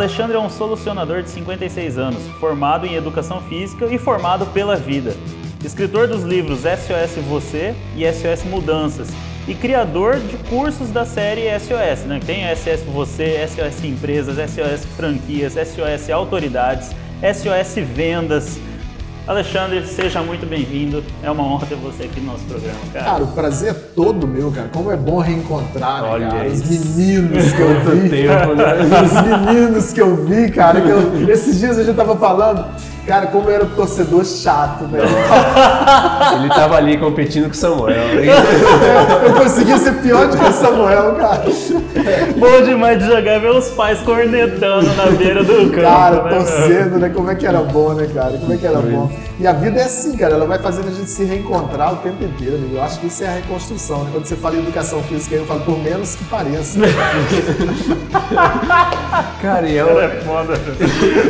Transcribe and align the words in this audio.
Alexandre 0.00 0.34
é 0.34 0.40
um 0.40 0.48
solucionador 0.48 1.22
de 1.22 1.28
56 1.28 1.98
anos, 1.98 2.26
formado 2.40 2.86
em 2.86 2.94
educação 2.94 3.42
física 3.42 3.84
e 3.84 3.98
formado 3.98 4.46
pela 4.46 4.74
vida. 4.74 5.14
Escritor 5.62 6.08
dos 6.08 6.22
livros 6.22 6.60
SOS 6.60 7.22
Você 7.28 7.74
e 7.94 8.10
SOS 8.10 8.44
Mudanças 8.44 9.10
e 9.46 9.54
criador 9.54 10.18
de 10.18 10.38
cursos 10.48 10.90
da 10.90 11.04
série 11.04 11.50
SOS, 11.60 12.06
né? 12.06 12.18
Tem 12.24 12.44
SOS 12.56 12.82
Você, 12.86 13.46
SOS 13.46 13.84
Empresas, 13.84 14.36
SOS 14.50 14.86
Franquias, 14.96 15.52
SOS 15.52 16.08
Autoridades, 16.08 16.92
SOS 17.20 17.74
Vendas. 17.94 18.58
Alexandre, 19.30 19.86
seja 19.86 20.20
muito 20.22 20.44
bem-vindo. 20.44 21.04
É 21.22 21.30
uma 21.30 21.44
honra 21.44 21.64
ter 21.64 21.76
você 21.76 22.02
aqui 22.02 22.18
no 22.20 22.32
nosso 22.32 22.42
programa, 22.46 22.80
cara. 22.92 23.04
Cara, 23.04 23.22
o 23.22 23.26
prazer 23.28 23.70
é 23.70 23.74
todo 23.94 24.26
meu, 24.26 24.50
cara. 24.50 24.68
Como 24.72 24.90
é 24.90 24.96
bom 24.96 25.18
reencontrar, 25.20 26.02
né, 26.02 26.08
Olha 26.08 26.28
cara? 26.30 26.48
Os 26.48 26.68
meninos 26.68 27.52
que 27.52 27.60
eu 27.60 27.80
vi. 27.80 28.08
tempo, 28.10 28.54
né? 28.56 28.64
Os 29.04 29.22
meninos 29.46 29.92
que 29.92 30.00
eu 30.00 30.16
vi, 30.26 30.50
cara. 30.50 30.80
Que 30.80 30.88
eu- 30.88 31.30
esses 31.30 31.60
dias 31.60 31.78
a 31.78 31.84
gente 31.84 31.94
tava 31.94 32.16
falando, 32.16 32.66
cara, 33.06 33.26
como 33.26 33.48
eu 33.48 33.54
era 33.54 33.64
um 33.64 33.70
torcedor 33.70 34.24
chato, 34.24 34.84
né? 34.84 35.00
Ele 36.38 36.48
tava 36.48 36.76
ali 36.76 36.98
competindo 36.98 37.44
com 37.44 37.50
o 37.50 37.54
Samuel. 37.54 37.96
Eu 39.24 39.34
conseguia 39.34 39.78
ser 39.78 39.94
pior 39.94 40.28
do 40.28 40.36
que 40.36 40.44
o 40.44 40.52
Samuel, 40.52 41.14
cara. 41.14 41.44
Bom 42.36 42.64
demais 42.64 42.98
de 42.98 43.06
jogar 43.06 43.40
ver 43.40 43.50
os 43.50 43.68
pais 43.70 44.00
cornetando 44.00 44.94
na 44.94 45.06
beira 45.06 45.42
do 45.42 45.70
campo. 45.70 45.82
Cara, 45.82 46.22
né, 46.22 46.30
torcendo, 46.30 46.98
né? 46.98 47.08
Como 47.08 47.30
é 47.30 47.34
que 47.34 47.46
era 47.46 47.60
bom, 47.60 47.94
né, 47.94 48.08
cara? 48.12 48.38
Como 48.38 48.52
é 48.52 48.56
que 48.56 48.66
era 48.66 48.78
bom. 48.78 49.10
E 49.40 49.46
a 49.46 49.52
vida 49.54 49.80
é 49.80 49.84
assim, 49.84 50.14
cara. 50.18 50.34
Ela 50.34 50.44
vai 50.44 50.58
fazendo 50.58 50.88
a 50.88 50.90
gente 50.90 51.08
se 51.08 51.24
reencontrar 51.24 51.94
o 51.94 51.96
tempo 51.96 52.22
inteiro. 52.22 52.56
Amigo. 52.56 52.76
Eu 52.76 52.82
acho 52.82 53.00
que 53.00 53.06
isso 53.06 53.24
é 53.24 53.28
a 53.28 53.32
reconstrução, 53.32 54.04
né? 54.04 54.10
Quando 54.12 54.26
você 54.26 54.36
fala 54.36 54.56
em 54.56 54.60
educação 54.60 55.02
física, 55.02 55.34
eu 55.34 55.46
falo, 55.46 55.60
por 55.60 55.78
menos 55.78 56.14
que 56.14 56.24
pareça. 56.24 56.78
Cara, 59.40 59.66
e 59.68 59.78
é, 59.78 59.84
meu? 59.84 59.96
um, 59.96 60.00
É 60.00 60.08
foda. 60.20 60.52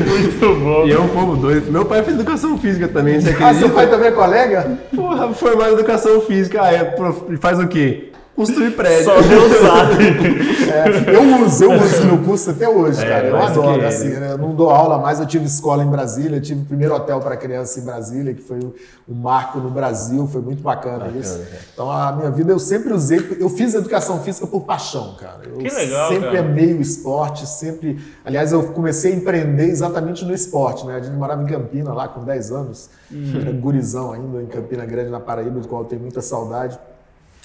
Muito 0.09 0.61
bom. 0.61 0.85
e 0.87 0.93
é 0.93 0.99
um 0.99 1.09
povo 1.09 1.37
doido. 1.37 1.71
Meu 1.71 1.85
pai 1.85 2.03
fez 2.03 2.17
educação 2.17 2.59
física 2.59 2.89
também, 2.89 3.21
você 3.21 3.31
Ah, 3.31 3.33
acredita? 3.33 3.59
seu 3.61 3.71
pai 3.71 3.87
também 3.89 4.09
é 4.09 4.13
colega? 4.13 4.79
Porra, 4.95 5.33
formado 5.33 5.71
em 5.71 5.75
educação 5.75 6.21
física. 6.23 6.61
Ah, 6.63 6.73
é, 6.73 6.85
prof- 6.85 7.37
faz 7.41 7.59
o 7.61 7.69
quê? 7.69 8.10
Construir 8.41 8.71
prédio. 8.71 9.05
Só 9.05 9.21
Deus 9.21 9.53
sabe. 9.61 10.05
É, 10.71 11.15
eu 11.15 11.45
uso, 11.45 11.65
eu 11.65 11.73
uso 11.73 12.05
no 12.07 12.19
curso 12.25 12.51
até 12.51 12.67
hoje, 12.67 13.05
É, 13.05 13.09
cara. 13.09 13.27
Eu 13.29 13.37
adoro, 13.37 13.81
que 13.81 13.85
assim, 13.85 14.09
né? 14.09 14.33
Eu 14.33 14.39
não 14.39 14.55
dou 14.55 14.71
aula 14.71 14.97
mais, 14.97 15.21
eu 15.21 15.27
tive 15.27 15.45
escola 15.45 15.85
em 15.85 15.91
Brasília, 15.91 16.37
eu 16.39 16.41
tive 16.41 16.63
o 16.63 16.65
primeiro 16.65 16.95
hotel 16.95 17.21
para 17.21 17.37
criança 17.37 17.79
em 17.81 17.85
Brasília, 17.85 18.33
que 18.33 18.41
foi 18.41 18.59
o, 18.61 18.75
o 19.07 19.15
marco 19.15 19.59
no 19.59 19.69
Brasil, 19.71 20.27
foi 20.27 20.41
muito 20.41 20.63
bacana, 20.63 21.09
isso. 21.19 21.35
cara. 21.39 21.47
Então 21.75 21.91
a 21.91 22.13
minha 22.13 22.31
vida 22.31 22.51
eu 22.51 22.59
sempre 22.59 22.95
usei, 22.95 23.37
eu 23.39 23.51
fiz 23.51 23.75
educação 23.75 24.21
física 24.21 24.47
por 24.47 24.63
paixão, 24.63 25.17
cara. 25.21 25.41
Eu 25.47 25.59
Que 25.59 25.69
legal, 25.69 26.09
sempre 26.09 26.27
cara. 26.31 26.41
amei 26.41 26.73
o 26.73 26.81
esporte, 26.81 27.47
sempre. 27.47 27.99
Aliás, 28.25 28.53
eu 28.53 28.63
comecei 28.69 29.13
a 29.13 29.17
empreender 29.17 29.67
exatamente 29.67 30.25
no 30.25 30.33
esporte, 30.33 30.87
né? 30.87 30.97
A 30.97 31.01
gente 31.01 31.15
morava 31.15 31.43
em 31.43 31.47
Campina 31.47 31.93
lá 31.93 32.09
com 32.09 32.25
10 32.25 32.53
anos, 32.53 32.89
Hum. 33.13 33.33
era 33.39 33.51
gurizão 33.53 34.13
ainda, 34.13 34.41
em 34.41 34.47
Campina 34.47 34.87
Grande, 34.87 35.11
na 35.11 35.19
Paraíba, 35.21 35.59
do 35.61 35.69
qual 35.69 35.83
eu 35.83 35.89
tenho 35.89 36.01
muita 36.01 36.23
saudade. 36.23 36.79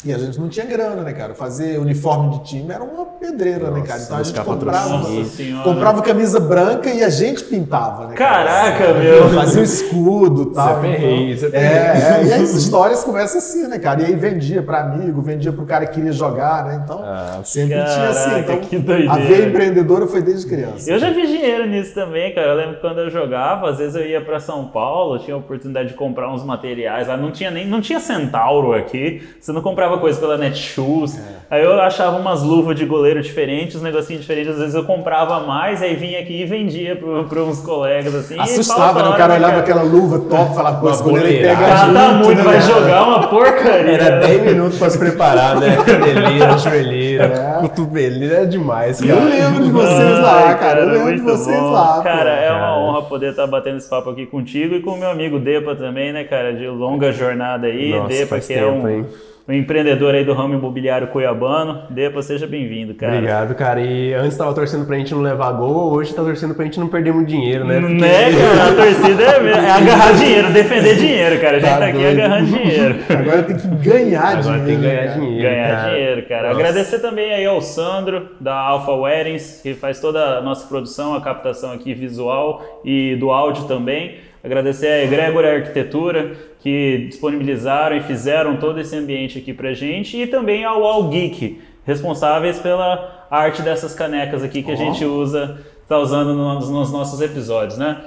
E 0.04 0.14
a 0.14 0.20
gente 0.20 0.40
não 0.40 0.48
tinha 0.50 0.66
grana, 0.68 1.02
né, 1.02 1.14
cara? 1.14 1.34
Fazer 1.34 1.80
uniforme 1.80 2.38
de 2.38 2.44
time 2.44 2.72
era 2.72 2.84
uma 2.84 3.06
pedreira, 3.06 3.72
né, 3.72 3.82
cara? 3.82 4.02
Então 4.02 4.18
a 4.18 4.24
gente 4.24 4.40
comprava. 4.40 4.90
Nossa 4.90 5.64
comprava 5.64 6.02
camisa 6.04 6.40
branca 6.40 6.90
e 6.92 7.04
a 7.04 7.10
gente 7.10 7.44
pintava, 7.46 8.08
né? 8.08 8.14
cara? 8.16 8.46
Caraca, 8.46 8.94
meu. 8.94 9.30
Fazia 9.34 9.62
o 9.62 9.64
escudo 9.64 10.52
e 10.52 10.54
tal. 10.54 10.68
Isso 10.68 10.78
é 10.78 10.82
perrengue, 10.92 11.32
isso 11.32 11.46
é 11.46 11.48
então, 11.48 11.60
é, 11.60 12.22
é, 12.22 12.26
e 12.26 12.34
as 12.34 12.54
histórias 12.54 13.04
começam 13.04 13.40
assim, 13.40 13.68
né, 13.68 13.80
cara? 13.80 14.04
E 14.04 14.06
aí 14.06 14.16
vendia 14.16 14.62
pra 14.62 14.82
amigo, 14.82 15.22
vendia 15.24 15.52
pro 15.52 15.66
cara 15.66 15.88
que 15.88 15.96
queria 15.96 16.12
jogar, 16.12 16.66
né? 16.66 16.82
Então, 16.84 17.02
Ah, 17.04 17.40
sempre 17.44 17.74
tinha 17.74 18.10
assim. 18.10 18.30
caraca, 18.30 18.54
Então, 18.54 18.60
que 18.70 18.78
doideira. 18.78 19.12
a 19.12 19.16
veia 19.18 19.46
empreendedora 19.48 20.06
foi 20.06 20.22
desde 20.22 20.46
criança. 20.46 20.88
Eu 20.92 21.00
já 21.00 21.10
vi 21.10 21.26
dinheiro 21.26 21.66
nisso 21.66 21.96
também, 21.96 22.32
cara. 22.36 22.50
Eu 22.50 22.56
lembro 22.56 22.76
que 22.76 22.82
quando 22.82 23.00
eu 23.00 23.10
jogava, 23.10 23.72
às 23.72 23.80
vezes 23.80 23.96
eu 23.96 24.06
ia 24.06 24.22
pra 24.22 24.40
São 24.40 24.68
Paulo, 24.68 25.18
tinha 25.18 25.34
a 25.36 25.40
oportunidade 25.40 25.88
de 25.90 25.94
comprar 25.96 26.32
uns 26.32 26.44
materiais 26.44 27.08
lá. 27.08 27.18
Não 27.18 27.32
tinha 27.32 27.50
nem, 27.50 27.66
não 27.68 27.82
tinha 27.82 28.00
Centauro 28.00 28.74
aqui. 28.74 29.24
Você 29.40 29.52
não 29.52 29.62
comprava 29.62 29.85
coisa 29.98 30.20
pela 30.20 30.38
Netshoes. 30.38 31.18
É. 31.18 31.36
Aí 31.48 31.64
eu 31.64 31.80
achava 31.80 32.18
umas 32.18 32.42
luvas 32.42 32.76
de 32.76 32.86
goleiro 32.86 33.22
diferentes, 33.22 33.76
uns 33.76 33.84
negocinhos 33.84 34.22
diferentes. 34.24 34.54
Às 34.54 34.58
vezes 34.60 34.74
eu 34.76 34.84
comprava 34.84 35.40
mais, 35.42 35.82
aí 35.82 35.96
vinha 35.96 36.20
aqui 36.20 36.42
e 36.42 36.46
vendia 36.46 36.96
para 36.96 37.40
uns 37.44 37.62
colegas 37.62 38.16
assim. 38.16 38.40
Assustava, 38.40 39.04
né? 39.04 39.10
O 39.10 39.14
cara 39.16 39.34
"Olha, 39.36 39.46
olhava 39.46 39.60
aquela 39.62 39.84
luva 39.84 40.20
top 40.28 40.52
e 40.52 40.56
falava, 40.56 40.82
pô, 40.82 40.90
esse 40.90 41.04
goleiro 41.04 41.28
aí 41.28 41.38
pega 41.42 41.66
Ah, 41.66 41.94
tá 41.94 42.12
junto, 42.14 42.26
muito, 42.26 42.38
né, 42.40 42.44
vai 42.44 42.60
cara? 42.60 42.74
jogar 42.74 43.04
uma 43.08 43.28
porcaria. 43.28 43.92
Era 43.94 44.18
10 44.20 44.42
minutos 44.42 44.80
pra 44.80 44.90
se 44.90 44.98
preparar, 44.98 45.56
né? 45.60 45.78
Caneleira, 45.86 46.58
joelheira, 46.58 47.24
É. 47.26 47.62
cotoveleira, 47.62 48.36
é 48.38 48.46
demais, 48.46 49.00
Eu 49.02 49.16
cara. 49.16 49.30
lembro 49.30 49.64
de 49.66 49.72
vocês 49.72 50.20
lá, 50.20 50.44
Ai, 50.48 50.60
cara. 50.60 50.80
Eu 50.82 50.90
lembro 50.90 51.16
de 51.16 51.22
vocês 51.22 51.60
bom. 51.60 51.72
lá. 51.72 51.94
pô. 51.98 52.02
Cara, 52.02 52.30
é 52.32 52.52
uma 52.52 52.60
Cara. 52.60 52.78
honra 52.80 53.02
poder 53.04 53.30
estar 53.30 53.46
batendo 53.46 53.78
esse 53.78 53.88
papo 53.90 54.10
aqui 54.10 54.26
contigo 54.26 54.74
e 54.76 54.82
com 54.82 54.92
o 54.92 54.98
meu 54.98 55.12
amigo 55.12 55.38
Depa 55.40 55.76
também, 55.76 56.12
né, 56.12 56.24
cara? 56.24 56.54
De 56.54 56.68
longa 56.68 57.12
jornada 57.12 57.68
aí. 57.68 57.92
Nossa, 57.92 58.08
Depa, 58.08 58.28
faz 58.30 58.48
que 58.48 58.54
é 58.54 58.58
tempo, 58.62 58.72
um, 58.88 58.90
hein? 58.90 59.06
Um 59.48 59.54
empreendedor 59.54 60.16
aí 60.16 60.26
do 60.26 60.34
ramo 60.34 60.56
imobiliário 60.56 61.08
cuiabano. 61.10 61.84
Depa, 61.92 62.20
seja 62.24 62.48
bem-vindo, 62.48 62.96
cara. 62.96 63.14
Obrigado, 63.14 63.54
cara. 63.54 63.80
E 63.80 64.12
antes 64.14 64.36
tava 64.36 64.52
torcendo 64.56 64.86
pra 64.88 64.98
gente 64.98 65.14
não 65.14 65.22
levar 65.22 65.52
gol, 65.52 65.92
hoje 65.94 66.16
tá 66.16 66.24
torcendo 66.24 66.56
pra 66.56 66.66
gente 66.66 66.80
não 66.80 66.88
perder 66.88 67.14
muito 67.14 67.28
dinheiro, 67.28 67.64
né? 67.64 67.80
Porque- 67.80 67.94
Né, 67.94 68.32
cara? 68.32 68.72
A 68.72 68.76
torcida 68.76 69.24
é, 69.24 69.66
é 69.66 69.70
agarrar 69.72 70.14
dinheiro, 70.18 70.52
defender 70.52 70.96
dinheiro, 70.96 71.40
cara. 71.40 71.58
A 71.58 71.60
gente 71.60 71.70
Tá 71.70 71.78
tá, 71.78 71.86
aqui 71.86 71.98
doido. 72.00 72.20
agarrando 72.22 72.46
dinheiro. 72.48 72.96
Agora 73.08 73.44
tem 73.44 73.56
que 73.58 73.68
ganhar 73.90 74.24
Agora 74.38 74.42
dinheiro. 74.42 74.66
tem 74.66 74.76
que 74.76 74.82
ganhar 74.82 75.06
cara. 75.06 75.20
dinheiro. 75.20 75.42
Ganhar 75.44 75.70
cara. 75.76 75.90
dinheiro, 75.94 76.26
cara. 76.28 76.48
Nossa. 76.48 76.60
Agradecer 76.60 77.00
também 77.00 77.34
aí 77.34 77.46
ao 77.46 77.62
Sandro, 77.62 78.30
da 78.42 78.56
Alpha 78.56 78.92
Weddings, 78.94 79.60
que 79.62 79.76
faz 79.76 80.00
toda 80.00 80.40
a 80.40 80.42
nossa 80.42 80.68
produção, 80.68 81.14
a 81.14 81.22
captação 81.22 81.72
aqui 81.72 81.94
visual 81.94 82.64
e 82.84 83.16
do 83.20 83.30
áudio 83.30 83.66
também. 83.66 84.16
Agradecer 84.46 84.88
a 84.88 85.04
Egregor 85.04 85.44
Arquitetura, 85.44 86.34
que 86.60 87.08
disponibilizaram 87.10 87.98
e 87.98 88.02
fizeram 88.02 88.58
todo 88.58 88.80
esse 88.80 88.96
ambiente 88.96 89.40
aqui 89.40 89.52
pra 89.52 89.74
gente. 89.74 90.16
E 90.16 90.28
também 90.28 90.64
ao 90.64 90.84
All 90.84 91.10
Geek, 91.10 91.60
responsáveis 91.84 92.60
pela 92.60 93.26
arte 93.32 93.64
dessas 93.64 93.96
canecas 93.96 94.44
aqui 94.44 94.62
que 94.62 94.72
a 94.72 94.76
gente 94.76 95.04
usa, 95.04 95.58
tá 95.88 95.98
usando 95.98 96.36
nos, 96.36 96.70
nos 96.70 96.92
nossos 96.92 97.20
episódios, 97.22 97.76
né? 97.78 97.98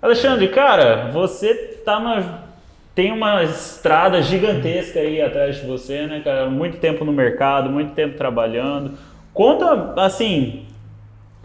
Alexandre, 0.00 0.48
cara, 0.48 1.10
você 1.12 1.54
tá 1.84 2.00
na 2.00 2.44
tem 2.94 3.10
uma 3.10 3.42
estrada 3.42 4.22
gigantesca 4.22 5.00
aí 5.00 5.20
atrás 5.20 5.56
de 5.56 5.66
você, 5.66 6.06
né, 6.06 6.20
cara? 6.24 6.48
Muito 6.48 6.78
tempo 6.78 7.04
no 7.04 7.12
mercado, 7.12 7.68
muito 7.68 7.92
tempo 7.92 8.16
trabalhando. 8.16 8.92
Conta, 9.32 9.92
assim, 9.96 10.64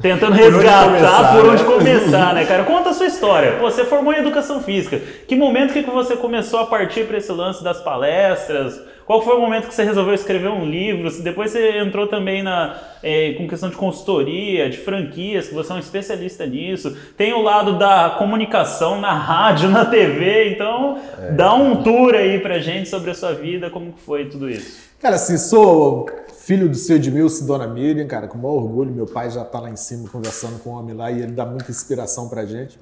tentando 0.02 0.34
onde 0.34 0.44
resgatar 0.44 0.86
começar, 0.86 1.34
por 1.34 1.50
onde 1.50 1.64
né? 1.64 1.70
começar, 1.70 2.34
né, 2.34 2.46
cara? 2.46 2.64
Conta 2.64 2.90
a 2.90 2.94
sua 2.94 3.06
história. 3.06 3.54
Pô, 3.54 3.70
você 3.70 3.84
formou 3.86 4.14
em 4.14 4.20
educação 4.20 4.62
física. 4.62 5.00
Que 5.28 5.36
momento 5.36 5.74
que 5.74 5.82
você 5.82 6.16
começou 6.16 6.60
a 6.60 6.66
partir 6.66 7.06
para 7.06 7.18
esse 7.18 7.32
lance 7.32 7.64
das 7.64 7.82
palestras? 7.82 8.82
Qual 9.09 9.24
foi 9.24 9.36
o 9.36 9.42
momento 9.42 9.68
que 9.68 9.74
você 9.74 9.84
resolveu 9.84 10.14
escrever 10.14 10.50
um 10.50 10.70
livro? 10.70 11.09
Depois 11.24 11.50
você 11.50 11.80
entrou 11.80 12.06
também 12.06 12.44
na, 12.44 12.80
eh, 13.02 13.34
com 13.40 13.47
questão 13.47 13.68
de 13.68 13.75
consultoria, 13.75 14.70
de 14.70 14.78
franquias, 14.78 15.47
que 15.47 15.56
você 15.56 15.72
é 15.72 15.75
um 15.75 15.80
especialista 15.80 16.46
nisso. 16.46 16.96
Tem 17.18 17.34
o 17.34 17.42
lado 17.42 17.80
da 17.80 18.18
comunicação 18.19 19.02
na 19.02 19.12
rádio, 19.12 19.68
na 19.68 19.84
TV. 19.84 20.52
Então, 20.52 21.00
dá 21.36 21.56
um 21.56 21.81
tour 21.81 22.14
aí 22.14 22.40
pra 22.40 22.59
gente 22.59 22.88
sobre 22.88 23.09
a 23.09 23.16
sua 23.16 23.34
vida, 23.34 23.72
como 23.72 23.96
foi 23.98 24.25
tudo 24.30 24.48
isso. 24.48 24.78
Cara, 25.02 25.16
assim, 25.16 25.40
sou 25.40 26.08
filho 26.46 26.69
do 26.69 26.75
seu 26.75 26.98
Edmilson 26.98 27.46
e 27.46 27.48
Dona 27.48 27.66
Miriam, 27.66 28.06
cara, 28.06 28.28
com 28.28 28.38
o 28.38 28.42
maior 28.44 28.58
orgulho. 28.58 28.92
Meu 28.92 29.08
pai 29.08 29.31
já 29.31 29.44
tá 29.44 29.59
lá 29.59 29.72
em 29.72 29.75
cima 29.75 30.08
conversando 30.08 30.59
com 30.59 30.69
o 30.69 30.74
homem 30.74 30.96
lá 30.96 31.09
e 31.09 31.24
ele 31.24 31.31
dá 31.31 31.48
muita 31.48 31.72
inspiração 31.72 32.30
pra 32.30 32.46
gente. 32.46 32.78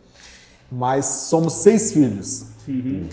Mas 0.70 1.06
somos 1.06 1.54
seis 1.54 1.94
filhos. 1.94 2.48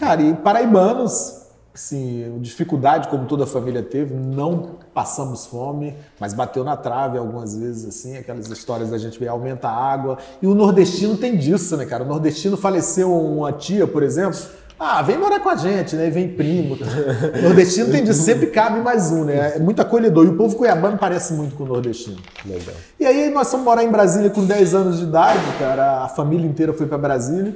Cara, 0.00 0.20
e 0.20 0.34
paraibanos, 0.34 1.44
assim, 1.74 2.38
dificuldade 2.40 3.08
como 3.08 3.26
toda 3.26 3.42
a 3.42 3.46
família 3.46 3.82
teve, 3.82 4.14
não 4.14 4.76
passamos 4.94 5.44
fome, 5.44 5.92
mas 6.21 6.32
bateu 6.32 6.62
na 6.62 6.76
trave 6.76 7.18
algumas 7.18 7.56
vezes, 7.56 7.84
assim, 7.84 8.16
aquelas 8.16 8.48
histórias 8.48 8.91
da 8.91 8.98
gente 8.98 9.18
ver 9.18 9.26
aumenta 9.26 9.68
a 9.68 9.72
água. 9.72 10.18
E 10.41 10.47
o 10.47 10.54
nordestino 10.54 11.16
tem 11.16 11.36
disso, 11.36 11.76
né, 11.76 11.84
cara? 11.84 12.04
O 12.04 12.06
nordestino 12.06 12.56
faleceu 12.56 13.12
uma 13.12 13.53
tia, 13.53 13.88
por 13.88 14.04
exemplo. 14.04 14.38
Ah, 14.78 15.03
vem 15.03 15.18
morar 15.18 15.41
com 15.41 15.48
a 15.48 15.56
gente, 15.56 15.97
né? 15.97 16.10
Vem 16.10 16.28
primo. 16.28 16.76
O 16.76 17.42
nordestino 17.42 17.91
tem 17.91 18.04
disso, 18.04 18.22
sempre 18.22 18.48
cabe 18.48 18.80
mais 18.80 19.10
um, 19.10 19.24
né? 19.24 19.56
É 19.56 19.59
muito 19.59 19.80
acolhedor. 19.80 20.27
E 20.27 20.28
o 20.28 20.36
povo 20.36 20.56
cuiabano 20.56 20.98
parece 20.98 21.32
muito 21.32 21.56
com 21.56 21.65
o 21.65 21.66
nordestino. 21.66 22.18
Legal. 22.44 22.74
E 22.98 23.06
aí 23.06 23.30
nós 23.30 23.50
fomos 23.50 23.65
morar 23.65 23.84
em 23.84 23.91
Brasília 23.91 24.30
com 24.30 24.44
10 24.44 24.74
anos 24.74 24.98
de 24.98 25.04
idade, 25.04 25.41
cara. 25.59 26.03
A 26.03 26.09
família 26.09 26.47
inteira 26.47 26.72
foi 26.72 26.86
para 26.86 26.98
Brasília. 26.98 27.54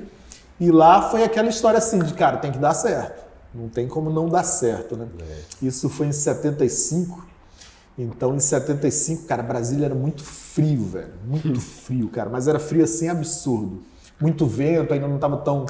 E 0.60 0.70
lá 0.70 1.02
foi 1.10 1.22
aquela 1.22 1.48
história 1.48 1.78
assim 1.78 1.98
de, 2.00 2.14
cara, 2.14 2.38
tem 2.38 2.50
que 2.50 2.58
dar 2.58 2.74
certo. 2.74 3.27
Não 3.54 3.68
tem 3.68 3.88
como 3.88 4.10
não 4.10 4.28
dar 4.28 4.44
certo, 4.44 4.96
né? 4.96 5.06
Isso 5.62 5.88
foi 5.88 6.06
em 6.06 6.12
75. 6.12 7.26
Então, 7.98 8.34
em 8.34 8.38
75, 8.38 9.24
cara, 9.24 9.42
Brasília 9.42 9.86
era 9.86 9.94
muito 9.94 10.22
frio, 10.22 10.84
velho. 10.84 11.08
Muito 11.26 11.58
frio, 11.60 12.08
cara. 12.08 12.30
Mas 12.30 12.46
era 12.46 12.58
frio 12.58 12.84
assim 12.84 13.08
absurdo. 13.08 13.82
Muito 14.20 14.46
vento, 14.46 14.92
ainda 14.92 15.08
não 15.08 15.16
estava 15.16 15.36
tão. 15.38 15.66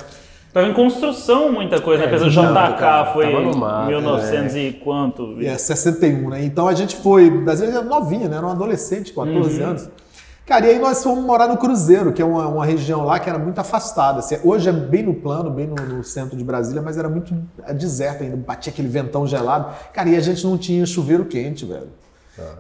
Tava 0.52 0.66
em 0.66 0.75
construção 0.75 1.52
muita 1.52 1.80
coisa, 1.80 2.04
né? 2.04 2.12
É, 2.12 2.16
Apesar 2.16 2.25
do 2.26 2.30
JK 2.30 3.12
foi 3.12 3.26
tava 3.30 3.40
no 3.42 3.56
mato, 3.56 3.88
1900 3.88 4.56
e 4.56 4.72
quanto? 4.82 5.36
É, 5.40 5.56
61, 5.56 6.30
né? 6.30 6.44
Então 6.44 6.66
a 6.66 6.75
gente 6.75 6.96
foi. 6.96 7.30
Brasília 7.30 7.72
era 7.72 7.82
novinha, 7.84 8.28
né? 8.28 8.36
Era 8.38 8.46
um 8.46 8.50
adolescente, 8.50 9.12
14 9.12 9.60
Uhum. 9.62 9.66
anos. 9.69 9.88
Cara, 10.48 10.66
e 10.66 10.70
aí 10.70 10.78
nós 10.78 11.02
fomos 11.02 11.22
morar 11.26 11.46
no 11.46 11.58
Cruzeiro, 11.58 12.10
que 12.10 12.22
é 12.22 12.24
uma, 12.24 12.48
uma 12.48 12.64
região 12.64 13.04
lá 13.04 13.18
que 13.18 13.28
era 13.28 13.38
muito 13.38 13.58
afastada. 13.58 14.20
Assim, 14.20 14.38
hoje 14.42 14.66
é 14.66 14.72
bem 14.72 15.02
no 15.02 15.12
plano, 15.12 15.50
bem 15.50 15.66
no, 15.66 15.74
no, 15.74 16.02
centro 16.02 16.38
de 16.38 16.42
Brasília, 16.42 16.80
mas 16.80 16.96
era 16.96 17.06
muito 17.06 17.34
deserto 17.74 18.22
ainda, 18.22 18.34
batia 18.34 18.72
aquele 18.72 18.88
ventão 18.88 19.26
gelado. 19.26 19.74
Cara, 19.92 20.08
e 20.08 20.16
a 20.16 20.20
gente 20.20 20.42
não 20.46 20.56
tinha 20.56 20.86
chuveiro 20.86 21.26
quente, 21.26 21.66
velho. 21.66 21.88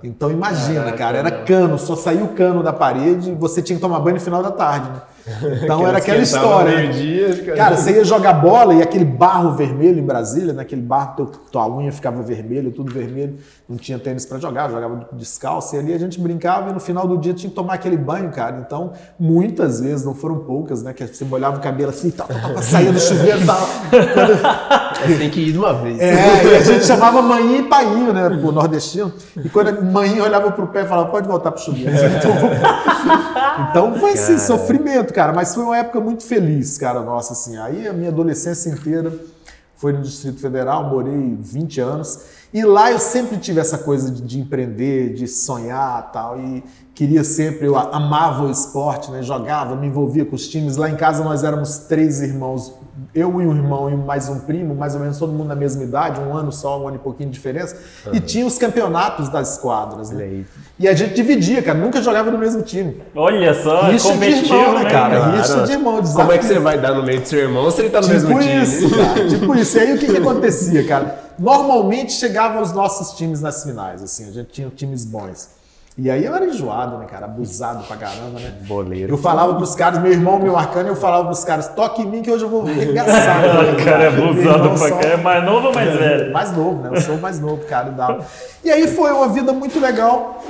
Então 0.02 0.30
imagina, 0.30 0.92
cara, 0.92 1.16
era 1.16 1.30
cano, 1.30 1.78
só 1.78 1.96
saiu 1.96 2.26
o 2.26 2.34
cano 2.34 2.62
da 2.62 2.74
parede 2.74 3.30
e 3.30 3.34
você 3.34 3.62
tinha 3.62 3.76
que 3.76 3.80
tomar 3.80 4.00
banho 4.00 4.16
no 4.16 4.20
final 4.20 4.42
da 4.42 4.50
tarde, 4.50 4.90
né? 4.90 5.00
Então 5.62 5.86
era 5.86 5.98
aquela 5.98 6.22
história. 6.22 6.88
Dia, 6.88 7.54
cara, 7.54 7.76
você 7.76 7.92
ia 7.92 8.04
jogar 8.04 8.34
bola 8.34 8.74
e 8.74 8.82
aquele 8.82 9.04
barro 9.04 9.52
vermelho 9.52 9.98
em 9.98 10.04
Brasília, 10.04 10.52
naquele 10.52 10.82
né? 10.82 10.88
barro, 10.88 11.16
teu, 11.16 11.26
tua 11.26 11.68
unha 11.68 11.92
ficava 11.92 12.22
vermelha, 12.22 12.70
tudo 12.70 12.92
vermelho, 12.92 13.36
não 13.68 13.76
tinha 13.76 13.98
tênis 13.98 14.24
para 14.24 14.38
jogar, 14.38 14.70
jogava 14.70 15.08
descalço, 15.12 15.76
e 15.76 15.78
ali 15.78 15.92
a 15.92 15.98
gente 15.98 16.20
brincava 16.20 16.70
e 16.70 16.72
no 16.72 16.80
final 16.80 17.06
do 17.06 17.18
dia 17.18 17.34
tinha 17.34 17.50
que 17.50 17.56
tomar 17.56 17.74
aquele 17.74 17.96
banho, 17.96 18.30
cara. 18.30 18.62
Então, 18.64 18.92
muitas 19.18 19.80
vezes, 19.80 20.04
não 20.04 20.14
foram 20.14 20.38
poucas, 20.38 20.82
né? 20.82 20.92
Que 20.92 21.06
você 21.06 21.24
molhava 21.24 21.58
o 21.58 21.60
cabelo 21.60 21.90
assim, 21.90 22.10
tal, 22.10 22.26
tal, 22.26 22.54
tal, 22.54 22.62
saía 22.62 22.92
do 22.92 23.00
chuveiro 23.00 23.40
e 23.40 23.46
tal. 23.46 23.58
Você 24.98 25.16
tem 25.16 25.30
que 25.30 25.40
ir 25.40 25.52
de 25.52 25.58
uma 25.58 25.72
vez. 25.74 26.00
É, 26.00 26.44
e 26.44 26.56
a 26.56 26.60
gente 26.60 26.84
chamava 26.84 27.22
manhinha 27.22 27.60
e 27.60 27.62
painho, 27.62 28.12
né? 28.12 28.28
Pro 28.28 28.50
nordestino. 28.50 29.12
E 29.36 29.48
quando 29.48 29.68
a 29.68 29.80
manhinha 29.80 30.24
olhava 30.24 30.50
pro 30.50 30.66
pé 30.66 30.82
e 30.82 30.86
falava, 30.86 31.08
pode 31.08 31.28
voltar 31.28 31.52
pro 31.52 31.62
chuveiro. 31.62 31.92
Então 33.70 33.94
foi 33.98 34.12
assim, 34.12 34.38
sofrimento, 34.38 35.12
cara. 35.12 35.17
Mas 35.32 35.54
foi 35.54 35.64
uma 35.64 35.76
época 35.76 36.00
muito 36.00 36.24
feliz, 36.24 36.78
cara, 36.78 37.00
nossa, 37.02 37.32
assim. 37.32 37.56
Aí 37.56 37.86
a 37.88 37.92
minha 37.92 38.10
adolescência 38.10 38.70
inteira 38.70 39.12
foi 39.76 39.92
no 39.92 40.02
Distrito 40.02 40.40
Federal, 40.40 40.90
morei 40.90 41.36
20 41.40 41.80
anos. 41.80 42.20
E 42.52 42.64
lá 42.64 42.90
eu 42.90 42.98
sempre 42.98 43.36
tive 43.36 43.60
essa 43.60 43.78
coisa 43.78 44.10
de, 44.10 44.22
de 44.22 44.40
empreender, 44.40 45.14
de 45.14 45.28
sonhar 45.28 46.10
tal. 46.10 46.38
E 46.38 46.64
queria 46.94 47.22
sempre, 47.22 47.66
eu 47.66 47.76
amava 47.76 48.44
o 48.44 48.50
esporte, 48.50 49.10
né? 49.10 49.22
jogava, 49.22 49.76
me 49.76 49.86
envolvia 49.86 50.24
com 50.24 50.34
os 50.34 50.48
times. 50.48 50.76
Lá 50.76 50.90
em 50.90 50.96
casa 50.96 51.22
nós 51.22 51.44
éramos 51.44 51.78
três 51.80 52.20
irmãos, 52.20 52.74
eu 53.14 53.40
e 53.40 53.46
um 53.46 53.56
irmão 53.56 53.90
e 53.90 53.96
mais 53.96 54.28
um 54.28 54.40
primo, 54.40 54.74
mais 54.74 54.94
ou 54.94 55.00
menos 55.00 55.18
todo 55.18 55.32
mundo 55.32 55.48
na 55.48 55.54
mesma 55.54 55.82
idade, 55.82 56.20
um 56.20 56.34
ano 56.34 56.52
só, 56.52 56.80
um 56.80 56.88
ano 56.88 56.96
e 56.96 56.98
pouquinho 56.98 57.30
de 57.30 57.34
diferença. 57.34 57.76
Uhum. 58.06 58.14
E 58.14 58.20
tinha 58.20 58.46
os 58.46 58.58
campeonatos 58.58 59.28
das 59.28 59.58
quadras. 59.58 60.10
Né? 60.10 60.44
E 60.78 60.86
a 60.88 60.94
gente 60.94 61.14
dividia, 61.14 61.62
cara, 61.62 61.78
nunca 61.78 62.02
jogava 62.02 62.30
no 62.30 62.38
mesmo 62.38 62.62
time. 62.62 63.02
Olha 63.14 63.54
só, 63.54 63.88
Rixa 63.90 64.16
de 64.16 64.24
irmão, 64.24 64.74
né, 64.74 64.90
cara? 64.90 65.16
Claro. 65.16 65.36
Rixa 65.36 65.62
de 65.62 65.72
irmão, 65.72 66.00
desafio. 66.00 66.20
Como 66.20 66.32
é 66.32 66.38
que 66.38 66.44
você 66.44 66.58
vai 66.58 66.78
dar 66.80 66.94
no 66.94 67.02
meio 67.02 67.20
do 67.20 67.28
seu 67.28 67.40
irmão 67.40 67.70
se 67.70 67.80
ele 67.80 67.90
tá 67.90 68.00
no 68.00 68.06
tipo 68.06 68.34
mesmo 68.34 68.40
isso, 68.40 68.88
time? 68.88 69.04
Cara, 69.04 69.28
tipo 69.28 69.54
isso. 69.54 69.76
E 69.76 69.80
aí 69.80 69.94
o 69.94 69.98
que, 69.98 70.06
que 70.06 70.16
acontecia, 70.16 70.86
cara? 70.86 71.28
Normalmente 71.38 72.12
chegavam 72.12 72.62
os 72.62 72.72
nossos 72.72 73.16
times 73.16 73.40
nas 73.40 73.62
finais, 73.62 74.02
assim, 74.02 74.28
a 74.28 74.32
gente 74.32 74.50
tinha 74.50 74.68
times 74.70 75.04
bons. 75.04 75.57
E 76.00 76.08
aí 76.08 76.24
eu 76.24 76.32
era 76.32 76.46
enjoado, 76.46 76.96
né, 76.96 77.06
cara? 77.06 77.24
Abusado 77.24 77.82
pra 77.82 77.96
caramba, 77.96 78.38
né? 78.38 78.54
Boleiro. 78.68 79.12
Eu 79.12 79.18
falava 79.18 79.56
pros 79.56 79.74
caras, 79.74 80.00
meu 80.00 80.12
irmão 80.12 80.38
me 80.38 80.48
marcando, 80.48 80.86
eu 80.86 80.94
falava 80.94 81.24
pros 81.24 81.42
caras, 81.42 81.66
toque 81.74 82.02
em 82.02 82.06
mim 82.06 82.22
que 82.22 82.30
hoje 82.30 82.44
eu 82.44 82.48
vou 82.48 82.62
arregaçar. 82.62 83.40
o 83.74 83.84
cara 83.84 84.04
é 84.04 84.06
abusado 84.06 84.78
pra 84.78 84.90
cá. 84.92 85.08
É 85.08 85.16
mais 85.16 85.44
novo 85.44 85.66
ou 85.66 85.74
mais 85.74 85.92
velho? 85.92 86.32
Mais 86.38 86.56
novo, 86.56 86.82
né? 86.82 86.90
Eu 86.92 87.00
sou 87.00 87.18
mais 87.18 87.40
novo, 87.40 87.64
cara. 87.64 88.20
E 88.62 88.70
aí 88.70 88.86
foi 88.86 89.10
uma 89.10 89.28
vida 89.28 89.52
muito 89.52 89.80
legal. 89.80 90.44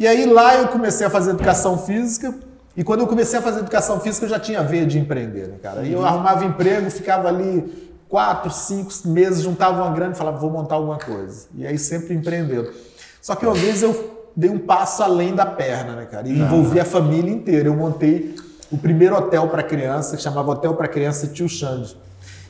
E 0.00 0.06
aí 0.06 0.26
lá 0.26 0.56
eu 0.56 0.66
comecei 0.66 1.06
a 1.06 1.10
fazer 1.10 1.30
educação 1.30 1.78
física. 1.78 2.34
E 2.76 2.82
quando 2.82 3.00
eu 3.00 3.06
comecei 3.06 3.38
a 3.38 3.42
fazer 3.42 3.60
educação 3.60 4.00
física, 4.00 4.26
eu 4.26 4.30
já 4.30 4.40
tinha 4.40 4.64
veia 4.64 4.84
de 4.84 4.98
empreender, 4.98 5.46
né, 5.46 5.56
cara? 5.62 5.82
E 5.82 5.92
eu 5.92 6.04
arrumava 6.04 6.44
emprego, 6.44 6.90
ficava 6.90 7.28
ali 7.28 7.92
quatro, 8.08 8.50
cinco 8.50 8.90
meses, 9.04 9.42
juntava 9.42 9.80
uma 9.80 9.94
grana 9.94 10.12
e 10.12 10.16
falava, 10.16 10.38
vou 10.38 10.50
montar 10.50 10.74
alguma 10.74 10.98
coisa. 10.98 11.46
E 11.54 11.64
aí 11.64 11.78
sempre 11.78 12.14
empreendendo. 12.14 12.72
Só 13.20 13.36
que 13.36 13.46
uma 13.46 13.54
vez 13.54 13.82
eu 13.82 14.17
dei 14.38 14.48
um 14.48 14.58
passo 14.58 15.02
além 15.02 15.34
da 15.34 15.44
perna, 15.44 15.96
né, 15.96 16.06
cara? 16.08 16.28
E 16.28 16.38
envolvi 16.38 16.78
a 16.78 16.84
família 16.84 17.32
inteira. 17.32 17.68
Eu 17.68 17.74
montei 17.74 18.36
o 18.70 18.78
primeiro 18.78 19.16
hotel 19.16 19.48
para 19.48 19.64
criança, 19.64 20.16
que 20.16 20.22
chamava 20.22 20.52
Hotel 20.52 20.74
para 20.74 20.86
Criança 20.86 21.26
Tio 21.26 21.48
Xande. 21.48 21.96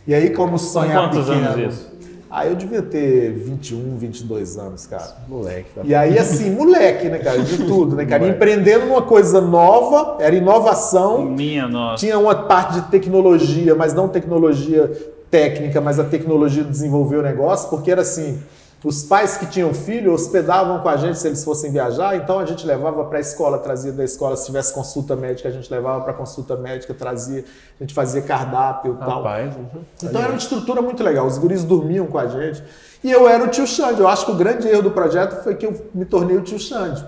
E 0.06 0.14
aí, 0.14 0.28
como 0.28 0.58
Quantos 0.58 1.26
pequeno... 1.26 1.46
anos 1.48 1.74
isso? 1.74 1.88
Ah, 2.30 2.46
eu 2.46 2.54
devia 2.54 2.82
ter 2.82 3.32
21, 3.32 3.96
22 3.96 4.58
anos, 4.58 4.86
cara. 4.86 5.16
Moleque. 5.26 5.70
Tá 5.74 5.80
e 5.82 5.94
aí, 5.94 6.18
assim, 6.18 6.50
moleque, 6.50 7.08
né, 7.08 7.20
cara? 7.20 7.38
De 7.42 7.56
tudo, 7.64 7.96
né, 7.96 8.04
cara? 8.04 8.28
Empreendendo 8.28 8.84
numa 8.84 9.00
coisa 9.00 9.40
nova, 9.40 10.18
era 10.20 10.34
inovação. 10.34 11.24
Minha 11.24 11.66
nossa. 11.66 12.04
Tinha 12.04 12.18
uma 12.18 12.34
parte 12.34 12.74
de 12.74 12.82
tecnologia, 12.90 13.74
mas 13.74 13.94
não 13.94 14.08
tecnologia 14.08 14.92
técnica, 15.30 15.80
mas 15.80 15.98
a 15.98 16.04
tecnologia 16.04 16.64
desenvolveu 16.64 17.20
o 17.20 17.22
negócio, 17.22 17.70
porque 17.70 17.90
era 17.90 18.02
assim, 18.02 18.38
os 18.84 19.02
pais 19.02 19.36
que 19.36 19.46
tinham 19.46 19.74
filho 19.74 20.12
hospedavam 20.12 20.80
com 20.80 20.88
a 20.88 20.96
gente 20.96 21.18
se 21.18 21.26
eles 21.26 21.42
fossem 21.44 21.72
viajar, 21.72 22.16
então 22.16 22.38
a 22.38 22.46
gente 22.46 22.64
levava 22.64 23.04
para 23.04 23.18
a 23.18 23.20
escola, 23.20 23.58
trazia 23.58 23.92
da 23.92 24.04
escola, 24.04 24.36
se 24.36 24.46
tivesse 24.46 24.72
consulta 24.72 25.16
médica, 25.16 25.48
a 25.48 25.52
gente 25.52 25.68
levava 25.70 26.04
para 26.04 26.12
consulta 26.12 26.54
médica, 26.54 26.94
trazia, 26.94 27.44
a 27.78 27.82
gente 27.82 27.92
fazia 27.92 28.22
cardápio 28.22 28.94
e 28.94 29.04
tal. 29.04 29.24
Uhum. 29.24 29.80
Então 30.02 30.20
era 30.20 30.30
uma 30.30 30.38
estrutura 30.38 30.80
muito 30.80 31.02
legal, 31.02 31.26
os 31.26 31.38
guris 31.38 31.64
dormiam 31.64 32.06
com 32.06 32.18
a 32.18 32.28
gente. 32.28 32.62
E 33.02 33.10
eu 33.10 33.28
era 33.28 33.44
o 33.44 33.48
tio 33.48 33.66
Xande. 33.66 34.00
Eu 34.00 34.08
acho 34.08 34.26
que 34.26 34.32
o 34.32 34.34
grande 34.34 34.68
erro 34.68 34.82
do 34.82 34.90
projeto 34.90 35.42
foi 35.42 35.54
que 35.54 35.66
eu 35.66 35.88
me 35.94 36.04
tornei 36.04 36.36
o 36.36 36.42
tio 36.42 36.58
Xande. 36.58 37.04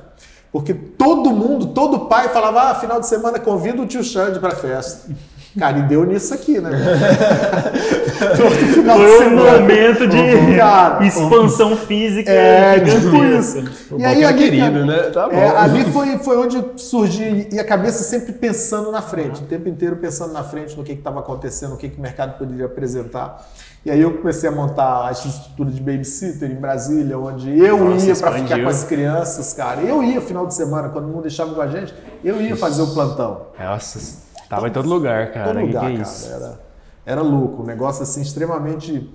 Porque 0.52 0.74
todo 0.74 1.30
mundo, 1.30 1.68
todo 1.68 2.06
pai 2.06 2.28
falava: 2.28 2.70
ah, 2.70 2.74
final 2.74 3.00
de 3.00 3.06
semana 3.06 3.38
convida 3.38 3.80
o 3.82 3.86
tio 3.86 4.02
Xande 4.02 4.38
para 4.38 4.50
festa. 4.52 5.12
Cara, 5.58 5.78
e 5.78 5.82
deu 5.82 6.04
nisso 6.04 6.32
aqui, 6.32 6.60
né? 6.60 6.70
Foi 8.36 9.26
um 9.26 9.36
momento 9.36 10.06
de 10.06 10.56
cara, 10.56 11.04
expansão 11.04 11.76
física. 11.76 12.30
É, 12.30 12.78
tipo 12.78 13.24
isso. 13.24 13.64
E 13.98 14.04
aí, 14.04 14.24
ali, 14.24 14.38
querido, 14.38 14.86
né? 14.86 15.10
Tá 15.10 15.28
é, 15.32 15.48
ali 15.48 15.84
foi, 15.86 16.18
foi 16.18 16.36
onde 16.36 16.64
surgiu, 16.76 17.46
e 17.50 17.58
a 17.58 17.64
cabeça 17.64 18.04
sempre 18.04 18.32
pensando 18.32 18.92
na 18.92 19.02
frente, 19.02 19.42
o 19.42 19.46
tempo 19.46 19.68
inteiro 19.68 19.96
pensando 19.96 20.32
na 20.32 20.44
frente, 20.44 20.76
no 20.76 20.84
que 20.84 20.92
estava 20.92 21.20
acontecendo, 21.20 21.74
o 21.74 21.76
que, 21.76 21.88
que 21.88 21.98
o 21.98 22.00
mercado 22.00 22.38
poderia 22.38 22.66
apresentar. 22.66 23.44
E 23.84 23.90
aí 23.90 24.00
eu 24.00 24.18
comecei 24.18 24.48
a 24.48 24.52
montar 24.52 25.08
a 25.08 25.10
estrutura 25.10 25.70
de 25.70 25.80
babysitter 25.80 26.50
em 26.50 26.56
Brasília, 26.56 27.18
onde 27.18 27.58
eu 27.58 27.78
Nossa, 27.78 28.06
ia 28.06 28.14
para 28.14 28.32
ficar 28.32 28.62
com 28.62 28.68
as 28.68 28.84
crianças, 28.84 29.54
cara. 29.54 29.80
Eu 29.80 30.02
ia 30.02 30.20
final 30.20 30.46
de 30.46 30.54
semana, 30.54 30.90
quando 30.90 31.08
não 31.08 31.22
deixava 31.22 31.54
com 31.54 31.62
a 31.62 31.66
gente, 31.66 31.94
eu 32.22 32.40
ia 32.42 32.54
fazer 32.56 32.82
o 32.82 32.88
plantão. 32.88 33.46
Nossa, 33.58 33.98
Tava 34.50 34.66
em 34.66 34.72
todo 34.72 34.88
lugar, 34.88 35.30
cara. 35.30 35.54
Todo 35.54 35.64
lugar, 35.64 35.92
cara. 35.92 36.34
Era, 36.34 36.60
era 37.06 37.22
louco. 37.22 37.62
Um 37.62 37.66
negócio 37.66 38.02
assim 38.02 38.20
extremamente 38.20 39.08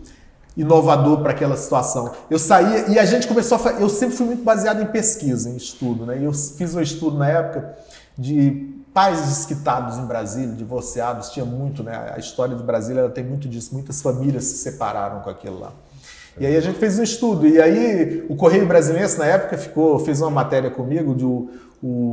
inovador 0.56 1.20
para 1.20 1.32
aquela 1.32 1.58
situação. 1.58 2.14
Eu 2.30 2.40
saía 2.40 2.88
e 2.88 2.98
a 2.98 3.04
gente 3.04 3.28
começou 3.28 3.58
a 3.58 3.60
fazer. 3.60 3.82
Eu 3.82 3.90
sempre 3.90 4.16
fui 4.16 4.28
muito 4.28 4.46
baseado 4.46 4.82
em 4.82 4.86
pesquisa, 4.86 5.50
em 5.50 5.58
estudo, 5.58 6.06
né? 6.06 6.20
E 6.20 6.24
eu 6.24 6.32
fiz 6.32 6.74
um 6.74 6.80
estudo 6.80 7.18
na 7.18 7.28
época 7.28 7.76
de 8.18 8.74
pais 8.94 9.26
desquitados 9.26 9.98
em 9.98 10.06
Brasília, 10.06 10.56
divorciados, 10.56 11.30
tinha 11.32 11.46
muito, 11.46 11.84
né? 11.84 12.14
A 12.16 12.18
história 12.18 12.56
de 12.56 12.64
Brasília 12.64 13.02
ela 13.02 13.10
tem 13.10 13.26
muito 13.26 13.50
disso. 13.50 13.74
Muitas 13.74 14.02
famílias 14.02 14.46
se 14.46 14.58
separaram 14.60 15.20
com 15.20 15.30
aquilo 15.30 15.60
lá. 15.60 15.74
E 16.40 16.46
aí 16.46 16.56
a 16.56 16.62
gente 16.62 16.80
fez 16.80 16.98
um 16.98 17.04
estudo. 17.04 17.46
E 17.46 17.62
aí 17.62 18.26
o 18.30 18.38
Correio 18.38 18.66
Brasileiro 18.66 19.18
na 19.18 19.26
época 19.26 19.58
ficou, 19.58 20.00
fez 20.00 20.22
uma 20.22 20.32
matéria 20.32 20.72
comigo 20.72 21.14
de 21.14 21.26
o 21.26 21.50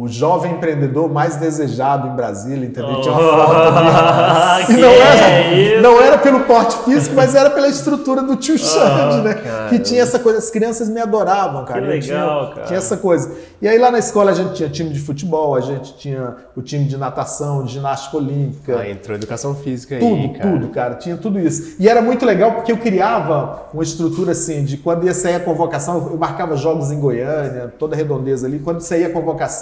jovem 0.07 0.53
empreendedor 0.53 1.11
mais 1.11 1.37
desejado 1.37 2.09
em 2.09 2.11
Brasília, 2.15 2.67
entendeu? 2.67 3.01
Tinha 3.01 3.15
uma 3.15 3.47
foto 3.47 4.67
de... 4.67 4.77
não, 4.81 4.91
era, 4.91 5.27
é 5.27 5.81
não 5.81 6.01
era 6.01 6.19
pelo 6.19 6.41
porte 6.41 6.77
físico, 6.85 7.15
mas 7.15 7.35
era 7.35 7.51
pela 7.51 7.69
estrutura 7.69 8.23
do 8.23 8.37
tio 8.37 8.57
Xande, 8.59 9.21
oh, 9.21 9.23
né? 9.23 9.35
Cara. 9.35 9.69
Que 9.71 9.79
tinha 9.79 10.03
essa 10.03 10.19
coisa, 10.19 10.39
as 10.39 10.51
crianças 10.51 10.89
me 10.89 11.01
adoravam, 11.01 11.65
cara. 11.65 11.81
Que 11.81 11.87
legal, 11.87 12.01
tinha, 12.45 12.55
cara. 12.55 12.67
Tinha 12.67 12.79
essa 12.79 12.97
coisa. 12.97 13.33
E 13.63 13.69
aí 13.69 13.79
lá 13.79 13.91
na 13.91 13.99
escola 13.99 14.33
a 14.33 14.35
gente 14.35 14.55
tinha 14.55 14.69
time 14.69 14.91
de 14.91 15.01
futebol, 15.01 15.55
a 15.55 15.61
gente 15.61 15.97
tinha 15.97 16.37
o 16.55 16.61
time 16.61 16.85
de 16.85 16.97
natação, 16.97 17.65
de 17.65 17.73
ginástica 17.73 18.17
olímpica. 18.17 18.79
Ah, 18.79 18.91
entrou 18.91 19.17
educação 19.17 19.55
física 19.55 19.99
tudo, 19.99 20.15
aí, 20.15 20.29
cara. 20.31 20.51
Tudo, 20.51 20.69
cara. 20.69 20.95
Tinha 20.97 21.17
tudo 21.17 21.39
isso. 21.39 21.77
E 21.79 21.89
era 21.89 22.03
muito 22.03 22.27
legal 22.27 22.53
porque 22.53 22.73
eu 22.73 22.77
criava 22.77 23.69
uma 23.73 23.83
estrutura 23.83 24.33
assim, 24.33 24.65
de 24.65 24.77
quando 24.77 25.07
ia 25.07 25.15
sair 25.15 25.37
a 25.37 25.41
convocação, 25.41 26.09
eu 26.11 26.19
marcava 26.19 26.57
jogos 26.57 26.91
em 26.91 26.99
Goiânia, 27.01 27.73
toda 27.79 27.95
a 27.95 27.97
redondeza 27.97 28.47
ali. 28.47 28.59
Quando 28.59 28.81
saía 28.81 29.07
a 29.07 29.11
convocação, 29.11 29.62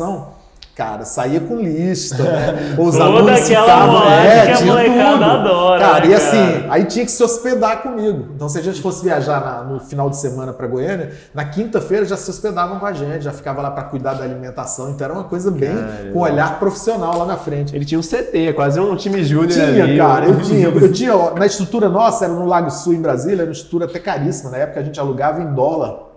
cara, 0.81 1.05
saía 1.05 1.41
com 1.41 1.57
lista, 1.57 2.23
né? 2.23 2.75
Os 2.81 2.93
Toda 2.93 3.05
alunos 3.05 3.41
ficavam, 3.41 4.11
é, 4.11 4.47
que 4.47 4.63
a 4.63 4.65
molecada 4.65 5.13
tudo. 5.13 5.25
adora. 5.25 5.81
Cara, 5.81 6.07
né, 6.07 6.11
e 6.11 6.15
assim, 6.15 6.67
aí 6.71 6.85
tinha 6.87 7.05
que 7.05 7.11
se 7.11 7.23
hospedar 7.23 7.83
comigo. 7.83 8.29
Então, 8.35 8.49
se 8.49 8.59
a 8.59 8.63
gente 8.63 8.81
fosse 8.81 9.05
viajar 9.05 9.45
na, 9.45 9.63
no 9.63 9.81
final 9.81 10.09
de 10.09 10.17
semana 10.17 10.55
para 10.55 10.67
Goiânia, 10.67 11.13
na 11.35 11.45
quinta-feira 11.45 12.07
já 12.07 12.17
se 12.17 12.31
hospedavam 12.31 12.79
com 12.79 12.87
a 12.87 12.95
gente, 12.95 13.23
já 13.23 13.31
ficava 13.31 13.61
lá 13.61 13.71
para 13.71 13.85
cuidar 13.85 14.15
da 14.15 14.25
alimentação. 14.25 14.89
Então, 14.89 15.05
era 15.05 15.13
uma 15.13 15.25
coisa 15.25 15.51
bem 15.51 15.77
cara, 15.77 16.11
com 16.15 16.19
olhar 16.19 16.59
profissional 16.59 17.19
lá 17.19 17.27
na 17.27 17.37
frente. 17.37 17.77
Ele 17.77 17.85
tinha 17.85 17.99
um 17.99 18.03
CT, 18.03 18.55
quase 18.55 18.81
um 18.81 18.97
time 18.97 19.23
júnior 19.23 19.51
Tinha, 19.51 19.85
ali, 19.85 19.99
cara, 19.99 20.27
eu 20.27 20.41
tinha. 20.41 20.69
Eu 20.69 20.93
tinha, 20.93 21.31
na 21.33 21.45
estrutura 21.45 21.91
nossa, 21.91 22.25
era 22.25 22.33
no 22.33 22.47
Lago 22.47 22.71
Sul, 22.71 22.95
em 22.95 23.03
Brasília, 23.03 23.43
era 23.43 23.51
uma 23.51 23.53
estrutura 23.53 23.85
até 23.85 23.99
caríssima. 23.99 24.51
Na 24.51 24.57
época 24.57 24.81
a 24.81 24.83
gente 24.83 24.99
alugava 24.99 25.43
em 25.43 25.53
dólar. 25.53 26.10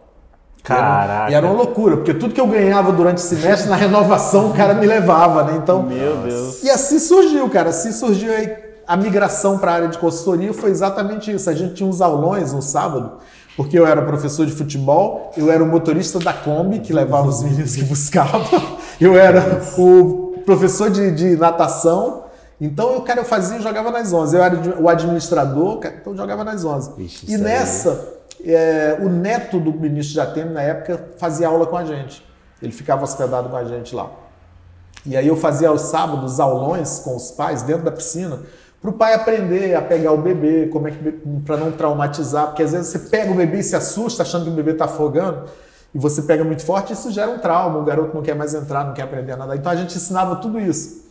Caraca. 0.64 1.30
E 1.30 1.34
era 1.36 1.46
uma 1.46 1.56
loucura, 1.56 1.98
porque 1.98 2.14
tudo 2.14 2.34
que 2.34 2.40
eu 2.40 2.48
ganhava 2.48 2.92
durante 2.94 3.18
o 3.18 3.22
semestre, 3.22 3.70
na 3.70 3.76
renovação, 3.76 4.52
o 4.52 4.54
cara 4.54 4.74
me 4.74 4.88
levava, 4.88 5.44
né? 5.44 5.60
Então. 5.62 5.84
Meu 5.84 6.18
Deus. 6.18 6.64
E 6.64 6.70
assim 6.70 7.00
surgiu, 7.00 7.50
cara. 7.50 7.70
Assim 7.70 7.92
surgiu 7.92 8.32
a 8.88 8.98
migração 8.98 9.58
para 9.58 9.72
a 9.72 9.76
área 9.76 9.88
de 9.88 9.98
consultoria 9.98 10.54
foi 10.54 10.70
exatamente 10.70 11.32
isso. 11.32 11.50
A 11.50 11.54
gente 11.54 11.76
tinha 11.76 11.88
uns 11.88 12.02
aulões 12.02 12.54
no 12.54 12.62
sábado, 12.62 13.14
porque 13.56 13.78
eu 13.78 13.86
era 13.86 14.02
professor 14.02 14.46
de 14.46 14.52
futebol, 14.52 15.32
eu 15.38 15.52
era 15.52 15.64
o 15.64 15.68
motorista 15.68 16.20
da 16.20 16.34
Kombi 16.34 16.80
que 16.80 16.94
levava 16.94 17.28
os 17.28 17.44
meninos 17.44 17.76
que 17.76 17.84
buscavam, 17.84 18.42
eu 19.00 19.18
era 19.18 19.62
o 19.78 20.42
professor 20.46 20.90
de, 20.90 21.12
de 21.12 21.36
natação. 21.36 22.24
Então, 22.62 22.94
eu, 22.94 23.02
cara, 23.02 23.20
eu 23.20 23.26
fazia 23.26 23.58
e 23.58 23.62
jogava 23.62 23.92
nas 23.92 24.14
11. 24.14 24.38
Eu 24.38 24.44
era 24.44 24.80
o 24.80 24.88
administrador, 24.88 25.80
cara, 25.80 25.96
então 26.00 26.14
eu 26.14 26.18
jogava 26.18 26.44
nas 26.44 26.64
11. 26.64 26.92
Vixe, 26.96 27.26
e 27.30 27.38
nessa, 27.38 28.20
é, 28.46 28.98
o 29.00 29.10
neto 29.10 29.60
do 29.60 29.72
ministro 29.72 30.22
Atene, 30.22 30.52
na 30.52 30.62
época, 30.62 31.10
fazia 31.18 31.48
aula 31.48 31.66
com 31.66 31.78
a 31.78 31.86
gente. 31.86 32.26
Ele 32.62 32.72
ficava 32.72 33.04
hospedado 33.04 33.50
com 33.50 33.56
a 33.56 33.64
gente 33.64 33.94
lá. 33.96 34.10
E 35.06 35.18
aí 35.18 35.28
eu 35.28 35.36
fazia 35.36 35.70
aos 35.70 35.82
sábados 35.82 36.40
aulões 36.40 37.00
com 37.00 37.16
os 37.16 37.32
pais 37.32 37.62
dentro 37.62 37.84
da 37.84 37.92
piscina 37.92 38.40
para 38.84 38.90
o 38.90 38.94
pai 38.94 39.14
aprender 39.14 39.76
a 39.76 39.82
pegar 39.82 40.12
o 40.12 40.18
bebê, 40.18 40.68
como 40.68 40.90
é 40.90 40.92
que 40.92 41.12
para 41.46 41.56
não 41.56 41.72
traumatizar, 41.72 42.48
porque 42.48 42.64
às 42.64 42.74
vezes 42.74 42.88
você 42.88 43.00
pega 43.00 43.32
o 43.32 43.36
bebê 43.36 43.60
e 43.60 43.64
se 43.64 43.78
assusta 43.78 44.24
achando 44.24 44.44
que 44.44 44.50
o 44.50 44.54
bebê 44.54 44.72
está 44.72 44.86
afogando 44.86 45.46
e 45.96 45.98
você 45.98 46.22
pega 46.24 46.44
muito 46.44 46.66
forte, 46.66 46.92
isso 46.92 47.10
gera 47.10 47.32
um 47.32 47.40
trauma, 47.40 47.80
o 47.80 47.86
garoto 47.86 48.14
não 48.14 48.22
quer 48.22 48.36
mais 48.36 48.54
entrar, 48.54 48.84
não 48.84 48.94
quer 48.94 49.04
aprender 49.04 49.38
nada. 49.38 49.56
Então 49.56 49.72
a 49.72 49.76
gente 49.78 49.96
ensinava 49.96 50.36
tudo 50.36 50.60
isso. 50.60 51.03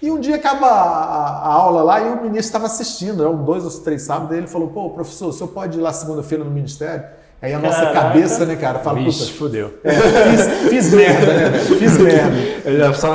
E 0.00 0.10
um 0.10 0.20
dia 0.20 0.36
acaba 0.36 0.66
a, 0.66 1.48
a 1.48 1.52
aula 1.52 1.82
lá 1.82 2.00
e 2.00 2.04
o 2.04 2.16
ministro 2.22 2.38
estava 2.40 2.66
assistindo, 2.66 3.22
eram 3.22 3.36
dois 3.44 3.64
ou 3.64 3.70
três 3.82 4.02
sábados, 4.02 4.34
e 4.34 4.38
ele 4.38 4.46
falou: 4.46 4.68
pô, 4.68 4.90
professor, 4.90 5.28
o 5.28 5.32
senhor 5.32 5.48
pode 5.48 5.78
ir 5.78 5.80
lá 5.80 5.92
segunda-feira 5.92 6.44
no 6.44 6.50
ministério? 6.50 7.04
Aí 7.40 7.52
a 7.54 7.58
nossa 7.58 7.78
Caraca. 7.78 8.00
cabeça, 8.00 8.44
né, 8.46 8.56
cara, 8.56 8.80
fala, 8.80 8.98
Vixe, 8.98 9.26
puta, 9.26 9.38
fudeu. 9.38 9.74
é, 9.84 9.92
fiz, 9.92 10.68
fiz 10.70 10.92
merda, 10.94 11.26
né, 11.34 11.48
velho? 11.50 11.76
Fiz 11.78 11.98
merda. 11.98 12.36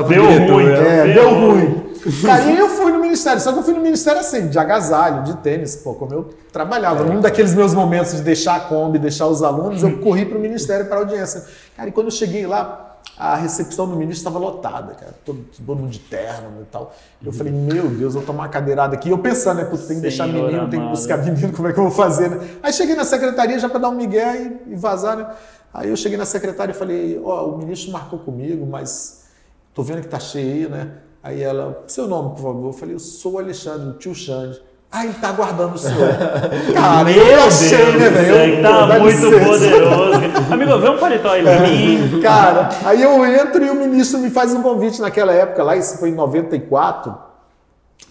Deu 0.08 0.28
diretor, 0.28 0.54
ruim? 0.54 0.68
É, 0.70 1.04
Deu 1.06 1.14
deu 1.14 1.30
ruim. 1.30 1.66
ruim. 1.66 1.84
Cara, 2.26 2.44
e 2.44 2.58
eu 2.58 2.70
fui 2.70 2.92
no 2.92 3.00
ministério, 3.00 3.40
só 3.42 3.52
que 3.52 3.60
eu 3.60 3.64
fui 3.64 3.74
no 3.74 3.82
ministério 3.82 4.20
assim, 4.22 4.48
de 4.50 4.58
agasalho, 4.60 5.24
de 5.24 5.38
tênis, 5.38 5.76
pô, 5.78 5.94
como 5.94 6.14
eu 6.14 6.30
trabalhava. 6.52 7.04
Num 7.04 7.20
daqueles 7.22 7.54
meus 7.54 7.74
momentos 7.74 8.14
de 8.16 8.22
deixar 8.22 8.56
a 8.56 8.60
Kombi, 8.62 8.98
deixar 9.00 9.28
os 9.28 9.42
alunos, 9.44 9.84
eu 9.84 9.98
corri 10.00 10.26
pro 10.26 10.40
ministério 10.40 10.86
para 10.86 10.98
audiência. 11.00 11.44
Cara, 11.76 11.90
e 11.90 11.92
quando 11.92 12.08
eu 12.08 12.12
cheguei 12.12 12.46
lá, 12.46 12.93
a 13.18 13.36
recepção 13.36 13.88
do 13.88 13.96
ministro 13.96 14.18
estava 14.18 14.40
lotada, 14.40 14.96
cara, 14.96 15.14
todo, 15.24 15.46
todo 15.66 15.78
mundo 15.80 15.92
de 15.92 16.00
terno 16.00 16.62
e 16.62 16.66
tal. 16.66 16.94
Eu 17.24 17.32
falei, 17.32 17.54
meu 17.54 17.88
Deus, 17.90 18.16
eu 18.16 18.22
vou 18.22 18.24
tomar 18.24 18.44
uma 18.44 18.50
cadeirada 18.50 18.96
aqui. 18.96 19.10
E 19.10 19.12
eu 19.12 19.20
pensando, 19.20 19.58
né, 19.58 19.66
putz, 19.66 19.86
tem 19.86 19.98
que 19.98 20.02
deixar 20.02 20.28
menino, 20.28 20.62
tem 20.62 20.70
que 20.72 20.76
amado. 20.78 20.92
buscar 20.92 21.18
menino, 21.18 21.54
como 21.54 21.68
é 21.68 21.74
que 21.74 21.80
eu 21.80 21.84
vou 21.84 21.92
fazer, 21.92 22.30
né? 22.30 22.58
Aí 22.64 22.74
cheguei 22.74 22.96
na 22.96 23.06
secretaria 23.06 23.60
já 23.60 23.70
para 23.70 23.80
dar 23.80 23.90
um 23.90 23.96
migué 23.96 24.62
e, 24.68 24.74
e 24.74 24.76
vazar, 24.76 25.18
né? 25.18 25.36
Aí 25.74 25.90
eu 25.90 25.96
cheguei 25.96 26.18
na 26.18 26.26
secretária 26.26 26.72
e 26.72 26.76
falei, 26.76 27.22
ó, 27.24 27.50
o 27.50 27.58
ministro 27.58 27.92
marcou 27.92 28.20
comigo, 28.20 28.66
mas 28.66 29.26
tô 29.74 29.84
vendo 29.84 30.02
que 30.02 30.08
tá 30.08 30.20
cheio 30.20 30.66
aí, 30.66 30.70
né? 30.70 30.92
Aí 31.22 31.42
ela, 31.42 31.84
seu 31.88 32.08
nome, 32.08 32.32
por 32.32 32.42
favor. 32.42 32.68
Eu 32.68 32.74
falei, 32.74 32.96
eu 32.96 33.00
sou 33.00 33.34
o 33.34 33.40
Alexandre, 33.40 33.90
o 33.90 33.94
tio 33.94 34.14
Xande. 34.14 34.62
Ah, 34.96 35.06
ele 35.06 35.16
tá 35.16 35.30
aguardando 35.30 35.74
o 35.74 35.78
senhor. 35.78 36.08
Cara, 36.72 37.04
Meu 37.06 37.16
eu 37.16 37.26
Deus, 37.26 37.48
achei, 37.48 37.98
né, 37.98 38.10
velho? 38.10 38.62
tá 38.62 38.82
Pô, 38.82 38.86
dá 38.86 39.00
muito 39.00 39.26
licença. 39.26 39.46
poderoso. 39.46 40.14
Amigo, 40.54 40.78
vê 40.78 40.90
um 40.90 40.98
paletó 41.00 41.30
aí 41.30 41.42
pra 41.42 41.60
mim. 41.68 42.22
Cara, 42.22 42.70
aí 42.86 43.02
eu 43.02 43.26
entro 43.26 43.66
e 43.66 43.72
o 43.72 43.76
ministro 43.76 44.20
me 44.20 44.30
faz 44.30 44.54
um 44.54 44.62
convite 44.62 45.02
naquela 45.02 45.34
época, 45.34 45.64
lá, 45.64 45.76
isso 45.76 45.98
foi 45.98 46.10
em 46.10 46.14
94, 46.14 47.12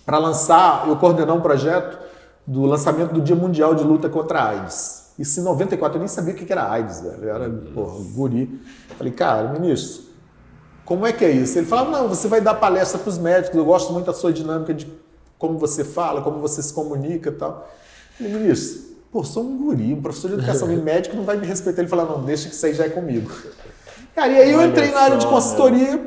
para 0.05 0.19
lançar, 0.19 0.85
eu 0.89 0.97
coordenar 0.97 1.37
um 1.37 1.41
projeto 1.41 1.99
do 2.45 2.65
lançamento 2.65 3.13
do 3.15 3.21
Dia 3.21 3.37
Mundial 3.37 3.77
de 3.77 3.85
Luta 3.85 4.09
contra 4.09 4.41
a 4.41 4.49
AIDS. 4.49 5.13
Isso 5.17 5.39
em 5.39 5.45
94, 5.45 5.97
eu 5.97 6.01
nem 6.01 6.09
sabia 6.09 6.35
o 6.35 6.37
que 6.37 6.51
era 6.53 6.69
AIDS, 6.69 7.01
velho. 7.01 7.23
Eu 7.23 7.33
era, 7.35 7.49
porra, 7.49 7.95
guri. 8.13 8.61
Falei, 8.99 9.13
cara, 9.13 9.49
ministro, 9.51 10.03
como 10.85 11.07
é 11.07 11.13
que 11.13 11.25
é 11.25 11.31
isso? 11.31 11.57
Ele 11.59 11.67
falava, 11.67 11.91
não, 11.93 12.09
você 12.09 12.27
vai 12.27 12.41
dar 12.41 12.55
palestra 12.55 12.99
para 12.99 13.09
os 13.09 13.19
médicos, 13.19 13.57
eu 13.57 13.65
gosto 13.65 13.93
muito 13.93 14.07
da 14.07 14.13
sua 14.13 14.33
dinâmica 14.33 14.75
de 14.75 14.89
como 15.43 15.59
você 15.59 15.83
fala, 15.83 16.23
como 16.23 16.39
você 16.39 16.63
se 16.63 16.73
comunica 16.73 17.31
e 17.31 17.33
tal. 17.33 17.69
Falei, 18.17 18.33
ministro, 18.33 18.81
pô, 19.11 19.25
sou 19.25 19.43
um 19.43 19.59
guri, 19.59 19.93
um 19.93 20.01
professor 20.01 20.29
de 20.29 20.35
educação 20.35 20.73
e 20.73 20.77
médico 20.81 21.17
não 21.17 21.25
vai 21.25 21.37
me 21.37 21.45
respeitar. 21.45 21.83
Ele 21.83 21.89
falou, 21.89 22.07
não, 22.07 22.25
deixa 22.25 22.49
que 22.49 22.55
isso 22.55 22.65
aí 22.65 22.73
já 22.73 22.85
é 22.85 22.89
comigo. 22.89 23.29
Cara, 24.15 24.31
e 24.31 24.41
aí 24.41 24.53
eu 24.53 24.65
entrei 24.65 24.93
na 24.93 25.01
área 25.01 25.17
de 25.17 25.27
consultoria 25.27 26.01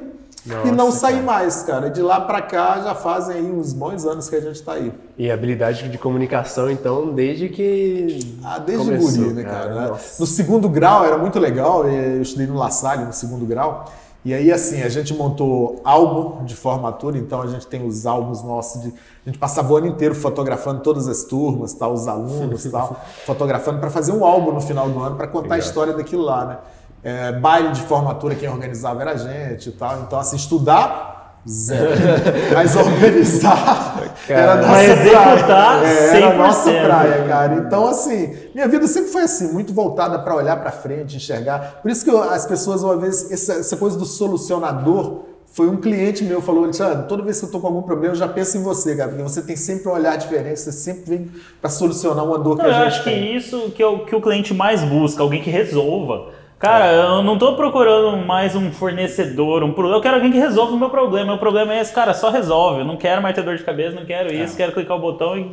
e 0.64 0.72
não 0.72 0.86
Nossa, 0.86 1.00
saí 1.00 1.16
cara. 1.16 1.26
mais, 1.26 1.64
cara. 1.64 1.90
De 1.90 2.02
lá 2.02 2.22
pra 2.22 2.42
cá 2.42 2.80
já 2.80 2.96
fazem 2.96 3.36
aí 3.36 3.52
uns 3.52 3.74
bons 3.74 4.06
anos 4.06 4.30
que 4.30 4.38
a 4.38 4.40
gente 4.40 4.64
tá 4.64 4.74
aí. 4.74 4.94
E 5.18 5.30
habilidade 5.30 5.90
de 5.90 5.98
comunicação, 5.98 6.72
então, 6.72 7.14
desde 7.14 7.50
que. 7.50 8.38
Ah, 8.42 8.58
desde 8.58 8.86
começou, 8.86 9.24
guri, 9.24 9.34
né, 9.34 9.44
cara? 9.44 9.90
Nossa. 9.90 10.16
No 10.18 10.26
segundo 10.26 10.70
grau 10.70 11.04
era 11.04 11.18
muito 11.18 11.40
legal, 11.40 11.86
eu 11.90 12.22
estudei 12.22 12.48
no 12.48 12.56
La 12.56 12.70
Salle 12.70 13.04
no 13.04 13.12
segundo 13.12 13.46
grau. 13.46 13.92
E 14.26 14.34
aí, 14.34 14.52
assim, 14.52 14.82
a 14.82 14.90
gente 14.90 15.14
montou 15.14 15.80
álbum 15.86 16.44
de 16.46 16.56
formatura, 16.56 17.16
então 17.16 17.44
a 17.44 17.48
gente 17.48 17.68
tem 17.68 17.86
os 17.86 18.08
álbuns 18.08 18.42
nossos 18.42 18.82
de. 18.82 18.88
A 18.90 19.30
gente 19.30 19.38
passava 19.38 19.72
o 19.72 19.78
ano 19.78 19.86
inteiro 19.86 20.16
fotografando 20.16 20.82
todas 20.82 21.08
as 21.08 21.26
turmas, 21.26 21.74
tal, 21.74 21.94
os 21.94 22.08
alunos 22.08 22.64
tal, 22.72 23.00
fotografando 23.24 23.80
para 23.80 23.92
fazer 23.92 24.12
um 24.14 24.26
álbum 24.26 24.52
no 24.52 24.62
final 24.62 24.90
do 24.90 25.00
ano 25.00 25.16
para 25.16 25.28
contar 25.28 25.54
a 25.54 25.58
Legal. 25.58 25.68
história 25.68 25.94
daquilo 25.94 26.24
lá, 26.24 26.46
né? 26.46 26.58
É, 27.04 27.32
baile 27.34 27.72
de 27.72 27.84
formatura, 27.84 28.34
quem 28.34 28.50
organizava 28.50 29.02
era 29.02 29.12
a 29.12 29.16
gente 29.16 29.70
e 29.70 29.72
tal. 29.74 30.02
Então, 30.02 30.18
assim, 30.18 30.36
estudar, 30.38 31.15
zero. 31.48 31.92
Mas 32.54 32.76
organizar 32.76 34.02
era 34.28 34.56
nossa 34.58 34.68
Mas 34.72 34.90
executar, 34.90 35.46
praia. 35.80 35.88
É, 35.88 36.18
era 36.18 36.34
nossa 36.38 36.72
100%. 36.72 36.84
praia, 36.86 37.28
cara. 37.28 37.56
Então, 37.56 37.88
assim, 37.88 38.36
minha 38.54 38.68
vida 38.68 38.88
sempre 38.88 39.12
foi 39.12 39.22
assim, 39.24 39.52
muito 39.54 39.74
voltada 39.74 40.20
para 40.20 40.36
olhar 40.36 40.58
para 40.58 40.72
frente, 40.72 41.16
enxergar. 41.18 41.80
Por 41.82 41.92
isso 41.92 42.04
que 42.04 42.10
eu- 42.12 42.22
as 42.24 42.46
pessoas, 42.46 42.84
uma 42.84 42.98
vez, 42.98 43.32
essa, 43.32 43.54
essa 43.54 43.78
coisa 43.78 43.98
do 43.98 44.06
solucionador, 44.06 45.24
foi 45.54 45.70
um 45.70 45.78
cliente 45.78 46.22
meu 46.24 46.42
falou, 46.42 46.66
Alexandre, 46.66 47.08
toda 47.08 47.24
vez 47.24 47.40
que 47.40 47.46
eu 47.46 47.52
tô 47.52 47.62
com 47.62 47.68
algum 47.68 47.82
problema, 47.82 48.14
eu 48.14 48.18
já 48.18 48.28
penso 48.28 48.58
em 48.58 48.62
você, 48.64 48.94
cara, 48.94 49.08
porque 49.10 49.24
você 49.24 49.42
tem 49.42 49.56
sempre 49.56 49.88
um 49.88 49.92
olhar 49.94 50.18
diferente, 50.18 50.60
você 50.60 50.72
sempre 50.74 51.04
vem 51.06 51.32
para 51.62 51.70
solucionar 51.70 52.26
uma 52.26 52.38
dor 52.38 52.58
Não, 52.58 52.66
que 52.66 52.70
eu 52.70 52.76
a 52.76 52.78
gente 52.80 52.88
acho 52.88 53.04
que 53.06 53.10
tem. 53.10 53.36
isso 53.38 53.72
que, 53.74 53.82
é 53.82 53.88
o, 53.88 54.00
que 54.06 54.14
o 54.14 54.20
cliente 54.22 54.54
mais 54.54 54.82
busca, 54.84 55.24
alguém 55.24 55.42
que 55.42 55.50
resolva. 55.50 56.34
Cara, 56.58 56.92
eu 56.94 57.22
não 57.22 57.38
tô 57.38 57.56
procurando 57.56 58.16
mais 58.26 58.56
um 58.56 58.72
fornecedor, 58.72 59.62
um 59.62 59.74
produto. 59.74 59.98
Eu 59.98 60.02
quero 60.02 60.16
alguém 60.16 60.32
que 60.32 60.38
resolva 60.38 60.74
o 60.74 60.80
meu 60.80 60.90
problema. 60.90 61.32
Meu 61.32 61.38
problema 61.38 61.74
é 61.74 61.82
esse, 61.82 61.94
cara, 61.94 62.14
só 62.14 62.30
resolve. 62.30 62.80
Eu 62.80 62.86
não 62.86 62.96
quero 62.96 63.22
mais 63.22 63.36
ter 63.36 63.44
dor 63.44 63.58
de 63.58 63.64
cabeça, 63.64 63.96
não 63.96 64.06
quero 64.06 64.34
isso, 64.34 64.56
quero 64.56 64.72
clicar 64.72 64.96
o 64.96 65.00
botão 65.02 65.38
e 65.38 65.44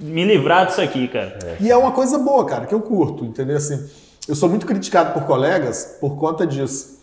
me 0.00 0.24
livrar 0.24 0.66
disso 0.66 0.80
aqui, 0.80 1.06
cara. 1.06 1.38
E 1.60 1.70
é 1.70 1.76
uma 1.76 1.92
coisa 1.92 2.18
boa, 2.18 2.44
cara, 2.44 2.66
que 2.66 2.74
eu 2.74 2.80
curto, 2.80 3.24
entendeu? 3.24 3.56
Assim, 3.56 3.88
eu 4.28 4.34
sou 4.34 4.48
muito 4.48 4.66
criticado 4.66 5.12
por 5.12 5.24
colegas 5.24 5.98
por 6.00 6.16
conta 6.16 6.44
disso. 6.44 7.00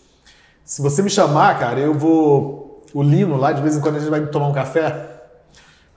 Se 0.66 0.82
você 0.82 1.02
me 1.02 1.10
chamar, 1.10 1.58
cara, 1.58 1.80
eu 1.80 1.94
vou. 1.94 2.84
O 2.94 3.02
Lino 3.02 3.38
lá, 3.38 3.54
de 3.54 3.62
vez 3.62 3.78
em 3.78 3.82
quando 3.82 3.96
a 3.96 4.00
gente 4.00 4.10
vai 4.10 4.26
tomar 4.26 4.48
um 4.48 4.54
café. 4.54 5.11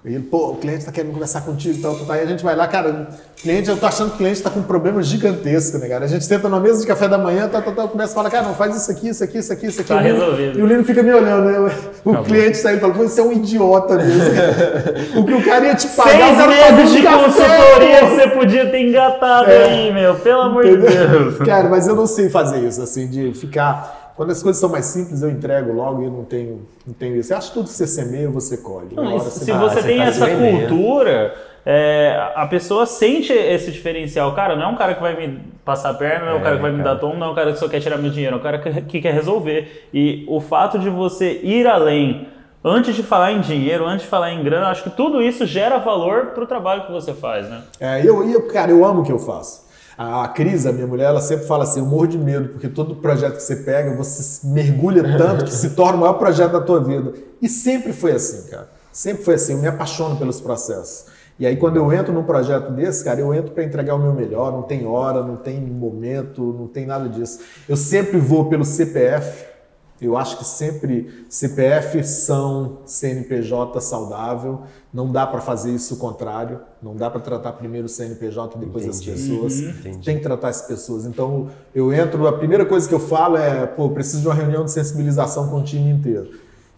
E 0.05 0.15
ele, 0.17 0.25
pô, 0.25 0.51
o 0.51 0.57
cliente 0.57 0.85
tá 0.85 0.93
querendo 0.93 1.13
conversar 1.15 1.41
contigo 1.41 1.79
e 1.79 1.81
tal, 1.81 1.95
tal, 1.97 2.05
tal. 2.05 2.15
Aí 2.17 2.23
a 2.23 2.27
gente 2.27 2.45
vai 2.45 2.55
lá, 2.55 2.67
cara, 2.69 2.91
o 2.91 3.41
cliente, 3.41 3.71
eu 3.71 3.77
tô 3.79 3.87
achando 3.87 4.11
que 4.11 4.17
o 4.17 4.19
cliente 4.19 4.43
tá 4.43 4.51
com 4.51 4.61
um 4.61 4.65
problema 4.65 5.03
gigantesco, 5.03 5.79
né, 5.79 5.89
cara? 5.89 6.05
A 6.05 6.09
gente 6.09 6.29
tenta 6.29 6.47
na 6.47 6.61
mesa 6.61 6.83
de 6.83 6.87
café 6.87 7.09
da 7.09 7.17
manhã, 7.17 7.49
tal, 7.49 7.63
tal, 7.63 7.73
tal, 7.73 7.89
começa 7.89 8.13
a 8.13 8.15
falar, 8.15 8.29
cara, 8.29 8.45
não, 8.49 8.55
faz 8.55 8.77
isso 8.77 8.91
aqui, 8.91 9.09
isso 9.09 9.25
aqui, 9.25 9.39
isso 9.39 9.51
aqui, 9.51 9.67
isso 9.67 9.81
aqui. 9.81 9.89
Tá 9.89 10.01
resolvido. 10.01 10.59
E 10.59 10.63
o 10.63 10.67
Lino 10.67 10.85
fica 10.85 11.03
me 11.03 11.11
olhando, 11.11 11.51
né? 11.51 11.75
O 12.05 12.23
cliente 12.23 12.59
sai 12.59 12.77
e 12.77 12.81
fala, 12.81 12.93
você 12.93 13.19
é 13.19 13.25
um 13.25 13.33
idiota 13.33 13.97
mesmo. 13.97 14.21
o 15.21 15.25
que 15.25 15.33
o 15.33 15.43
cara 15.43 15.65
ia 15.69 15.75
te 15.75 15.89
pagar, 15.89 16.37
Seis 16.37 16.49
meses 16.49 16.93
de 16.97 17.03
café, 17.03 17.25
consultoria 17.25 18.01
pô. 18.01 18.07
que 18.07 18.15
você 18.15 18.29
podia 18.29 18.71
ter 18.71 18.81
engatado 18.87 19.51
É. 19.51 19.65
aí, 19.65 19.93
meu. 19.95 20.17
Pelo 20.17 20.43
amor 20.43 20.65
de 20.67 20.77
Deus. 20.77 21.39
Cara, 21.39 21.71
mas 21.71 21.89
eu 21.89 21.95
não 21.97 22.07
sei 22.07 22.29
fazer 22.29 22.59
isso, 22.59 22.83
assim, 22.83 23.07
de 23.09 23.33
ficar. 23.33 24.04
Quando 24.17 24.31
as 24.31 24.43
coisas 24.43 24.61
são 24.61 24.69
mais 24.71 24.85
simples, 24.87 25.23
eu 25.23 25.31
entrego 25.31 25.73
logo 25.73 26.03
e 26.03 26.05
eu 26.05 26.11
não 26.11 26.25
tenho, 26.25 26.67
não 26.87 26.95
tenho 26.95 27.17
isso. 27.17 27.33
Eu 27.33 27.39
acho 27.39 27.49
que 27.49 27.55
tudo 27.55 27.65
que 27.67 27.73
você 27.75 27.87
semeia, 27.87 28.31
você 28.31 28.59
colhe. 28.59 28.89
Não, 28.95 29.05
hora 29.07 29.19
você 29.19 29.45
se 29.45 29.53
você 29.53 29.83
tem 29.83 29.99
tá 29.99 30.05
essa 30.05 30.27
vendendo. 30.27 30.69
cultura, 30.69 31.35
é, 31.67 32.31
a 32.37 32.47
pessoa 32.47 32.87
sente 32.87 33.33
esse 33.33 33.73
diferencial. 33.73 34.33
Cara, 34.35 34.55
não 34.55 34.63
é 34.63 34.67
um 34.69 34.77
cara 34.77 34.95
que 34.95 35.01
vai 35.01 35.17
me 35.17 35.41
passar 35.65 35.91
a 35.91 35.95
perna, 35.95 36.27
não 36.27 36.33
é 36.33 36.35
um 36.37 36.41
É, 36.41 36.43
cara 36.45 36.57
que 36.57 36.63
vai 36.63 36.71
me 36.71 36.79
cara. 36.79 36.95
dar 36.95 37.01
tom, 37.01 37.15
não 37.17 37.27
é 37.27 37.31
um 37.31 37.35
cara 37.35 37.53
que 37.53 37.59
só 37.59 37.69
quer 37.69 37.81
tirar 37.81 37.97
meu 37.99 38.11
dinheiro, 38.11 38.37
é 38.37 38.39
um 38.39 38.43
cara 38.43 38.59
que, 38.59 38.83
que 38.83 39.01
quer 39.01 39.15
resolver. 39.15 39.89
E 39.93 40.25
o 40.29 40.41
fato 40.41 40.79
de 40.79 40.89
você 40.91 41.41
ir 41.43 41.67
além, 41.67 42.29
antes 42.63 42.95
de 42.95 43.03
falar 43.03 43.33
em 43.33 43.41
dinheiro, 43.41 43.85
antes 43.85 44.05
de 44.05 44.09
falar 44.09 44.31
em 44.31 44.45
grana, 44.45 44.69
acho 44.69 44.85
que 44.85 44.91
tudo 44.91 45.21
isso 45.21 45.45
gera 45.45 45.79
valor 45.79 46.27
pro 46.29 46.47
trabalho 46.47 46.87
que 46.87 46.93
você 46.93 47.13
faz, 47.13 47.49
né? 47.49 47.63
É, 47.81 48.01
eu, 48.07 48.31
eu, 48.31 48.47
cara, 48.47 48.71
eu 48.71 48.85
amo 48.85 49.01
o 49.01 49.05
que 49.05 49.11
eu 49.13 49.19
faço. 49.19 49.64
A 49.97 50.27
Cris, 50.29 50.67
a 50.67 50.73
minha 50.73 50.87
mulher, 50.87 51.05
ela 51.05 51.21
sempre 51.21 51.47
fala 51.47 51.65
assim: 51.65 51.81
eu 51.81 51.87
morro 51.87 52.07
de 52.07 52.19
medo, 52.19 52.49
porque 52.49 52.69
todo 52.69 52.97
projeto 52.97 53.37
que 53.37 53.43
você 53.43 53.57
pega, 53.57 53.95
você 53.95 54.47
mergulha 54.47 55.17
tanto 55.17 55.45
que 55.45 55.55
se 55.55 55.71
torna 55.71 55.97
o 55.97 56.01
maior 56.01 56.15
projeto 56.15 56.53
da 56.53 56.61
tua 56.61 56.83
vida. 56.83 57.15
E 57.41 57.49
sempre 57.49 57.93
foi 57.93 58.13
assim, 58.13 58.51
cara. 58.51 58.69
Sempre 58.93 59.25
foi 59.25 59.35
assim. 59.35 59.53
Eu 59.53 59.59
me 59.59 59.69
apaixono 59.69 60.17
pelos 60.17 60.41
processos. 60.41 61.07
E 61.39 61.47
aí, 61.47 61.57
quando 61.57 61.77
eu 61.77 61.93
entro 61.93 62.13
num 62.13 62.23
projeto 62.23 62.71
desse, 62.71 63.05
cara, 63.05 63.21
eu 63.21 63.35
entro 63.35 63.53
para 63.53 63.65
entregar 63.65 63.95
o 63.95 63.99
meu 63.99 64.13
melhor. 64.13 64.53
Não 64.53 64.63
tem 64.63 64.87
hora, 64.87 65.23
não 65.23 65.37
tem 65.37 65.61
momento, 65.61 66.43
não 66.59 66.69
tem 66.69 66.87
nada 66.87 67.09
disso. 67.09 67.41
Eu 67.69 67.77
sempre 67.77 68.19
vou 68.19 68.49
pelo 68.49 68.65
CPF. 68.65 69.54
Eu 70.07 70.17
acho 70.17 70.39
que 70.39 70.45
sempre 70.45 71.25
CPF 71.29 72.03
são 72.05 72.79
CNPJ 72.85 73.81
saudável. 73.81 74.63
Não 74.93 75.11
dá 75.11 75.27
para 75.27 75.41
fazer 75.41 75.73
isso 75.73 75.95
o 75.95 75.97
contrário. 75.97 76.61
Não 76.83 76.95
dá 76.95 77.11
para 77.11 77.21
tratar 77.21 77.53
primeiro 77.53 77.87
o 77.87 77.89
CNPJ 77.89 78.57
e 78.57 78.61
depois 78.61 78.89
as 78.89 79.01
Entendi. 79.01 79.11
pessoas. 79.11 79.61
Entendi. 79.61 80.05
Tem 80.05 80.17
que 80.17 80.23
tratar 80.23 80.49
as 80.49 80.63
pessoas. 80.63 81.05
Então 81.05 81.51
eu 81.75 81.93
entro, 81.93 82.27
a 82.27 82.33
primeira 82.33 82.65
coisa 82.65 82.89
que 82.89 82.95
eu 82.95 83.01
falo 83.01 83.37
é, 83.37 83.67
pô, 83.67 83.89
preciso 83.91 84.23
de 84.23 84.29
uma 84.29 84.35
reunião 84.35 84.65
de 84.65 84.71
sensibilização 84.71 85.49
com 85.49 85.61
o 85.61 85.63
time 85.65 85.91
inteiro. 85.91 86.31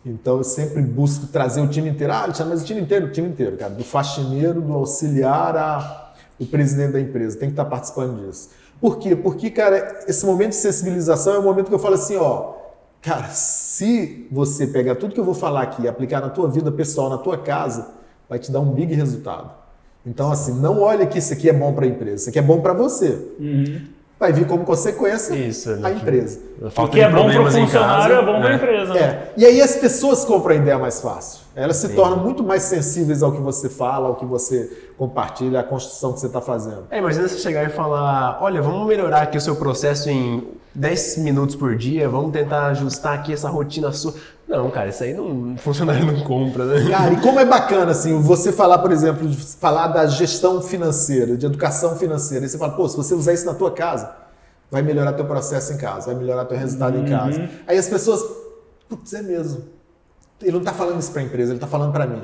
Então 0.05 0.39
eu 0.39 0.45
sempre 0.45 0.81
busco 0.83 1.27
trazer 1.27 1.61
o 1.61 1.69
time 1.69 1.91
inteiro. 1.91 2.13
Ah, 2.13 2.23
Alexandre, 2.23 2.53
mas 2.53 2.63
o 2.63 2.65
time 2.65 2.81
inteiro, 2.81 3.07
o 3.07 3.11
time 3.11 3.29
inteiro, 3.29 3.57
cara. 3.57 3.73
Do 3.73 3.85
faxineiro, 3.85 4.61
do 4.61 4.73
auxiliar 4.73 5.57
a 5.57 6.07
o 6.39 6.47
presidente 6.47 6.93
da 6.93 7.01
empresa 7.01 7.39
tem 7.39 7.49
que 7.49 7.55
estar 7.55 7.65
participando 7.65 8.27
disso. 8.27 8.51
Por 8.81 8.99
quê? 8.99 9.17
Porque, 9.17 9.51
cara, 9.51 10.05
esse 10.07 10.25
momento 10.27 10.51
de 10.51 10.57
sensibilização 10.57 11.35
é 11.35 11.39
o 11.39 11.43
momento 11.43 11.69
que 11.69 11.75
eu 11.75 11.79
falo 11.79 11.95
assim, 11.95 12.17
ó, 12.17 12.55
cara, 13.03 13.29
se 13.29 14.27
você 14.31 14.67
pegar 14.67 14.97
tudo 14.97 15.15
que 15.15 15.21
eu 15.21 15.25
vou 15.25 15.35
falar 15.35 15.63
aqui 15.63 15.83
e 15.83 15.89
aplicar 15.89 16.21
na 16.21 16.31
tua 16.31 16.49
vida 16.49 16.71
pessoal, 16.73 17.09
na 17.09 17.19
tua 17.19 17.39
casa, 17.39 17.95
vai 18.29 18.39
te 18.39 18.51
dar 18.51 18.61
um 18.61 18.73
big 18.73 18.95
resultado. 18.95 19.51
Então, 20.05 20.31
assim, 20.31 20.61
não 20.61 20.81
olha 20.81 21.07
que 21.07 21.19
isso 21.19 21.33
aqui 21.33 21.49
é 21.49 21.53
bom 21.53 21.73
para 21.73 21.85
a 21.85 21.89
empresa, 21.89 22.15
isso 22.15 22.31
aqui 22.31 22.39
é 22.39 22.43
bom 22.43 22.61
para 22.61 22.73
você. 22.73 23.11
Uhum 23.39 23.97
vai 24.19 24.33
vir 24.33 24.47
como 24.47 24.65
consequência 24.65 25.35
Isso, 25.35 25.71
a 25.83 25.91
empresa. 25.91 26.41
O 26.61 26.89
que 26.89 27.01
é 27.01 27.11
bom 27.11 27.31
para 27.31 27.43
o 27.43 27.51
funcionário 27.51 28.17
é 28.17 28.25
bom 28.25 28.41
para 28.41 28.49
a 28.49 28.53
é. 28.53 28.57
empresa. 28.57 28.95
Né? 28.95 29.01
É. 29.01 29.33
E 29.37 29.45
aí 29.45 29.61
as 29.61 29.77
pessoas 29.77 30.25
compram 30.25 30.55
a 30.55 30.57
ideia 30.57 30.79
mais 30.79 31.01
fácil. 31.01 31.41
Elas 31.55 31.77
se 31.77 31.89
Sim. 31.89 31.95
tornam 31.95 32.19
muito 32.19 32.43
mais 32.43 32.63
sensíveis 32.63 33.23
ao 33.23 33.33
que 33.33 33.41
você 33.41 33.69
fala, 33.69 34.09
ao 34.09 34.15
que 34.15 34.25
você 34.25 34.91
compartilha, 34.97 35.61
à 35.61 35.63
construção 35.63 36.13
que 36.13 36.21
você 36.21 36.27
está 36.27 36.41
fazendo. 36.41 36.85
É, 36.91 36.99
imagina 36.99 37.29
você 37.29 37.39
chegar 37.39 37.65
e 37.65 37.69
falar, 37.69 38.39
olha, 38.41 38.63
vamos 38.63 38.87
melhorar 38.87 39.23
aqui 39.23 39.37
o 39.37 39.41
seu 39.41 39.57
processo 39.57 40.09
em 40.09 40.47
10 40.77 41.19
minutos 41.19 41.57
por 41.57 41.75
dia, 41.75 42.07
vamos 42.09 42.33
tentar 42.33 42.67
ajustar 42.67 43.15
aqui 43.15 43.33
essa 43.33 43.49
rotina 43.49 43.91
sua. 43.93 44.15
Não, 44.47 44.71
cara, 44.71 44.91
isso 44.91 45.03
aí 45.03 45.15
não, 45.15 45.57
funcionário 45.59 46.05
não 46.05 46.21
compra, 46.23 46.67
né? 46.67 46.91
Cara, 46.91 47.15
e 47.15 47.21
como 47.21 47.41
é 47.41 47.45
bacana, 47.45 47.93
assim, 47.93 48.21
você 48.21 48.53
falar, 48.53 48.79
por 48.79 48.93
exemplo, 48.93 49.27
de 49.27 49.37
falar 49.37 49.89
da 49.89 50.07
gestão 50.07 50.61
financeira, 50.61 51.37
de 51.37 51.47
educação 51.47 51.97
financeira, 51.97 52.45
e 52.45 52.49
você 52.49 52.59
fala, 52.59 52.75
pô, 52.75 52.87
se 52.89 52.97
você 52.97 53.15
usar 53.15 53.33
isso 53.33 53.47
na 53.47 53.55
tua 53.55 53.71
casa, 53.71 54.15
vai 54.71 54.83
melhorar 54.83 55.15
teu 55.15 55.25
processo 55.25 55.73
em 55.73 55.79
casa, 55.79 56.07
vai 56.07 56.15
melhorar 56.15 56.45
teu 56.45 56.59
resultado 56.59 56.99
uhum. 56.99 57.07
em 57.07 57.09
casa. 57.09 57.49
Aí 57.67 57.79
as 57.79 57.89
pessoas, 57.89 58.23
putz, 58.89 59.15
é 59.15 59.23
mesmo. 59.23 59.65
Ele 60.43 60.53
não 60.53 60.59
está 60.61 60.73
falando 60.73 61.01
isso 61.01 61.11
para 61.11 61.23
a 61.23 61.25
empresa, 61.25 61.53
ele 61.53 61.57
está 61.57 61.67
falando 61.67 61.93
para 61.93 62.07
mim. 62.07 62.23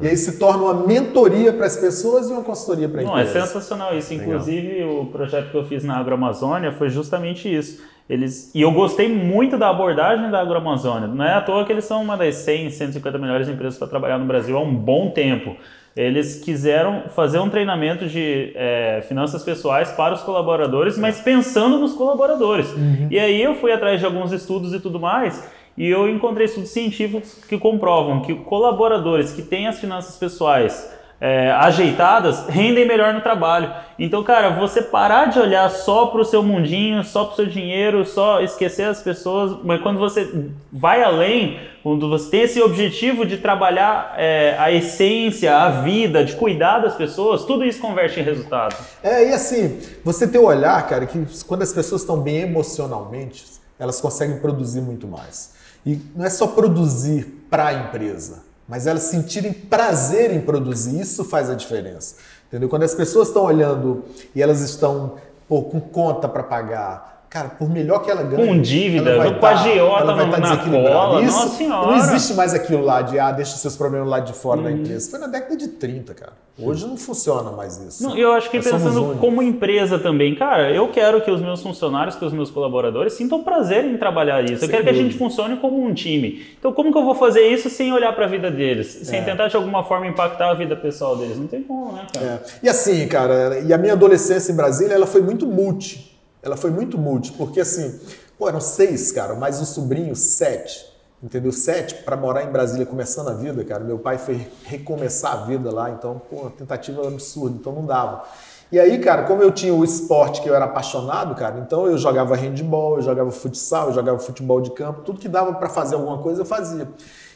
E 0.00 0.08
aí 0.08 0.16
se 0.16 0.38
torna 0.38 0.64
uma 0.64 0.86
mentoria 0.86 1.52
para 1.52 1.66
as 1.66 1.76
pessoas 1.76 2.28
e 2.28 2.32
uma 2.32 2.42
consultoria 2.42 2.88
para 2.88 3.00
a 3.00 3.04
empresa. 3.04 3.32
Não, 3.32 3.40
é 3.40 3.46
sensacional 3.46 3.96
isso. 3.96 4.12
Inclusive, 4.12 4.74
Legal. 4.74 5.00
o 5.00 5.06
projeto 5.06 5.50
que 5.50 5.56
eu 5.56 5.64
fiz 5.64 5.82
na 5.84 5.96
Agroamazônia 5.96 6.72
foi 6.72 6.90
justamente 6.90 7.52
isso. 7.52 7.82
Eles, 8.08 8.54
e 8.54 8.60
eu 8.60 8.70
gostei 8.70 9.08
muito 9.08 9.58
da 9.58 9.68
abordagem 9.70 10.30
da 10.30 10.40
Agroamazônia. 10.40 11.08
Não 11.08 11.24
é 11.24 11.32
à 11.32 11.40
toa 11.40 11.64
que 11.64 11.72
eles 11.72 11.84
são 11.84 12.02
uma 12.02 12.16
das 12.16 12.36
100, 12.36 12.70
150 12.70 13.18
melhores 13.18 13.48
empresas 13.48 13.78
para 13.78 13.88
trabalhar 13.88 14.18
no 14.18 14.26
Brasil 14.26 14.56
há 14.56 14.60
um 14.60 14.74
bom 14.74 15.10
tempo. 15.10 15.56
Eles 15.96 16.40
quiseram 16.44 17.04
fazer 17.08 17.38
um 17.38 17.48
treinamento 17.48 18.06
de 18.06 18.52
é, 18.54 19.02
finanças 19.08 19.42
pessoais 19.42 19.90
para 19.92 20.12
os 20.12 20.20
colaboradores, 20.20 20.98
mas 20.98 21.20
pensando 21.20 21.78
nos 21.78 21.94
colaboradores. 21.94 22.70
Uhum. 22.74 23.08
E 23.10 23.18
aí 23.18 23.42
eu 23.42 23.54
fui 23.54 23.72
atrás 23.72 23.98
de 23.98 24.04
alguns 24.04 24.30
estudos 24.30 24.74
e 24.74 24.78
tudo 24.78 25.00
mais. 25.00 25.42
E 25.76 25.88
eu 25.88 26.08
encontrei 26.08 26.46
estudos 26.46 26.70
científicos 26.70 27.44
que 27.48 27.58
comprovam 27.58 28.22
que 28.22 28.34
colaboradores 28.34 29.32
que 29.32 29.42
têm 29.42 29.66
as 29.66 29.78
finanças 29.78 30.16
pessoais 30.16 30.90
é, 31.20 31.50
ajeitadas 31.50 32.46
rendem 32.48 32.86
melhor 32.86 33.14
no 33.14 33.20
trabalho. 33.20 33.72
Então, 33.98 34.22
cara, 34.22 34.50
você 34.50 34.82
parar 34.82 35.26
de 35.26 35.38
olhar 35.38 35.70
só 35.70 36.06
para 36.06 36.20
o 36.20 36.24
seu 36.24 36.42
mundinho, 36.42 37.02
só 37.02 37.24
para 37.24 37.32
o 37.32 37.36
seu 37.36 37.46
dinheiro, 37.46 38.04
só 38.04 38.42
esquecer 38.42 38.84
as 38.84 39.02
pessoas, 39.02 39.58
mas 39.64 39.80
quando 39.80 39.98
você 39.98 40.50
vai 40.70 41.02
além, 41.02 41.58
quando 41.82 42.08
você 42.08 42.30
tem 42.30 42.40
esse 42.42 42.60
objetivo 42.60 43.24
de 43.24 43.38
trabalhar 43.38 44.14
é, 44.18 44.56
a 44.58 44.70
essência, 44.70 45.56
a 45.56 45.82
vida, 45.82 46.22
de 46.22 46.34
cuidar 46.34 46.80
das 46.80 46.94
pessoas, 46.94 47.44
tudo 47.44 47.64
isso 47.64 47.80
converte 47.80 48.20
em 48.20 48.22
resultado. 48.22 48.76
É, 49.02 49.30
e 49.30 49.32
assim, 49.32 49.78
você 50.04 50.28
ter 50.28 50.38
o 50.38 50.44
olhar, 50.44 50.86
cara, 50.86 51.06
que 51.06 51.18
quando 51.46 51.62
as 51.62 51.72
pessoas 51.72 52.02
estão 52.02 52.20
bem 52.20 52.40
emocionalmente, 52.40 53.44
elas 53.78 54.00
conseguem 54.00 54.38
produzir 54.38 54.80
muito 54.80 55.06
mais. 55.06 55.55
E 55.86 56.00
não 56.16 56.24
é 56.24 56.30
só 56.30 56.48
produzir 56.48 57.46
para 57.48 57.68
a 57.68 57.72
empresa, 57.72 58.42
mas 58.68 58.88
elas 58.88 59.04
sentirem 59.04 59.52
prazer 59.52 60.32
em 60.32 60.40
produzir, 60.40 61.00
isso 61.00 61.24
faz 61.24 61.48
a 61.48 61.54
diferença. 61.54 62.16
Entendeu? 62.48 62.68
Quando 62.68 62.82
as 62.82 62.94
pessoas 62.94 63.28
estão 63.28 63.44
olhando 63.44 64.04
e 64.34 64.42
elas 64.42 64.60
estão 64.60 65.14
pô, 65.48 65.62
com 65.62 65.80
conta 65.80 66.28
para 66.28 66.42
pagar, 66.42 67.15
Cara, 67.36 67.50
por 67.50 67.68
melhor 67.68 67.98
que 68.02 68.10
ela 68.10 68.22
ganhe. 68.22 68.46
Com 68.46 68.58
dívida, 68.58 69.10
ela 69.10 69.24
vai 69.24 69.34
no 69.34 69.38
pagiota 69.38 70.02
ela 70.04 70.14
vai 70.14 70.40
na 70.40 70.56
cola, 70.56 71.22
Isso, 71.22 71.36
nossa 71.36 71.48
senhora. 71.54 71.86
Não 71.88 71.96
existe 71.98 72.32
mais 72.32 72.54
aquilo 72.54 72.82
lá 72.82 73.02
de, 73.02 73.18
ah, 73.18 73.30
deixa 73.30 73.58
seus 73.58 73.76
problemas 73.76 74.08
lá 74.08 74.20
de 74.20 74.32
fora 74.32 74.62
da 74.62 74.70
uhum. 74.70 74.76
empresa. 74.76 75.10
Foi 75.10 75.18
na 75.18 75.26
década 75.26 75.54
de 75.54 75.68
30, 75.68 76.14
cara. 76.14 76.32
Hoje 76.58 76.86
não 76.86 76.96
funciona 76.96 77.50
mais 77.50 77.76
isso. 77.76 78.02
Não, 78.02 78.16
eu 78.16 78.32
acho 78.32 78.50
que 78.50 78.56
Nós 78.56 78.66
pensando 78.66 79.18
como 79.20 79.42
empresa 79.42 79.98
também, 79.98 80.34
cara, 80.34 80.70
eu 80.70 80.88
quero 80.88 81.20
que 81.20 81.30
os 81.30 81.42
meus 81.42 81.62
funcionários, 81.62 82.16
que 82.16 82.24
os 82.24 82.32
meus 82.32 82.50
colaboradores 82.50 83.12
sintam 83.12 83.44
prazer 83.44 83.84
em 83.84 83.98
trabalhar 83.98 84.42
isso. 84.42 84.60
Sem 84.60 84.68
eu 84.68 84.70
quero 84.70 84.82
dúvida. 84.82 84.94
que 84.94 84.98
a 84.98 85.02
gente 85.02 85.18
funcione 85.18 85.58
como 85.58 85.84
um 85.84 85.92
time. 85.92 86.42
Então, 86.58 86.72
como 86.72 86.90
que 86.90 86.96
eu 86.96 87.04
vou 87.04 87.14
fazer 87.14 87.46
isso 87.48 87.68
sem 87.68 87.92
olhar 87.92 88.14
para 88.14 88.24
a 88.24 88.28
vida 88.28 88.50
deles? 88.50 88.86
Sem 89.02 89.18
é. 89.18 89.22
tentar 89.22 89.48
de 89.48 89.56
alguma 89.56 89.84
forma 89.84 90.06
impactar 90.06 90.52
a 90.52 90.54
vida 90.54 90.74
pessoal 90.74 91.14
deles? 91.14 91.36
Não 91.36 91.46
tem 91.46 91.62
como, 91.62 91.92
né, 91.92 92.06
cara? 92.14 92.26
É. 92.26 92.40
E 92.62 92.68
assim, 92.70 93.06
cara, 93.06 93.58
e 93.58 93.74
a 93.74 93.76
minha 93.76 93.92
adolescência 93.92 94.50
em 94.50 94.56
Brasília, 94.56 94.94
ela 94.94 95.06
foi 95.06 95.20
muito 95.20 95.46
multi. 95.46 96.15
Ela 96.46 96.56
foi 96.56 96.70
muito 96.70 96.96
multi, 96.96 97.32
porque 97.32 97.60
assim, 97.60 97.98
pô, 98.38 98.48
eram 98.48 98.60
seis, 98.60 99.10
cara, 99.10 99.34
mais 99.34 99.60
um 99.60 99.64
sobrinho, 99.64 100.14
sete. 100.14 100.94
Entendeu? 101.20 101.50
Sete 101.50 101.96
para 102.04 102.16
morar 102.16 102.44
em 102.44 102.52
Brasília 102.52 102.86
começando 102.86 103.30
a 103.30 103.32
vida, 103.32 103.64
cara. 103.64 103.82
Meu 103.82 103.98
pai 103.98 104.16
foi 104.16 104.46
recomeçar 104.62 105.32
a 105.32 105.36
vida 105.44 105.72
lá, 105.72 105.90
então, 105.90 106.22
pô, 106.30 106.48
tentativa 106.50 107.08
absurda, 107.08 107.56
então 107.58 107.72
não 107.72 107.84
dava. 107.84 108.22
E 108.70 108.78
aí, 108.78 108.96
cara, 109.00 109.24
como 109.24 109.42
eu 109.42 109.50
tinha 109.50 109.74
o 109.74 109.82
esporte 109.82 110.40
que 110.40 110.48
eu 110.48 110.54
era 110.54 110.66
apaixonado, 110.66 111.34
cara, 111.34 111.58
então 111.58 111.84
eu 111.88 111.98
jogava 111.98 112.36
handball, 112.36 112.98
eu 112.98 113.02
jogava 113.02 113.32
futsal, 113.32 113.88
eu 113.88 113.94
jogava 113.94 114.20
futebol 114.20 114.60
de 114.60 114.70
campo, 114.70 115.00
tudo 115.00 115.18
que 115.18 115.28
dava 115.28 115.52
para 115.54 115.68
fazer 115.68 115.96
alguma 115.96 116.18
coisa 116.18 116.42
eu 116.42 116.46
fazia. 116.46 116.88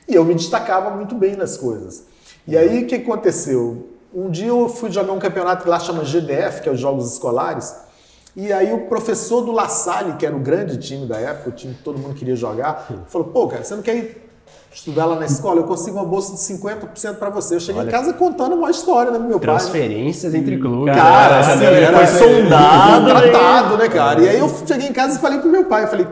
E 0.06 0.14
eu 0.14 0.24
me 0.24 0.34
destacava 0.34 0.90
muito 0.90 1.16
bem 1.16 1.34
nas 1.34 1.56
coisas. 1.56 2.04
E 2.46 2.56
aí, 2.56 2.84
o 2.84 2.86
que 2.86 2.94
aconteceu? 2.94 3.88
Um 4.14 4.30
dia 4.30 4.48
eu 4.48 4.68
fui 4.68 4.92
jogar 4.92 5.12
um 5.12 5.18
campeonato 5.18 5.64
que 5.64 5.68
lá 5.68 5.80
chama 5.80 6.04
GDF, 6.04 6.62
que 6.62 6.68
é 6.68 6.72
os 6.72 6.78
Jogos 6.78 7.12
Escolares, 7.12 7.89
e 8.36 8.52
aí 8.52 8.72
o 8.72 8.86
professor 8.86 9.42
do 9.42 9.52
La 9.52 9.68
Salle, 9.68 10.14
que 10.14 10.24
era 10.24 10.34
o 10.34 10.38
grande 10.38 10.76
time 10.76 11.06
da 11.06 11.18
época, 11.18 11.50
o 11.50 11.52
time 11.52 11.74
que 11.74 11.82
todo 11.82 11.98
mundo 11.98 12.14
queria 12.14 12.36
jogar, 12.36 12.88
falou, 13.08 13.28
pô, 13.28 13.48
cara, 13.48 13.64
você 13.64 13.74
não 13.74 13.82
quer 13.82 13.96
ir 13.96 14.30
estudar 14.72 15.04
lá 15.04 15.16
na 15.16 15.26
escola? 15.26 15.60
Eu 15.60 15.64
consigo 15.64 15.96
uma 15.96 16.04
bolsa 16.04 16.32
de 16.32 16.38
50% 16.38 17.16
para 17.16 17.28
você. 17.30 17.56
Eu 17.56 17.60
cheguei 17.60 17.80
Olha, 17.80 17.88
em 17.88 17.90
casa 17.90 18.12
contando 18.12 18.54
uma 18.54 18.70
história, 18.70 19.10
né, 19.10 19.18
meu 19.18 19.40
pai. 19.40 19.48
Transferências 19.56 20.32
entre 20.34 20.58
clubes. 20.58 20.94
Cara, 20.94 21.40
assim, 21.40 21.64
era, 21.64 21.96
foi 21.96 22.06
soldado. 22.06 23.06
Tratado, 23.06 23.76
né, 23.76 23.88
cara? 23.88 24.20
E 24.20 24.28
aí 24.28 24.38
eu 24.38 24.48
cheguei 24.64 24.88
em 24.88 24.92
casa 24.92 25.18
e 25.18 25.20
falei 25.20 25.40
pro 25.40 25.50
meu 25.50 25.64
pai, 25.64 25.84
eu 25.84 25.88
falei, 25.88 26.06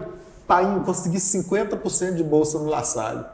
pai, 0.47 0.65
eu 0.65 0.81
consegui 0.81 1.19
50% 1.19 2.15
de 2.15 2.25
bolsa 2.25 2.59
no 2.59 2.69
La 2.69 2.83
Salle. 2.83 3.25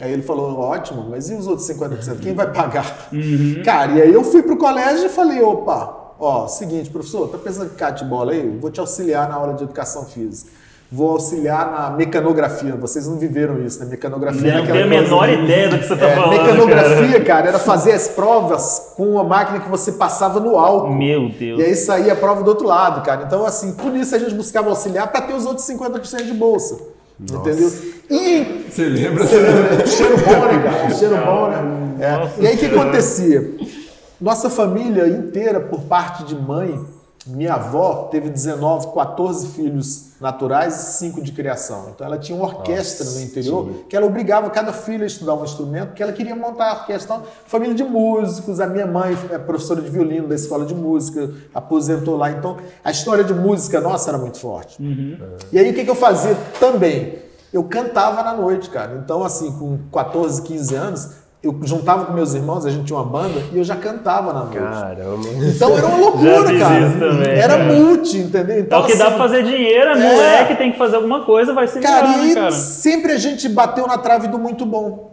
Aí 0.00 0.12
ele 0.12 0.22
falou, 0.22 0.58
ótimo, 0.58 1.06
mas 1.10 1.28
e 1.28 1.34
os 1.34 1.46
outros 1.46 1.68
50%? 1.68 2.20
Quem 2.20 2.34
vai 2.34 2.52
pagar? 2.52 3.08
Uhum. 3.12 3.62
Cara, 3.64 3.92
e 3.92 4.02
aí 4.02 4.12
eu 4.12 4.24
fui 4.24 4.42
pro 4.42 4.56
colégio 4.56 5.06
e 5.06 5.08
falei, 5.08 5.40
opa, 5.42 6.01
Ó, 6.24 6.46
seguinte, 6.46 6.88
professor, 6.88 7.26
tá 7.26 7.36
pensando 7.36 7.72
em 7.72 7.94
de 7.94 8.04
bola 8.04 8.30
aí? 8.30 8.48
Vou 8.60 8.70
te 8.70 8.78
auxiliar 8.78 9.28
na 9.28 9.34
aula 9.34 9.54
de 9.54 9.64
educação 9.64 10.04
física. 10.04 10.52
Vou 10.88 11.10
auxiliar 11.10 11.68
na 11.72 11.90
mecanografia. 11.96 12.76
Vocês 12.76 13.08
não 13.08 13.18
viveram 13.18 13.60
isso, 13.60 13.80
né? 13.80 13.86
Mecanografia. 13.86 14.58
Não 14.58 14.64
tenho 14.64 14.84
a 14.84 14.86
menor 14.86 15.26
de... 15.26 15.34
ideia 15.42 15.68
do 15.70 15.78
que 15.78 15.84
você 15.84 15.96
tá 15.96 16.06
é, 16.06 16.14
falando. 16.14 16.40
Mecanografia, 16.40 17.08
cara. 17.08 17.24
cara. 17.24 17.48
era 17.48 17.58
fazer 17.58 17.90
as 17.90 18.06
provas 18.06 18.92
com 18.96 19.14
uma 19.14 19.24
máquina 19.24 19.58
que 19.58 19.68
você 19.68 19.90
passava 19.90 20.38
no 20.38 20.56
álcool. 20.56 20.94
Meu 20.94 21.28
Deus. 21.28 21.58
E 21.58 21.64
aí 21.64 21.74
saía 21.74 22.12
a 22.12 22.16
prova 22.16 22.44
do 22.44 22.48
outro 22.50 22.68
lado, 22.68 23.02
cara. 23.04 23.24
Então, 23.26 23.44
assim, 23.44 23.72
por 23.72 23.92
isso 23.96 24.14
a 24.14 24.18
gente 24.20 24.34
buscava 24.36 24.68
auxiliar 24.68 25.10
para 25.10 25.22
ter 25.22 25.34
os 25.34 25.44
outros 25.44 25.66
50% 25.66 26.22
de 26.24 26.34
bolsa. 26.34 26.78
Nossa. 27.18 27.50
Entendeu? 27.50 27.72
E. 28.08 28.64
Você 28.70 28.84
lembra? 28.84 29.26
Você 29.26 29.38
lembra? 29.42 29.86
Cheiro 29.88 30.16
bom, 30.18 30.46
né, 30.46 30.62
cara? 30.62 30.90
Cheiro 30.94 31.16
bom, 31.16 31.48
né? 31.48 31.58
É. 31.98 32.42
E 32.44 32.46
aí 32.46 32.54
o 32.54 32.58
que 32.58 32.66
acontecia? 32.66 33.81
Nossa 34.22 34.48
família 34.48 35.08
inteira, 35.08 35.58
por 35.58 35.80
parte 35.80 36.22
de 36.22 36.36
mãe, 36.36 36.80
minha 37.26 37.54
avó 37.54 38.08
teve 38.08 38.30
19, 38.30 38.94
14 38.94 39.48
filhos 39.48 40.12
naturais 40.20 40.74
e 40.74 40.92
5 40.98 41.20
de 41.20 41.32
criação. 41.32 41.90
Então 41.92 42.06
ela 42.06 42.16
tinha 42.16 42.38
uma 42.38 42.46
orquestra 42.46 43.04
Nossa, 43.04 43.18
no 43.18 43.24
interior 43.24 43.68
que 43.88 43.96
ela 43.96 44.06
obrigava 44.06 44.48
cada 44.48 44.72
filho 44.72 45.02
a 45.02 45.06
estudar 45.06 45.34
um 45.34 45.42
instrumento, 45.42 45.88
porque 45.88 46.04
ela 46.04 46.12
queria 46.12 46.36
montar 46.36 46.68
a 46.68 46.72
orquestra. 46.80 47.16
Então, 47.16 47.26
família 47.46 47.74
de 47.74 47.82
músicos, 47.82 48.60
a 48.60 48.66
minha 48.68 48.86
mãe 48.86 49.18
é 49.28 49.38
professora 49.38 49.80
de 49.80 49.90
violino 49.90 50.28
da 50.28 50.36
escola 50.36 50.64
de 50.64 50.74
música, 50.74 51.28
aposentou 51.52 52.16
lá. 52.16 52.30
Então 52.30 52.58
a 52.84 52.92
história 52.92 53.24
de 53.24 53.34
música 53.34 53.80
nossa 53.80 54.08
era 54.08 54.18
muito 54.18 54.38
forte. 54.38 54.80
Uhum. 54.80 55.18
E 55.52 55.58
aí 55.58 55.68
o 55.68 55.74
que, 55.74 55.82
que 55.82 55.90
eu 55.90 55.96
fazia 55.96 56.36
também? 56.60 57.18
Eu 57.52 57.64
cantava 57.64 58.22
na 58.22 58.34
noite, 58.34 58.70
cara. 58.70 59.00
Então, 59.04 59.22
assim, 59.24 59.50
com 59.58 59.78
14, 59.92 60.42
15 60.42 60.74
anos, 60.74 61.10
eu 61.42 61.58
juntava 61.64 62.04
com 62.04 62.12
meus 62.12 62.34
irmãos, 62.34 62.64
a 62.64 62.70
gente 62.70 62.84
tinha 62.84 62.96
uma 62.96 63.04
banda 63.04 63.42
e 63.52 63.58
eu 63.58 63.64
já 63.64 63.74
cantava 63.74 64.32
na 64.32 64.44
noite. 64.44 64.58
Caramba. 64.58 65.28
Então 65.44 65.76
era 65.76 65.86
uma 65.88 65.98
loucura, 65.98 66.58
cara. 66.58 66.90
Também, 66.90 67.28
era 67.30 67.58
cara. 67.58 67.64
multi, 67.64 68.18
entendeu? 68.18 68.60
Então, 68.60 68.78
é 68.78 68.82
o 68.82 68.86
que 68.86 68.92
assim, 68.92 69.02
dá 69.02 69.10
pra 69.10 69.18
fazer 69.18 69.42
dinheiro, 69.42 69.90
é 69.90 69.94
moleque, 69.96 70.54
tem 70.54 70.70
que 70.70 70.78
fazer 70.78 70.96
alguma 70.96 71.24
coisa, 71.24 71.52
vai 71.52 71.66
ser 71.66 71.80
cara, 71.80 72.06
virar, 72.12 72.26
e 72.26 72.34
cara. 72.34 72.52
sempre 72.52 73.12
a 73.12 73.18
gente 73.18 73.48
bateu 73.48 73.88
na 73.88 73.98
trave 73.98 74.28
do 74.28 74.38
muito 74.38 74.64
bom. 74.64 75.10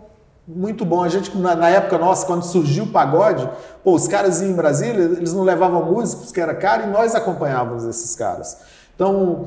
Muito 0.48 0.86
bom. 0.86 1.04
A 1.04 1.10
gente, 1.10 1.36
na, 1.36 1.56
na, 1.56 1.70
época 1.70 1.98
nossa, 1.98 2.26
quando 2.26 2.44
surgiu 2.44 2.84
o 2.84 2.88
pagode, 2.88 3.48
pô, 3.84 3.94
os 3.94 4.08
caras 4.08 4.42
iam 4.42 4.52
em 4.52 4.56
Brasília, 4.56 5.04
eles 5.04 5.34
não 5.34 5.44
levavam 5.44 5.84
músicos, 5.86 6.32
que 6.32 6.40
era 6.40 6.54
caro, 6.54 6.84
e 6.84 6.88
nós 6.88 7.16
acompanhávamos 7.16 7.86
esses 7.86 8.16
caras. 8.16 8.58
Então, 8.96 9.46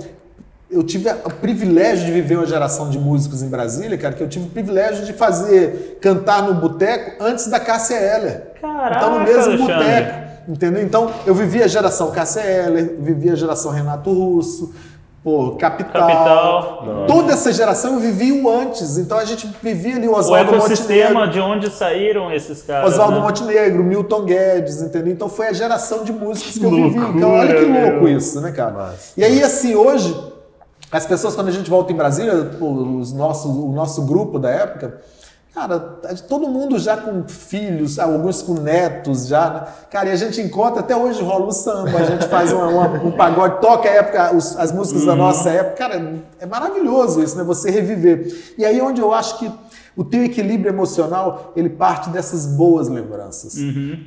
eu 0.73 0.83
tive 0.83 1.09
o 1.11 1.31
privilégio 1.31 2.07
de 2.07 2.13
viver 2.13 2.37
uma 2.37 2.47
geração 2.47 2.89
de 2.89 2.99
músicos 2.99 3.43
em 3.43 3.49
Brasília, 3.49 3.97
cara, 3.99 4.15
que 4.15 4.23
eu 4.23 4.29
tive 4.29 4.47
o 4.47 4.51
privilégio 4.51 5.05
de 5.05 5.13
fazer 5.13 5.99
cantar 6.01 6.43
no 6.43 6.55
boteco 6.55 7.23
antes 7.23 7.47
da 7.49 7.61
Cássia 7.61 7.97
Heller. 7.97 8.53
Caraca, 8.61 8.97
então, 8.97 9.19
no 9.19 9.25
mesmo 9.25 9.59
boteco. 9.59 10.23
Entendeu? 10.49 10.83
Então, 10.83 11.11
eu 11.25 11.35
vivi 11.35 11.63
a 11.63 11.69
geração 11.69 12.11
Cássia 12.11 12.41
Eller, 12.41 12.97
vivi 12.99 13.31
a 13.31 13.35
geração 13.37 13.71
Renato 13.71 14.11
Russo, 14.13 14.75
pô, 15.23 15.53
Capital. 15.53 16.09
Capital. 16.09 17.05
Toda 17.07 17.33
essa 17.35 17.53
geração 17.53 17.95
eu 17.95 18.01
vivi 18.01 18.33
o 18.33 18.51
antes. 18.51 18.99
Então 18.99 19.19
a 19.19 19.25
gente 19.25 19.49
vivia 19.63 19.95
ali 19.95 20.09
o 20.09 20.13
O 20.13 20.17
Oswaldo 20.17 20.57
ecossistema 20.57 21.21
Montenegro. 21.27 21.31
de 21.33 21.41
onde 21.41 21.71
saíram 21.71 22.33
esses 22.33 22.61
caras. 22.63 22.91
Oswaldo 22.93 23.19
né? 23.19 23.21
Montenegro, 23.21 23.85
Milton 23.85 24.25
Guedes, 24.25 24.83
entendeu? 24.83 25.13
Então 25.13 25.29
foi 25.29 25.47
a 25.47 25.53
geração 25.53 26.03
de 26.03 26.13
músicos 26.13 26.59
que 26.59 26.65
eu 26.65 26.71
vivi. 26.71 26.99
Loucura, 26.99 27.17
Então, 27.19 27.31
olha 27.31 27.55
que 27.55 27.65
louco 27.65 28.05
meu. 28.05 28.09
isso, 28.17 28.41
né, 28.41 28.51
cara? 28.51 28.95
E 29.17 29.25
aí, 29.25 29.41
assim, 29.45 29.77
hoje, 29.77 30.13
as 30.93 31.07
pessoas, 31.07 31.35
quando 31.35 31.49
a 31.49 31.53
gente 31.53 31.71
volta 31.71 31.93
em 31.93 31.97
Brasília, 31.97 32.35
os 32.61 33.13
nossos, 33.13 33.51
o 33.51 33.73
nosso 33.73 34.03
grupo 34.03 34.39
da 34.39 34.51
época, 34.51 35.01
cara, 35.55 35.79
todo 36.29 36.49
mundo 36.49 36.79
já 36.79 36.97
com 36.97 37.25
filhos, 37.27 37.99
alguns 37.99 38.43
com 38.43 38.55
netos 38.55 39.27
já, 39.27 39.51
né? 39.51 39.63
Cara, 39.91 40.09
e 40.09 40.13
a 40.13 40.17
gente 40.17 40.41
encontra, 40.41 40.81
até 40.81 40.97
hoje 40.97 41.23
rola 41.23 41.47
um 41.47 41.51
samba, 41.51 41.99
a 41.99 42.05
gente 42.05 42.27
faz 42.29 42.53
uma- 42.53 42.69
uma- 42.69 43.05
um 43.05 43.11
pagode, 43.13 43.61
toca 43.61 43.89
a 43.89 43.93
época, 43.93 44.35
os- 44.35 44.57
as 44.59 44.73
músicas 44.73 45.05
da 45.05 45.15
nossa 45.15 45.51
época. 45.51 45.77
Cara, 45.77 46.21
é 46.41 46.47
maravilhoso 46.47 47.23
isso, 47.23 47.37
né? 47.37 47.45
Você 47.45 47.71
reviver. 47.71 48.55
E 48.59 48.65
aí 48.65 48.81
onde 48.81 49.01
eu 49.01 49.13
acho 49.13 49.39
que 49.39 49.51
o 49.97 50.05
teu 50.05 50.25
equilíbrio 50.25 50.71
emocional, 50.71 51.53
ele 51.55 51.69
parte 51.69 52.11
dessas 52.11 52.47
boas 52.47 52.89
lembranças, 52.89 53.55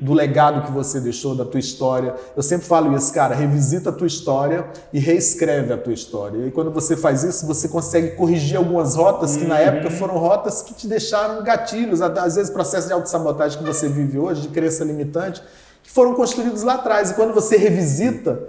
do 0.01 0.13
legado 0.13 0.65
que 0.65 0.71
você 0.71 0.99
deixou, 0.99 1.35
da 1.35 1.45
tua 1.45 1.59
história. 1.59 2.15
Eu 2.35 2.41
sempre 2.41 2.65
falo 2.65 2.95
isso, 2.95 3.13
cara, 3.13 3.35
revisita 3.35 3.89
a 3.89 3.93
tua 3.93 4.07
história 4.07 4.67
e 4.91 4.99
reescreve 4.99 5.73
a 5.73 5.77
tua 5.77 5.93
história. 5.93 6.47
E 6.47 6.51
quando 6.51 6.71
você 6.71 6.95
faz 6.95 7.23
isso, 7.23 7.45
você 7.45 7.67
consegue 7.67 8.15
corrigir 8.15 8.57
algumas 8.57 8.95
rotas 8.95 9.37
que 9.37 9.45
na 9.45 9.59
época 9.59 9.91
foram 9.91 10.17
rotas 10.17 10.61
que 10.61 10.73
te 10.73 10.87
deixaram 10.87 11.43
gatilhos, 11.43 12.01
às 12.01 12.35
vezes 12.35 12.49
processos 12.49 12.87
de 12.87 12.93
autossabotagem 12.93 13.59
que 13.59 13.65
você 13.65 13.87
vive 13.87 14.17
hoje, 14.17 14.41
de 14.41 14.47
crença 14.49 14.83
limitante, 14.83 15.41
que 15.83 15.91
foram 15.91 16.15
construídos 16.15 16.63
lá 16.63 16.75
atrás. 16.75 17.11
E 17.11 17.13
quando 17.13 17.33
você 17.33 17.57
revisita, 17.57 18.39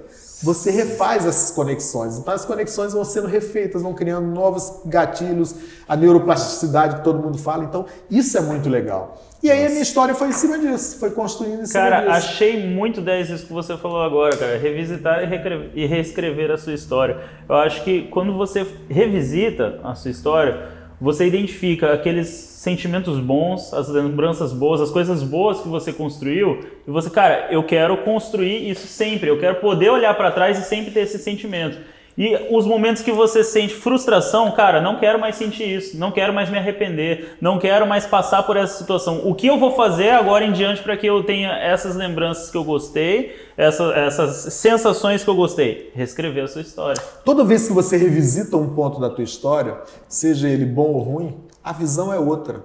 você 0.43 0.71
refaz 0.71 1.25
essas 1.25 1.51
conexões. 1.51 2.19
Então 2.19 2.35
as 2.35 2.45
conexões 2.45 2.93
vão 2.93 3.05
sendo 3.05 3.27
refeitas, 3.27 3.83
vão 3.83 3.95
criando 3.95 4.27
novos 4.27 4.81
gatilhos, 4.85 5.55
a 5.89 5.97
neuroplasticidade 5.97 6.97
que 6.97 7.05
todo 7.05 7.23
mundo 7.23 7.39
fala. 7.39 7.65
Então 7.65 7.87
isso 8.11 8.37
é 8.37 8.41
muito 8.41 8.69
legal. 8.69 9.23
E 9.43 9.51
aí 9.51 9.67
a 9.67 9.69
minha 9.69 9.83
história 9.83 10.15
foi 10.15 10.29
em 10.29 10.33
cima 10.33 10.59
disso, 10.59 10.99
foi 10.99 11.11
construindo 11.11 11.63
em 11.63 11.67
cima 11.67 11.85
Cara, 11.85 12.01
disso. 12.01 12.11
achei 12.11 12.67
muito 12.67 13.01
10 13.01 13.31
isso 13.31 13.47
que 13.47 13.53
você 13.53 13.77
falou 13.77 14.03
agora, 14.03 14.37
cara. 14.37 14.59
Revisitar 14.59 15.23
e, 15.23 15.83
e 15.83 15.87
reescrever 15.87 16.51
a 16.51 16.59
sua 16.59 16.73
história. 16.73 17.19
Eu 17.49 17.55
acho 17.57 17.85
que 17.85 18.09
quando 18.09 18.33
você 18.37 18.67
revisita 18.89 19.79
a 19.85 19.95
sua 19.95 20.11
história, 20.11 20.76
você 21.01 21.27
identifica 21.27 21.93
aqueles 21.93 22.29
sentimentos 22.29 23.19
bons, 23.19 23.73
as 23.73 23.89
lembranças 23.89 24.53
boas, 24.53 24.81
as 24.81 24.91
coisas 24.91 25.23
boas 25.23 25.61
que 25.61 25.69
você 25.69 25.93
construiu, 25.93 26.67
e 26.87 26.91
você, 26.91 27.09
cara, 27.11 27.49
eu 27.51 27.63
quero 27.63 27.97
construir 27.99 28.69
isso 28.69 28.87
sempre. 28.87 29.29
Eu 29.29 29.39
quero 29.39 29.57
poder 29.57 29.91
olhar 29.91 30.15
para 30.15 30.33
trás 30.33 30.59
e 30.59 30.63
sempre 30.63 30.91
ter 30.91 31.01
esse 31.01 31.19
sentimento. 31.19 31.79
E 32.19 32.35
os 32.51 32.65
momentos 32.65 33.03
que 33.03 33.13
você 33.13 33.45
sente 33.45 33.75
frustração, 33.75 34.51
cara, 34.53 34.81
não 34.81 34.99
quero 34.99 35.21
mais 35.21 35.37
sentir 35.37 35.69
isso, 35.77 35.99
não 35.99 36.11
quero 36.11 36.33
mais 36.33 36.49
me 36.49 36.57
arrepender, 36.57 37.37
não 37.43 37.59
quero 37.59 37.87
mais 37.87 38.07
passar 38.07 38.43
por 38.45 38.57
essa 38.57 38.79
situação. 38.79 39.21
O 39.29 39.35
que 39.35 39.47
eu 39.47 39.59
vou 39.59 39.73
fazer 39.77 40.11
agora 40.11 40.43
em 40.45 40.53
diante 40.53 40.83
para 40.83 40.97
que 40.97 41.07
eu 41.07 41.23
tenha 41.25 41.53
essas 41.59 41.95
lembranças 41.95 42.51
que 42.51 42.57
eu 42.57 42.65
gostei, 42.65 43.37
essa- 43.55 43.93
essas 43.95 44.55
sensações 44.55 45.23
que 45.23 45.29
eu 45.29 45.35
gostei? 45.37 45.91
Reescrever 45.95 46.45
a 46.45 46.49
sua 46.49 46.63
história. 46.63 47.03
Toda 47.23 47.45
vez 47.45 47.67
que 47.69 47.75
você 47.75 47.99
revisita 47.99 48.57
um 48.57 48.75
ponto 48.75 48.99
da 48.99 49.11
tua 49.11 49.25
história, 49.25 49.77
seja 50.09 50.49
ele 50.49 50.65
bom 50.65 50.93
ou 50.95 51.01
ruim, 51.03 51.37
a 51.63 51.73
visão 51.75 52.13
é 52.15 52.19
outra. 52.19 52.65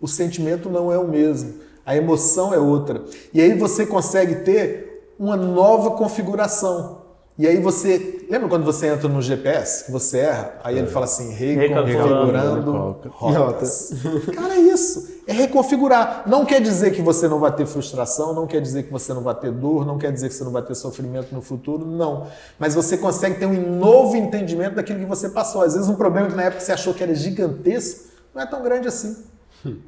O 0.00 0.08
sentimento 0.08 0.68
não 0.68 0.90
é 0.92 0.98
o 0.98 1.06
mesmo. 1.06 1.60
A 1.86 1.94
emoção 1.96 2.52
é 2.52 2.58
outra. 2.58 3.02
E 3.32 3.40
aí 3.40 3.54
você 3.56 3.86
consegue 3.86 4.36
ter 4.36 5.12
uma 5.18 5.36
nova 5.36 5.92
configuração. 5.92 6.98
E 7.38 7.46
aí 7.46 7.58
você. 7.58 8.26
Lembra 8.28 8.48
quando 8.48 8.64
você 8.64 8.86
entra 8.86 9.08
no 9.08 9.22
GPS, 9.22 9.86
que 9.86 9.90
você 9.90 10.18
erra? 10.18 10.54
Aí 10.62 10.78
ele 10.78 10.86
fala 10.86 11.06
assim, 11.06 11.32
reconfigurando 11.32 13.00
rotas. 13.08 13.92
Cara, 14.34 14.54
é 14.54 14.58
isso. 14.58 15.20
É 15.26 15.32
reconfigurar. 15.32 16.24
Não 16.26 16.44
quer 16.44 16.60
dizer 16.60 16.92
que 16.92 17.00
você 17.00 17.26
não 17.28 17.40
vai 17.40 17.50
ter 17.50 17.66
frustração, 17.66 18.34
não 18.34 18.46
quer 18.46 18.60
dizer 18.60 18.84
que 18.84 18.92
você 18.92 19.14
não 19.14 19.22
vai 19.22 19.34
ter 19.34 19.50
dor, 19.50 19.86
não 19.86 19.96
quer 19.98 20.12
dizer 20.12 20.28
que 20.28 20.34
você 20.34 20.44
não 20.44 20.52
vai 20.52 20.62
ter 20.62 20.74
sofrimento 20.74 21.34
no 21.34 21.40
futuro, 21.40 21.86
não. 21.86 22.26
Mas 22.58 22.74
você 22.74 22.96
consegue 22.96 23.38
ter 23.38 23.46
um 23.46 23.78
novo 23.78 24.16
entendimento 24.16 24.74
daquilo 24.74 24.98
que 24.98 25.06
você 25.06 25.28
passou. 25.28 25.62
Às 25.62 25.74
vezes 25.74 25.88
um 25.88 25.96
problema 25.96 26.28
que 26.28 26.36
na 26.36 26.42
época 26.42 26.60
você 26.60 26.72
achou 26.72 26.92
que 26.92 27.02
era 27.02 27.14
gigantesco, 27.14 28.10
não 28.34 28.42
é 28.42 28.46
tão 28.46 28.62
grande 28.62 28.86
assim. 28.86 29.16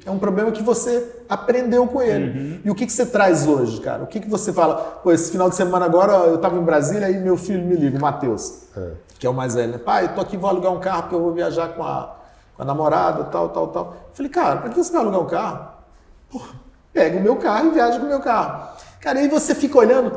É 0.05 0.11
um 0.11 0.19
problema 0.19 0.51
que 0.51 0.61
você 0.61 1.23
aprendeu 1.27 1.87
com 1.87 2.01
ele. 2.01 2.61
E 2.63 2.69
o 2.69 2.75
que, 2.75 2.85
que 2.85 2.91
você 2.93 3.05
traz 3.05 3.47
hoje, 3.47 3.81
cara? 3.81 4.03
O 4.03 4.07
que, 4.07 4.19
que 4.19 4.29
você 4.29 4.53
fala? 4.53 4.75
Pô, 5.03 5.11
esse 5.11 5.31
final 5.31 5.49
de 5.49 5.55
semana 5.55 5.85
agora 5.85 6.13
eu 6.27 6.35
estava 6.35 6.55
em 6.57 6.61
Brasília 6.63 7.09
e 7.09 7.19
meu 7.19 7.35
filho 7.37 7.65
me 7.65 7.75
liga, 7.75 7.97
o 7.97 8.01
Matheus, 8.01 8.65
que 9.17 9.25
é 9.25 9.29
o 9.29 9.33
mais 9.33 9.55
velho. 9.55 9.71
né? 9.73 9.77
Pai, 9.79 10.05
eu 10.05 10.09
tô 10.09 10.21
aqui, 10.21 10.37
vou 10.37 10.49
alugar 10.49 10.71
um 10.71 10.79
carro 10.79 11.03
porque 11.03 11.15
eu 11.15 11.21
vou 11.21 11.33
viajar 11.33 11.69
com 11.69 11.81
a, 11.83 12.15
com 12.55 12.61
a 12.61 12.65
namorada, 12.65 13.23
tal, 13.25 13.49
tal, 13.49 13.67
tal. 13.69 13.83
Eu 14.09 14.13
falei, 14.15 14.31
cara, 14.31 14.57
pra 14.57 14.69
que 14.69 14.75
você 14.77 14.91
vai 14.91 15.01
alugar 15.01 15.21
um 15.21 15.25
carro? 15.27 15.67
Pô, 16.29 16.41
pega 16.91 17.17
o 17.17 17.21
meu 17.21 17.35
carro 17.37 17.67
e 17.67 17.71
viaja 17.71 17.99
com 17.99 18.05
o 18.05 18.09
meu 18.09 18.19
carro. 18.19 18.67
Cara, 19.01 19.19
aí 19.19 19.27
você 19.27 19.55
fica 19.55 19.77
olhando 19.77 20.11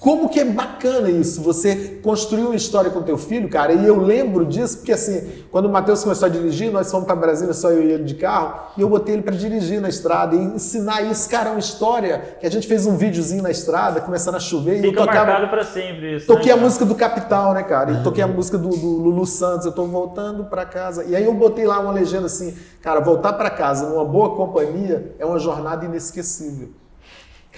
como 0.00 0.28
que 0.28 0.40
é 0.40 0.44
bacana 0.44 1.10
isso, 1.10 1.42
você 1.42 1.98
construir 2.02 2.42
uma 2.42 2.54
história 2.54 2.90
com 2.90 3.02
teu 3.02 3.18
filho, 3.18 3.48
cara, 3.48 3.72
e 3.72 3.86
eu 3.86 3.98
lembro 3.98 4.46
disso, 4.46 4.78
porque 4.78 4.92
assim, 4.92 5.28
quando 5.50 5.66
o 5.66 5.68
Matheus 5.68 6.02
começou 6.02 6.26
a 6.26 6.28
dirigir, 6.28 6.70
nós 6.70 6.90
fomos 6.90 7.06
para 7.06 7.16
Brasília, 7.16 7.52
só 7.52 7.70
eu 7.70 7.82
e 7.82 7.92
ele 7.92 8.04
de 8.04 8.14
carro, 8.14 8.72
e 8.76 8.80
eu 8.80 8.88
botei 8.88 9.14
ele 9.14 9.22
para 9.22 9.34
dirigir 9.34 9.80
na 9.80 9.88
estrada, 9.88 10.36
e 10.36 10.38
ensinar 10.38 11.02
isso, 11.02 11.28
cara, 11.28 11.48
é 11.48 11.52
uma 11.52 11.58
história, 11.58 12.36
que 12.40 12.46
a 12.46 12.50
gente 12.50 12.66
fez 12.66 12.86
um 12.86 12.96
videozinho 12.96 13.42
na 13.42 13.50
estrada, 13.50 14.00
começando 14.00 14.36
a 14.36 14.40
chover, 14.40 14.76
e 14.76 14.86
eu 14.86 14.90
Fica 14.90 15.04
tocava... 15.04 15.26
marcado 15.26 15.50
para 15.50 15.64
sempre 15.64 16.16
isso. 16.16 16.26
Toquei 16.26 16.52
né, 16.52 16.52
a 16.52 16.56
música 16.56 16.84
do 16.84 16.94
Capital, 16.94 17.52
né, 17.54 17.62
cara? 17.62 17.92
E 17.92 18.02
toquei 18.02 18.22
a 18.22 18.28
música 18.28 18.56
do, 18.56 18.68
do 18.68 18.86
Lulu 18.86 19.26
Santos, 19.26 19.66
eu 19.66 19.72
tô 19.72 19.84
voltando 19.86 20.44
pra 20.44 20.64
casa. 20.64 21.04
E 21.04 21.16
aí 21.16 21.24
eu 21.24 21.34
botei 21.34 21.66
lá 21.66 21.80
uma 21.80 21.92
legenda 21.92 22.26
assim, 22.26 22.56
cara, 22.80 23.00
voltar 23.00 23.32
pra 23.32 23.50
casa 23.50 23.88
numa 23.88 24.04
boa 24.04 24.36
companhia 24.36 25.14
é 25.18 25.26
uma 25.26 25.38
jornada 25.38 25.84
inesquecível. 25.84 26.68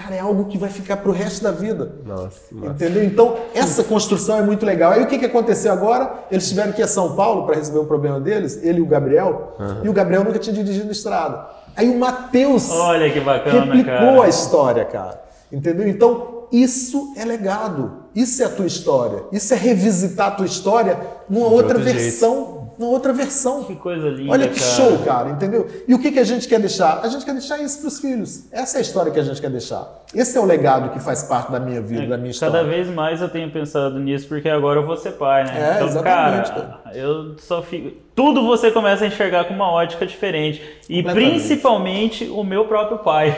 Cara, 0.02 0.14
é 0.14 0.20
algo 0.20 0.46
que 0.46 0.56
vai 0.56 0.70
ficar 0.70 0.96
pro 0.96 1.12
resto 1.12 1.42
da 1.42 1.50
vida. 1.50 1.96
Nossa, 2.06 2.40
massa. 2.52 2.72
Entendeu? 2.72 3.04
Então, 3.04 3.36
essa 3.54 3.84
construção 3.84 4.38
é 4.38 4.42
muito 4.42 4.64
legal. 4.64 4.92
Aí 4.92 5.02
o 5.02 5.06
que, 5.06 5.18
que 5.18 5.26
aconteceu 5.26 5.70
agora? 5.70 6.24
Eles 6.30 6.48
tiveram 6.48 6.72
que 6.72 6.80
ir 6.80 6.84
a 6.84 6.88
São 6.88 7.14
Paulo 7.14 7.44
para 7.44 7.56
resolver 7.56 7.80
um 7.80 7.84
problema 7.84 8.18
deles, 8.18 8.60
ele 8.62 8.78
e 8.78 8.82
o 8.82 8.86
Gabriel, 8.86 9.56
e 9.84 9.88
o 9.90 9.92
Gabriel 9.92 10.24
nunca 10.24 10.38
tinha 10.38 10.54
dirigido 10.54 10.90
estrada. 10.90 11.46
Aí 11.76 11.90
o 11.90 11.98
Matheus 11.98 12.70
Olha 12.70 13.10
que 13.12 13.20
bacana, 13.20 13.74
replicou 13.74 13.84
cara. 13.84 14.24
a 14.24 14.28
história, 14.28 14.84
cara. 14.86 15.22
Entendeu? 15.52 15.86
Então, 15.86 16.46
isso 16.50 17.12
é 17.16 17.24
legado. 17.24 18.04
Isso 18.14 18.42
é 18.42 18.46
a 18.46 18.50
tua 18.50 18.66
história. 18.66 19.24
Isso 19.30 19.52
é 19.52 19.56
revisitar 19.56 20.28
a 20.28 20.30
tua 20.30 20.46
história 20.46 20.98
numa 21.28 21.46
outra 21.46 21.76
outro 21.76 21.82
jeito. 21.82 22.00
Numa 22.81 22.93
outra 22.93 23.12
versão. 23.12 23.62
Que 23.64 23.75
coisa 23.77 24.09
linda, 24.09 24.33
Olha 24.33 24.49
que 24.49 24.59
cara. 24.59 24.71
show, 24.73 24.99
cara, 25.05 25.29
entendeu? 25.29 25.69
E 25.87 25.93
o 25.93 25.99
que, 25.99 26.11
que 26.11 26.19
a 26.19 26.25
gente 26.25 26.49
quer 26.49 26.59
deixar? 26.59 27.01
A 27.03 27.09
gente 27.09 27.27
quer 27.27 27.35
deixar 27.35 27.59
isso 27.59 27.81
para 27.81 27.88
os 27.88 28.01
filhos. 28.01 28.51
Essa 28.51 28.79
é 28.79 28.81
a 28.81 28.81
história 28.81 29.12
que 29.12 29.21
a 29.21 29.23
gente 29.23 29.38
quer 29.38 29.51
deixar. 29.51 29.87
Esse 30.14 30.38
é 30.38 30.40
o 30.40 30.47
legado 30.47 30.88
que 30.88 30.99
faz 30.99 31.23
parte 31.25 31.53
da 31.53 31.61
minha 31.61 31.83
vida, 31.83 32.07
da 32.07 32.16
minha 32.16 32.31
história. 32.31 32.55
Cada 32.55 32.66
vez 32.66 32.88
mais 32.88 33.21
eu 33.21 33.29
tenho 33.29 33.51
pensado 33.51 33.99
nisso, 34.01 34.27
porque 34.27 34.49
agora 34.49 34.81
eu 34.81 34.87
vou 34.87 34.97
ser 34.97 35.11
pai, 35.12 35.45
né? 35.45 35.73
É, 35.73 35.75
então, 35.75 35.88
exatamente, 35.88 36.53
cara, 36.53 36.81
eu 36.95 37.37
só 37.38 37.62
fico. 37.62 37.90
Tudo 38.14 38.47
você 38.47 38.71
começa 38.71 39.05
a 39.05 39.09
enxergar 39.09 39.45
com 39.45 39.53
uma 39.53 39.71
ótica 39.71 40.07
diferente. 40.07 40.62
E 40.88 41.03
principalmente 41.03 42.31
o 42.31 42.43
meu 42.43 42.64
próprio 42.64 43.01
pai. 43.01 43.37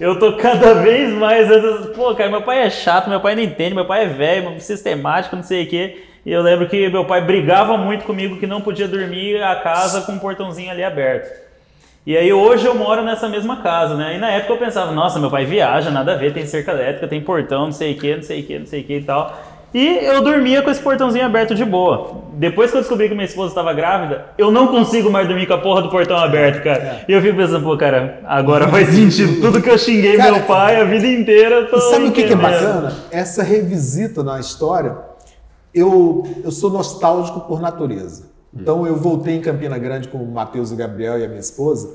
Eu 0.00 0.18
tô 0.18 0.36
cada 0.36 0.74
vez 0.82 1.12
mais. 1.14 1.46
Pô, 1.94 2.12
cara, 2.16 2.28
meu 2.28 2.42
pai 2.42 2.62
é 2.62 2.70
chato, 2.70 3.08
meu 3.08 3.20
pai 3.20 3.36
não 3.36 3.42
entende, 3.44 3.72
meu 3.72 3.86
pai 3.86 4.06
é 4.06 4.08
velho, 4.08 4.60
sistemático, 4.60 5.36
não 5.36 5.44
sei 5.44 5.62
o 5.62 5.68
quê. 5.68 6.09
E 6.24 6.32
eu 6.32 6.42
lembro 6.42 6.68
que 6.68 6.88
meu 6.88 7.04
pai 7.04 7.20
brigava 7.22 7.76
muito 7.78 8.04
comigo 8.04 8.36
que 8.36 8.46
não 8.46 8.60
podia 8.60 8.86
dormir 8.86 9.42
a 9.42 9.56
casa 9.56 10.02
com 10.02 10.12
o 10.12 10.20
portãozinho 10.20 10.70
ali 10.70 10.84
aberto. 10.84 11.50
E 12.06 12.16
aí 12.16 12.32
hoje 12.32 12.66
eu 12.66 12.74
moro 12.74 13.02
nessa 13.02 13.28
mesma 13.28 13.56
casa, 13.56 13.94
né? 13.94 14.16
E 14.16 14.18
na 14.18 14.30
época 14.30 14.54
eu 14.54 14.58
pensava, 14.58 14.90
nossa, 14.92 15.18
meu 15.18 15.30
pai 15.30 15.44
viaja, 15.44 15.90
nada 15.90 16.14
a 16.14 16.16
ver, 16.16 16.32
tem 16.32 16.46
cerca 16.46 16.72
elétrica, 16.72 17.06
tem 17.06 17.20
portão, 17.20 17.66
não 17.66 17.72
sei 17.72 17.92
o 17.92 17.98
que, 17.98 18.16
não 18.16 18.22
sei 18.22 18.40
o 18.40 18.44
que, 18.44 18.58
não 18.58 18.66
sei 18.66 18.80
o 18.80 18.84
que 18.84 18.96
e 18.96 19.02
tal. 19.02 19.38
E 19.72 19.86
eu 20.04 20.20
dormia 20.20 20.62
com 20.62 20.70
esse 20.70 20.80
portãozinho 20.80 21.24
aberto 21.24 21.54
de 21.54 21.64
boa. 21.64 22.22
Depois 22.32 22.70
que 22.70 22.76
eu 22.76 22.80
descobri 22.80 23.08
que 23.08 23.14
minha 23.14 23.26
esposa 23.26 23.50
estava 23.50 23.72
grávida, 23.72 24.26
eu 24.36 24.50
não 24.50 24.66
consigo 24.66 25.10
mais 25.10 25.28
dormir 25.28 25.46
com 25.46 25.54
a 25.54 25.58
porra 25.58 25.82
do 25.82 25.90
portão 25.90 26.16
aberto, 26.16 26.64
cara. 26.64 27.02
E 27.06 27.12
eu 27.12 27.22
fico 27.22 27.36
pensando, 27.36 27.62
pô, 27.62 27.76
cara, 27.76 28.20
agora 28.26 28.66
faz 28.66 28.88
sentido. 28.88 29.38
Tudo 29.40 29.62
que 29.62 29.70
eu 29.70 29.78
xinguei 29.78 30.16
Cara, 30.16 30.32
meu 30.32 30.42
pai 30.42 30.80
a 30.80 30.84
vida 30.84 31.06
inteira, 31.06 31.66
tô 31.66 31.76
E 31.76 31.80
sabe 31.82 32.06
o 32.06 32.12
que, 32.12 32.24
que 32.24 32.32
é 32.32 32.36
bacana? 32.36 32.92
Essa 33.12 33.44
revisita 33.44 34.24
na 34.24 34.40
história, 34.40 34.96
eu, 35.74 36.24
eu 36.42 36.50
sou 36.50 36.70
nostálgico 36.70 37.40
por 37.42 37.60
natureza. 37.60 38.30
Então 38.52 38.86
eu 38.86 38.96
voltei 38.96 39.36
em 39.36 39.40
Campina 39.40 39.78
Grande 39.78 40.08
com 40.08 40.18
o 40.18 40.30
Matheus 40.30 40.70
e 40.70 40.74
o 40.74 40.76
Gabriel 40.76 41.18
e 41.18 41.24
a 41.24 41.28
minha 41.28 41.40
esposa. 41.40 41.90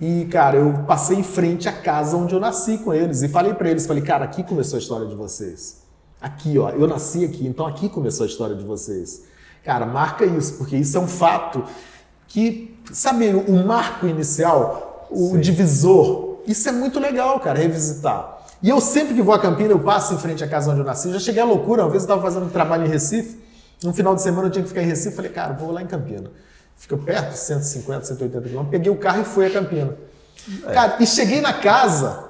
E, 0.00 0.26
cara, 0.26 0.56
eu 0.56 0.84
passei 0.86 1.18
em 1.18 1.22
frente 1.22 1.68
à 1.68 1.72
casa 1.72 2.16
onde 2.16 2.34
eu 2.34 2.40
nasci 2.40 2.78
com 2.78 2.92
eles. 2.92 3.22
E 3.22 3.28
falei 3.28 3.54
pra 3.54 3.70
eles, 3.70 3.86
falei, 3.86 4.02
cara, 4.02 4.24
aqui 4.24 4.42
começou 4.42 4.76
a 4.76 4.80
história 4.80 5.06
de 5.06 5.14
vocês. 5.14 5.82
Aqui, 6.20 6.58
ó, 6.58 6.70
eu 6.70 6.86
nasci 6.86 7.24
aqui, 7.24 7.46
então 7.46 7.66
aqui 7.66 7.88
começou 7.88 8.24
a 8.24 8.26
história 8.26 8.56
de 8.56 8.64
vocês. 8.64 9.24
Cara, 9.64 9.86
marca 9.86 10.24
isso, 10.24 10.58
porque 10.58 10.76
isso 10.76 10.96
é 10.96 11.00
um 11.00 11.06
fato 11.06 11.64
que, 12.26 12.76
sabe, 12.92 13.28
o 13.28 13.64
marco 13.64 14.06
inicial, 14.06 15.06
o 15.10 15.36
divisor, 15.38 16.38
isso 16.46 16.68
é 16.68 16.72
muito 16.72 16.98
legal, 17.00 17.38
cara, 17.40 17.58
revisitar. 17.58 18.35
E 18.62 18.68
eu 18.68 18.80
sempre 18.80 19.14
que 19.14 19.22
vou 19.22 19.34
a 19.34 19.38
Campina, 19.38 19.70
eu 19.70 19.78
passo 19.78 20.14
em 20.14 20.18
frente 20.18 20.42
à 20.42 20.48
casa 20.48 20.70
onde 20.70 20.80
eu 20.80 20.84
nasci. 20.84 21.12
Já 21.12 21.18
cheguei 21.18 21.42
à 21.42 21.44
loucura, 21.44 21.82
uma 21.82 21.90
vez 21.90 22.02
eu 22.02 22.06
estava 22.06 22.22
fazendo 22.22 22.46
um 22.46 22.48
trabalho 22.48 22.86
em 22.86 22.88
Recife, 22.88 23.38
no 23.82 23.92
final 23.92 24.14
de 24.14 24.22
semana 24.22 24.48
eu 24.48 24.50
tinha 24.50 24.62
que 24.62 24.68
ficar 24.68 24.82
em 24.82 24.86
Recife, 24.86 25.14
falei, 25.14 25.30
cara, 25.30 25.52
vou 25.52 25.70
lá 25.70 25.82
em 25.82 25.86
Campina. 25.86 26.30
Fica 26.76 26.96
perto, 26.96 27.32
150, 27.32 28.04
180 28.04 28.48
quilômetros. 28.48 28.70
Peguei 28.70 28.90
o 28.90 28.96
carro 28.96 29.22
e 29.22 29.24
fui 29.24 29.46
a 29.46 29.50
Campina. 29.50 29.96
É. 30.66 30.72
Cara, 30.72 30.96
e 31.00 31.06
cheguei 31.06 31.40
na 31.40 31.54
casa, 31.54 32.24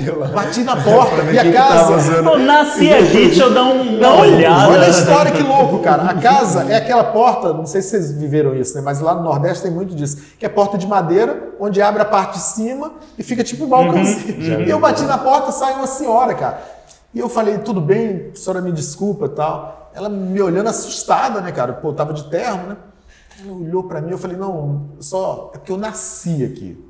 Bateu 0.00 0.18
lá. 0.18 0.26
Bati 0.28 0.62
na 0.62 0.76
porta 0.76 1.22
e 1.32 1.38
a 1.38 1.52
casa. 1.52 2.22
Pô, 2.22 2.38
nasci 2.38 2.92
aqui, 2.92 3.12
deixa 3.12 3.44
eu 3.44 3.54
dar 3.54 3.64
um, 3.64 3.98
uma 3.98 4.20
olhada. 4.20 4.72
Olha 4.72 4.86
a 4.86 4.88
história 4.88 5.30
que 5.32 5.42
louco, 5.42 5.78
cara. 5.80 6.04
A 6.04 6.14
casa 6.14 6.64
é 6.70 6.76
aquela 6.76 7.04
porta, 7.04 7.52
não 7.52 7.66
sei 7.66 7.82
se 7.82 7.90
vocês 7.90 8.12
viveram 8.12 8.54
isso, 8.54 8.74
né? 8.74 8.80
Mas 8.80 9.00
lá 9.00 9.14
no 9.14 9.22
Nordeste 9.22 9.64
tem 9.64 9.72
muito 9.72 9.94
disso. 9.94 10.18
Que 10.38 10.46
é 10.46 10.48
porta 10.48 10.78
de 10.78 10.86
madeira, 10.86 11.54
onde 11.60 11.80
abre 11.82 12.02
a 12.02 12.04
parte 12.04 12.34
de 12.34 12.44
cima 12.44 12.92
e 13.18 13.22
fica 13.22 13.44
tipo 13.44 13.64
um 13.64 13.68
balcãozinho. 13.68 14.58
Uhum, 14.58 14.62
e 14.62 14.70
eu 14.70 14.80
bati 14.80 15.02
na 15.02 15.18
porta 15.18 15.50
e 15.50 15.52
sai 15.52 15.74
uma 15.74 15.86
senhora, 15.86 16.34
cara. 16.34 16.62
E 17.12 17.18
eu 17.18 17.28
falei, 17.28 17.58
tudo 17.58 17.80
bem, 17.80 18.30
a 18.32 18.36
senhora 18.36 18.60
me 18.60 18.72
desculpa 18.72 19.26
e 19.26 19.30
tal. 19.30 19.90
Ela 19.94 20.08
me 20.08 20.40
olhando 20.40 20.68
assustada, 20.68 21.40
né, 21.40 21.50
cara? 21.50 21.72
Pô, 21.72 21.88
eu 21.88 21.94
tava 21.94 22.12
de 22.12 22.24
terno, 22.30 22.68
né? 22.68 22.76
Ela 23.42 23.52
olhou 23.52 23.82
para 23.84 24.00
mim, 24.00 24.12
eu 24.12 24.18
falei, 24.18 24.36
não, 24.36 24.90
só 25.00 25.50
é 25.54 25.58
porque 25.58 25.72
eu 25.72 25.76
nasci 25.76 26.44
aqui. 26.44 26.89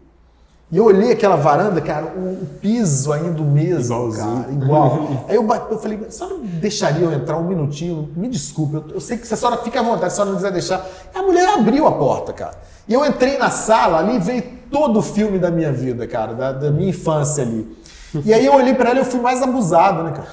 E 0.72 0.76
eu 0.76 0.84
olhei 0.84 1.10
aquela 1.10 1.34
varanda, 1.34 1.80
cara, 1.80 2.06
o, 2.16 2.42
o 2.42 2.46
piso 2.60 3.12
ainda 3.12 3.42
o 3.42 3.44
mesmo, 3.44 3.92
Igualzinho. 3.92 4.42
cara, 4.42 4.52
igual. 4.52 5.08
Aí 5.28 5.34
eu, 5.34 5.48
eu 5.70 5.78
falei, 5.78 5.98
a 6.06 6.10
senhora 6.10 6.36
deixaria 6.42 7.04
eu 7.04 7.12
entrar 7.12 7.36
um 7.38 7.44
minutinho? 7.44 8.08
Me 8.14 8.28
desculpe, 8.28 8.74
eu, 8.76 8.84
eu 8.94 9.00
sei 9.00 9.16
que 9.16 9.26
se 9.26 9.34
a 9.34 9.36
senhora 9.36 9.56
fica 9.58 9.80
à 9.80 9.82
vontade, 9.82 10.12
se 10.12 10.20
a 10.20 10.24
senhora 10.24 10.30
não 10.30 10.36
quiser 10.36 10.52
deixar. 10.52 10.86
A 11.12 11.22
mulher 11.22 11.48
abriu 11.48 11.88
a 11.88 11.92
porta, 11.92 12.32
cara. 12.32 12.54
E 12.86 12.94
eu 12.94 13.04
entrei 13.04 13.36
na 13.36 13.50
sala, 13.50 13.98
ali 13.98 14.18
veio 14.20 14.44
todo 14.70 15.00
o 15.00 15.02
filme 15.02 15.38
da 15.40 15.50
minha 15.50 15.72
vida, 15.72 16.06
cara, 16.06 16.34
da, 16.34 16.52
da 16.52 16.70
minha 16.70 16.90
infância 16.90 17.42
ali. 17.42 17.76
E 18.24 18.32
aí 18.32 18.46
eu 18.46 18.54
olhei 18.54 18.74
para 18.74 18.90
ela 18.90 19.00
e 19.00 19.02
eu 19.02 19.06
fui 19.06 19.20
mais 19.20 19.42
abusado, 19.42 20.04
né, 20.04 20.12
cara? 20.12 20.28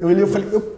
Eu 0.00 0.08
olhei 0.08 0.24
e 0.24 0.26
falei, 0.26 0.48
eu 0.52 0.74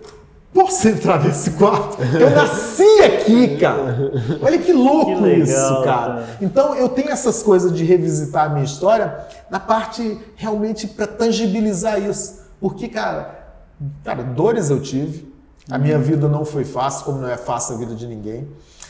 posso 0.57 0.89
entrar 0.89 1.23
nesse 1.23 1.51
quarto? 1.51 2.03
Eu 2.03 2.31
nasci 2.31 3.03
aqui, 3.05 3.59
cara. 3.59 4.11
Olha 4.41 4.59
que 4.59 4.73
louco 4.73 5.17
que 5.17 5.21
legal, 5.21 5.47
isso, 5.47 5.85
cara. 5.85 5.85
cara. 5.85 6.29
Então 6.41 6.75
eu 6.75 6.89
tenho 6.89 7.11
essas 7.11 7.43
coisas 7.43 7.73
de 7.73 7.85
revisitar 7.85 8.47
a 8.47 8.49
minha 8.49 8.65
história 8.65 9.19
na 9.51 9.61
parte 9.61 10.19
realmente 10.35 10.87
para 10.87 11.07
tangibilizar 11.07 12.01
isso. 12.01 12.47
Porque, 12.59 12.89
cara, 12.89 13.51
cara, 14.03 14.23
dores 14.23 14.71
eu 14.71 14.81
tive. 14.81 15.37
A 15.71 15.79
minha 15.79 15.99
vida 15.99 16.29
não 16.29 16.45
foi 16.45 16.65
fácil, 16.65 17.05
como 17.05 17.19
não 17.19 17.29
é 17.29 17.37
fácil 17.37 17.75
a 17.75 17.79
vida 17.79 17.95
de 17.95 18.07
ninguém. 18.07 18.49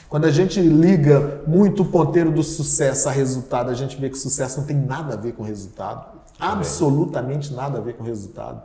Quando 0.08 0.26
a 0.26 0.30
gente 0.30 0.60
liga 0.60 1.42
muito 1.46 1.82
o 1.82 1.86
ponteiro 1.86 2.30
do 2.30 2.42
sucesso 2.42 3.08
a 3.08 3.12
resultado, 3.12 3.70
a 3.70 3.74
gente 3.74 4.00
vê 4.00 4.08
que 4.08 4.16
o 4.16 4.20
sucesso 4.20 4.60
não 4.60 4.66
tem 4.66 4.76
nada 4.76 5.14
a 5.14 5.16
ver 5.16 5.32
com 5.32 5.42
resultado. 5.42 6.06
Absolutamente 6.38 7.52
nada 7.52 7.78
a 7.78 7.80
ver 7.80 7.94
com 7.94 8.04
resultado. 8.04 8.62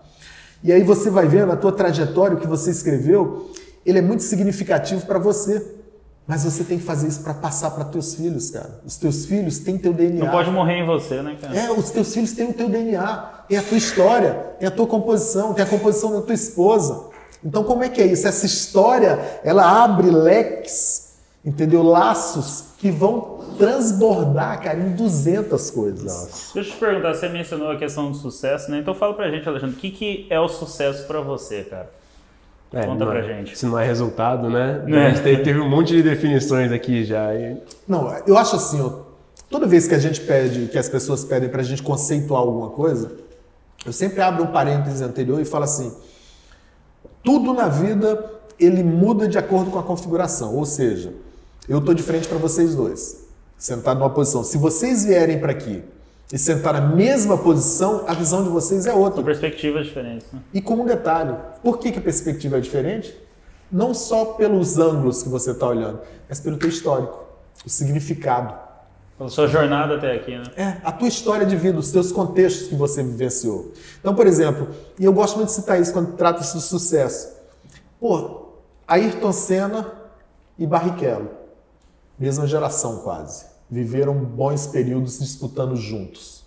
E 0.63 0.71
aí 0.71 0.83
você 0.83 1.09
vai 1.09 1.27
vendo 1.27 1.51
a 1.51 1.55
tua 1.55 1.71
trajetória, 1.71 2.37
o 2.37 2.39
que 2.39 2.47
você 2.47 2.71
escreveu, 2.71 3.51
ele 3.85 3.99
é 3.99 4.01
muito 4.01 4.23
significativo 4.23 5.05
para 5.05 5.19
você. 5.19 5.75
Mas 6.27 6.43
você 6.43 6.63
tem 6.63 6.77
que 6.77 6.83
fazer 6.83 7.07
isso 7.07 7.21
para 7.21 7.33
passar 7.33 7.71
para 7.71 7.83
teus 7.83 8.13
filhos, 8.13 8.51
cara. 8.51 8.79
Os 8.85 8.95
teus 8.95 9.25
filhos 9.25 9.59
têm 9.59 9.77
teu 9.77 9.91
DNA. 9.91 10.23
Não 10.23 10.31
pode 10.31 10.51
morrer 10.51 10.75
em 10.75 10.85
você, 10.85 11.21
né, 11.21 11.35
cara? 11.41 11.57
É, 11.57 11.71
os 11.71 11.89
teus 11.89 12.13
filhos 12.13 12.31
têm 12.31 12.49
o 12.49 12.53
teu 12.53 12.69
DNA, 12.69 13.17
tem 13.49 13.57
a 13.57 13.61
tua 13.63 13.77
história, 13.77 14.33
tem 14.59 14.67
a 14.67 14.71
tua 14.71 14.87
composição, 14.87 15.53
tem 15.53 15.65
a 15.65 15.67
composição 15.67 16.13
da 16.13 16.21
tua 16.21 16.35
esposa. 16.35 17.09
Então, 17.43 17.63
como 17.63 17.83
é 17.83 17.89
que 17.89 18.01
é 18.01 18.05
isso? 18.05 18.27
Essa 18.27 18.45
história, 18.45 19.19
ela 19.43 19.83
abre 19.83 20.11
leques, 20.11 21.15
entendeu? 21.43 21.81
Laços 21.81 22.65
que 22.77 22.91
vão 22.91 23.40
transbordar, 23.61 24.59
cara, 24.59 24.79
em 24.79 24.95
200 24.95 25.69
coisas. 25.69 26.03
Nossa. 26.03 26.53
Deixa 26.55 26.71
eu 26.71 26.73
te 26.73 26.79
perguntar, 26.79 27.13
você 27.13 27.29
mencionou 27.29 27.69
a 27.69 27.77
questão 27.77 28.09
do 28.09 28.17
sucesso, 28.17 28.71
né? 28.71 28.79
Então 28.79 28.95
fala 28.95 29.13
pra 29.13 29.29
gente, 29.29 29.47
Alexandre, 29.47 29.75
o 29.75 29.79
que, 29.79 29.91
que 29.91 30.25
é 30.31 30.39
o 30.39 30.49
sucesso 30.49 31.05
para 31.05 31.21
você, 31.21 31.61
cara? 31.63 31.91
É, 32.73 32.87
Conta 32.87 33.05
pra 33.05 33.19
é, 33.19 33.23
gente. 33.23 33.55
Se 33.55 33.67
não 33.67 33.77
é 33.77 33.85
resultado, 33.85 34.49
né? 34.49 34.83
É. 34.87 35.05
A 35.05 35.09
gente 35.11 35.43
teve 35.43 35.59
um 35.59 35.69
monte 35.69 35.89
de 35.93 36.01
definições 36.01 36.71
aqui 36.71 37.03
já. 37.05 37.35
E... 37.35 37.55
Não, 37.87 38.11
eu 38.25 38.35
acho 38.35 38.55
assim, 38.55 38.81
ó, 38.81 39.01
toda 39.47 39.67
vez 39.67 39.87
que 39.87 39.93
a 39.93 39.99
gente 39.99 40.21
pede, 40.21 40.65
que 40.65 40.79
as 40.79 40.89
pessoas 40.89 41.23
pedem 41.23 41.47
pra 41.47 41.61
gente 41.61 41.83
conceituar 41.83 42.41
alguma 42.41 42.71
coisa, 42.71 43.11
eu 43.85 43.93
sempre 43.93 44.21
abro 44.21 44.45
um 44.45 44.47
parênteses 44.47 45.01
anterior 45.01 45.39
e 45.39 45.45
falo 45.45 45.65
assim, 45.65 45.95
tudo 47.23 47.53
na 47.53 47.67
vida 47.67 48.27
ele 48.59 48.81
muda 48.81 49.27
de 49.27 49.37
acordo 49.37 49.69
com 49.69 49.77
a 49.77 49.83
configuração, 49.83 50.55
ou 50.55 50.65
seja, 50.65 51.13
eu 51.69 51.77
estou 51.77 51.93
de 51.93 52.01
frente 52.01 52.27
para 52.27 52.39
vocês 52.39 52.73
dois 52.73 53.20
sentado 53.61 53.99
numa 53.99 54.09
posição. 54.09 54.43
Se 54.43 54.57
vocês 54.57 55.05
vierem 55.05 55.39
para 55.39 55.51
aqui 55.51 55.83
e 56.33 56.37
sentar 56.37 56.73
na 56.73 56.81
mesma 56.81 57.37
posição, 57.37 58.03
a 58.07 58.13
visão 58.13 58.43
de 58.43 58.49
vocês 58.49 58.87
é 58.87 58.93
outra. 58.93 59.17
São 59.17 59.23
perspectivas 59.23 59.85
diferentes. 59.85 60.25
Né? 60.33 60.39
E 60.51 60.59
com 60.59 60.73
um 60.73 60.85
detalhe, 60.85 61.35
por 61.61 61.77
que, 61.77 61.91
que 61.91 61.99
a 61.99 62.01
perspectiva 62.01 62.57
é 62.57 62.59
diferente? 62.59 63.15
Não 63.71 63.93
só 63.93 64.25
pelos 64.25 64.79
ângulos 64.79 65.21
que 65.21 65.29
você 65.29 65.51
está 65.51 65.67
olhando, 65.67 65.99
mas 66.27 66.39
pelo 66.39 66.57
teu 66.57 66.69
histórico, 66.69 67.23
o 67.63 67.69
significado. 67.69 68.51
Pela 69.15 69.29
sua 69.29 69.47
jornada 69.47 69.97
até 69.97 70.15
aqui, 70.15 70.35
né? 70.35 70.43
É, 70.57 70.77
a 70.83 70.91
tua 70.91 71.07
história 71.07 71.45
de 71.45 71.55
vida, 71.55 71.77
os 71.77 71.91
teus 71.91 72.11
contextos 72.11 72.67
que 72.67 72.75
você 72.75 73.03
vivenciou. 73.03 73.71
Então, 73.99 74.15
por 74.15 74.25
exemplo, 74.25 74.69
e 74.97 75.05
eu 75.05 75.13
gosto 75.13 75.35
muito 75.35 75.49
de 75.49 75.53
citar 75.53 75.79
isso 75.79 75.93
quando 75.93 76.13
trata-se 76.13 76.55
do 76.55 76.61
sucesso. 76.61 77.31
Pô, 77.99 78.53
Ayrton 78.87 79.31
Senna 79.31 79.93
e 80.57 80.65
Barrichello, 80.65 81.29
mesma 82.17 82.47
geração 82.47 82.97
quase 83.01 83.50
viveram 83.71 84.13
bons 84.13 84.67
períodos 84.67 85.19
disputando 85.19 85.77
juntos. 85.77 86.43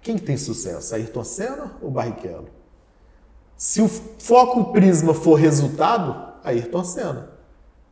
Quem 0.00 0.16
tem 0.16 0.36
sucesso? 0.36 0.94
Ayrton 0.94 1.24
Senna 1.24 1.72
ou 1.82 1.90
Barrichello? 1.90 2.48
Se 3.56 3.82
o 3.82 3.88
foco 3.88 4.60
o 4.60 4.64
prisma 4.72 5.12
for 5.12 5.34
resultado, 5.34 6.34
Ayrton 6.44 6.84
Senna. 6.84 7.30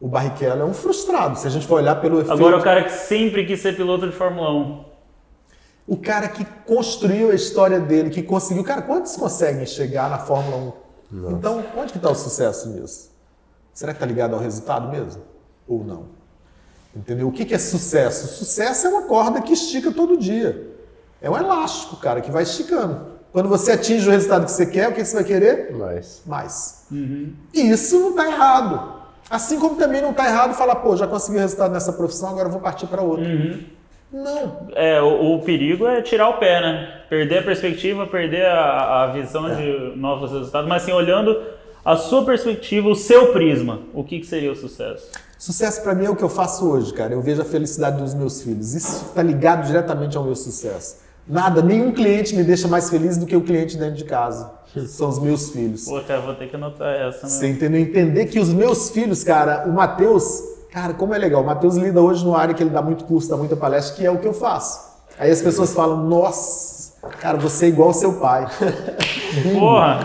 O 0.00 0.06
Barrichello 0.06 0.62
é 0.62 0.64
um 0.64 0.72
frustrado, 0.72 1.36
se 1.36 1.46
a 1.48 1.50
gente 1.50 1.66
for 1.66 1.76
olhar 1.76 2.00
pelo 2.00 2.20
efeito... 2.20 2.32
Agora 2.32 2.58
o 2.58 2.62
cara 2.62 2.84
que 2.84 2.92
sempre 2.92 3.44
quis 3.44 3.60
ser 3.60 3.74
piloto 3.74 4.06
de 4.08 4.14
Fórmula 4.14 4.52
1. 4.52 4.84
O 5.86 5.96
cara 5.96 6.28
que 6.28 6.44
construiu 6.64 7.30
a 7.30 7.34
história 7.34 7.80
dele, 7.80 8.10
que 8.10 8.22
conseguiu... 8.22 8.62
Cara, 8.62 8.82
quantos 8.82 9.16
conseguem 9.16 9.66
chegar 9.66 10.08
na 10.08 10.18
Fórmula 10.18 10.74
1? 11.10 11.16
Nossa. 11.16 11.36
Então, 11.36 11.64
onde 11.76 11.92
que 11.92 11.98
está 11.98 12.10
o 12.10 12.14
sucesso 12.14 12.68
nisso? 12.68 13.10
Será 13.72 13.92
que 13.92 13.96
está 13.96 14.06
ligado 14.06 14.34
ao 14.34 14.40
resultado 14.40 14.88
mesmo? 14.88 15.22
Ou 15.66 15.82
não? 15.82 16.06
Entendeu? 16.94 17.28
O 17.28 17.32
que 17.32 17.52
é 17.52 17.58
sucesso? 17.58 18.28
Sucesso 18.28 18.86
é 18.86 18.90
uma 18.90 19.02
corda 19.02 19.40
que 19.40 19.52
estica 19.52 19.90
todo 19.90 20.16
dia. 20.16 20.74
É 21.20 21.28
um 21.28 21.36
elástico, 21.36 21.96
cara, 21.96 22.20
que 22.20 22.30
vai 22.30 22.42
esticando. 22.42 23.14
Quando 23.32 23.48
você 23.48 23.72
atinge 23.72 24.06
o 24.06 24.12
resultado 24.12 24.44
que 24.44 24.52
você 24.52 24.66
quer, 24.66 24.88
o 24.88 24.92
que 24.92 25.04
você 25.04 25.16
vai 25.16 25.24
querer? 25.24 25.72
Mais. 25.72 26.22
Mais. 26.24 26.86
Uhum. 26.92 27.32
E 27.52 27.62
isso 27.68 27.98
não 27.98 28.10
está 28.10 28.28
errado. 28.28 28.94
Assim 29.28 29.58
como 29.58 29.74
também 29.74 30.00
não 30.00 30.10
está 30.10 30.26
errado 30.26 30.54
falar, 30.54 30.76
pô, 30.76 30.96
já 30.96 31.06
consegui 31.06 31.38
o 31.38 31.40
resultado 31.40 31.72
nessa 31.72 31.92
profissão, 31.92 32.28
agora 32.28 32.48
vou 32.48 32.60
partir 32.60 32.86
para 32.86 33.02
outra. 33.02 33.24
Uhum. 33.24 33.60
Não. 34.12 34.68
É, 34.76 35.02
o, 35.02 35.34
o, 35.34 35.42
perigo 35.42 35.88
é 35.88 36.00
tirar 36.00 36.28
o 36.28 36.34
pé, 36.34 36.60
né? 36.60 37.02
Perder 37.08 37.38
a 37.38 37.42
perspectiva, 37.42 38.06
perder 38.06 38.46
a, 38.46 39.02
a 39.02 39.06
visão 39.08 39.48
é. 39.48 39.54
de 39.56 39.96
novos 39.96 40.30
resultados. 40.30 40.68
Mas 40.68 40.84
assim, 40.84 40.92
olhando 40.92 41.36
a 41.84 41.96
sua 41.96 42.24
perspectiva, 42.24 42.88
o 42.88 42.94
seu 42.94 43.32
prisma, 43.32 43.80
o 43.92 44.04
que, 44.04 44.20
que 44.20 44.26
seria 44.26 44.52
o 44.52 44.54
sucesso? 44.54 45.10
Sucesso 45.38 45.82
para 45.82 45.94
mim 45.94 46.06
é 46.06 46.10
o 46.10 46.16
que 46.16 46.22
eu 46.22 46.28
faço 46.28 46.68
hoje, 46.68 46.92
cara. 46.92 47.12
Eu 47.12 47.20
vejo 47.20 47.42
a 47.42 47.44
felicidade 47.44 48.00
dos 48.00 48.14
meus 48.14 48.42
filhos. 48.42 48.74
Isso 48.74 49.06
está 49.06 49.22
ligado 49.22 49.66
diretamente 49.66 50.16
ao 50.16 50.24
meu 50.24 50.34
sucesso. 50.36 50.96
Nada, 51.26 51.62
nenhum 51.62 51.92
cliente 51.92 52.36
me 52.36 52.44
deixa 52.44 52.68
mais 52.68 52.90
feliz 52.90 53.16
do 53.16 53.26
que 53.26 53.34
o 53.34 53.40
cliente 53.40 53.76
dentro 53.76 53.96
de 53.96 54.04
casa. 54.04 54.52
São 54.88 55.08
os 55.08 55.18
meus 55.18 55.50
filhos. 55.50 55.84
Pô, 55.84 56.00
cara, 56.02 56.20
vou 56.20 56.34
ter 56.34 56.48
que 56.48 56.56
anotar 56.56 56.94
essa. 56.94 57.28
Você 57.28 57.48
entendeu? 57.48 57.80
Entender 57.80 58.26
que 58.26 58.38
os 58.38 58.50
meus 58.50 58.90
filhos, 58.90 59.24
cara, 59.24 59.66
o 59.66 59.72
Matheus, 59.72 60.42
cara, 60.70 60.92
como 60.92 61.14
é 61.14 61.18
legal. 61.18 61.42
O 61.42 61.46
Matheus 61.46 61.76
lida 61.76 62.00
hoje 62.00 62.24
no 62.24 62.36
área 62.36 62.54
que 62.54 62.62
ele 62.62 62.70
dá 62.70 62.82
muito 62.82 63.04
curso, 63.04 63.28
dá 63.28 63.36
muita 63.36 63.56
palestra, 63.56 63.96
que 63.96 64.04
é 64.04 64.10
o 64.10 64.18
que 64.18 64.26
eu 64.26 64.34
faço. 64.34 64.94
Aí 65.18 65.30
as 65.30 65.40
pessoas 65.40 65.72
falam, 65.72 66.04
nossa, 66.08 66.73
Cara, 67.20 67.38
você 67.38 67.66
é 67.66 67.68
igual 67.68 67.88
ao 67.88 67.94
seu 67.94 68.14
pai. 68.14 68.46
Bingo. 69.42 69.58
Porra! 69.60 70.00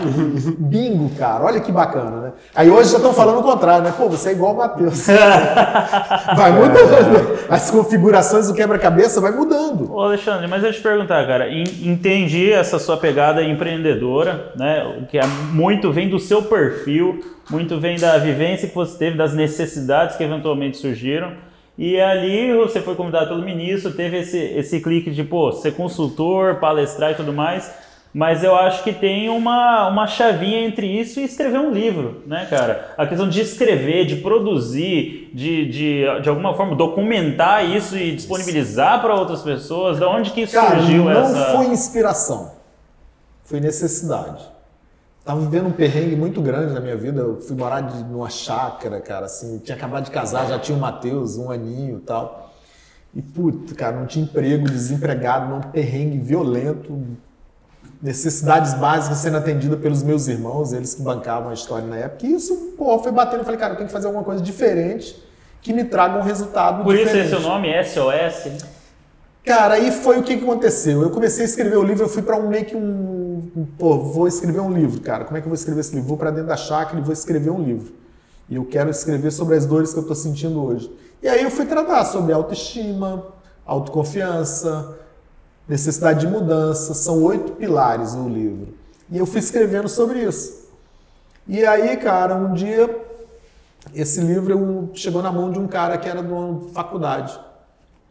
Bingo, 0.58 1.10
cara. 1.16 1.44
Olha 1.44 1.60
que 1.60 1.70
bacana, 1.70 2.20
né? 2.20 2.32
Aí 2.54 2.70
hoje 2.70 2.90
já 2.90 2.96
estão 2.96 3.12
falando 3.12 3.40
o 3.40 3.42
contrário, 3.42 3.84
né? 3.84 3.94
Pô, 3.96 4.08
você 4.08 4.30
é 4.30 4.32
igual 4.32 4.52
ao 4.52 4.56
Matheus. 4.56 5.06
vai 6.36 6.52
mudando. 6.52 7.38
As 7.48 7.70
configurações 7.70 8.48
do 8.48 8.54
quebra-cabeça 8.54 9.20
vai 9.20 9.32
mudando. 9.32 9.92
Ô, 9.92 10.00
Alexandre, 10.00 10.46
mas 10.46 10.64
eu 10.64 10.72
te 10.72 10.80
perguntar, 10.80 11.26
cara. 11.26 11.50
Entendi 11.52 12.52
essa 12.52 12.78
sua 12.78 12.96
pegada 12.96 13.42
empreendedora, 13.42 14.52
né? 14.56 15.04
Que 15.10 15.18
é 15.18 15.26
muito 15.26 15.92
vem 15.92 16.08
do 16.08 16.18
seu 16.18 16.42
perfil, 16.42 17.20
muito 17.50 17.78
vem 17.78 17.98
da 17.98 18.18
vivência 18.18 18.68
que 18.68 18.74
você 18.74 18.96
teve, 18.96 19.16
das 19.16 19.34
necessidades 19.34 20.16
que 20.16 20.24
eventualmente 20.24 20.76
surgiram. 20.76 21.32
E 21.80 21.98
ali 21.98 22.52
você 22.52 22.82
foi 22.82 22.94
convidado 22.94 23.28
pelo 23.28 23.42
ministro, 23.42 23.90
teve 23.94 24.18
esse, 24.18 24.36
esse 24.36 24.80
clique 24.80 25.10
de, 25.10 25.24
pô, 25.24 25.50
ser 25.50 25.72
consultor, 25.72 26.56
palestrar 26.56 27.12
e 27.12 27.14
tudo 27.14 27.32
mais. 27.32 27.72
Mas 28.12 28.44
eu 28.44 28.54
acho 28.54 28.84
que 28.84 28.92
tem 28.92 29.30
uma, 29.30 29.88
uma 29.88 30.06
chavinha 30.06 30.60
entre 30.60 30.86
isso 30.86 31.18
e 31.18 31.24
escrever 31.24 31.58
um 31.58 31.70
livro, 31.70 32.22
né, 32.26 32.46
cara? 32.50 32.92
A 32.98 33.06
questão 33.06 33.26
de 33.26 33.40
escrever, 33.40 34.04
de 34.04 34.16
produzir, 34.16 35.30
de, 35.32 35.70
de, 35.70 36.20
de 36.20 36.28
alguma 36.28 36.52
forma 36.52 36.76
documentar 36.76 37.64
isso 37.64 37.96
e 37.96 38.14
disponibilizar 38.14 39.00
para 39.00 39.14
outras 39.14 39.40
pessoas. 39.40 39.98
Da 39.98 40.06
onde 40.06 40.32
que 40.32 40.46
cara, 40.48 40.80
surgiu 40.80 41.04
não 41.04 41.12
essa. 41.12 41.32
Não 41.32 41.56
foi 41.56 41.72
inspiração. 41.72 42.52
foi 43.42 43.58
necessidade. 43.58 44.44
Tava 45.24 45.40
vivendo 45.40 45.66
um 45.66 45.72
perrengue 45.72 46.16
muito 46.16 46.40
grande 46.40 46.72
na 46.72 46.80
minha 46.80 46.96
vida. 46.96 47.20
Eu 47.20 47.40
fui 47.40 47.54
morar 47.54 47.82
de, 47.82 48.02
numa 48.04 48.30
chácara, 48.30 49.00
cara, 49.00 49.26
assim, 49.26 49.58
tinha 49.58 49.76
acabado 49.76 50.04
de 50.04 50.10
casar, 50.10 50.46
já 50.48 50.58
tinha 50.58 50.76
o 50.76 50.80
Matheus, 50.80 51.36
um 51.36 51.50
aninho 51.50 51.98
e 51.98 52.00
tal. 52.00 52.52
E, 53.14 53.20
puta, 53.20 53.74
cara, 53.74 53.96
não 53.96 54.06
tinha 54.06 54.24
emprego, 54.24 54.64
desempregado, 54.64 55.54
num 55.54 55.60
perrengue 55.60 56.18
violento, 56.18 57.02
necessidades 58.00 58.72
básicas 58.74 59.18
sendo 59.18 59.36
atendida 59.36 59.76
pelos 59.76 60.02
meus 60.02 60.26
irmãos, 60.26 60.72
eles 60.72 60.94
que 60.94 61.02
bancavam 61.02 61.50
a 61.50 61.54
história 61.54 61.86
na 61.86 61.96
época. 61.96 62.26
E 62.26 62.34
isso, 62.34 62.74
pô, 62.78 62.98
foi 62.98 63.12
batendo. 63.12 63.40
Eu 63.40 63.44
falei, 63.44 63.60
cara, 63.60 63.72
eu 63.74 63.76
tenho 63.76 63.88
que 63.88 63.92
fazer 63.92 64.06
alguma 64.06 64.24
coisa 64.24 64.42
diferente 64.42 65.22
que 65.60 65.72
me 65.72 65.84
traga 65.84 66.18
um 66.18 66.22
resultado 66.22 66.82
Por 66.82 66.96
diferente. 66.96 67.26
isso 67.26 67.36
é 67.36 67.38
seu 67.38 67.46
nome, 67.46 67.68
SOS? 67.84 68.64
Cara, 69.44 69.74
aí 69.74 69.90
foi 69.90 70.18
o 70.18 70.22
que 70.22 70.36
que 70.36 70.44
aconteceu. 70.44 71.02
Eu 71.02 71.10
comecei 71.10 71.44
a 71.44 71.48
escrever 71.48 71.76
o 71.76 71.82
livro, 71.82 72.04
eu 72.04 72.08
fui 72.08 72.22
para 72.22 72.36
um 72.36 72.48
meio 72.48 72.64
que 72.64 72.76
um, 72.76 72.80
pô, 73.78 73.98
vou 73.98 74.26
escrever 74.28 74.60
um 74.60 74.72
livro, 74.72 75.00
cara. 75.00 75.24
Como 75.24 75.36
é 75.36 75.40
que 75.40 75.46
eu 75.46 75.50
vou 75.50 75.54
escrever 75.54 75.80
esse 75.80 75.94
livro? 75.94 76.08
Vou 76.08 76.16
para 76.18 76.30
dentro 76.30 76.48
da 76.48 76.56
chácara 76.56 76.98
e 76.98 77.02
vou 77.02 77.12
escrever 77.12 77.50
um 77.50 77.62
livro. 77.62 77.92
E 78.48 78.56
eu 78.56 78.64
quero 78.64 78.90
escrever 78.90 79.30
sobre 79.30 79.56
as 79.56 79.64
dores 79.66 79.92
que 79.92 79.98
eu 79.98 80.02
estou 80.02 80.16
sentindo 80.16 80.62
hoje. 80.62 80.90
E 81.22 81.28
aí 81.28 81.42
eu 81.42 81.50
fui 81.50 81.66
tratar 81.66 82.04
sobre 82.04 82.32
autoestima, 82.32 83.24
autoconfiança, 83.64 84.96
necessidade 85.68 86.20
de 86.20 86.26
mudança. 86.26 86.94
São 86.94 87.22
oito 87.24 87.52
pilares 87.52 88.14
no 88.14 88.28
livro. 88.28 88.68
E 89.10 89.18
eu 89.18 89.26
fui 89.26 89.40
escrevendo 89.40 89.88
sobre 89.88 90.20
isso. 90.22 90.68
E 91.46 91.64
aí, 91.64 91.96
cara, 91.96 92.34
um 92.36 92.52
dia 92.54 92.88
esse 93.94 94.20
livro 94.20 94.52
eu- 94.52 94.90
chegou 94.94 95.22
na 95.22 95.32
mão 95.32 95.50
de 95.50 95.58
um 95.58 95.66
cara 95.66 95.96
que 95.98 96.08
era 96.08 96.22
de 96.22 96.32
uma 96.32 96.60
faculdade. 96.70 97.38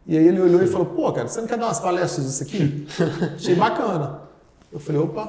E 0.06 0.16
aí 0.16 0.26
ele 0.26 0.40
olhou 0.40 0.62
e 0.62 0.66
falou, 0.66 0.86
pô, 0.86 1.12
cara, 1.12 1.28
você 1.28 1.40
não 1.40 1.46
quer 1.46 1.56
dar 1.58 1.66
umas 1.66 1.78
palestras 1.80 2.26
disso 2.26 2.42
aqui? 2.42 2.86
Achei 3.36 3.54
bacana. 3.54 4.20
Eu 4.72 4.78
falei, 4.80 5.00
opa, 5.00 5.28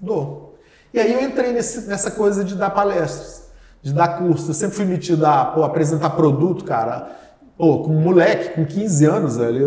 dou. 0.00 0.56
E 0.92 0.98
aí 0.98 1.12
eu 1.12 1.20
entrei 1.22 1.52
nesse- 1.52 1.86
nessa 1.86 2.10
coisa 2.10 2.42
de 2.44 2.54
dar 2.54 2.70
palestras, 2.70 3.48
de 3.82 3.92
dar 3.92 4.18
curso. 4.18 4.50
Eu 4.50 4.54
sempre 4.54 4.76
fui 4.76 4.84
metido 4.84 5.24
a 5.26 5.44
pô, 5.44 5.62
apresentar 5.62 6.10
produto, 6.10 6.64
cara. 6.64 7.16
Pô, 7.56 7.80
com 7.82 7.90
um 7.90 8.00
moleque, 8.00 8.50
com 8.50 8.64
15 8.64 9.04
anos, 9.04 9.36
velho, 9.36 9.58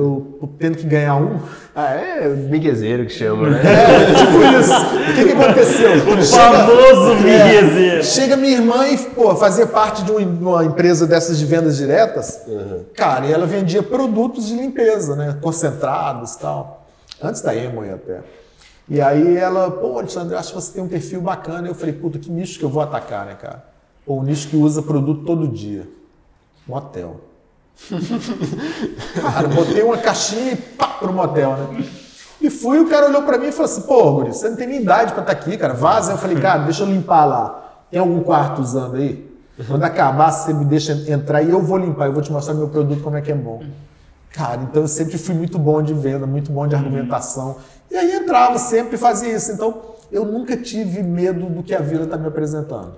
eu 0.41 0.49
tendo 0.57 0.77
que 0.77 0.85
ganhar 0.85 1.17
um. 1.17 1.39
Ah, 1.75 1.93
é 1.93 2.27
miguezeiro 2.29 3.05
que 3.05 3.11
chama, 3.11 3.49
né? 3.49 3.59
É, 3.67 4.13
tipo 4.13 4.59
isso. 4.59 4.71
O 5.11 5.13
que, 5.15 5.25
que 5.25 5.31
aconteceu? 5.33 5.91
O 5.97 6.23
famoso 6.23 7.15
miguezeiro. 7.15 8.01
Chega 8.03 8.37
minha 8.37 8.53
irmã 8.53 8.87
e, 8.87 8.97
pô, 8.97 9.35
fazia 9.35 9.67
parte 9.67 10.03
de 10.05 10.11
um- 10.13 10.17
uma 10.49 10.63
empresa 10.63 11.05
dessas 11.05 11.37
de 11.37 11.45
vendas 11.45 11.75
diretas. 11.75 12.45
Cara, 12.95 13.25
e 13.25 13.33
ela 13.33 13.45
vendia 13.45 13.83
produtos 13.83 14.47
de 14.47 14.55
limpeza, 14.55 15.15
né? 15.17 15.37
Concentrados 15.41 16.35
e 16.35 16.39
tal. 16.39 16.85
Antes 17.21 17.41
da 17.41 17.53
Emoi 17.53 17.91
até. 17.91 18.21
E 18.91 18.99
aí 18.99 19.37
ela, 19.37 19.71
pô, 19.71 19.99
Alexandre, 19.99 20.35
acho 20.35 20.49
que 20.49 20.55
você 20.55 20.73
tem 20.73 20.83
um 20.83 20.87
perfil 20.89 21.21
bacana. 21.21 21.65
Eu 21.65 21.73
falei, 21.73 21.93
puta, 21.93 22.19
que 22.19 22.29
nicho 22.29 22.59
que 22.59 22.65
eu 22.65 22.69
vou 22.69 22.83
atacar, 22.83 23.25
né, 23.25 23.35
cara? 23.35 23.63
Pô, 24.05 24.15
um 24.15 24.23
nicho 24.23 24.49
que 24.49 24.57
usa 24.57 24.81
produto 24.81 25.23
todo 25.23 25.47
dia. 25.47 25.87
Motel. 26.67 27.21
Cara, 29.21 29.47
botei 29.47 29.81
uma 29.81 29.97
caixinha 29.97 30.51
e 30.51 30.55
pá, 30.57 30.87
pro 30.87 31.13
motel, 31.13 31.55
né? 31.55 31.85
E 32.41 32.49
fui, 32.49 32.79
o 32.79 32.89
cara 32.89 33.07
olhou 33.07 33.23
pra 33.23 33.37
mim 33.37 33.47
e 33.47 33.51
falou 33.51 33.65
assim, 33.65 33.81
pô, 33.83 34.11
Guri, 34.11 34.33
você 34.33 34.49
não 34.49 34.57
tem 34.57 34.67
nem 34.67 34.81
idade 34.81 35.13
pra 35.13 35.21
estar 35.21 35.31
aqui, 35.31 35.57
cara, 35.57 35.73
vaza. 35.73 36.11
Eu 36.11 36.17
falei, 36.17 36.37
cara, 36.37 36.63
deixa 36.63 36.83
eu 36.83 36.87
limpar 36.87 37.23
lá. 37.23 37.83
Tem 37.89 37.99
algum 37.99 38.21
quarto 38.21 38.61
usando 38.61 38.97
aí? 38.97 39.25
Quando 39.67 39.83
acabar, 39.83 40.31
você 40.31 40.53
me 40.53 40.65
deixa 40.65 40.91
entrar 41.09 41.41
e 41.41 41.49
eu 41.49 41.61
vou 41.61 41.77
limpar, 41.77 42.07
eu 42.07 42.13
vou 42.13 42.21
te 42.21 42.31
mostrar 42.31 42.53
meu 42.53 42.67
produto, 42.67 43.01
como 43.01 43.15
é 43.15 43.21
que 43.21 43.31
é 43.31 43.35
bom. 43.35 43.63
Cara, 44.33 44.61
então 44.63 44.81
eu 44.81 44.87
sempre 44.87 45.17
fui 45.17 45.33
muito 45.33 45.57
bom 45.57 45.81
de 45.81 45.93
venda, 45.93 46.27
muito 46.27 46.51
bom 46.51 46.67
de 46.67 46.75
argumentação. 46.75 47.57
E 47.91 47.97
aí 47.97 48.15
entrava, 48.15 48.57
sempre 48.57 48.97
fazia 48.97 49.35
isso. 49.35 49.51
Então, 49.51 49.81
eu 50.09 50.23
nunca 50.23 50.55
tive 50.55 51.03
medo 51.03 51.47
do 51.47 51.61
que 51.61 51.75
a 51.75 51.79
vida 51.79 52.05
está 52.05 52.17
me 52.17 52.27
apresentando. 52.27 52.93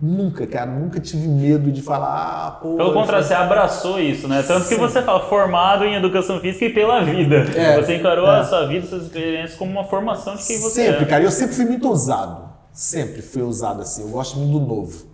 Nunca, 0.00 0.46
cara, 0.46 0.70
nunca 0.70 0.98
tive 0.98 1.28
medo 1.28 1.70
de 1.70 1.82
falar, 1.82 2.46
ah, 2.46 2.50
pô. 2.52 2.76
Pelo 2.76 2.92
contrário, 2.92 3.26
você 3.26 3.34
abraçou 3.34 4.00
isso, 4.00 4.26
né? 4.28 4.42
Tanto 4.42 4.66
que 4.66 4.74
Sim. 4.74 4.80
você 4.80 5.02
fala 5.02 5.20
formado 5.28 5.84
em 5.84 5.94
educação 5.94 6.40
física 6.40 6.66
e 6.66 6.70
pela 6.72 7.02
vida. 7.02 7.36
É, 7.54 7.80
você 7.80 7.96
encarou 7.96 8.26
é. 8.26 8.40
a 8.40 8.44
sua 8.44 8.66
vida, 8.66 8.86
suas 8.86 9.04
experiências 9.04 9.58
como 9.58 9.72
uma 9.72 9.84
formação 9.84 10.36
de 10.36 10.44
quem 10.44 10.58
você 10.58 10.86
Sempre, 10.86 11.04
é. 11.04 11.06
cara. 11.06 11.22
Eu 11.22 11.30
sempre 11.30 11.54
fui 11.54 11.66
muito 11.66 11.88
ousado. 11.88 12.48
Sempre 12.72 13.20
fui 13.20 13.42
ousado 13.42 13.82
assim. 13.82 14.02
Eu 14.02 14.08
gosto 14.08 14.38
muito 14.38 14.58
do 14.58 14.66
novo. 14.66 15.06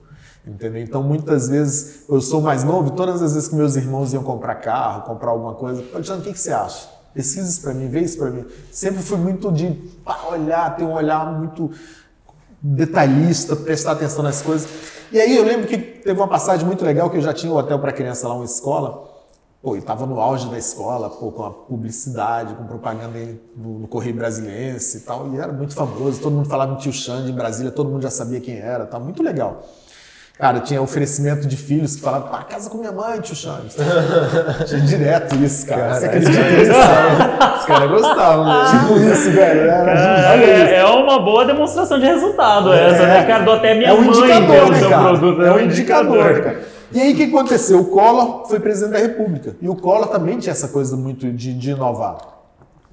Entendeu? 0.46 0.80
Então, 0.80 1.02
muitas 1.02 1.48
vezes, 1.48 2.04
eu 2.08 2.20
sou 2.20 2.40
mais 2.40 2.62
novo, 2.62 2.92
e 2.92 2.96
todas 2.96 3.20
as 3.20 3.34
vezes 3.34 3.48
que 3.48 3.56
meus 3.56 3.74
irmãos 3.74 4.12
iam 4.12 4.22
comprar 4.22 4.54
carro, 4.56 5.02
comprar 5.02 5.30
alguma 5.30 5.54
coisa, 5.54 5.82
Alexandre, 5.92 6.22
o 6.22 6.24
que, 6.24 6.32
que 6.32 6.38
você 6.38 6.52
acha? 6.52 6.95
Pesquisa 7.16 7.48
isso 7.48 7.62
pra 7.62 7.72
mim, 7.72 7.88
vê 7.88 8.00
isso 8.00 8.18
pra 8.18 8.28
mim. 8.28 8.44
Sempre 8.70 9.02
fui 9.02 9.16
muito 9.16 9.50
de 9.50 9.70
pá, 10.04 10.26
olhar, 10.30 10.76
ter 10.76 10.84
um 10.84 10.92
olhar 10.92 11.32
muito 11.32 11.70
detalhista, 12.60 13.56
prestar 13.56 13.92
atenção 13.92 14.22
nas 14.22 14.42
coisas. 14.42 14.68
E 15.10 15.18
aí 15.18 15.34
eu 15.34 15.42
lembro 15.42 15.66
que 15.66 15.78
teve 15.78 16.20
uma 16.20 16.28
passagem 16.28 16.66
muito 16.66 16.84
legal 16.84 17.08
que 17.08 17.16
eu 17.16 17.22
já 17.22 17.32
tinha 17.32 17.50
um 17.50 17.56
hotel 17.56 17.78
para 17.78 17.90
criança 17.90 18.28
lá, 18.28 18.34
uma 18.34 18.44
escola. 18.44 19.16
Pô, 19.62 19.74
e 19.74 19.80
tava 19.80 20.04
no 20.04 20.20
auge 20.20 20.50
da 20.50 20.58
escola, 20.58 21.08
pô, 21.08 21.32
com 21.32 21.42
a 21.42 21.50
publicidade, 21.50 22.54
com 22.54 22.64
propaganda 22.64 23.18
no, 23.56 23.78
no 23.78 23.88
Correio 23.88 24.14
Brasiliense 24.14 24.98
e 24.98 25.00
tal. 25.00 25.32
E 25.32 25.38
era 25.38 25.50
muito 25.54 25.74
famoso, 25.74 26.20
todo 26.20 26.34
mundo 26.34 26.50
falava 26.50 26.74
em 26.74 26.76
tio 26.76 26.92
Xande 26.92 27.32
em 27.32 27.34
Brasília, 27.34 27.72
todo 27.72 27.88
mundo 27.88 28.02
já 28.02 28.10
sabia 28.10 28.42
quem 28.42 28.58
era, 28.58 28.84
tá 28.84 29.00
muito 29.00 29.22
legal. 29.22 29.66
Cara, 30.38 30.60
tinha 30.60 30.82
oferecimento 30.82 31.48
de 31.48 31.56
filhos 31.56 31.96
que 31.96 32.02
falavam, 32.02 32.28
pá, 32.28 32.44
casa 32.44 32.68
com 32.68 32.76
minha 32.76 32.92
mãe, 32.92 33.18
tio 33.22 33.34
Xande. 33.34 33.74
tinha 34.68 34.80
direto 34.82 35.34
isso, 35.36 35.66
cara. 35.66 35.94
Você 35.94 36.04
acredita 36.04 36.42
nisso? 36.50 36.72
Os 37.58 37.64
caras 37.64 37.90
gostavam, 37.90 38.44
né? 38.44 38.64
Tipo 38.70 39.00
isso, 39.00 39.30
velho. 39.30 39.60
Olha 39.62 40.44
isso. 40.44 40.74
É, 40.74 40.74
é 40.80 40.84
uma 40.84 41.18
boa 41.20 41.46
demonstração 41.46 41.98
de 41.98 42.04
resultado 42.04 42.70
essa, 42.70 43.06
né? 43.06 43.24
Cara, 43.24 43.44
dou 43.44 43.54
até 43.54 43.74
minha 43.74 43.88
é 43.88 43.92
um 43.94 44.02
mãe 44.02 44.08
indicador, 44.08 44.70
né, 44.70 44.78
seu 44.78 44.90
cara? 44.90 45.02
produto. 45.02 45.42
É 45.42 45.52
um 45.52 45.60
indicador, 45.60 46.24
né, 46.34 46.40
cara? 46.40 46.60
E 46.92 47.00
aí 47.00 47.12
o 47.14 47.16
que 47.16 47.24
aconteceu? 47.24 47.80
O 47.80 47.86
Collor 47.86 48.46
foi 48.46 48.60
presidente 48.60 48.92
da 48.92 48.98
República. 48.98 49.56
E 49.62 49.68
o 49.70 49.74
Collor 49.74 50.08
também 50.08 50.38
tinha 50.38 50.52
essa 50.52 50.68
coisa 50.68 50.98
muito 50.98 51.32
de, 51.32 51.54
de 51.54 51.70
inovar. 51.70 52.35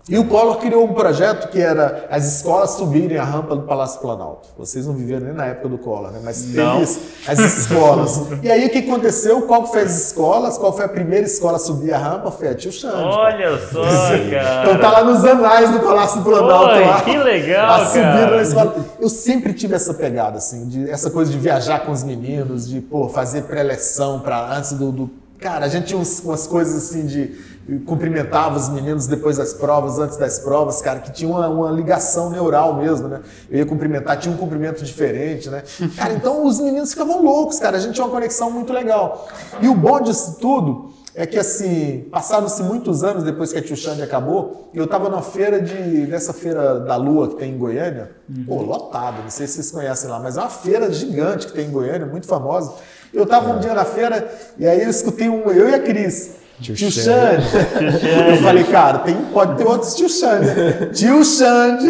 E 0.09 0.17
o 0.19 0.25
Collor 0.27 0.57
criou 0.57 0.83
um 0.83 0.93
projeto 0.93 1.47
que 1.49 1.61
era 1.61 2.07
as 2.11 2.25
escolas 2.35 2.71
subirem 2.71 3.17
a 3.17 3.23
rampa 3.23 3.55
do 3.55 3.61
Palácio 3.61 4.01
Planalto. 4.01 4.49
Vocês 4.57 4.85
não 4.85 4.93
viveram 4.93 5.27
nem 5.27 5.33
na 5.33 5.45
época 5.45 5.69
do 5.69 5.77
Collor, 5.77 6.11
né? 6.11 6.19
Mas 6.21 6.45
Não. 6.53 6.81
isso, 6.83 6.99
as 7.25 7.39
escolas. 7.39 8.21
e 8.43 8.51
aí 8.51 8.65
o 8.65 8.69
que 8.69 8.79
aconteceu? 8.79 9.43
Qual 9.43 9.65
foi 9.65 9.83
as 9.83 10.07
escolas? 10.07 10.57
Qual 10.57 10.73
foi 10.73 10.83
a 10.83 10.89
primeira 10.89 11.25
escola 11.25 11.55
a 11.55 11.59
subir 11.59 11.93
a 11.93 11.97
rampa? 11.97 12.31
Foi 12.31 12.49
a 12.49 12.53
Tio 12.53 12.69
Xande. 12.69 12.95
cara. 12.95 13.05
Olha 13.07 13.57
só, 13.71 13.81
cara. 13.81 14.61
Então 14.63 14.79
tá 14.81 14.91
lá 14.91 15.03
nos 15.05 15.23
anais 15.23 15.71
do 15.71 15.79
Palácio 15.79 16.21
Planalto. 16.21 16.73
Oi, 16.73 16.85
lá, 16.85 17.01
que 17.01 17.17
legal, 17.17 17.71
a 17.81 17.85
subida 17.85 18.03
cara. 18.03 18.35
na 18.35 18.41
escola. 18.41 18.75
Eu 18.99 19.07
sempre 19.07 19.53
tive 19.53 19.73
essa 19.75 19.93
pegada, 19.93 20.37
assim, 20.37 20.67
de 20.67 20.89
essa 20.89 21.09
coisa 21.09 21.31
de 21.31 21.37
viajar 21.37 21.79
com 21.85 21.93
os 21.93 22.03
meninos, 22.03 22.67
de 22.67 22.81
pô, 22.81 23.07
fazer 23.07 23.43
pré-leção 23.43 24.19
para 24.19 24.53
antes 24.53 24.73
do, 24.73 24.91
do- 24.91 25.22
Cara, 25.43 25.65
a 25.65 25.67
gente 25.69 25.87
tinha 25.87 25.99
uns- 25.99 26.21
umas 26.21 26.47
coisas 26.47 26.73
assim 26.85 27.05
de 27.05 27.53
cumprimentava 27.85 28.57
os 28.57 28.69
meninos 28.69 29.07
depois 29.07 29.37
das 29.37 29.53
provas, 29.53 29.99
antes 29.99 30.17
das 30.17 30.39
provas, 30.39 30.81
cara, 30.81 30.99
que 30.99 31.11
tinha 31.11 31.29
uma, 31.29 31.47
uma 31.49 31.69
ligação 31.71 32.29
neural 32.29 32.75
mesmo, 32.75 33.07
né? 33.09 33.19
Eu 33.49 33.59
ia 33.59 33.65
cumprimentar, 33.65 34.17
tinha 34.19 34.33
um 34.33 34.37
cumprimento 34.37 34.83
diferente, 34.83 35.49
né? 35.49 35.63
Cara, 35.97 36.13
então 36.13 36.45
os 36.45 36.59
meninos 36.59 36.91
ficavam 36.91 37.21
loucos, 37.21 37.59
cara. 37.59 37.75
A 37.77 37.79
gente 37.79 37.93
tinha 37.93 38.05
uma 38.05 38.11
conexão 38.13 38.49
muito 38.49 38.71
legal. 38.71 39.27
E 39.61 39.67
o 39.67 39.75
bom 39.75 39.99
disso 40.01 40.37
tudo 40.39 40.91
é 41.15 41.25
que 41.25 41.37
assim, 41.37 42.07
passaram-se 42.11 42.63
muitos 42.63 43.03
anos 43.03 43.23
depois 43.23 43.51
que 43.51 43.59
a 43.59 43.61
Tio 43.61 43.75
Xande 43.77 44.01
acabou, 44.01 44.69
eu 44.73 44.87
tava 44.87 45.09
numa 45.09 45.21
feira 45.21 45.61
de. 45.61 46.07
nessa 46.07 46.31
feira 46.33 46.79
da 46.79 46.95
Lua 46.95 47.27
que 47.29 47.35
tem 47.35 47.53
em 47.53 47.57
Goiânia, 47.57 48.11
pô, 48.47 48.61
lotado, 48.61 49.21
não 49.23 49.29
sei 49.29 49.45
se 49.47 49.53
vocês 49.55 49.71
conhecem 49.71 50.09
lá, 50.09 50.19
mas 50.19 50.37
é 50.37 50.39
uma 50.41 50.49
feira 50.49 50.91
gigante 50.91 51.47
que 51.47 51.53
tem 51.53 51.67
em 51.67 51.71
Goiânia, 51.71 52.05
muito 52.07 52.27
famosa. 52.27 52.73
Eu 53.13 53.25
tava 53.25 53.51
um 53.53 53.59
dia 53.59 53.73
na 53.73 53.85
feira 53.85 54.27
e 54.57 54.65
aí 54.67 54.81
eu 54.83 54.89
escutei 54.89 55.29
um, 55.29 55.49
eu 55.51 55.69
e 55.69 55.75
a 55.75 55.79
Cris. 55.79 56.35
Tio, 56.61 56.75
Tio 56.75 56.91
Xande. 56.91 57.45
Eu 58.29 58.37
falei, 58.37 58.63
cara, 58.63 58.99
tem, 58.99 59.15
pode 59.33 59.57
ter 59.57 59.65
outros 59.67 59.95
tio 59.95 60.07
Xande. 60.09 60.47
Tio 60.93 61.23
Xande. 61.25 61.89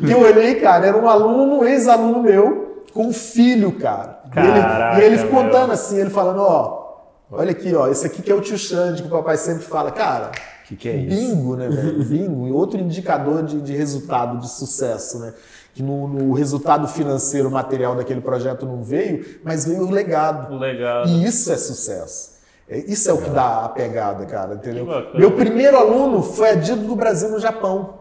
Que 0.00 0.10
eu 0.12 0.20
olhei, 0.20 0.56
cara, 0.56 0.86
era 0.86 0.96
um 0.98 1.08
aluno, 1.08 1.58
um 1.60 1.64
ex-aluno 1.64 2.22
meu, 2.22 2.84
com 2.92 3.06
um 3.06 3.12
filho, 3.12 3.72
cara. 3.72 4.18
E 4.34 4.38
ele- 4.38 4.60
Caraca, 4.60 5.00
e 5.00 5.04
ele 5.04 5.16
meu. 5.18 5.28
contando 5.28 5.72
assim, 5.72 5.98
ele 5.98 6.10
falando, 6.10 6.40
ó, 6.40 6.96
olha 7.30 7.50
aqui, 7.52 7.74
ó, 7.74 7.88
esse 7.88 8.06
aqui 8.06 8.22
que 8.22 8.30
é 8.32 8.34
o 8.34 8.40
tio 8.40 8.58
Xande, 8.58 9.02
que 9.02 9.08
o 9.08 9.10
papai 9.10 9.36
sempre 9.36 9.62
fala. 9.64 9.90
Cara, 9.92 10.30
Que 10.66 10.76
que 10.76 10.88
é 10.88 10.96
isso? 10.96 11.16
bingo, 11.34 11.56
né, 11.56 11.68
velho? 11.68 12.02
Bingo. 12.04 12.48
E 12.48 12.52
outro 12.52 12.80
indicador 12.80 13.42
de, 13.44 13.60
de 13.60 13.76
resultado, 13.76 14.38
de 14.38 14.48
sucesso, 14.50 15.18
né? 15.20 15.32
Que 15.74 15.82
no, 15.82 16.08
no 16.08 16.32
resultado 16.34 16.88
financeiro 16.88 17.50
material 17.50 17.94
daquele 17.94 18.20
projeto 18.20 18.66
não 18.66 18.82
veio, 18.82 19.24
mas 19.44 19.64
veio 19.64 19.82
o 19.86 19.90
legado. 19.90 20.58
Legal. 20.58 21.06
E 21.06 21.24
isso 21.24 21.52
é 21.52 21.56
sucesso. 21.56 22.40
É- 22.68 22.78
Isso 22.78 23.10
é 23.10 23.12
o 23.12 23.18
que 23.18 23.30
dá 23.30 23.64
a 23.64 23.68
pegada, 23.68 24.24
cara, 24.26 24.54
entendeu? 24.54 24.86
Meu 25.14 25.32
primeiro 25.32 25.76
aluno 25.76 26.22
foi 26.22 26.50
adido 26.50 26.86
do 26.86 26.94
Brasil 26.94 27.28
no 27.28 27.38
Japão. 27.40 28.00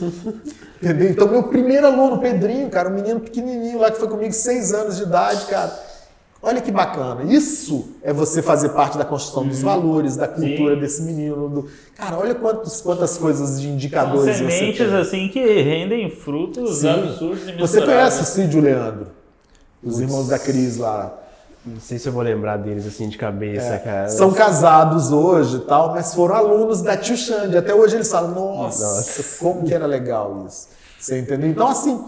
entendeu? 0.80 1.10
Então, 1.10 1.28
meu 1.28 1.44
primeiro 1.44 1.86
aluno, 1.86 2.18
Pedrinho, 2.20 2.68
cara, 2.70 2.88
um 2.88 2.92
menino 2.94 3.20
pequenininho 3.20 3.78
lá 3.78 3.90
que 3.90 3.98
foi 3.98 4.08
comigo, 4.08 4.32
seis 4.32 4.72
anos 4.72 4.96
de 4.96 5.02
idade, 5.02 5.46
cara. 5.46 5.89
Olha 6.42 6.60
que 6.62 6.70
bacana. 6.72 7.22
Isso 7.30 7.88
é 8.02 8.12
você 8.14 8.40
fazer 8.40 8.70
parte 8.70 8.96
da 8.96 9.04
construção 9.04 9.46
dos 9.46 9.60
valores, 9.60 10.16
da 10.16 10.26
cultura 10.26 10.74
Sim. 10.74 10.80
desse 10.80 11.02
menino. 11.02 11.48
do- 11.50 11.68
Cara, 11.96 12.16
olha 12.16 12.34
quantos, 12.34 12.80
quantas 12.80 13.18
coisas 13.18 13.60
de 13.60 13.68
indicadores 13.68 14.36
São 14.36 14.46
você 14.46 14.50
sementes 14.58 14.86
tem. 14.88 14.96
assim 14.96 15.28
que 15.28 15.40
rendem 15.62 16.10
frutos 16.10 16.78
Sim. 16.78 16.88
absurdos 16.88 17.46
e 17.46 17.52
Você 17.58 17.82
conhece 17.82 18.22
o. 18.22 18.24
Cid 18.24 18.56
e 18.56 18.58
o 18.58 18.62
Leandro? 18.62 19.06
Os 19.84 20.00
irmãos 20.00 20.28
da 20.28 20.38
Cris 20.38 20.78
lá. 20.78 21.14
Não 21.64 21.78
sei 21.78 21.98
se 21.98 22.08
eu 22.08 22.12
vou 22.14 22.22
lembrar 22.22 22.56
deles 22.56 22.86
assim 22.86 23.06
de 23.06 23.18
cabeça, 23.18 23.78
cara. 23.78 24.08
São 24.08 24.32
casados 24.32 25.12
hoje 25.12 25.56
e 25.56 25.60
tal, 25.60 25.90
mas 25.90 26.14
foram 26.14 26.34
alunos 26.36 26.80
da 26.80 26.96
Tio 26.96 27.18
Xande. 27.18 27.54
Até 27.58 27.74
hoje 27.74 27.96
eles 27.96 28.10
falam, 28.10 28.30
nossa, 28.30 28.82
Nossa. 28.82 29.36
como 29.38 29.64
que 29.66 29.74
era 29.74 29.84
legal 29.84 30.46
isso. 30.48 30.68
Você 30.98 31.18
entendeu? 31.18 31.50
Então, 31.50 31.68
assim, 31.68 32.02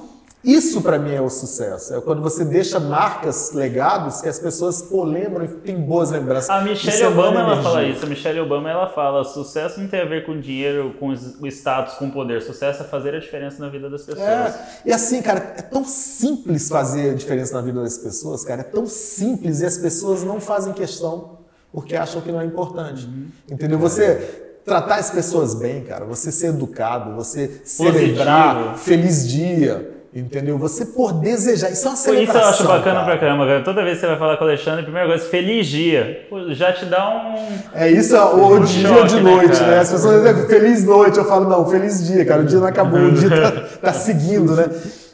isso 0.45 0.83
pra 0.83 0.99
mim 0.99 1.13
é 1.13 1.21
o 1.21 1.31
sucesso. 1.31 1.95
É 1.95 2.01
quando 2.01 2.21
você 2.21 2.45
deixa 2.45 2.81
marcas, 2.81 3.53
legados, 3.53 4.21
que 4.21 4.29
as 4.29 4.39
pessoas 4.39 4.83
pô, 4.83 5.05
lembram 5.05 5.45
e 5.45 5.49
tem 5.49 5.77
boas 5.77 6.11
lembranças. 6.11 6.51
A 6.51 6.61
Michelle 6.63 7.03
é 7.03 7.09
Obama 7.09 7.41
ela 7.41 7.53
energia. 7.53 7.63
fala 7.63 7.85
isso. 7.85 8.05
A 8.05 8.09
Michelle 8.09 8.41
Obama 8.41 8.71
ela 8.71 8.89
fala: 8.89 9.25
sucesso 9.25 9.81
não 9.81 9.89
tem 9.89 10.01
a 10.01 10.05
ver 10.05 10.27
com 10.27 10.39
dinheiro, 10.41 10.95
com 10.99 11.13
status, 11.47 11.95
com 11.95 12.11
poder. 12.11 12.43
Sucesso 12.43 12.83
é 12.83 12.87
fazer 12.87 13.15
a 13.15 13.21
diferença 13.21 13.61
na 13.61 13.69
vida 13.69 13.89
das 13.89 14.03
pessoas. 14.03 14.27
É, 14.27 14.81
e 14.87 14.93
assim, 14.93 15.23
cara, 15.23 15.55
é 15.57 15.63
tão 15.63 15.85
simples 15.85 16.69
fazer 16.69 17.11
a 17.11 17.15
diferença 17.15 17.55
na 17.55 17.61
vida 17.61 17.81
das 17.81 17.99
pessoas, 17.99 18.45
cara, 18.45 18.63
é 18.63 18.65
tão 18.65 18.87
simples 18.87 19.61
e 19.61 19.67
as 19.67 19.79
pessoas 19.79 20.25
não 20.25 20.41
fazem 20.41 20.73
questão 20.73 21.39
porque 21.73 21.97
acham 21.97 22.21
que 22.21 22.31
não 22.31 22.41
é 22.41 22.45
importante. 22.45 23.09
Entendeu? 23.51 23.79
Você 23.79 24.61
tratar 24.65 24.97
as 24.97 25.11
pessoas 25.11 25.55
bem, 25.55 25.83
cara, 25.85 26.05
você 26.05 26.31
ser 26.31 26.49
educado, 26.49 27.15
você 27.15 27.63
celebrar 27.65 28.77
feliz 28.79 29.29
dia, 29.29 29.92
entendeu? 30.15 30.59
Você 30.59 30.87
por 30.87 31.13
desejar, 31.13 31.71
isso 31.71 31.87
é 31.87 31.91
uma 31.91 31.97
celebração. 31.97 32.41
isso 32.41 32.47
eu 32.47 32.51
acho 32.51 32.65
bacana 32.65 33.01
cara. 33.01 33.05
pra 33.05 33.19
caramba, 33.19 33.47
cara. 33.47 33.65
Toda 33.65 33.83
vez 33.83 33.95
que 33.97 34.01
você 34.01 34.07
vai 34.09 34.19
falar 34.19 34.37
com 34.37 34.45
o 34.45 34.49
Alexandre, 34.49 34.81
a 34.81 34.85
primeira 34.85 35.09
coisa, 35.09 35.25
feliz 35.25 35.67
dia. 35.67 36.27
Pô, 36.29 36.53
já 36.53 36.73
te 36.73 36.85
dá 36.85 37.09
um. 37.09 37.59
É 37.75 37.91
isso, 37.91 38.15
é 38.15 38.23
o 38.23 38.55
Um 38.57 38.61
dia 38.61 38.89
choque, 38.89 39.09
de 39.09 39.17
né, 39.17 39.23
noite, 39.23 39.59
cara? 39.59 39.71
né? 39.71 39.79
As 39.79 39.91
pessoas 39.91 40.23
dizem 40.23 40.47
feliz 40.49 40.85
noite, 40.85 41.19
eu 41.19 41.25
falo, 41.25 41.49
não, 41.49 41.69
feliz 41.69 42.07
dia, 42.07 42.25
cara. 42.25 42.43
O 42.43 42.45
dia 42.45 42.59
não 42.59 42.67
acabou, 42.67 43.01
o 43.01 43.13
dia 43.13 43.31
tá, 43.31 43.51
tá 43.81 43.93
seguindo, 43.93 44.55
né? 44.55 44.67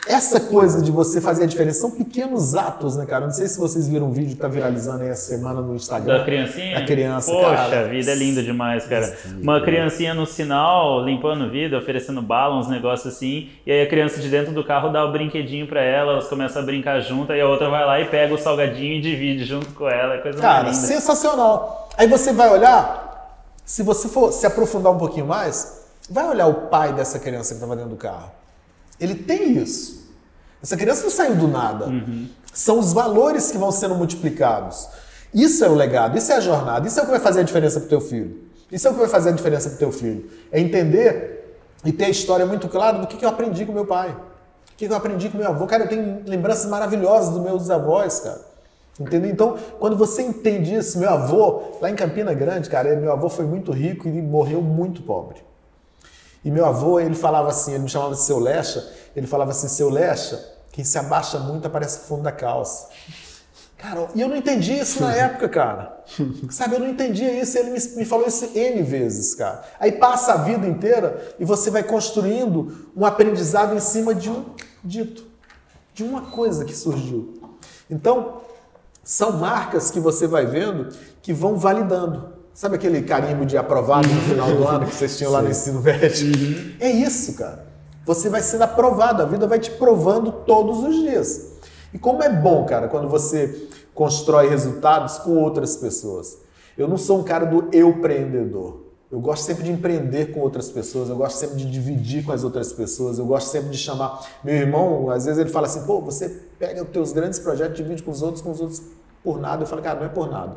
Essa 0.09 0.41
coisa 0.41 0.81
de 0.81 0.91
você 0.91 1.21
fazer 1.21 1.45
a 1.45 1.47
diferença 1.47 1.81
são 1.83 1.91
pequenos 1.91 2.55
atos, 2.55 2.97
né, 2.97 3.05
cara? 3.05 3.27
Não 3.27 3.33
sei 3.33 3.47
se 3.47 3.59
vocês 3.59 3.87
viram 3.87 4.07
um 4.07 4.11
vídeo 4.11 4.31
que 4.31 4.41
tá 4.41 4.49
viralizando 4.49 5.03
aí 5.03 5.11
essa 5.11 5.29
semana 5.37 5.61
no 5.61 5.77
Instagram. 5.77 6.19
Da 6.19 6.25
criancinha? 6.25 6.79
A 6.79 6.85
criança, 6.87 7.31
Poxa 7.31 7.51
cara. 7.55 7.89
vida, 7.89 8.11
é 8.11 8.15
lindo 8.15 8.43
demais, 8.43 8.87
cara. 8.87 9.15
Uma 9.41 9.61
criancinha 9.61 10.15
no 10.15 10.25
sinal, 10.25 11.05
limpando 11.05 11.45
o 11.45 11.51
vidro, 11.51 11.77
oferecendo 11.79 12.23
bala, 12.23 12.57
uns 12.59 12.69
negócios 12.69 13.15
assim. 13.15 13.51
E 13.67 13.71
aí 13.71 13.83
a 13.83 13.87
criança 13.89 14.19
de 14.19 14.29
dentro 14.31 14.53
do 14.53 14.65
carro 14.65 14.89
dá 14.89 15.05
o 15.05 15.13
brinquedinho 15.13 15.67
pra 15.67 15.83
ela, 15.83 16.13
elas 16.13 16.27
começam 16.27 16.63
a 16.63 16.65
brincar 16.65 17.01
junto, 17.01 17.31
aí 17.31 17.41
a 17.43 17.47
outra 17.47 17.69
vai 17.69 17.85
lá 17.85 18.01
e 18.01 18.07
pega 18.07 18.33
o 18.33 18.39
salgadinho 18.39 18.95
e 18.95 19.01
divide 19.03 19.45
junto 19.45 19.69
com 19.75 19.89
ela. 19.89 20.15
É 20.15 20.19
coisa 20.19 20.41
Cara, 20.41 20.61
linda. 20.71 20.73
sensacional. 20.75 21.91
Aí 21.99 22.07
você 22.07 22.33
vai 22.33 22.49
olhar, 22.51 23.45
se 23.63 23.83
você 23.83 24.09
for 24.09 24.33
se 24.33 24.47
aprofundar 24.47 24.91
um 24.91 24.99
pouquinho 24.99 25.27
mais, 25.27 25.83
vai 26.09 26.27
olhar 26.27 26.47
o 26.47 26.55
pai 26.69 26.95
dessa 26.95 27.19
criança 27.19 27.51
que 27.51 27.55
estava 27.57 27.77
dentro 27.77 27.91
do 27.91 27.97
carro. 27.97 28.31
Ele 29.01 29.15
tem 29.15 29.57
isso. 29.59 30.09
Essa 30.63 30.77
criança 30.77 31.03
não 31.03 31.11
saiu 31.11 31.37
do 31.37 31.49
nada. 31.49 31.87
São 32.53 32.79
os 32.79 32.93
valores 32.93 33.51
que 33.51 33.59
vão 33.59 33.71
sendo 33.71 33.95
multiplicados. 33.95 34.89
Isso 35.33 35.65
é 35.65 35.69
o 35.69 35.75
legado, 35.75 36.17
isso 36.17 36.33
é 36.33 36.37
a 36.37 36.41
jornada, 36.41 36.87
isso 36.89 36.99
é 36.99 37.03
o 37.03 37.05
que 37.05 37.11
vai 37.11 37.21
fazer 37.21 37.41
a 37.41 37.43
diferença 37.43 37.79
pro 37.81 37.89
teu 37.89 38.01
filho. 38.01 38.49
Isso 38.71 38.87
é 38.87 38.91
o 38.91 38.95
que 38.95 39.01
vai 39.01 39.09
fazer 39.09 39.31
a 39.31 39.33
diferença 39.33 39.69
pro 39.71 39.79
teu 39.79 39.93
filho. 39.93 40.29
É 40.51 40.61
entender 40.61 41.57
e 41.85 41.93
ter 41.93 42.07
a 42.07 42.09
história 42.09 42.45
muito 42.45 42.69
clara 42.69 42.99
do 42.99 43.07
que 43.07 43.17
que 43.17 43.25
eu 43.25 43.29
aprendi 43.29 43.65
com 43.65 43.73
meu 43.73 43.87
pai. 43.87 44.11
O 44.11 44.77
que 44.77 44.87
que 44.87 44.93
eu 44.93 44.97
aprendi 44.97 45.29
com 45.29 45.39
meu 45.39 45.49
avô. 45.49 45.67
Cara, 45.67 45.85
eu 45.85 45.89
tenho 45.89 46.23
lembranças 46.27 46.67
maravilhosas 46.67 47.31
dos 47.31 47.43
meus 47.43 47.71
avós, 47.71 48.21
cara. 48.21 48.41
Entendeu? 48.99 49.31
Então, 49.31 49.57
quando 49.79 49.97
você 49.97 50.23
entende 50.23 50.75
isso, 50.75 50.99
meu 50.99 51.11
avô, 51.11 51.63
lá 51.81 51.89
em 51.89 51.95
Campina 51.95 52.35
Grande, 52.35 52.69
cara, 52.69 52.97
meu 52.97 53.13
avô 53.13 53.29
foi 53.29 53.45
muito 53.45 53.71
rico 53.71 54.09
e 54.09 54.11
morreu 54.21 54.61
muito 54.61 55.03
pobre. 55.03 55.48
E 56.49 56.51
meu 56.51 56.65
avô, 56.65 56.99
ele 56.99 57.15
falava 57.15 57.51
assim, 57.51 57.75
ele 57.75 57.83
me 57.83 57.91
chamava 57.91 58.15
de 58.15 58.23
seu 58.23 58.39
Lecha, 58.39 58.83
ele 59.15 59.27
falava 59.27 59.51
assim, 59.51 59.69
seu 59.69 59.91
Lecha, 59.91 60.43
quem 60.73 60.83
se 60.83 60.97
abaixa 60.97 61.39
muito 61.39 61.67
aparece 61.67 61.99
no 61.99 62.05
fundo 62.05 62.23
da 62.23 62.33
calça. 62.33 62.89
Cara, 63.77 64.09
e 64.15 64.23
eu 64.23 64.29
não 64.31 64.35
entendi 64.35 64.73
isso 64.73 65.03
na 65.03 65.13
época, 65.15 65.47
cara. 65.47 66.03
Sabe, 66.49 66.77
eu 66.77 66.81
não 66.81 66.89
entendia 66.89 67.39
isso, 67.39 67.59
ele 67.59 67.73
me, 67.73 67.79
me 67.97 68.05
falou 68.07 68.27
isso 68.27 68.47
N 68.55 68.83
vezes, 68.83 69.35
cara. 69.35 69.63
Aí 69.79 69.93
passa 69.93 70.33
a 70.33 70.37
vida 70.39 70.67
inteira 70.67 71.35
e 71.39 71.45
você 71.45 71.71
vai 71.71 71.83
construindo 71.83 72.89
um 72.97 73.05
aprendizado 73.05 73.77
em 73.77 73.81
cima 73.81 74.15
de 74.15 74.31
um 74.31 74.47
dito, 74.83 75.27
de 75.93 76.03
uma 76.03 76.31
coisa 76.31 76.65
que 76.65 76.75
surgiu. 76.75 77.43
Então, 77.91 78.41
são 79.05 79.33
marcas 79.33 79.91
que 79.91 80.01
você 80.01 80.27
vai 80.27 80.47
vendo 80.47 80.97
que 81.21 81.31
vão 81.31 81.57
validando. 81.59 82.38
Sabe 82.59 82.75
aquele 82.75 83.03
carimbo 83.03 83.47
de 83.47 83.57
aprovado 83.57 84.09
no 84.09 84.21
final 84.23 84.49
do 84.53 84.67
ano 84.67 84.85
que 84.85 84.93
vocês 84.93 85.17
tinham 85.17 85.31
lá 85.31 85.41
no 85.41 85.49
ensino 85.49 85.81
médio? 85.81 86.75
É 86.81 86.91
isso, 86.91 87.35
cara. 87.35 87.65
Você 88.05 88.29
vai 88.29 88.43
sendo 88.43 88.63
aprovado, 88.63 89.23
a 89.23 89.27
vida 89.27 89.47
vai 89.47 89.61
te 89.61 89.71
provando 89.71 90.33
todos 90.33 90.81
os 90.81 90.97
dias. 90.97 91.53
E 91.95 91.99
como 92.01 92.21
é 92.21 92.29
bom, 92.29 92.65
cara, 92.65 92.89
quando 92.89 93.09
você 93.09 93.69
constrói 93.95 94.49
resultados 94.49 95.19
com 95.19 95.37
outras 95.37 95.77
pessoas. 95.77 96.37
Eu 96.77 96.89
não 96.89 96.97
sou 96.97 97.21
um 97.21 97.23
cara 97.23 97.47
do 97.47 97.69
eu 97.73 97.91
empreendedor. 97.91 98.87
Eu 99.09 99.21
gosto 99.21 99.45
sempre 99.45 99.63
de 99.63 99.71
empreender 99.71 100.33
com 100.33 100.41
outras 100.41 100.69
pessoas, 100.69 101.09
eu 101.09 101.15
gosto 101.15 101.37
sempre 101.37 101.59
de 101.59 101.71
dividir 101.71 102.25
com 102.25 102.33
as 102.33 102.43
outras 102.43 102.73
pessoas, 102.73 103.21
eu 103.21 103.25
gosto 103.25 103.51
sempre 103.51 103.71
de 103.71 103.79
chamar. 103.79 104.27
Meu 104.43 104.57
irmão, 104.57 105.11
às 105.11 105.27
vezes 105.27 105.39
ele 105.39 105.51
fala 105.51 105.69
assim: 105.69 105.87
pô, 105.87 106.01
você 106.01 106.29
pega 106.59 106.83
os 106.83 106.89
teus 106.89 107.13
grandes 107.13 107.39
projetos, 107.39 107.77
divide 107.77 108.03
com 108.03 108.11
os 108.11 108.21
outros, 108.21 108.43
com 108.43 108.51
os 108.51 108.61
outros 108.61 108.83
por 109.23 109.39
nada. 109.39 109.63
Eu 109.63 109.67
falo, 109.69 109.81
cara, 109.81 110.01
não 110.01 110.07
é 110.07 110.09
por 110.09 110.29
nada, 110.29 110.57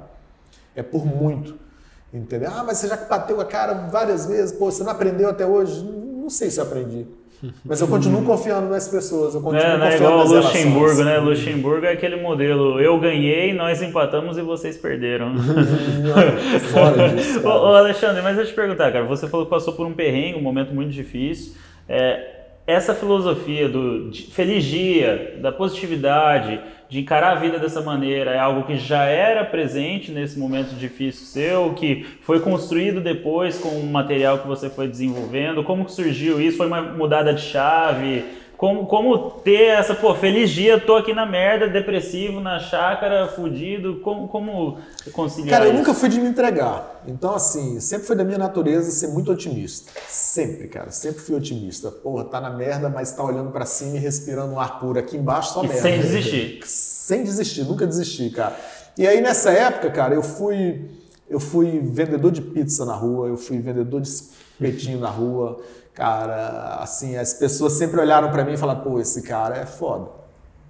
é 0.75 0.81
por 0.81 1.05
muito. 1.05 1.69
Entendeu? 2.13 2.49
Ah, 2.53 2.63
mas 2.65 2.77
você 2.77 2.87
já 2.87 2.97
bateu 2.97 3.39
a 3.39 3.45
cara 3.45 3.73
várias 3.89 4.25
vezes, 4.25 4.51
pô, 4.51 4.69
você 4.69 4.83
não 4.83 4.91
aprendeu 4.91 5.29
até 5.29 5.45
hoje? 5.45 5.83
Não 5.83 6.29
sei 6.29 6.49
se 6.49 6.59
eu 6.59 6.65
aprendi. 6.65 7.05
Mas 7.65 7.81
eu 7.81 7.87
continuo 7.87 8.23
confiando 8.23 8.69
nas 8.69 8.87
pessoas, 8.87 9.33
eu 9.33 9.41
continuo 9.41 9.65
É, 9.65 9.75
não 9.75 9.85
é 9.85 9.91
confiando 9.93 10.13
igual 10.13 10.17
nas 10.29 10.45
Luxemburgo, 10.45 10.79
relações. 10.79 11.05
né? 11.07 11.17
Luxemburgo 11.17 11.85
é 11.87 11.91
aquele 11.91 12.15
modelo, 12.17 12.79
eu 12.79 12.99
ganhei, 12.99 13.51
nós 13.51 13.81
empatamos 13.81 14.37
e 14.37 14.43
vocês 14.43 14.77
perderam. 14.77 15.33
Não, 15.33 15.39
fora 16.71 17.09
disso, 17.09 17.41
Ô, 17.47 17.49
ô, 17.49 17.75
Alexandre, 17.75 18.21
mas 18.21 18.35
deixa 18.35 18.51
eu 18.51 18.53
te 18.53 18.55
perguntar, 18.55 18.91
cara. 18.91 19.05
Você 19.05 19.27
falou 19.27 19.47
que 19.47 19.49
passou 19.49 19.73
por 19.73 19.87
um 19.87 19.93
perrengue, 19.93 20.37
um 20.37 20.41
momento 20.43 20.71
muito 20.71 20.91
difícil. 20.91 21.53
É, 21.89 22.41
essa 22.67 22.93
filosofia 22.93 23.67
do 23.67 24.11
feliz 24.31 24.63
dia, 24.63 25.39
da 25.41 25.51
positividade, 25.51 26.61
de 26.91 26.99
encarar 26.99 27.31
a 27.31 27.35
vida 27.35 27.57
dessa 27.57 27.79
maneira, 27.81 28.31
é 28.31 28.37
algo 28.37 28.63
que 28.63 28.75
já 28.75 29.05
era 29.05 29.45
presente 29.45 30.11
nesse 30.11 30.37
momento 30.37 30.75
difícil 30.75 31.25
seu, 31.25 31.73
que 31.73 32.05
foi 32.19 32.41
construído 32.41 32.99
depois 32.99 33.57
com 33.57 33.69
o 33.69 33.87
material 33.87 34.39
que 34.39 34.47
você 34.47 34.69
foi 34.69 34.89
desenvolvendo? 34.89 35.63
Como 35.63 35.85
que 35.85 35.93
surgiu 35.93 36.41
isso? 36.41 36.57
Foi 36.57 36.67
uma 36.67 36.81
mudada 36.81 37.33
de 37.33 37.43
chave? 37.43 38.25
Como, 38.61 38.85
como 38.85 39.31
ter 39.43 39.69
essa, 39.69 39.95
pô, 39.95 40.13
feliz 40.13 40.51
dia, 40.51 40.79
tô 40.79 40.95
aqui 40.95 41.15
na 41.15 41.25
merda, 41.25 41.67
depressivo, 41.67 42.39
na 42.39 42.59
chácara, 42.59 43.27
fudido, 43.27 44.01
como, 44.01 44.27
como 44.27 44.77
conciliar 45.13 45.49
Cara, 45.57 45.65
eu 45.65 45.71
isso? 45.71 45.79
nunca 45.79 45.95
fui 45.95 46.07
de 46.07 46.21
me 46.21 46.27
entregar. 46.29 47.01
Então, 47.07 47.33
assim, 47.33 47.79
sempre 47.79 48.05
foi 48.05 48.15
da 48.15 48.23
minha 48.23 48.37
natureza 48.37 48.91
ser 48.91 49.07
muito 49.07 49.31
otimista. 49.31 49.91
Sempre, 50.07 50.67
cara. 50.67 50.91
Sempre 50.91 51.21
fui 51.23 51.35
otimista. 51.35 51.89
Porra, 51.89 52.23
tá 52.25 52.39
na 52.39 52.51
merda, 52.51 52.87
mas 52.87 53.11
tá 53.13 53.23
olhando 53.23 53.49
pra 53.49 53.65
cima 53.65 53.95
e 53.97 53.99
respirando 53.99 54.53
um 54.53 54.59
ar 54.59 54.79
puro. 54.79 54.99
Aqui 54.99 55.17
embaixo 55.17 55.53
só 55.55 55.63
E 55.63 55.67
merda. 55.67 55.81
sem 55.81 55.99
desistir. 55.99 56.59
Sem 56.63 57.23
desistir, 57.23 57.63
nunca 57.63 57.87
desisti, 57.87 58.29
cara. 58.29 58.55
E 58.95 59.07
aí, 59.07 59.21
nessa 59.21 59.49
época, 59.51 59.89
cara, 59.89 60.13
eu 60.13 60.21
fui, 60.21 60.87
eu 61.27 61.39
fui 61.39 61.79
vendedor 61.79 62.31
de 62.31 62.43
pizza 62.43 62.85
na 62.85 62.93
rua, 62.93 63.27
eu 63.27 63.37
fui 63.37 63.57
vendedor 63.57 64.01
de 64.01 64.07
espetinho 64.07 64.99
na 64.99 65.09
rua. 65.09 65.59
Cara, 65.93 66.77
assim, 66.81 67.17
as 67.17 67.33
pessoas 67.33 67.73
sempre 67.73 67.99
olharam 67.99 68.31
pra 68.31 68.45
mim 68.45 68.53
e 68.53 68.57
falaram, 68.57 68.81
pô, 68.81 68.99
esse 68.99 69.21
cara 69.21 69.57
é 69.57 69.65
foda. 69.65 70.09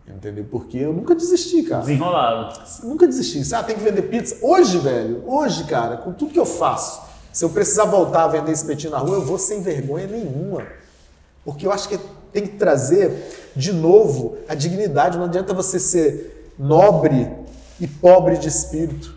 Entendeu? 0.07 0.45
Porque 0.49 0.77
eu 0.77 0.91
nunca 0.91 1.13
desisti, 1.15 1.63
cara. 1.63 1.81
Desenrolado. 1.81 2.59
Nunca 2.83 3.07
desisti. 3.07 3.53
Ah, 3.53 3.63
tem 3.63 3.75
que 3.75 3.83
vender 3.83 4.01
pizza. 4.03 4.37
Hoje, 4.41 4.77
velho, 4.79 5.23
hoje, 5.25 5.63
cara, 5.65 5.97
com 5.97 6.11
tudo 6.11 6.33
que 6.33 6.39
eu 6.39 6.45
faço, 6.45 7.01
se 7.31 7.45
eu 7.45 7.49
precisar 7.49 7.85
voltar 7.85 8.23
a 8.23 8.27
vender 8.27 8.51
espetinho 8.51 8.91
na 8.91 8.97
rua, 8.97 9.17
eu 9.17 9.25
vou 9.25 9.37
sem 9.37 9.61
vergonha 9.61 10.07
nenhuma. 10.07 10.63
Porque 11.45 11.65
eu 11.65 11.71
acho 11.71 11.87
que 11.87 11.97
tem 12.33 12.43
que 12.43 12.57
trazer 12.57 13.51
de 13.55 13.71
novo 13.71 14.37
a 14.49 14.55
dignidade. 14.55 15.17
Não 15.17 15.25
adianta 15.25 15.53
você 15.53 15.79
ser 15.79 16.53
nobre 16.57 17.31
e 17.79 17.87
pobre 17.87 18.37
de 18.37 18.47
espírito. 18.47 19.15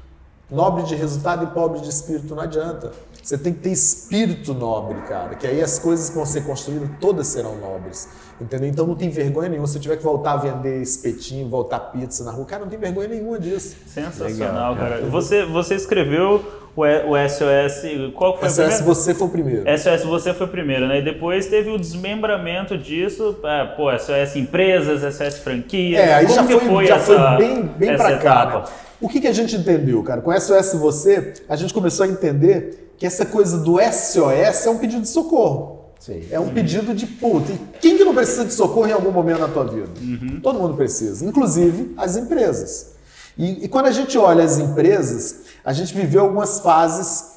Nobre 0.51 0.85
de 0.85 0.95
resultado 0.95 1.45
e 1.45 1.47
pobre 1.49 1.81
de 1.81 1.89
espírito 1.89 2.35
não 2.35 2.43
adianta. 2.43 2.93
Você 3.25 3.39
tem 3.39 3.55
que 3.55 3.61
ter 3.61 3.71
espírito 3.71 4.53
nobre, 4.53 5.01
cara. 5.09 5.35
Que 5.35 5.47
aí 5.47 5.63
as 5.63 5.79
coisas 5.79 6.11
que 6.11 6.15
vão 6.15 6.27
ser 6.27 6.43
construídas 6.43 6.91
todas 7.01 7.27
serão 7.27 7.57
nobres. 7.57 8.07
Entendeu? 8.39 8.69
Então 8.69 8.87
não 8.87 8.95
tem 8.95 9.09
vergonha 9.09 9.49
nenhuma. 9.49 9.67
Se 9.67 9.79
eu 9.79 9.81
tiver 9.81 9.97
que 9.97 10.03
voltar 10.03 10.33
a 10.33 10.37
vender 10.37 10.83
espetinho, 10.83 11.49
voltar 11.49 11.79
pizza 11.79 12.23
na 12.23 12.31
rua, 12.31 12.45
cara, 12.45 12.65
não 12.65 12.69
tem 12.69 12.79
vergonha 12.79 13.09
nenhuma 13.09 13.39
disso. 13.39 13.77
Sensacional, 13.87 14.75
Legal, 14.75 14.77
cara. 14.77 15.07
Você, 15.07 15.47
você 15.47 15.75
escreveu 15.75 16.45
o, 16.77 16.83
SOS. 16.85 18.13
Qual 18.15 18.39
foi 18.39 18.51
SOS 18.51 18.59
o 18.59 18.63
primeiro? 18.67 18.85
Você 18.85 19.15
foi 19.15 19.27
o 19.27 19.31
primeiro. 19.31 19.79
SOS 19.79 20.05
Você 20.05 20.35
foi 20.35 20.47
o 20.47 20.51
primeiro, 20.51 20.87
né? 20.87 20.99
E 20.99 21.03
depois 21.03 21.47
teve 21.47 21.71
o 21.71 21.79
desmembramento 21.79 22.77
disso. 22.77 23.39
É, 23.43 23.65
pô, 23.75 23.91
SOS 23.99 24.37
Empresas, 24.37 25.15
SOS 25.15 25.39
Franquias. 25.39 25.99
É, 25.99 26.13
aí 26.13 26.27
Como 26.27 26.37
já 26.37 26.45
foi, 26.45 26.61
foi, 26.61 26.87
já 26.87 26.97
essa, 26.97 27.05
foi 27.07 27.39
bem, 27.39 27.63
bem 27.63 27.97
pra 27.97 28.19
cá. 28.19 28.47
Né? 28.47 28.65
O 29.01 29.09
que, 29.09 29.19
que 29.19 29.27
a 29.27 29.33
gente 29.33 29.57
entendeu, 29.57 30.03
cara? 30.03 30.21
Com 30.21 30.31
SOS 30.39 30.75
Você, 30.75 31.33
a 31.49 31.57
gente 31.57 31.73
começou 31.73 32.05
a 32.05 32.09
entender 32.09 32.84
que 32.97 33.07
essa 33.07 33.27
coisa 33.27 33.59
do 33.59 33.79
SOS 33.81 34.67
é 34.67 34.71
um 34.71 34.79
pedido 34.79 35.03
de 35.03 35.09
socorro. 35.09 35.75
Sim. 36.05 36.23
É 36.31 36.39
um 36.39 36.53
pedido 36.53 36.95
de 36.95 37.07
puta. 37.07 37.51
E 37.51 37.59
quem 37.81 37.97
que 37.97 38.05
não 38.05 38.15
precisa 38.15 38.45
de 38.45 38.53
socorro 38.53 38.87
em 38.87 38.93
algum 38.93 39.11
momento 39.11 39.41
na 39.41 39.49
tua 39.49 39.65
vida? 39.65 39.89
Uhum. 40.01 40.39
Todo 40.43 40.59
mundo 40.59 40.75
precisa, 40.75 41.25
inclusive 41.25 41.95
as 41.97 42.15
empresas. 42.15 42.93
E, 43.39 43.65
e, 43.65 43.69
quando 43.69 43.87
a 43.87 43.91
gente 43.91 44.19
olha 44.19 44.45
as 44.45 44.59
empresas, 44.59 45.45
a 45.65 45.73
gente 45.73 45.95
viveu 45.95 46.21
algumas 46.21 46.61
fases, 46.61 47.37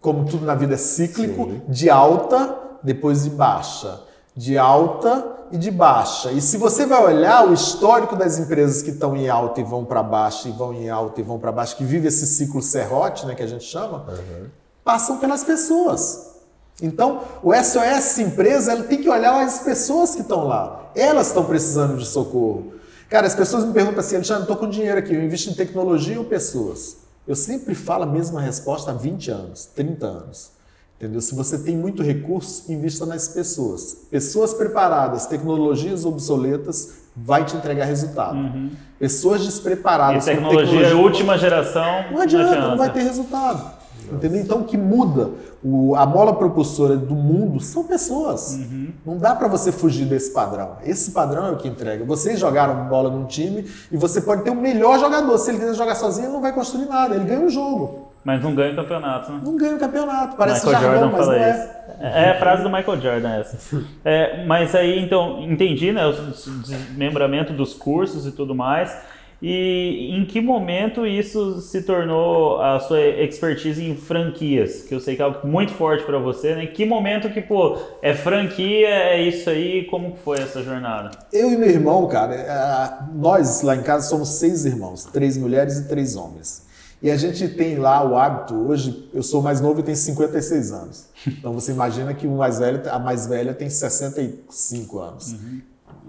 como 0.00 0.24
tudo 0.24 0.44
na 0.44 0.56
vida 0.56 0.74
é 0.74 0.76
cíclico, 0.76 1.44
Sim. 1.44 1.62
de 1.68 1.88
alta, 1.88 2.58
depois 2.82 3.22
de 3.22 3.30
baixa. 3.30 4.00
De 4.36 4.58
alta 4.58 5.24
e 5.52 5.56
de 5.56 5.70
baixa. 5.70 6.32
E 6.32 6.40
se 6.40 6.56
você 6.56 6.84
vai 6.84 7.04
olhar 7.04 7.48
o 7.48 7.54
histórico 7.54 8.16
das 8.16 8.36
empresas 8.36 8.82
que 8.82 8.90
estão 8.90 9.16
em 9.16 9.28
alta 9.28 9.60
e 9.60 9.64
vão 9.64 9.84
para 9.84 10.02
baixo, 10.02 10.48
e 10.48 10.50
vão 10.50 10.74
em 10.74 10.90
alta 10.90 11.20
e 11.20 11.22
vão 11.22 11.38
para 11.38 11.52
baixo, 11.52 11.76
que 11.76 11.84
vive 11.84 12.08
esse 12.08 12.26
ciclo 12.26 12.60
serrote, 12.60 13.24
né, 13.26 13.34
que 13.36 13.42
a 13.44 13.46
gente 13.46 13.64
chama, 13.64 14.06
uhum 14.08 14.61
passam 14.84 15.18
pelas 15.18 15.44
pessoas. 15.44 16.32
Então, 16.80 17.22
o 17.42 17.54
SOS 17.54 18.18
empresa 18.18 18.72
ela 18.72 18.84
tem 18.84 19.00
que 19.00 19.08
olhar 19.08 19.44
as 19.44 19.60
pessoas 19.60 20.14
que 20.14 20.22
estão 20.22 20.44
lá. 20.44 20.90
Elas 20.94 21.28
estão 21.28 21.44
precisando 21.44 21.96
de 21.96 22.06
socorro. 22.06 22.72
Cara, 23.08 23.26
as 23.26 23.34
pessoas 23.34 23.64
me 23.64 23.72
perguntam 23.72 24.00
assim, 24.00 24.16
Alexandre, 24.16 24.42
estou 24.42 24.56
com 24.56 24.68
dinheiro 24.68 24.98
aqui, 24.98 25.14
eu 25.14 25.22
invisto 25.22 25.50
em 25.50 25.54
tecnologia 25.54 26.18
ou 26.18 26.24
pessoas? 26.24 26.96
Eu 27.28 27.36
sempre 27.36 27.74
falo 27.74 28.04
a 28.04 28.06
mesma 28.06 28.40
resposta 28.40 28.90
há 28.90 28.94
20 28.94 29.30
anos, 29.30 29.66
30 29.66 30.06
anos. 30.06 30.50
Entendeu? 30.96 31.20
Se 31.20 31.34
você 31.34 31.58
tem 31.58 31.76
muito 31.76 32.02
recurso, 32.02 32.70
invista 32.72 33.04
nas 33.04 33.28
pessoas. 33.28 34.06
Pessoas 34.10 34.54
preparadas, 34.54 35.26
tecnologias 35.26 36.04
obsoletas, 36.04 37.02
vai 37.14 37.44
te 37.44 37.56
entregar 37.56 37.84
resultado. 37.84 38.36
Uhum. 38.36 38.70
Pessoas 38.98 39.44
despreparadas. 39.44 40.26
E 40.26 40.30
tecnologia, 40.30 40.64
tecnologia 40.64 40.96
última 40.96 41.36
geração. 41.36 42.04
Não 42.10 42.20
adianta, 42.20 42.44
não, 42.44 42.52
adianta. 42.52 42.68
não 42.68 42.78
vai 42.78 42.92
ter 42.92 43.02
resultado. 43.02 43.81
Entendeu? 44.16 44.40
Então, 44.40 44.60
o 44.60 44.64
que 44.64 44.76
muda 44.76 45.30
o, 45.64 45.94
a 45.94 46.04
mola 46.04 46.34
propulsora 46.34 46.96
do 46.96 47.14
mundo 47.14 47.60
são 47.60 47.84
pessoas. 47.84 48.54
Uhum. 48.54 48.92
Não 49.06 49.16
dá 49.16 49.34
para 49.34 49.46
você 49.46 49.70
fugir 49.70 50.06
desse 50.06 50.32
padrão. 50.32 50.76
Esse 50.84 51.12
padrão 51.12 51.46
é 51.46 51.50
o 51.50 51.56
que 51.56 51.68
entrega. 51.68 52.04
Vocês 52.04 52.38
jogaram 52.38 52.88
bola 52.88 53.10
num 53.10 53.26
time 53.26 53.64
e 53.90 53.96
você 53.96 54.20
pode 54.20 54.42
ter 54.42 54.50
o 54.50 54.56
melhor 54.56 54.98
jogador. 54.98 55.38
Se 55.38 55.50
ele 55.50 55.58
quiser 55.58 55.74
jogar 55.74 55.94
sozinho, 55.94 56.26
ele 56.26 56.32
não 56.32 56.40
vai 56.40 56.52
construir 56.52 56.86
nada. 56.86 57.14
Ele 57.14 57.24
ganha 57.24 57.40
um 57.40 57.48
jogo. 57.48 58.12
Mas 58.24 58.42
não 58.42 58.54
ganha 58.54 58.72
o 58.72 58.76
campeonato, 58.76 59.32
né? 59.32 59.40
Não 59.44 59.56
ganha 59.56 59.74
o 59.74 59.78
campeonato. 59.78 60.36
Parece 60.36 60.64
Michael 60.66 60.82
jargão, 60.82 61.00
Jordan 61.00 61.16
mas 61.16 61.26
não 61.26 61.34
é. 61.34 61.50
Isso. 61.50 61.82
É 62.00 62.30
a 62.30 62.38
frase 62.38 62.62
do 62.62 62.70
Michael 62.70 63.00
Jordan 63.00 63.30
essa. 63.30 63.80
É, 64.04 64.44
mas 64.46 64.74
aí, 64.74 65.00
então, 65.00 65.42
entendi, 65.42 65.92
né? 65.92 66.06
O 66.06 66.12
desmembramento 66.12 67.52
dos 67.52 67.74
cursos 67.74 68.26
e 68.26 68.32
tudo 68.32 68.54
mais. 68.54 68.96
E 69.42 70.10
em 70.12 70.24
que 70.24 70.40
momento 70.40 71.04
isso 71.04 71.60
se 71.60 71.82
tornou 71.82 72.62
a 72.62 72.78
sua 72.78 73.00
expertise 73.00 73.84
em 73.84 73.96
franquias? 73.96 74.82
Que 74.82 74.94
eu 74.94 75.00
sei 75.00 75.16
que 75.16 75.22
é 75.22 75.24
algo 75.24 75.44
muito 75.48 75.72
forte 75.72 76.04
para 76.04 76.16
você, 76.16 76.54
né? 76.54 76.64
Em 76.64 76.72
que 76.72 76.86
momento 76.86 77.28
que, 77.28 77.40
pô, 77.40 77.76
é 78.00 78.14
franquia, 78.14 78.86
é 78.86 79.20
isso 79.20 79.50
aí? 79.50 79.84
Como 79.86 80.14
foi 80.24 80.38
essa 80.38 80.62
jornada? 80.62 81.10
Eu 81.32 81.50
e 81.50 81.56
meu 81.56 81.68
irmão, 81.68 82.06
cara, 82.06 82.34
é, 82.36 83.14
nós 83.16 83.62
lá 83.62 83.74
em 83.74 83.82
casa 83.82 84.08
somos 84.08 84.28
seis 84.28 84.64
irmãos, 84.64 85.06
três 85.06 85.36
mulheres 85.36 85.76
e 85.76 85.88
três 85.88 86.14
homens. 86.14 86.62
E 87.02 87.10
a 87.10 87.16
gente 87.16 87.48
tem 87.48 87.78
lá 87.78 88.08
o 88.08 88.16
hábito, 88.16 88.54
hoje 88.54 89.10
eu 89.12 89.24
sou 89.24 89.42
mais 89.42 89.60
novo 89.60 89.80
e 89.80 89.82
tenho 89.82 89.96
56 89.96 90.70
anos. 90.70 91.06
Então 91.26 91.52
você 91.52 91.72
imagina 91.72 92.14
que 92.14 92.28
o 92.28 92.36
mais 92.36 92.60
velho, 92.60 92.80
a 92.88 92.98
mais 93.00 93.26
velha 93.26 93.52
tem 93.52 93.68
65 93.68 95.00
anos. 95.00 95.32
Uhum. 95.32 95.60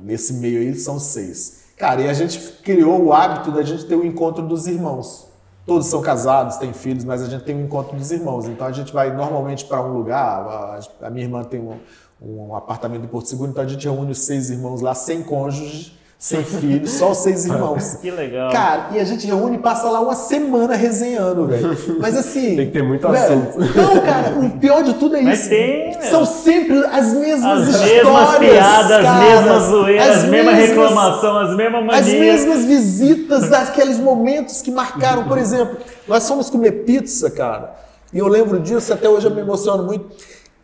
Nesse 0.03 0.33
meio 0.33 0.59
aí 0.59 0.75
são 0.75 0.99
seis. 0.99 1.62
Cara, 1.77 2.01
e 2.01 2.09
a 2.09 2.13
gente 2.13 2.39
criou 2.63 3.03
o 3.03 3.13
hábito 3.13 3.51
da 3.51 3.63
gente 3.63 3.85
ter 3.85 3.95
o 3.95 4.05
encontro 4.05 4.45
dos 4.45 4.67
irmãos. 4.67 5.27
Todos 5.65 5.87
são 5.87 6.01
casados, 6.01 6.57
têm 6.57 6.73
filhos, 6.73 7.03
mas 7.05 7.21
a 7.21 7.29
gente 7.29 7.43
tem 7.43 7.55
o 7.55 7.61
encontro 7.61 7.97
dos 7.97 8.11
irmãos. 8.11 8.47
Então 8.47 8.67
a 8.67 8.71
gente 8.71 8.93
vai 8.93 9.15
normalmente 9.15 9.65
para 9.65 9.81
um 9.81 9.93
lugar. 9.93 10.79
A, 11.01 11.09
minha 11.09 11.25
irmã 11.25 11.43
tem 11.43 11.59
um, 11.59 11.79
um 12.21 12.55
apartamento 12.55 13.05
em 13.05 13.07
Porto 13.07 13.27
Seguro, 13.27 13.51
então 13.51 13.63
a 13.63 13.67
gente 13.67 13.83
reúne 13.87 14.11
os 14.11 14.19
seis 14.19 14.49
irmãos 14.49 14.81
lá, 14.81 14.93
sem 14.93 15.23
cônjuge 15.23 16.02
sem 16.23 16.41
filhos, 16.41 16.91
só 16.91 17.11
os 17.11 17.17
seis 17.17 17.43
irmãos. 17.43 17.97
Que 18.01 18.09
legal. 18.09 18.49
Cara, 18.49 18.91
e 18.93 18.99
a 18.99 19.03
gente 19.03 19.27
reúne 19.27 19.57
e 19.57 19.59
passa 19.59 19.89
lá 19.89 19.99
uma 19.99 20.15
semana 20.15 20.73
resenhando, 20.73 21.45
velho. 21.47 21.77
Mas 21.99 22.15
assim. 22.15 22.55
Tem 22.55 22.67
que 22.67 22.71
ter 22.71 22.81
muito 22.81 23.05
velho, 23.09 23.49
assunto. 23.49 23.59
Não, 23.59 23.99
cara, 23.99 24.29
o 24.39 24.49
pior 24.57 24.83
de 24.83 24.93
tudo 24.93 25.17
é 25.17 25.21
Mas 25.21 25.41
isso. 25.41 25.49
Tem, 25.49 26.01
São 26.03 26.23
sempre 26.23 26.77
as 26.85 27.13
mesmas 27.13 27.67
as 27.67 27.75
histórias. 27.75 28.07
As 28.07 28.39
mesmas 28.39 28.39
piadas, 28.39 29.03
cara, 29.03 29.11
as 29.11 29.43
mesmas 29.43 29.63
zoeiras, 29.63 30.07
as 30.07 30.23
mesmas 30.23 30.55
reclamação, 30.55 31.39
as 31.39 31.57
mesmas 31.57 31.85
manias. 31.85 32.07
As 32.07 32.13
mesmas 32.13 32.65
visitas 32.65 33.49
daqueles 33.49 33.99
momentos 33.99 34.61
que 34.61 34.71
marcaram. 34.71 35.25
Por 35.25 35.37
exemplo, 35.37 35.77
nós 36.07 36.25
fomos 36.25 36.49
comer 36.49 36.85
pizza, 36.85 37.29
cara. 37.31 37.75
E 38.13 38.19
eu 38.19 38.29
lembro 38.29 38.61
disso, 38.61 38.93
até 38.93 39.09
hoje 39.09 39.27
eu 39.27 39.31
me 39.35 39.41
emociono 39.41 39.83
muito. 39.83 40.05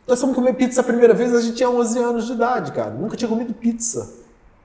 Nós 0.08 0.22
fomos 0.22 0.38
comer 0.38 0.54
pizza 0.54 0.80
a 0.80 0.86
primeira 0.86 1.14
vez, 1.14 1.36
a 1.36 1.42
gente 1.42 1.56
tinha 1.56 1.70
11 1.70 2.00
anos 2.00 2.28
de 2.28 2.32
idade, 2.32 2.72
cara. 2.72 2.92
Nunca 2.92 3.18
tinha 3.18 3.28
comido 3.28 3.54
pizza. 3.54 4.19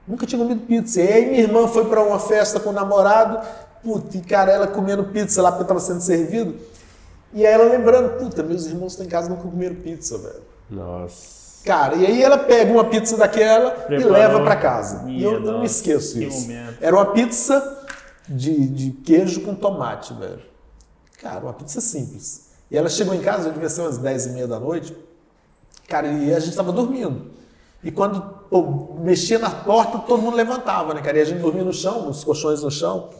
Nunca 0.07 0.27
tinha 0.27 0.41
comido 0.41 0.67
pizza. 0.67 1.01
E 1.01 1.09
aí 1.09 1.27
minha 1.27 1.43
irmã 1.43 1.67
foi 1.67 1.87
para 1.87 2.03
uma 2.03 2.19
festa 2.19 2.61
com 2.61 2.71
o 2.71 2.73
namorado, 2.73 3.47
puta, 3.83 4.17
e 4.17 4.21
cara, 4.21 4.53
ela 4.53 4.67
comendo 4.67 5.05
pizza 5.05 5.41
lá 5.41 5.51
porque 5.51 5.65
estava 5.65 5.81
sendo 5.81 6.01
servido. 6.01 6.57
E 7.33 7.45
aí 7.45 7.53
ela 7.53 7.65
lembrando, 7.65 8.19
puta, 8.19 8.43
meus 8.43 8.67
irmãos 8.67 8.93
estão 8.93 9.07
em 9.07 9.09
casa 9.09 9.29
nunca 9.29 9.43
comeram 9.43 9.75
pizza, 9.77 10.19
velho. 10.19 10.43
Nossa. 10.71 11.65
Cara, 11.65 11.97
e 11.97 12.05
aí 12.07 12.23
ela 12.23 12.39
pega 12.39 12.71
uma 12.71 12.85
pizza 12.85 13.17
daquela 13.17 13.71
Preparou. 13.71 14.11
e 14.11 14.13
leva 14.13 14.41
para 14.43 14.57
casa. 14.57 15.09
e 15.09 15.23
eu 15.23 15.41
não 15.41 15.61
me 15.61 15.67
esqueço 15.67 16.23
isso. 16.23 16.43
Momento. 16.43 16.77
Era 16.81 16.95
uma 16.95 17.07
pizza 17.07 17.87
de, 18.29 18.69
de 18.69 18.91
queijo 18.91 19.41
com 19.41 19.55
tomate, 19.55 20.13
velho. 20.13 20.43
Cara, 21.21 21.41
uma 21.41 21.55
pizza 21.55 21.81
simples. 21.81 22.51
E 22.71 22.77
ela 22.77 22.89
chegou 22.89 23.15
em 23.15 23.21
casa, 23.21 23.51
devia 23.51 23.69
ser 23.71 23.81
umas 23.81 23.97
10 23.97 24.27
e 24.27 24.31
meia 24.31 24.47
da 24.47 24.61
noite. 24.61 24.95
Cara, 25.89 26.07
e 26.07 26.35
a 26.35 26.39
gente 26.39 26.51
estava 26.51 26.71
dormindo. 26.71 27.31
E 27.83 27.91
quando 27.91 28.34
pô, 28.51 28.97
mexia 29.01 29.39
na 29.39 29.51
porta, 29.51 29.99
todo 29.99 30.23
mundo 30.23 30.37
levantava, 30.37 30.95
né, 30.95 31.01
cara? 31.01 31.19
E 31.19 31.21
a 31.21 31.25
gente 31.25 31.41
dormia 31.41 31.65
no 31.65 31.73
chão, 31.73 32.09
os 32.09 32.25
colchões 32.25 32.63
no 32.63 32.71
chão. 32.71 33.11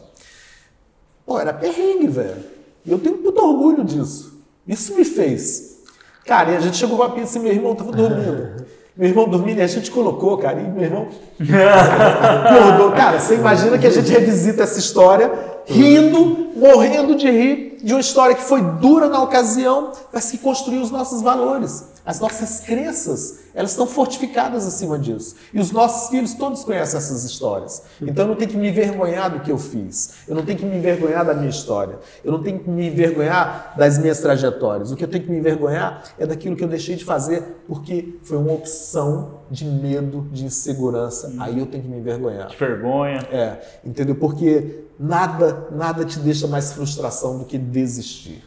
Pô, 1.25 1.39
era 1.39 1.53
perrengue, 1.53 2.07
velho. 2.07 2.43
E 2.85 2.91
eu 2.91 2.99
tenho 2.99 3.17
muito 3.17 3.43
orgulho 3.43 3.83
disso. 3.83 4.39
Isso 4.67 4.95
me 4.95 5.03
fez. 5.03 5.83
Cara, 6.25 6.51
e 6.51 6.57
a 6.57 6.59
gente 6.59 6.77
chegou 6.77 6.97
com 6.97 7.03
a 7.03 7.09
pizza 7.09 7.37
e 7.37 7.41
meu 7.41 7.51
irmão 7.51 7.75
tava 7.75 7.91
dormindo. 7.91 8.65
Meu 8.97 9.09
irmão 9.09 9.27
dormindo 9.27 9.57
e 9.57 9.61
a 9.61 9.67
gente 9.67 9.91
colocou, 9.91 10.37
cara, 10.37 10.57
e 10.57 10.71
meu 10.71 10.81
irmão 10.81 11.09
acordou. 11.35 12.93
Cara, 12.95 13.19
você 13.19 13.35
imagina 13.35 13.77
que 13.77 13.85
a 13.85 13.89
gente 13.89 14.09
revisita 14.09 14.63
essa 14.63 14.79
história 14.79 15.29
rindo, 15.65 16.51
morrendo 16.55 17.13
de 17.13 17.29
rir 17.29 17.77
de 17.83 17.93
uma 17.93 17.99
história 17.99 18.33
que 18.33 18.43
foi 18.43 18.61
dura 18.61 19.09
na 19.09 19.21
ocasião, 19.21 19.91
mas 20.13 20.31
que 20.31 20.37
construiu 20.37 20.81
os 20.81 20.91
nossos 20.91 21.21
valores. 21.21 21.89
As 22.05 22.19
nossas 22.19 22.59
crenças, 22.59 23.45
elas 23.55 23.71
estão 23.71 23.87
fortificadas 23.87 24.67
acima 24.67 24.99
disso. 24.99 25.35
E 25.51 25.59
os 25.59 25.71
nossos 25.71 26.09
filhos 26.09 26.35
todos 26.35 26.63
conhecem 26.63 26.97
essas 26.97 27.23
histórias. 27.23 27.81
Então 27.99 28.25
eu 28.25 28.29
não 28.29 28.35
tenho 28.35 28.51
que 28.51 28.57
me 28.57 28.69
envergonhar 28.69 29.31
do 29.31 29.39
que 29.39 29.51
eu 29.51 29.57
fiz. 29.57 30.17
Eu 30.27 30.35
não 30.35 30.45
tenho 30.45 30.59
que 30.59 30.65
me 30.65 30.77
envergonhar 30.77 31.25
da 31.25 31.33
minha 31.33 31.49
história. 31.49 31.97
Eu 32.23 32.31
não 32.31 32.43
tenho 32.43 32.59
que 32.59 32.69
me 32.69 32.87
envergonhar 32.87 33.73
das 33.75 33.97
minhas 33.97 34.19
trajetórias. 34.19 34.91
O 34.91 34.95
que 34.95 35.03
eu 35.03 35.07
tenho 35.07 35.23
que 35.23 35.31
me 35.31 35.39
envergonhar 35.39 36.03
é 36.19 36.27
daquilo 36.27 36.55
que 36.55 36.63
eu 36.63 36.67
deixei 36.67 36.95
de 36.95 37.03
fazer 37.03 37.63
porque 37.67 38.19
foi 38.21 38.37
uma 38.37 38.53
opção 38.53 39.39
de 39.49 39.65
medo, 39.65 40.27
de 40.31 40.45
insegurança. 40.45 41.29
Hum. 41.29 41.37
Aí 41.39 41.57
eu 41.57 41.65
tenho 41.65 41.81
que 41.81 41.89
me 41.89 41.97
envergonhar. 41.97 42.49
De 42.49 42.57
vergonha. 42.57 43.19
É, 43.31 43.79
entendeu? 43.83 44.13
Porque 44.15 44.85
nada, 44.99 45.69
nada 45.71 46.05
te 46.05 46.19
deixa 46.19 46.47
mais 46.47 46.71
frustração 46.71 47.39
do 47.39 47.45
que 47.45 47.57
desistir. 47.57 48.43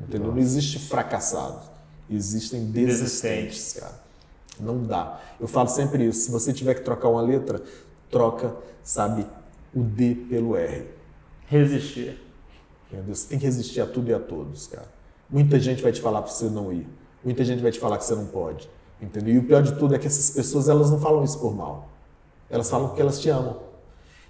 Entendeu? 0.00 0.32
Não 0.32 0.38
existe 0.38 0.80
fracassado. 0.80 1.71
Existem 2.10 2.66
desistentes, 2.66 3.74
cara. 3.74 4.00
Não 4.60 4.82
dá. 4.82 5.20
Eu 5.40 5.48
falo 5.48 5.68
sempre 5.68 6.06
isso. 6.06 6.26
Se 6.26 6.30
você 6.30 6.52
tiver 6.52 6.74
que 6.74 6.82
trocar 6.82 7.08
uma 7.08 7.22
letra, 7.22 7.62
troca, 8.10 8.54
sabe, 8.82 9.26
o 9.74 9.82
D 9.82 10.14
pelo 10.14 10.56
R. 10.56 10.86
Resistir. 11.46 12.18
Entendeu? 12.90 13.14
Você 13.14 13.28
tem 13.28 13.38
que 13.38 13.46
resistir 13.46 13.80
a 13.80 13.86
tudo 13.86 14.10
e 14.10 14.14
a 14.14 14.20
todos, 14.20 14.66
cara. 14.66 14.88
Muita 15.28 15.58
gente 15.58 15.82
vai 15.82 15.92
te 15.92 16.00
falar 16.00 16.20
para 16.22 16.30
você 16.30 16.44
não 16.46 16.72
ir. 16.72 16.86
Muita 17.24 17.44
gente 17.44 17.62
vai 17.62 17.72
te 17.72 17.80
falar 17.80 17.96
que 17.96 18.04
você 18.04 18.14
não 18.14 18.26
pode. 18.26 18.68
Entendeu? 19.00 19.34
E 19.34 19.38
o 19.38 19.44
pior 19.44 19.62
de 19.62 19.72
tudo 19.76 19.94
é 19.94 19.98
que 19.98 20.06
essas 20.06 20.30
pessoas 20.30 20.68
elas 20.68 20.90
não 20.90 21.00
falam 21.00 21.24
isso 21.24 21.38
por 21.38 21.54
mal. 21.54 21.88
Elas 22.50 22.68
falam 22.68 22.88
porque 22.88 23.00
elas 23.00 23.18
te 23.18 23.30
amam. 23.30 23.56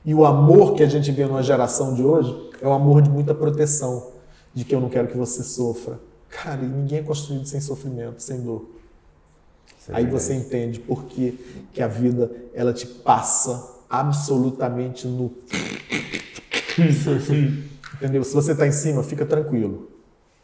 E 0.05 0.14
o 0.14 0.25
amor 0.25 0.75
que 0.75 0.83
a 0.83 0.89
gente 0.89 1.11
vê 1.11 1.27
numa 1.27 1.43
geração 1.43 1.95
de 1.95 2.03
hoje 2.03 2.51
é 2.61 2.66
um 2.66 2.73
amor 2.73 3.03
de 3.03 3.11
muita 3.11 3.35
proteção, 3.35 4.12
de 4.55 4.64
que 4.64 4.75
eu 4.75 4.81
não 4.81 4.89
quero 4.89 5.09
que 5.09 5.16
você 5.16 5.43
sofra, 5.43 5.99
Cara, 6.33 6.62
e 6.62 6.66
ninguém 6.66 6.99
é 6.99 7.03
construído 7.03 7.47
sem 7.47 7.61
sofrimento, 7.61 8.22
sem 8.22 8.41
dor. 8.41 8.66
Aí 9.91 10.07
você 10.07 10.35
entende 10.35 10.80
por 10.80 11.05
que, 11.05 11.33
que 11.72 11.83
a 11.83 11.89
vida 11.89 12.30
ela 12.55 12.72
te 12.72 12.87
passa 12.87 13.80
absolutamente 13.89 15.07
no. 15.07 15.33
Entendeu? 17.95 18.24
Se 18.24 18.35
você 18.35 18.53
está 18.53 18.66
em 18.66 18.72
cima, 18.72 19.03
fica 19.03 19.26
tranquilo. 19.26 19.91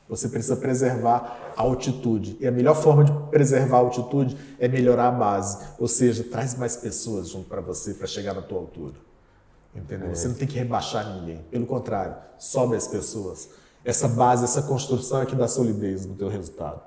Você 0.08 0.28
precisa 0.28 0.56
preservar 0.56 1.52
a 1.56 1.62
altitude. 1.62 2.36
E 2.40 2.46
a 2.46 2.50
melhor 2.50 2.74
forma 2.74 3.04
de 3.04 3.12
preservar 3.30 3.78
a 3.78 3.80
altitude 3.80 4.36
é 4.58 4.68
melhorar 4.68 5.08
a 5.08 5.12
base. 5.12 5.58
Ou 5.78 5.88
seja, 5.88 6.24
traz 6.24 6.56
mais 6.56 6.76
pessoas 6.76 7.30
junto 7.30 7.48
para 7.48 7.60
você 7.60 7.94
para 7.94 8.06
chegar 8.06 8.34
na 8.34 8.42
tua 8.42 8.58
altura. 8.58 8.94
Entendeu? 9.74 10.10
É. 10.10 10.14
Você 10.14 10.28
não 10.28 10.34
tem 10.34 10.48
que 10.48 10.58
rebaixar 10.58 11.14
ninguém. 11.14 11.38
Pelo 11.50 11.66
contrário, 11.66 12.16
sobe 12.38 12.76
as 12.76 12.86
pessoas. 12.86 13.48
Essa 13.88 14.06
base, 14.06 14.44
essa 14.44 14.60
construção 14.60 15.22
é 15.22 15.24
que 15.24 15.34
dá 15.34 15.48
solidez 15.48 16.04
no 16.04 16.14
teu 16.14 16.28
resultado. 16.28 16.78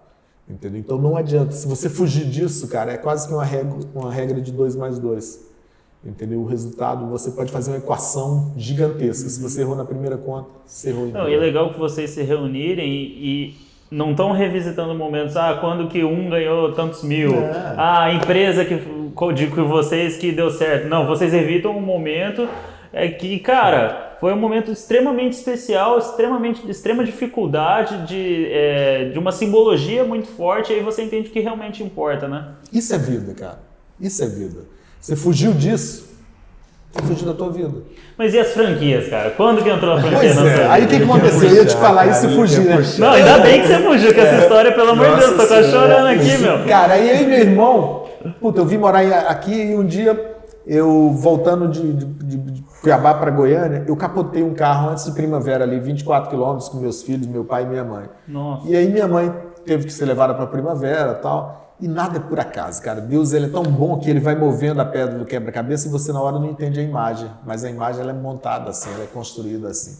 Entendeu? 0.48 0.80
Então 0.80 1.00
não 1.00 1.18
adianta. 1.18 1.52
Se 1.52 1.68
você 1.68 1.90
fugir 1.90 2.26
disso, 2.26 2.68
cara, 2.68 2.92
é 2.92 2.98
quase 2.98 3.28
que 3.28 3.34
uma 3.34 3.44
regra, 3.44 3.76
uma 3.96 4.12
regra 4.12 4.40
de 4.40 4.52
2 4.52 4.76
mais 4.76 5.00
2. 5.00 5.50
Entendeu? 6.06 6.42
O 6.42 6.46
resultado, 6.46 7.08
você 7.08 7.32
pode 7.32 7.52
fazer 7.52 7.72
uma 7.72 7.78
equação 7.78 8.54
gigantesca. 8.56 9.28
Se 9.28 9.42
você 9.42 9.62
errou 9.62 9.76
na 9.76 9.84
primeira 9.84 10.16
conta, 10.16 10.52
você 10.64 10.90
errou 10.90 11.08
em 11.08 11.12
Não, 11.12 11.28
e 11.28 11.34
é 11.34 11.38
legal 11.40 11.74
que 11.74 11.80
vocês 11.80 12.12
se 12.12 12.22
reunirem 12.22 12.88
e, 12.88 13.50
e 13.50 13.56
não 13.90 14.12
estão 14.12 14.32
revisitando 14.32 14.94
momentos. 14.94 15.36
Ah, 15.36 15.58
quando 15.60 15.88
que 15.88 16.04
um 16.04 16.30
ganhou 16.30 16.72
tantos 16.74 17.02
mil? 17.02 17.34
É. 17.34 17.74
Ah, 17.78 18.04
a 18.04 18.14
empresa 18.14 18.64
que, 18.64 18.76
de 19.34 19.48
que 19.48 19.62
vocês 19.62 20.18
que 20.18 20.32
deu 20.32 20.52
certo. 20.52 20.88
Não, 20.88 21.08
vocês 21.08 21.34
evitam 21.34 21.76
um 21.76 21.82
momento 21.82 22.48
é 22.94 23.08
que, 23.08 23.40
cara, 23.40 24.11
foi 24.22 24.32
um 24.34 24.38
momento 24.38 24.72
extremamente 24.72 25.34
especial, 25.34 25.98
extremamente 25.98 26.64
de 26.64 26.70
extrema 26.70 27.04
dificuldade, 27.04 28.06
de, 28.06 28.46
é, 28.52 29.06
de 29.06 29.18
uma 29.18 29.32
simbologia 29.32 30.04
muito 30.04 30.28
forte, 30.28 30.72
e 30.72 30.76
aí 30.76 30.84
você 30.84 31.02
entende 31.02 31.30
o 31.30 31.32
que 31.32 31.40
realmente 31.40 31.82
importa, 31.82 32.28
né? 32.28 32.50
Isso 32.72 32.94
é 32.94 33.00
vida, 33.00 33.34
cara. 33.34 33.60
Isso 34.00 34.24
é 34.24 34.28
vida. 34.28 34.60
Você 35.00 35.16
fugiu 35.16 35.54
disso, 35.54 36.08
você 36.92 37.02
fugiu 37.02 37.26
da 37.26 37.34
tua 37.34 37.52
vida. 37.52 37.72
Mas 38.16 38.36
e 38.36 38.40
as 38.40 38.52
franquias, 38.52 39.10
cara? 39.10 39.32
Quando 39.32 39.64
que 39.64 39.70
entrou 39.70 39.94
a 39.94 40.00
franquia 40.00 40.20
pois 40.20 40.36
na 40.36 40.48
é. 40.48 40.68
Aí 40.68 40.86
o 40.86 40.88
que, 40.88 40.98
que 40.98 41.04
aconteceu? 41.04 41.50
Eu 41.50 41.56
ia 41.56 41.66
te 41.66 41.76
falar 41.78 42.06
isso 42.06 42.28
e 42.28 42.36
fugir, 42.36 42.62
né? 42.62 42.78
Não, 43.00 43.10
ainda 43.14 43.40
bem 43.40 43.62
que 43.62 43.68
você 43.70 43.80
fugiu, 43.80 44.14
que 44.14 44.20
é. 44.20 44.24
essa 44.24 44.44
história, 44.44 44.72
pelo 44.72 44.92
amor 44.92 45.16
de 45.16 45.20
Deus, 45.20 45.36
tô 45.36 45.48
quase 45.48 45.72
chorando 45.72 46.06
aqui, 46.06 46.38
meu. 46.38 46.64
Cara, 46.68 46.94
aí 46.94 47.10
aí 47.10 47.26
meu 47.26 47.40
irmão, 47.40 48.06
puta, 48.40 48.62
eu 48.62 48.68
vim 48.68 48.78
morar 48.78 49.02
aqui 49.02 49.52
e 49.52 49.76
um 49.76 49.84
dia 49.84 50.38
eu 50.68 51.10
voltando 51.10 51.68
de, 51.68 51.92
de, 51.92 52.06
de 52.06 52.38
Cuiabá 52.82 53.14
para 53.14 53.30
Goiânia, 53.30 53.84
eu 53.88 53.96
capotei 53.96 54.42
um 54.42 54.56
carro 54.56 54.90
antes 54.90 55.06
de 55.06 55.12
primavera 55.12 55.64
ali, 55.64 55.80
24 55.80 56.32
quilômetros 56.32 56.68
com 56.68 56.78
meus 56.80 57.04
filhos, 57.04 57.28
meu 57.28 57.46
pai 57.46 57.64
e 57.64 57.68
minha 57.68 57.84
mãe. 57.84 58.10
Nossa. 58.28 58.68
E 58.68 58.76
aí 58.76 58.92
minha 58.92 59.08
mãe 59.08 59.32
teve 59.64 59.86
que 59.86 59.94
ser 59.94 60.06
levada 60.06 60.34
para 60.34 60.48
primavera 60.48 61.14
tal. 61.14 61.76
E 61.80 61.88
nada 61.88 62.18
é 62.18 62.20
por 62.20 62.40
acaso, 62.40 62.82
cara. 62.82 63.02
Deus 63.02 63.34
ele 63.34 63.48
é 63.48 63.50
tão 63.50 63.64
bom 63.64 64.00
que 64.00 64.10
ele 64.10 64.20
vai 64.20 64.36
movendo 64.36 64.82
a 64.82 64.86
pedra 64.86 65.18
do 65.18 65.26
quebra-cabeça 65.26 65.88
e 65.88 65.92
você 65.92 66.12
na 66.12 66.22
hora 66.22 66.38
não 66.38 66.48
entende 66.48 66.80
a 66.80 66.84
imagem. 66.84 67.30
Mas 67.46 67.64
a 67.64 67.70
imagem 67.70 68.02
ela 68.02 68.12
é 68.12 68.14
montada 68.14 68.70
assim, 68.70 68.92
ela 68.94 69.04
é 69.04 69.08
construída 69.08 69.70
assim. 69.70 69.98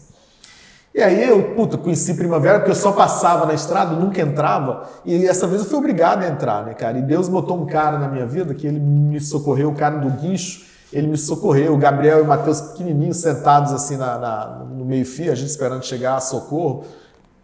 E 0.94 1.00
aí 1.00 1.26
eu, 1.26 1.54
puta, 1.54 1.78
conheci 1.78 2.14
primavera 2.14 2.58
porque 2.58 2.70
eu 2.70 2.76
só 2.76 2.92
passava 2.92 3.46
na 3.46 3.54
estrada, 3.54 3.94
nunca 3.96 4.20
entrava. 4.20 4.88
E 5.04 5.26
essa 5.26 5.46
vez 5.46 5.62
eu 5.62 5.68
fui 5.68 5.78
obrigado 5.78 6.22
a 6.22 6.28
entrar, 6.28 6.66
né, 6.66 6.74
cara? 6.74 6.98
E 6.98 7.02
Deus 7.02 7.28
botou 7.28 7.60
um 7.60 7.66
cara 7.66 7.98
na 7.98 8.08
minha 8.08 8.26
vida 8.26 8.54
que 8.54 8.66
ele 8.66 8.78
me 8.78 9.20
socorreu, 9.20 9.70
o 9.70 9.74
cara 9.74 9.96
do 9.96 10.10
guincho, 10.10 10.71
ele 10.92 11.06
me 11.06 11.16
socorreu. 11.16 11.74
O 11.74 11.78
Gabriel 11.78 12.18
e 12.18 12.22
o 12.22 12.26
Matheus 12.26 12.60
pequenininhos 12.60 13.16
sentados 13.16 13.72
assim 13.72 13.96
na, 13.96 14.18
na 14.18 14.46
no 14.70 14.84
meio-fio, 14.84 15.32
a 15.32 15.34
gente 15.34 15.48
esperando 15.48 15.84
chegar 15.84 16.16
a 16.16 16.20
socorro. 16.20 16.84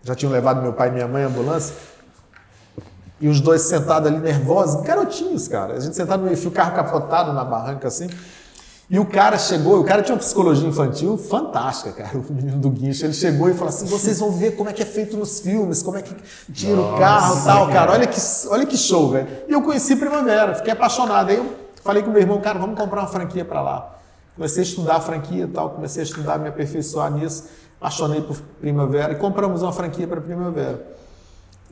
Já 0.02 0.14
tinham 0.14 0.32
levado 0.32 0.62
meu 0.62 0.72
pai 0.72 0.88
e 0.88 0.92
minha 0.92 1.08
mãe 1.08 1.24
à 1.24 1.26
ambulância. 1.26 1.74
E 3.20 3.26
os 3.26 3.40
dois 3.40 3.62
sentados 3.62 4.08
ali 4.08 4.20
nervosos, 4.20 4.82
garotinhos, 4.82 5.48
cara. 5.48 5.74
A 5.74 5.80
gente 5.80 5.96
sentado 5.96 6.20
no 6.20 6.26
meio-fio, 6.26 6.50
o 6.50 6.52
carro 6.52 6.74
capotado 6.74 7.32
na 7.32 7.44
barranca 7.44 7.88
assim. 7.88 8.08
E 8.90 8.98
o 8.98 9.04
cara 9.04 9.36
chegou, 9.36 9.80
o 9.80 9.84
cara 9.84 10.02
tinha 10.02 10.14
uma 10.14 10.20
psicologia 10.20 10.66
infantil 10.66 11.18
fantástica, 11.18 11.92
cara, 11.92 12.16
o 12.16 12.32
menino 12.32 12.58
do 12.58 12.70
guincho. 12.70 13.04
Ele 13.04 13.12
chegou 13.12 13.50
e 13.50 13.52
falou 13.52 13.68
assim: 13.68 13.84
vocês 13.84 14.18
vão 14.18 14.30
ver 14.30 14.52
como 14.52 14.70
é 14.70 14.72
que 14.72 14.82
é 14.82 14.86
feito 14.86 15.14
nos 15.16 15.40
filmes, 15.40 15.82
como 15.82 15.98
é 15.98 16.02
que 16.02 16.14
tira 16.50 16.76
Nossa, 16.76 16.94
o 16.94 16.98
carro 16.98 17.38
e 17.38 17.44
tal, 17.44 17.68
cara. 17.68 17.92
Olha 17.92 18.06
que, 18.06 18.18
olha 18.48 18.64
que 18.64 18.76
show, 18.78 19.10
velho. 19.10 19.28
E 19.46 19.52
eu 19.52 19.60
conheci 19.60 19.94
Primavera, 19.96 20.54
fiquei 20.54 20.72
apaixonado. 20.72 21.28
Aí 21.28 21.36
eu 21.36 21.67
falei 21.82 22.02
com 22.02 22.10
meu 22.10 22.20
irmão, 22.20 22.40
cara, 22.40 22.58
vamos 22.58 22.78
comprar 22.78 23.00
uma 23.02 23.08
franquia 23.08 23.44
para 23.44 23.60
lá. 23.60 23.98
Comecei 24.34 24.62
a 24.62 24.66
estudar 24.66 24.96
a 24.96 25.00
franquia 25.00 25.44
e 25.44 25.48
tal, 25.48 25.70
comecei 25.70 26.02
a 26.02 26.04
estudar, 26.04 26.38
me 26.38 26.48
aperfeiçoar 26.48 27.10
nisso, 27.10 27.48
apaixonei 27.80 28.22
por 28.22 28.36
Primavera 28.60 29.12
e 29.12 29.16
compramos 29.16 29.62
uma 29.62 29.72
franquia 29.72 30.06
para 30.06 30.20
Primavera. 30.20 30.96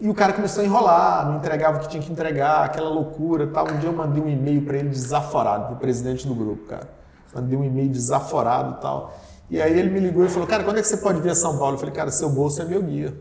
E 0.01 0.09
o 0.09 0.15
cara 0.15 0.33
começou 0.33 0.63
a 0.63 0.67
enrolar, 0.67 1.27
não 1.27 1.37
entregava 1.39 1.79
o 1.79 1.81
que 1.81 1.89
tinha 1.89 2.03
que 2.03 2.13
entregar, 2.13 2.65
aquela 2.65 2.91
loucura 2.91 3.47
tal. 3.47 3.67
Um 3.71 3.79
dia 3.79 3.89
eu 3.89 3.93
mandei 3.93 4.23
um 4.23 4.29
e-mail 4.29 4.63
para 4.63 4.77
ele 4.77 4.91
desaforado, 4.91 5.67
pro 5.69 5.77
presidente 5.77 6.27
do 6.27 6.35
grupo, 6.35 6.67
cara. 6.67 6.89
Mandei 7.35 7.57
um 7.57 7.65
e-mail 7.65 7.89
desaforado 7.89 8.77
e 8.79 8.83
tal. 8.83 9.17
E 9.49 9.63
aí 9.63 9.79
ele 9.79 9.89
me 9.89 10.01
ligou 10.01 10.25
e 10.25 10.29
falou, 10.29 10.47
cara, 10.47 10.65
quando 10.65 10.79
é 10.79 10.83
que 10.83 10.89
você 10.89 10.99
pode 10.99 11.21
vir 11.21 11.31
a 11.31 11.35
São 11.35 11.57
Paulo? 11.57 11.75
Eu 11.75 11.79
falei, 11.79 11.95
cara, 11.95 12.11
seu 12.11 12.29
bolso 12.29 12.61
é 12.61 12.65
meu 12.65 12.83
guia. 12.83 13.17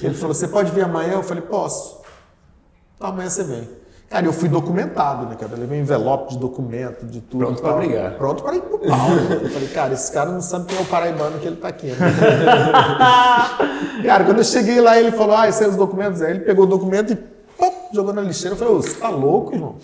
Ele 0.00 0.14
falou, 0.14 0.34
você 0.34 0.48
pode 0.48 0.70
vir 0.70 0.84
amanhã? 0.84 1.14
Eu 1.14 1.22
falei, 1.22 1.42
posso. 1.42 2.00
Então 2.96 3.08
amanhã 3.08 3.28
você 3.28 3.44
vem. 3.44 3.68
Cara, 4.12 4.26
eu 4.26 4.32
fui 4.34 4.46
documentado, 4.46 5.24
né, 5.24 5.34
cara? 5.40 5.52
Eu 5.54 5.60
levei 5.60 5.78
um 5.78 5.82
envelope 5.82 6.34
de 6.34 6.38
documento, 6.38 7.06
de 7.06 7.22
tudo. 7.22 7.46
Pronto 7.46 7.62
para 7.62 7.76
brigar. 7.76 8.14
Pronto 8.18 8.42
para 8.42 8.56
ir 8.56 8.60
pro 8.60 8.78
pau. 8.78 9.08
Né? 9.08 9.40
Eu 9.42 9.48
falei, 9.48 9.68
cara, 9.68 9.94
esse 9.94 10.12
cara 10.12 10.30
não 10.30 10.42
sabe 10.42 10.66
quem 10.66 10.76
é 10.76 10.82
o 10.82 10.84
paraibano 10.84 11.38
que 11.38 11.46
ele 11.46 11.56
tá 11.56 11.68
aqui. 11.68 11.86
Né? 11.86 11.96
cara, 14.04 14.24
quando 14.24 14.36
eu 14.36 14.44
cheguei 14.44 14.82
lá, 14.82 15.00
ele 15.00 15.12
falou, 15.12 15.34
ah, 15.34 15.48
esses 15.48 15.62
são 15.62 15.70
os 15.70 15.76
documentos. 15.76 16.20
Aí 16.20 16.32
ele 16.32 16.40
pegou 16.40 16.66
o 16.66 16.68
documento 16.68 17.14
e 17.14 17.16
pop, 17.16 17.74
jogou 17.94 18.12
na 18.12 18.20
lixeira. 18.20 18.54
Eu 18.54 18.58
falei, 18.58 18.74
você 18.74 18.96
tá 18.96 19.08
louco, 19.08 19.54
irmão? 19.54 19.76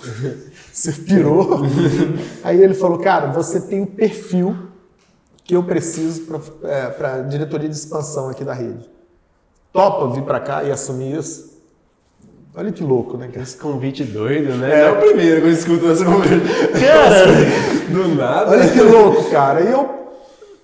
Você 0.70 0.92
pirou? 0.92 1.62
Aí 2.44 2.62
ele 2.62 2.74
falou, 2.74 2.98
cara, 2.98 3.28
você 3.28 3.62
tem 3.62 3.82
o 3.82 3.86
perfil 3.86 4.54
que 5.42 5.56
eu 5.56 5.62
preciso 5.62 6.26
para 6.98 7.08
é, 7.16 7.16
a 7.16 7.22
diretoria 7.22 7.70
de 7.70 7.74
expansão 7.74 8.28
aqui 8.28 8.44
da 8.44 8.52
rede. 8.52 8.90
Topa 9.72 10.06
vir 10.08 10.22
para 10.22 10.38
cá 10.38 10.64
e 10.64 10.70
assumir 10.70 11.16
isso? 11.16 11.57
Olha 12.59 12.72
que 12.72 12.82
louco, 12.82 13.16
né? 13.16 13.30
Esse 13.36 13.56
convite 13.56 14.02
doido, 14.02 14.56
né? 14.56 14.80
É, 14.80 14.86
é 14.86 14.90
o 14.90 14.96
primeiro 14.96 15.42
que 15.42 15.46
eu 15.46 15.52
escuto 15.52 15.90
essa 15.92 16.04
conversa. 16.04 16.44
Cara, 16.72 17.26
do 17.88 18.14
nada. 18.16 18.50
Olha 18.50 18.68
que 18.68 18.80
louco, 18.80 19.30
cara. 19.30 19.61
E 19.61 19.70
eu, 19.70 19.88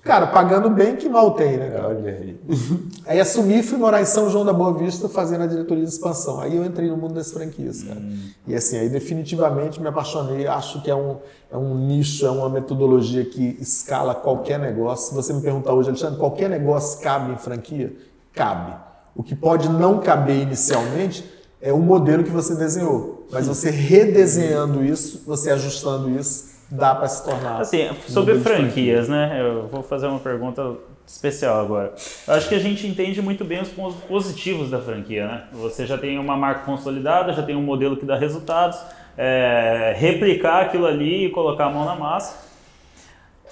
cara, 0.03 0.27
pagando 0.27 0.69
bem, 0.69 0.97
que 0.97 1.09
mal 1.09 1.35
tem, 1.35 1.57
né? 1.57 1.71
Cara? 1.71 1.91
Olha 1.91 2.11
aí. 2.11 2.37
Aí 3.07 3.21
assumi 3.21 3.61
e 3.61 3.63
fui 3.63 3.79
morar 3.79 4.03
em 4.03 4.07
São 4.07 4.29
João 4.29 4.45
da 4.45 4.53
Boa 4.53 4.75
Vista 4.75 5.09
fazendo 5.09 5.45
a 5.45 5.47
diretoria 5.47 5.85
de 5.85 5.89
expansão. 5.89 6.41
Aí 6.41 6.57
eu 6.57 6.65
entrei 6.65 6.89
no 6.89 6.97
mundo 6.97 7.15
das 7.15 7.31
franquias, 7.31 7.85
cara. 7.85 8.01
Hum. 8.01 8.19
E 8.49 8.57
assim, 8.57 8.77
aí 8.77 8.89
definitivamente 8.89 9.81
me 9.81 9.87
apaixonei. 9.87 10.49
Acho 10.49 10.83
que 10.83 10.91
é 10.91 10.97
um, 10.97 11.19
é 11.53 11.57
um 11.57 11.77
nicho, 11.77 12.27
é 12.27 12.31
uma 12.31 12.49
metodologia 12.49 13.25
que 13.25 13.57
escala 13.61 14.17
qualquer 14.17 14.59
negócio. 14.59 15.11
Se 15.11 15.15
você 15.15 15.33
me 15.33 15.43
perguntar 15.43 15.73
hoje, 15.75 15.91
Alexandre, 15.91 16.19
qualquer 16.19 16.51
negócio 16.51 17.01
cabe 17.01 17.33
em 17.33 17.39
franquia? 17.39 17.95
Cabe. 18.33 18.75
O 19.15 19.23
que 19.23 19.37
pode 19.37 19.69
não 19.69 20.01
caber 20.01 20.43
inicialmente 20.43 21.34
é 21.65 21.73
o 21.73 21.79
modelo 21.79 22.23
que 22.23 22.31
você 22.31 22.55
desenhou. 22.55 23.27
Mas 23.33 23.49
você 23.49 23.71
redesenhando 23.71 24.85
isso, 24.85 25.23
você 25.27 25.51
ajustando 25.51 26.11
isso, 26.11 26.61
dá 26.71 26.95
para 26.95 27.09
se 27.09 27.25
tornar. 27.25 27.63
Assim, 27.63 27.89
sobre 28.07 28.39
franquias, 28.39 29.09
né? 29.09 29.41
Eu 29.41 29.67
vou 29.67 29.83
fazer 29.83 30.07
uma 30.07 30.19
pergunta 30.19 30.75
especial 31.07 31.59
agora. 31.59 31.95
Eu 32.29 32.35
acho 32.35 32.51
que 32.51 32.55
a 32.55 32.59
gente 32.59 32.87
entende 32.87 33.23
muito 33.23 33.47
bem 33.47 33.63
os 33.63 33.71
pontos 33.71 33.97
positivos 34.05 34.71
da 34.71 34.79
franquia, 34.79 35.27
né? 35.27 35.45
Você 35.55 35.87
já 35.87 35.97
tem 35.97 36.19
uma 36.19 36.37
marca 36.37 36.67
consolidada, 36.67 37.33
já 37.33 37.43
tem 37.43 37.57
um 37.57 37.63
modelo 37.63 37.97
que 37.97 38.05
dá 38.05 38.15
resultados, 38.15 38.79
é, 39.17 39.95
replicar 39.97 40.65
aquilo 40.67 40.85
ali 40.85 41.27
e 41.27 41.31
colocar 41.31 41.65
a 41.65 41.71
mão 41.71 41.87
na 41.87 41.95
massa. 41.95 42.45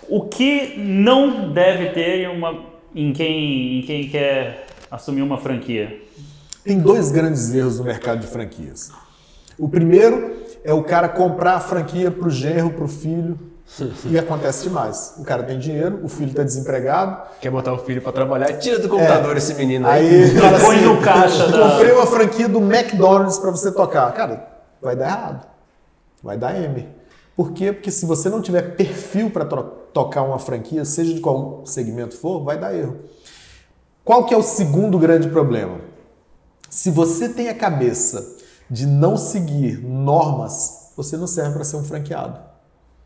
O 0.07 0.29
que 0.29 0.75
não 0.77 1.51
deve 1.51 1.91
ter 1.91 2.25
em, 2.25 2.29
uma, 2.29 2.61
em, 2.95 3.11
quem, 3.15 3.79
em 3.79 3.83
quem 3.83 4.09
quer 4.11 4.67
assumir 4.91 5.23
uma 5.23 5.39
franquia? 5.39 6.03
Tem 6.65 6.79
dois 6.79 7.11
grandes 7.11 7.53
erros 7.55 7.79
no 7.79 7.85
mercado 7.85 8.21
de 8.21 8.27
franquias. 8.27 8.91
O 9.59 9.69
primeiro 9.69 10.37
é 10.65 10.73
o 10.73 10.83
cara 10.83 11.09
comprar 11.09 11.55
a 11.55 11.61
franquia 11.61 12.11
para 12.11 12.29
o 12.29 12.31
genro, 12.31 12.71
para 12.71 12.85
o 12.85 12.89
filho, 12.89 13.39
e 14.05 14.19
acontece 14.19 14.65
demais. 14.65 15.15
O 15.19 15.25
cara 15.25 15.43
tem 15.43 15.59
dinheiro, 15.59 16.01
o 16.03 16.09
filho 16.09 16.31
está 16.31 16.43
desempregado. 16.43 17.23
Quer 17.41 17.51
botar 17.51 17.73
o 17.73 17.79
filho 17.79 18.03
para 18.03 18.13
trabalhar, 18.13 18.53
tira 18.59 18.79
do 18.79 18.89
computador 18.89 19.35
é. 19.35 19.39
esse 19.39 19.55
menino 19.55 19.87
aí. 19.89 20.25
Aí 20.25 20.31
fala 20.39 20.57
assim, 20.57 20.67
põe 20.67 20.81
no 20.83 21.01
caixa. 21.01 21.45
Comprei 21.47 21.93
uma 21.93 22.07
franquia 22.07 22.49
do 22.49 22.59
McDonald's 22.59 23.39
para 23.39 23.51
você 23.51 23.73
tocar. 23.73 24.13
Cara, 24.13 24.47
vai 24.81 24.95
dar 24.95 25.07
errado. 25.07 25.47
Vai 26.23 26.37
dar 26.37 26.55
M. 26.61 26.89
Por 27.35 27.53
quê? 27.53 27.73
Porque 27.73 27.91
se 27.91 28.05
você 28.05 28.29
não 28.29 28.43
tiver 28.43 28.77
perfil 28.77 29.31
para 29.31 29.45
tocar 29.45 30.23
uma 30.23 30.39
franquia, 30.39 30.85
seja 30.85 31.15
de 31.15 31.21
qual 31.21 31.63
segmento 31.65 32.17
for, 32.17 32.45
vai 32.45 32.59
dar 32.59 32.75
erro. 32.77 32.99
Qual 34.05 34.27
que 34.27 34.35
é 34.35 34.37
o 34.37 34.43
segundo 34.43 34.99
grande 34.99 35.29
problema? 35.29 35.79
Se 36.73 36.91
você 36.91 37.29
tem 37.29 37.51
a 37.51 37.55
cabeça 37.55 38.35
de 38.71 38.87
não 38.87 39.15
seguir 39.15 39.79
normas, 39.85 40.91
você 40.97 41.19
não 41.19 41.27
serve 41.27 41.53
para 41.53 41.65
ser 41.65 41.77
um 41.77 41.85
franqueado. 41.85 42.41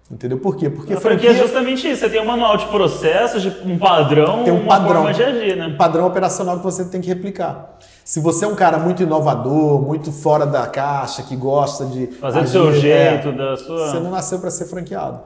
Entendeu? 0.08 0.38
Por 0.38 0.54
quê? 0.54 0.70
Porque 0.70 0.94
a 0.94 1.00
franquia, 1.00 1.32
é 1.32 1.34
justamente 1.34 1.90
isso. 1.90 2.02
Você 2.02 2.10
tem 2.10 2.22
um 2.22 2.24
manual 2.24 2.56
de 2.56 2.66
processos, 2.66 3.44
um 3.64 3.76
padrão, 3.76 4.44
tem 4.44 4.52
um 4.52 4.60
uma 4.60 4.68
padrão, 4.68 5.02
forma 5.02 5.12
de 5.12 5.20
agir, 5.20 5.56
né? 5.56 5.66
Um 5.66 5.76
padrão 5.76 6.06
operacional 6.06 6.58
que 6.58 6.62
você 6.62 6.84
tem 6.84 7.00
que 7.00 7.08
replicar. 7.08 7.76
Se 8.04 8.20
você 8.20 8.44
é 8.44 8.48
um 8.48 8.54
cara 8.54 8.78
muito 8.78 9.02
inovador, 9.02 9.82
muito 9.82 10.12
fora 10.12 10.46
da 10.46 10.68
caixa, 10.68 11.24
que 11.24 11.34
gosta 11.34 11.86
de 11.86 12.06
fazer 12.06 12.42
do 12.42 12.48
seu 12.48 12.72
jeito, 12.72 13.30
é, 13.30 13.32
da 13.32 13.56
sua. 13.56 13.90
Você 13.90 13.98
não 13.98 14.12
nasceu 14.12 14.38
para 14.38 14.52
ser 14.52 14.66
franqueado. 14.66 15.18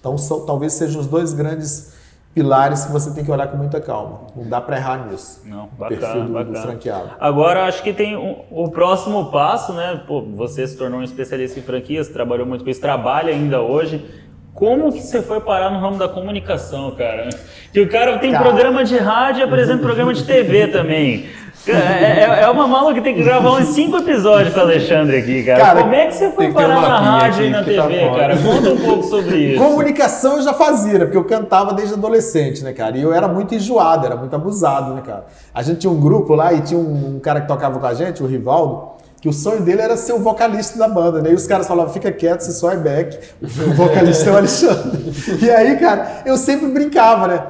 Então, 0.00 0.16
talvez 0.44 0.72
sejam 0.72 1.00
os 1.00 1.06
dois 1.06 1.32
grandes 1.32 1.92
pilares 2.34 2.84
que 2.84 2.92
você 2.92 3.14
tem 3.14 3.24
que 3.24 3.30
olhar 3.30 3.46
com 3.46 3.56
muita 3.56 3.80
calma. 3.80 4.22
Não 4.34 4.48
dá 4.48 4.60
para 4.60 4.76
errar 4.76 5.06
nisso. 5.06 5.42
Não, 5.46 5.68
bacana, 5.78 6.00
perfil 6.00 6.22
do, 6.24 6.32
bacana. 6.32 6.52
do 6.52 6.62
franqueado. 6.62 7.10
Agora, 7.20 7.64
acho 7.66 7.82
que 7.82 7.92
tem 7.92 8.16
um, 8.16 8.42
o 8.50 8.68
próximo 8.70 9.30
passo, 9.30 9.72
né? 9.72 10.02
Pô, 10.06 10.20
você 10.20 10.66
se 10.66 10.76
tornou 10.76 11.00
um 11.00 11.02
especialista 11.04 11.60
em 11.60 11.62
franquias, 11.62 12.08
trabalhou 12.08 12.44
muito 12.44 12.64
com 12.64 12.70
isso, 12.70 12.80
trabalha 12.80 13.32
ainda 13.32 13.60
hoje. 13.60 14.04
Como 14.52 14.92
que 14.92 15.00
você 15.00 15.22
foi 15.22 15.40
parar 15.40 15.70
no 15.70 15.78
ramo 15.80 15.96
da 15.96 16.08
comunicação, 16.08 16.90
cara? 16.92 17.28
Que 17.72 17.80
o 17.80 17.88
cara 17.88 18.18
tem 18.18 18.32
cara. 18.32 18.44
programa 18.44 18.84
de 18.84 18.96
rádio 18.96 19.40
e 19.40 19.42
apresenta 19.42 19.82
programa 19.82 20.12
de 20.12 20.24
TV 20.24 20.68
também. 20.72 21.26
É, 21.66 21.72
é, 21.72 22.40
é, 22.42 22.50
uma 22.50 22.66
maluca 22.66 22.94
que 22.94 23.00
tem 23.00 23.14
que 23.14 23.22
gravar 23.22 23.52
uns 23.52 23.68
cinco 23.68 23.96
episódios 23.96 24.52
com 24.52 24.60
o 24.60 24.62
Alexandre 24.64 25.16
aqui, 25.16 25.42
cara. 25.44 25.64
cara 25.64 25.82
Como 25.82 25.94
é 25.94 26.06
que 26.06 26.14
você 26.14 26.30
foi 26.30 26.52
parar 26.52 26.80
na 26.80 26.98
rádio 26.98 27.46
e 27.46 27.50
na 27.50 27.62
TV, 27.64 27.78
tá 27.78 28.14
cara? 28.14 28.36
Conta 28.36 28.70
um 28.70 28.78
pouco 28.78 29.02
sobre 29.04 29.36
isso. 29.36 29.62
Comunicação 29.62 30.36
eu 30.36 30.42
já 30.42 30.52
fazia, 30.52 31.00
porque 31.00 31.16
eu 31.16 31.24
cantava 31.24 31.72
desde 31.72 31.94
adolescente, 31.94 32.62
né, 32.62 32.72
cara? 32.74 32.98
E 32.98 33.02
eu 33.02 33.14
era 33.14 33.26
muito 33.26 33.54
enjoado, 33.54 34.04
era 34.04 34.16
muito 34.16 34.34
abusado, 34.36 34.92
né, 34.92 35.02
cara? 35.04 35.24
A 35.54 35.62
gente 35.62 35.78
tinha 35.78 35.90
um 35.90 35.98
grupo 35.98 36.34
lá 36.34 36.52
e 36.52 36.60
tinha 36.60 36.78
um, 36.78 37.16
um 37.16 37.18
cara 37.18 37.40
que 37.40 37.48
tocava 37.48 37.78
com 37.78 37.86
a 37.86 37.94
gente, 37.94 38.22
o 38.22 38.26
Rivaldo, 38.26 38.94
que 39.22 39.28
o 39.28 39.32
sonho 39.32 39.62
dele 39.62 39.80
era 39.80 39.96
ser 39.96 40.12
o 40.12 40.18
vocalista 40.18 40.78
da 40.78 40.86
banda, 40.86 41.22
né? 41.22 41.30
E 41.30 41.34
os 41.34 41.46
caras 41.46 41.66
falavam, 41.66 41.90
fica 41.90 42.12
quieto, 42.12 42.40
você 42.40 42.52
só 42.52 42.72
é 42.72 42.76
back, 42.76 43.18
o 43.42 43.72
vocalista 43.72 44.28
é 44.28 44.32
o 44.34 44.36
Alexandre. 44.36 45.14
E 45.40 45.50
aí, 45.50 45.78
cara, 45.78 46.22
eu 46.26 46.36
sempre 46.36 46.66
brincava, 46.66 47.26
né? 47.26 47.42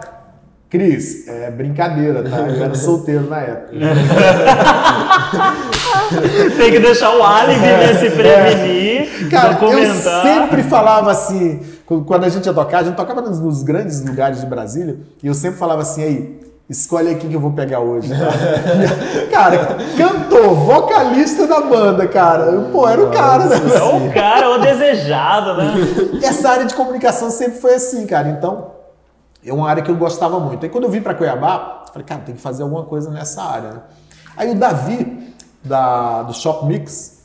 Cris, 0.74 1.28
é 1.28 1.52
brincadeira, 1.52 2.20
tá? 2.28 2.38
Eu 2.38 2.64
era 2.64 2.74
solteiro 2.74 3.30
na 3.30 3.38
época. 3.38 3.76
Tem 6.58 6.72
que 6.72 6.80
deixar 6.80 7.16
o 7.16 7.22
álibi, 7.22 7.60
né? 7.60 7.94
Se 7.94 8.10
prevenir. 8.10 9.24
É. 9.24 9.28
Cara, 9.30 9.56
eu 9.62 9.94
sempre 9.94 10.64
falava 10.64 11.12
assim, 11.12 11.60
quando 11.86 12.24
a 12.24 12.28
gente 12.28 12.46
ia 12.46 12.52
tocar, 12.52 12.78
a 12.78 12.82
gente 12.82 12.96
tocava 12.96 13.20
nos, 13.20 13.38
nos 13.38 13.62
grandes 13.62 14.04
lugares 14.04 14.40
de 14.40 14.46
Brasília, 14.46 14.96
e 15.22 15.28
eu 15.28 15.34
sempre 15.34 15.60
falava 15.60 15.82
assim, 15.82 16.02
aí, 16.02 16.40
Escolhe 16.68 17.10
aí 17.10 17.16
quem 17.16 17.28
que 17.28 17.36
eu 17.36 17.40
vou 17.40 17.52
pegar 17.52 17.80
hoje. 17.80 18.10
cara, 19.30 19.76
cantor, 19.98 20.54
vocalista 20.54 21.46
da 21.46 21.60
banda, 21.60 22.08
cara. 22.08 22.50
Pô, 22.72 22.88
era 22.88 23.04
o 23.04 23.10
cara, 23.10 23.44
né? 23.44 23.56
É 23.56 23.82
o 23.82 24.10
cara, 24.12 24.50
o 24.50 24.58
desejado, 24.58 25.58
né? 25.58 25.74
Essa 26.22 26.48
área 26.48 26.64
de 26.64 26.74
comunicação 26.74 27.30
sempre 27.30 27.60
foi 27.60 27.74
assim, 27.74 28.06
cara. 28.06 28.30
Então, 28.30 28.73
é 29.44 29.52
uma 29.52 29.68
área 29.68 29.82
que 29.82 29.90
eu 29.90 29.96
gostava 29.96 30.38
muito. 30.40 30.64
Aí 30.64 30.70
quando 30.70 30.84
eu 30.84 30.90
vim 30.90 31.00
para 31.00 31.14
Cuiabá, 31.14 31.84
falei, 31.92 32.06
cara, 32.06 32.22
tem 32.22 32.34
que 32.34 32.40
fazer 32.40 32.62
alguma 32.62 32.84
coisa 32.84 33.10
nessa 33.10 33.42
área. 33.42 33.72
Né? 33.72 33.80
Aí 34.36 34.50
o 34.50 34.58
Davi, 34.58 35.34
da, 35.62 36.22
do 36.22 36.34
Shop 36.34 36.66
Mix, 36.66 37.22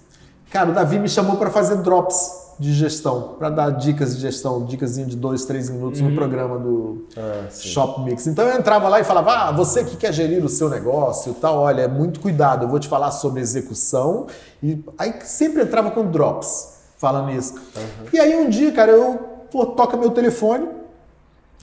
cara, 0.51 0.69
o 0.69 0.73
Davi 0.73 0.99
me 0.99 1.09
chamou 1.09 1.37
para 1.37 1.49
fazer 1.49 1.77
drops 1.77 2.49
de 2.59 2.73
gestão, 2.73 3.35
para 3.39 3.49
dar 3.49 3.69
dicas 3.69 4.15
de 4.15 4.21
gestão, 4.21 4.65
dicas 4.65 4.95
de 4.95 5.15
dois, 5.15 5.45
três 5.45 5.69
minutos 5.69 6.01
uhum. 6.01 6.09
no 6.09 6.15
programa 6.15 6.59
do 6.59 7.07
ah, 7.15 7.47
Shop 7.49 8.01
Mix. 8.01 8.27
Então 8.27 8.45
eu 8.45 8.57
entrava 8.57 8.89
lá 8.89 8.99
e 8.99 9.03
falava: 9.05 9.31
Ah, 9.31 9.51
você 9.53 9.85
que 9.85 9.95
quer 9.95 10.11
gerir 10.11 10.43
o 10.43 10.49
seu 10.49 10.69
negócio 10.69 11.33
tal, 11.35 11.59
olha, 11.59 11.83
é 11.83 11.87
muito 11.87 12.19
cuidado, 12.19 12.65
eu 12.65 12.69
vou 12.69 12.77
te 12.77 12.89
falar 12.89 13.11
sobre 13.11 13.39
execução. 13.39 14.27
E 14.61 14.83
aí 14.97 15.13
sempre 15.23 15.63
entrava 15.63 15.89
com 15.89 16.11
drops 16.11 16.79
falando 16.97 17.31
isso. 17.31 17.55
Uhum. 17.55 18.07
E 18.11 18.19
aí 18.19 18.35
um 18.35 18.49
dia, 18.49 18.73
cara, 18.73 18.91
eu 18.91 19.17
pô, 19.49 19.65
toca 19.67 19.95
meu 19.95 20.11
telefone, 20.11 20.67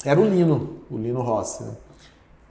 era 0.06 0.20
o 0.20 0.24
Lino, 0.24 0.80
o 0.88 0.96
Lino 0.96 1.20
Rossi. 1.20 1.64
Né? 1.64 1.70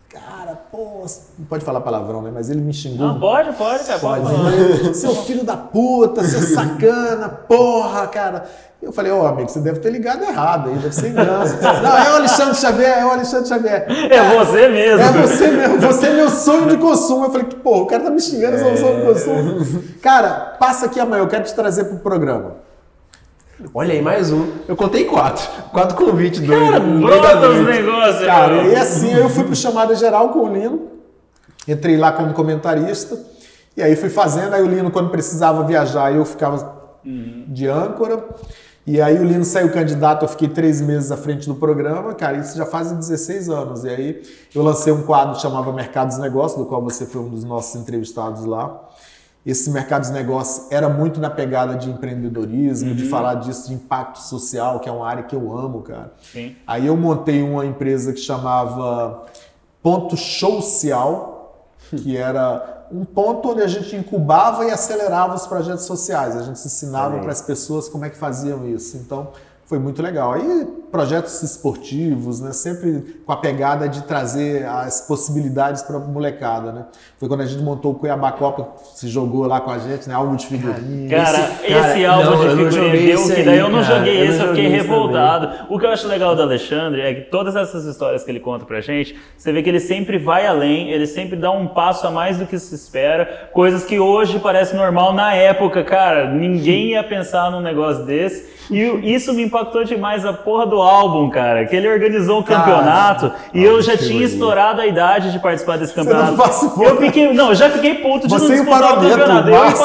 Cara, 0.10 0.56
pô, 0.72 1.06
não 1.39 1.45
pode 1.45 1.64
falar 1.64 1.82
palavrão, 1.82 2.22
né? 2.22 2.32
Mas 2.34 2.49
ele 2.49 2.62
me 2.62 2.74
xingou. 2.74 3.08
Não, 3.08 3.20
pode, 3.20 3.53
pode, 3.53 3.84
cara, 3.86 3.99
pode. 3.99 4.24
pode. 4.24 4.95
Seu 4.97 5.16
filho 5.16 5.43
da 5.43 5.58
puta, 5.58 6.24
seu 6.24 6.41
sacana, 6.41 7.30
porra, 7.30 8.08
cara. 8.08 8.45
Eu 8.82 8.91
falei, 8.91 9.12
ô 9.12 9.24
oh, 9.24 9.26
amigo, 9.26 9.49
você 9.49 9.60
deve 9.60 9.80
ter 9.80 9.89
ligado 9.89 10.24
errado 10.24 10.70
aí, 10.70 10.76
deve 10.76 10.93
ser 10.93 11.10
engano. 11.10 11.43
Não, 11.82 11.97
é 11.97 12.12
o 12.12 12.16
Alexandre 12.16 12.56
Xavier, 12.56 12.99
é 12.99 13.06
o 13.06 13.12
Alexandre 13.12 13.47
Xavier. 13.47 13.88
É 13.89 14.38
você 14.38 14.68
mesmo. 14.70 15.01
É 15.01 15.12
você 15.12 15.47
mesmo, 15.47 15.80
você 15.80 16.08
é 16.08 16.14
meu 16.14 16.30
sonho 16.30 16.68
de 16.68 16.78
consumo. 16.78 17.26
Eu 17.26 17.32
falei, 17.32 17.47
pô, 17.47 17.82
o 17.82 17.86
cara 17.88 18.03
tá 18.03 18.10
me 18.10 18.22
xingando, 18.22 18.56
é... 18.58 18.76
sonho 18.76 18.99
de 18.99 19.06
consumo. 19.08 19.84
Cara, 20.01 20.56
passa 20.60 20.86
aqui 20.86 20.99
amanhã, 20.99 21.24
eu 21.24 21.28
quero 21.28 21.43
te 21.45 21.53
trazer 21.53 21.86
pro 21.86 21.97
programa. 21.99 22.64
Olha 23.74 23.93
aí, 23.93 24.01
mais 24.01 24.32
um. 24.32 24.47
Eu 24.68 24.76
contei 24.76 25.06
quatro. 25.06 25.47
Quatro 25.72 25.95
convites 25.95 26.41
do 26.41 26.51
Cara, 26.51 26.80
brota 26.80 27.49
os 27.49 27.66
negócios, 27.66 28.26
cara. 28.26 28.64
E 28.64 28.76
assim, 28.76 29.14
eu 29.14 29.30
fui 29.30 29.45
pro 29.45 29.56
chamada 29.56 29.95
geral 29.95 30.30
com 30.30 30.39
o 30.39 30.53
Lino. 30.53 30.91
Entrei 31.66 31.95
lá 31.95 32.12
como 32.12 32.34
comentarista. 32.34 33.18
E 33.78 33.82
aí 33.82 33.95
fui 33.95 34.10
fazendo. 34.10 34.53
Aí 34.53 34.62
o 34.62 34.68
Lino, 34.68 34.91
quando 34.91 35.10
precisava 35.10 35.64
viajar, 35.64 36.14
eu 36.14 36.26
ficava 36.26 36.82
uhum. 37.06 37.45
de 37.47 37.68
âncora. 37.68 38.26
E 38.86 39.01
aí 39.01 39.18
o 39.18 39.24
Lino 39.24 39.45
saiu 39.45 39.72
candidato, 39.72 40.26
eu 40.26 40.30
fiquei 40.30 40.47
três 40.47 40.80
meses 40.80 41.12
à 41.12 41.18
frente 41.18 41.47
do 41.47 41.56
programa, 41.56 42.14
cara, 42.14 42.38
isso 42.38 42.56
já 42.56 42.68
faz 42.68 42.91
16 42.91 43.49
anos. 43.49 43.84
E 43.84 43.89
aí 43.89 44.22
eu 44.53 44.62
lancei 44.62 44.93
um 44.93 45.01
quadro 45.01 45.34
que 45.34 45.41
chamava 45.41 45.74
Mercados 45.74 46.20
Negócios, 46.20 46.60
do 46.62 46.68
qual 46.68 46.84
você 46.84 47.03
foi 47.03 47.22
um 47.22 47.30
dos 47.30 47.43
nossos 47.43 47.82
entrevistados 47.82 48.45
lá 48.45 48.80
esse 49.45 49.69
mercado 49.69 50.03
de 50.07 50.11
negócios 50.11 50.71
era 50.71 50.89
muito 50.89 51.19
na 51.19 51.29
pegada 51.29 51.75
de 51.75 51.89
empreendedorismo, 51.89 52.89
uhum. 52.89 52.95
de 52.95 53.07
falar 53.07 53.35
disso, 53.35 53.67
de 53.67 53.75
impacto 53.75 54.19
social, 54.19 54.79
que 54.79 54.89
é 54.89 54.91
uma 54.91 55.07
área 55.07 55.23
que 55.23 55.35
eu 55.35 55.55
amo, 55.55 55.81
cara. 55.81 56.13
Sim. 56.31 56.55
Aí 56.65 56.87
eu 56.87 56.97
montei 56.97 57.43
uma 57.43 57.65
empresa 57.65 58.11
que 58.11 58.19
chamava 58.19 59.25
Ponto 59.83 60.17
Social, 60.17 61.69
que 61.91 62.17
era 62.17 62.87
um 62.91 63.05
ponto 63.05 63.51
onde 63.51 63.61
a 63.61 63.67
gente 63.67 63.95
incubava 63.95 64.65
e 64.65 64.71
acelerava 64.71 65.35
os 65.35 65.45
projetos 65.45 65.85
sociais. 65.85 66.35
A 66.35 66.41
gente 66.41 66.59
ensinava 66.65 67.19
para 67.19 67.31
as 67.31 67.41
pessoas 67.41 67.87
como 67.87 68.03
é 68.05 68.09
que 68.09 68.17
faziam 68.17 68.67
isso. 68.67 68.97
Então, 68.97 69.29
foi 69.66 69.80
muito 69.80 70.01
legal. 70.01 70.34
Aí 70.34 70.68
projetos 70.91 71.43
esportivos, 71.43 72.39
né? 72.39 72.53
Sempre 72.53 73.20
com 73.26 73.32
a 73.32 73.36
pegada 73.36 73.89
de 73.89 74.03
trazer 74.03 74.66
as 74.66 75.01
possibilidades 75.01 75.82
para 75.82 75.97
a 75.97 75.99
molecada, 75.99 76.72
né? 76.72 76.86
Foi 77.20 77.28
quando 77.28 77.41
a 77.41 77.45
gente 77.45 77.61
montou 77.61 77.91
o 77.91 77.95
Cuiabá 77.95 78.32
Copa, 78.32 78.82
se 78.93 79.09
jogou 79.09 79.45
lá 79.45 79.59
com 79.59 79.72
a 79.72 79.78
gente, 79.78 80.07
né? 80.07 80.16
Álbum 80.16 80.38
de 80.38 80.47
figurinha. 80.47 81.09
Cara, 81.09 81.51
esse, 81.63 81.74
esse 81.74 82.05
álbum 82.05 82.30
não, 82.30 82.55
de 82.55 82.72
figurinha 82.72 83.16
deu 83.18 83.24
que 83.24 83.43
daí 83.43 83.57
eu 83.57 83.70
não 83.70 83.82
cara, 83.82 83.97
joguei 83.97 84.22
eu 84.22 84.26
esse, 84.26 84.39
eu 84.39 84.47
fiquei 84.49 84.68
revoltado. 84.70 85.47
Também. 85.47 85.66
O 85.70 85.80
que 85.80 85.86
eu 85.86 85.89
acho 85.89 86.07
legal 86.07 86.34
do 86.34 86.41
Alexandre 86.41 87.01
é 87.01 87.13
que 87.13 87.22
todas 87.30 87.57
essas 87.57 87.84
histórias 87.86 88.24
que 88.24 88.32
ele 88.32 88.39
conta 88.39 88.63
pra 88.63 88.80
gente, 88.80 89.18
você 89.38 89.51
vê 89.51 89.61
que 89.61 89.70
ele 89.70 89.82
sempre 89.82 90.18
vai 90.18 90.47
além, 90.47 90.91
ele 90.91 91.07
sempre 91.07 91.36
dá 91.36 91.51
um 91.51 91.68
passo 91.68 92.07
a 92.07 92.11
mais 92.11 92.38
do 92.38 92.45
que 92.45 92.57
se 92.57 92.74
espera, 92.74 93.49
coisas 93.51 93.84
que 93.84 93.99
hoje 93.99 94.39
parece 94.39 94.76
normal 94.76 95.13
na 95.13 95.34
época, 95.34 95.84
cara, 95.84 96.32
ninguém 96.32 96.91
ia 96.91 97.03
pensar 97.03 97.51
num 97.51 97.61
negócio 97.61 98.05
desse. 98.05 98.55
E 98.72 99.13
isso 99.13 99.34
me 99.34 99.43
impactou 99.56 99.84
demais 99.86 100.26
a 100.26 100.34
porra 100.34 100.66
do 100.66 100.82
álbum, 100.82 101.30
cara. 101.30 101.66
Que 101.66 101.76
ele 101.76 101.88
organizou 101.88 102.39
um 102.39 102.43
campeonato 102.43 103.30
cara, 103.30 103.41
e 103.53 103.64
eu 103.64 103.82
já 103.82 103.95
tinha 103.95 104.26
estourado 104.26 104.82
a 104.82 104.86
idade 104.86 105.32
de 105.32 105.39
participar 105.39 105.78
desse 105.78 105.93
campeonato. 105.93 106.36
Você 106.36 106.66
não 106.66 106.84
eu 106.84 106.97
fiquei, 106.97 107.34
não, 107.34 107.49
eu 107.49 107.56
já 107.56 107.70
fiquei 107.70 107.95
puto 107.95 108.28
de 108.28 108.34
Você 108.34 108.49
não 108.49 108.56
disputar 108.56 108.97
o 108.97 109.01
campeonato. 109.01 109.49
Eu 109.49 109.66
e 109.66 109.74
o 109.74 109.78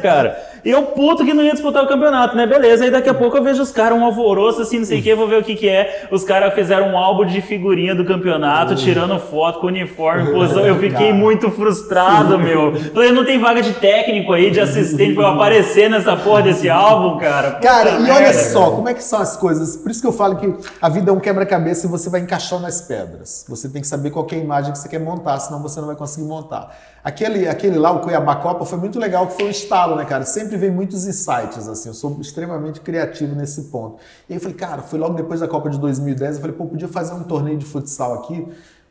cara. 0.00 0.51
E 0.64 0.70
eu 0.70 0.82
puto 0.82 1.24
que 1.24 1.34
não 1.34 1.42
ia 1.42 1.52
disputar 1.52 1.82
o 1.82 1.88
campeonato, 1.88 2.36
né? 2.36 2.46
Beleza, 2.46 2.84
aí 2.84 2.90
daqui 2.90 3.08
a 3.08 3.14
pouco 3.14 3.36
eu 3.36 3.42
vejo 3.42 3.62
os 3.62 3.70
caras 3.70 3.98
um 3.98 4.04
alvoroço, 4.04 4.62
assim, 4.62 4.78
não 4.78 4.84
sei 4.84 5.00
o 5.00 5.02
que, 5.02 5.14
vou 5.14 5.26
ver 5.26 5.40
o 5.40 5.42
que 5.42 5.54
que 5.56 5.68
é. 5.68 6.06
Os 6.10 6.24
caras 6.24 6.54
fizeram 6.54 6.90
um 6.90 6.98
álbum 6.98 7.24
de 7.24 7.40
figurinha 7.40 7.94
do 7.94 8.04
campeonato, 8.04 8.74
tirando 8.76 9.18
foto 9.18 9.60
com 9.60 9.66
uniforme, 9.66 10.30
posição. 10.32 10.64
Eu 10.64 10.78
fiquei 10.78 11.12
muito 11.12 11.50
frustrado, 11.50 12.38
meu. 12.38 12.74
Falei, 12.94 13.12
não 13.12 13.24
tem 13.24 13.38
vaga 13.38 13.60
de 13.60 13.72
técnico 13.74 14.32
aí, 14.32 14.50
de 14.50 14.60
assistente 14.60 15.14
pra 15.14 15.24
eu 15.24 15.28
aparecer 15.28 15.90
nessa 15.90 16.16
porra 16.16 16.42
desse 16.42 16.70
álbum, 16.70 17.18
cara. 17.18 17.52
Puta 17.52 17.60
cara, 17.60 17.90
e 18.00 18.10
olha 18.10 18.32
só, 18.32 18.70
como 18.70 18.88
é 18.88 18.94
que 18.94 19.02
são 19.02 19.20
as 19.20 19.36
coisas. 19.36 19.76
Por 19.76 19.90
isso 19.90 20.00
que 20.00 20.06
eu 20.06 20.12
falo 20.12 20.36
que 20.36 20.54
a 20.80 20.88
vida 20.88 21.10
é 21.10 21.14
um 21.14 21.20
quebra-cabeça 21.20 21.86
e 21.86 21.88
você 21.88 22.08
vai 22.08 22.20
encaixando 22.20 22.62
nas 22.62 22.80
pedras. 22.82 23.44
Você 23.48 23.68
tem 23.68 23.82
que 23.82 23.88
saber 23.88 24.10
qual 24.10 24.26
é 24.30 24.34
a 24.34 24.38
imagem 24.38 24.72
que 24.72 24.78
você 24.78 24.88
quer 24.88 25.00
montar, 25.00 25.38
senão 25.40 25.60
você 25.60 25.80
não 25.80 25.86
vai 25.86 25.96
conseguir 25.96 26.26
montar. 26.26 26.76
Aquele, 27.04 27.48
aquele 27.48 27.78
lá, 27.78 27.90
o 27.90 27.98
Cuiabá 27.98 28.36
Copa, 28.36 28.64
foi 28.64 28.78
muito 28.78 28.98
legal, 28.98 29.26
que 29.26 29.34
foi 29.34 29.46
um 29.46 29.50
estalo, 29.50 29.96
né, 29.96 30.04
cara? 30.04 30.24
Sempre 30.24 30.51
vem 30.56 30.70
muitos 30.70 31.06
insights, 31.06 31.68
assim, 31.68 31.88
eu 31.88 31.94
sou 31.94 32.18
extremamente 32.20 32.80
criativo 32.80 33.34
nesse 33.34 33.64
ponto. 33.64 33.96
E 34.28 34.32
aí 34.32 34.36
eu 34.36 34.40
falei, 34.40 34.56
cara, 34.56 34.82
foi 34.82 34.98
logo 34.98 35.14
depois 35.14 35.40
da 35.40 35.48
Copa 35.48 35.70
de 35.70 35.78
2010, 35.78 36.36
eu 36.36 36.40
falei, 36.40 36.56
pô, 36.56 36.66
podia 36.66 36.88
fazer 36.88 37.14
um 37.14 37.22
torneio 37.24 37.58
de 37.58 37.64
futsal 37.64 38.14
aqui 38.14 38.46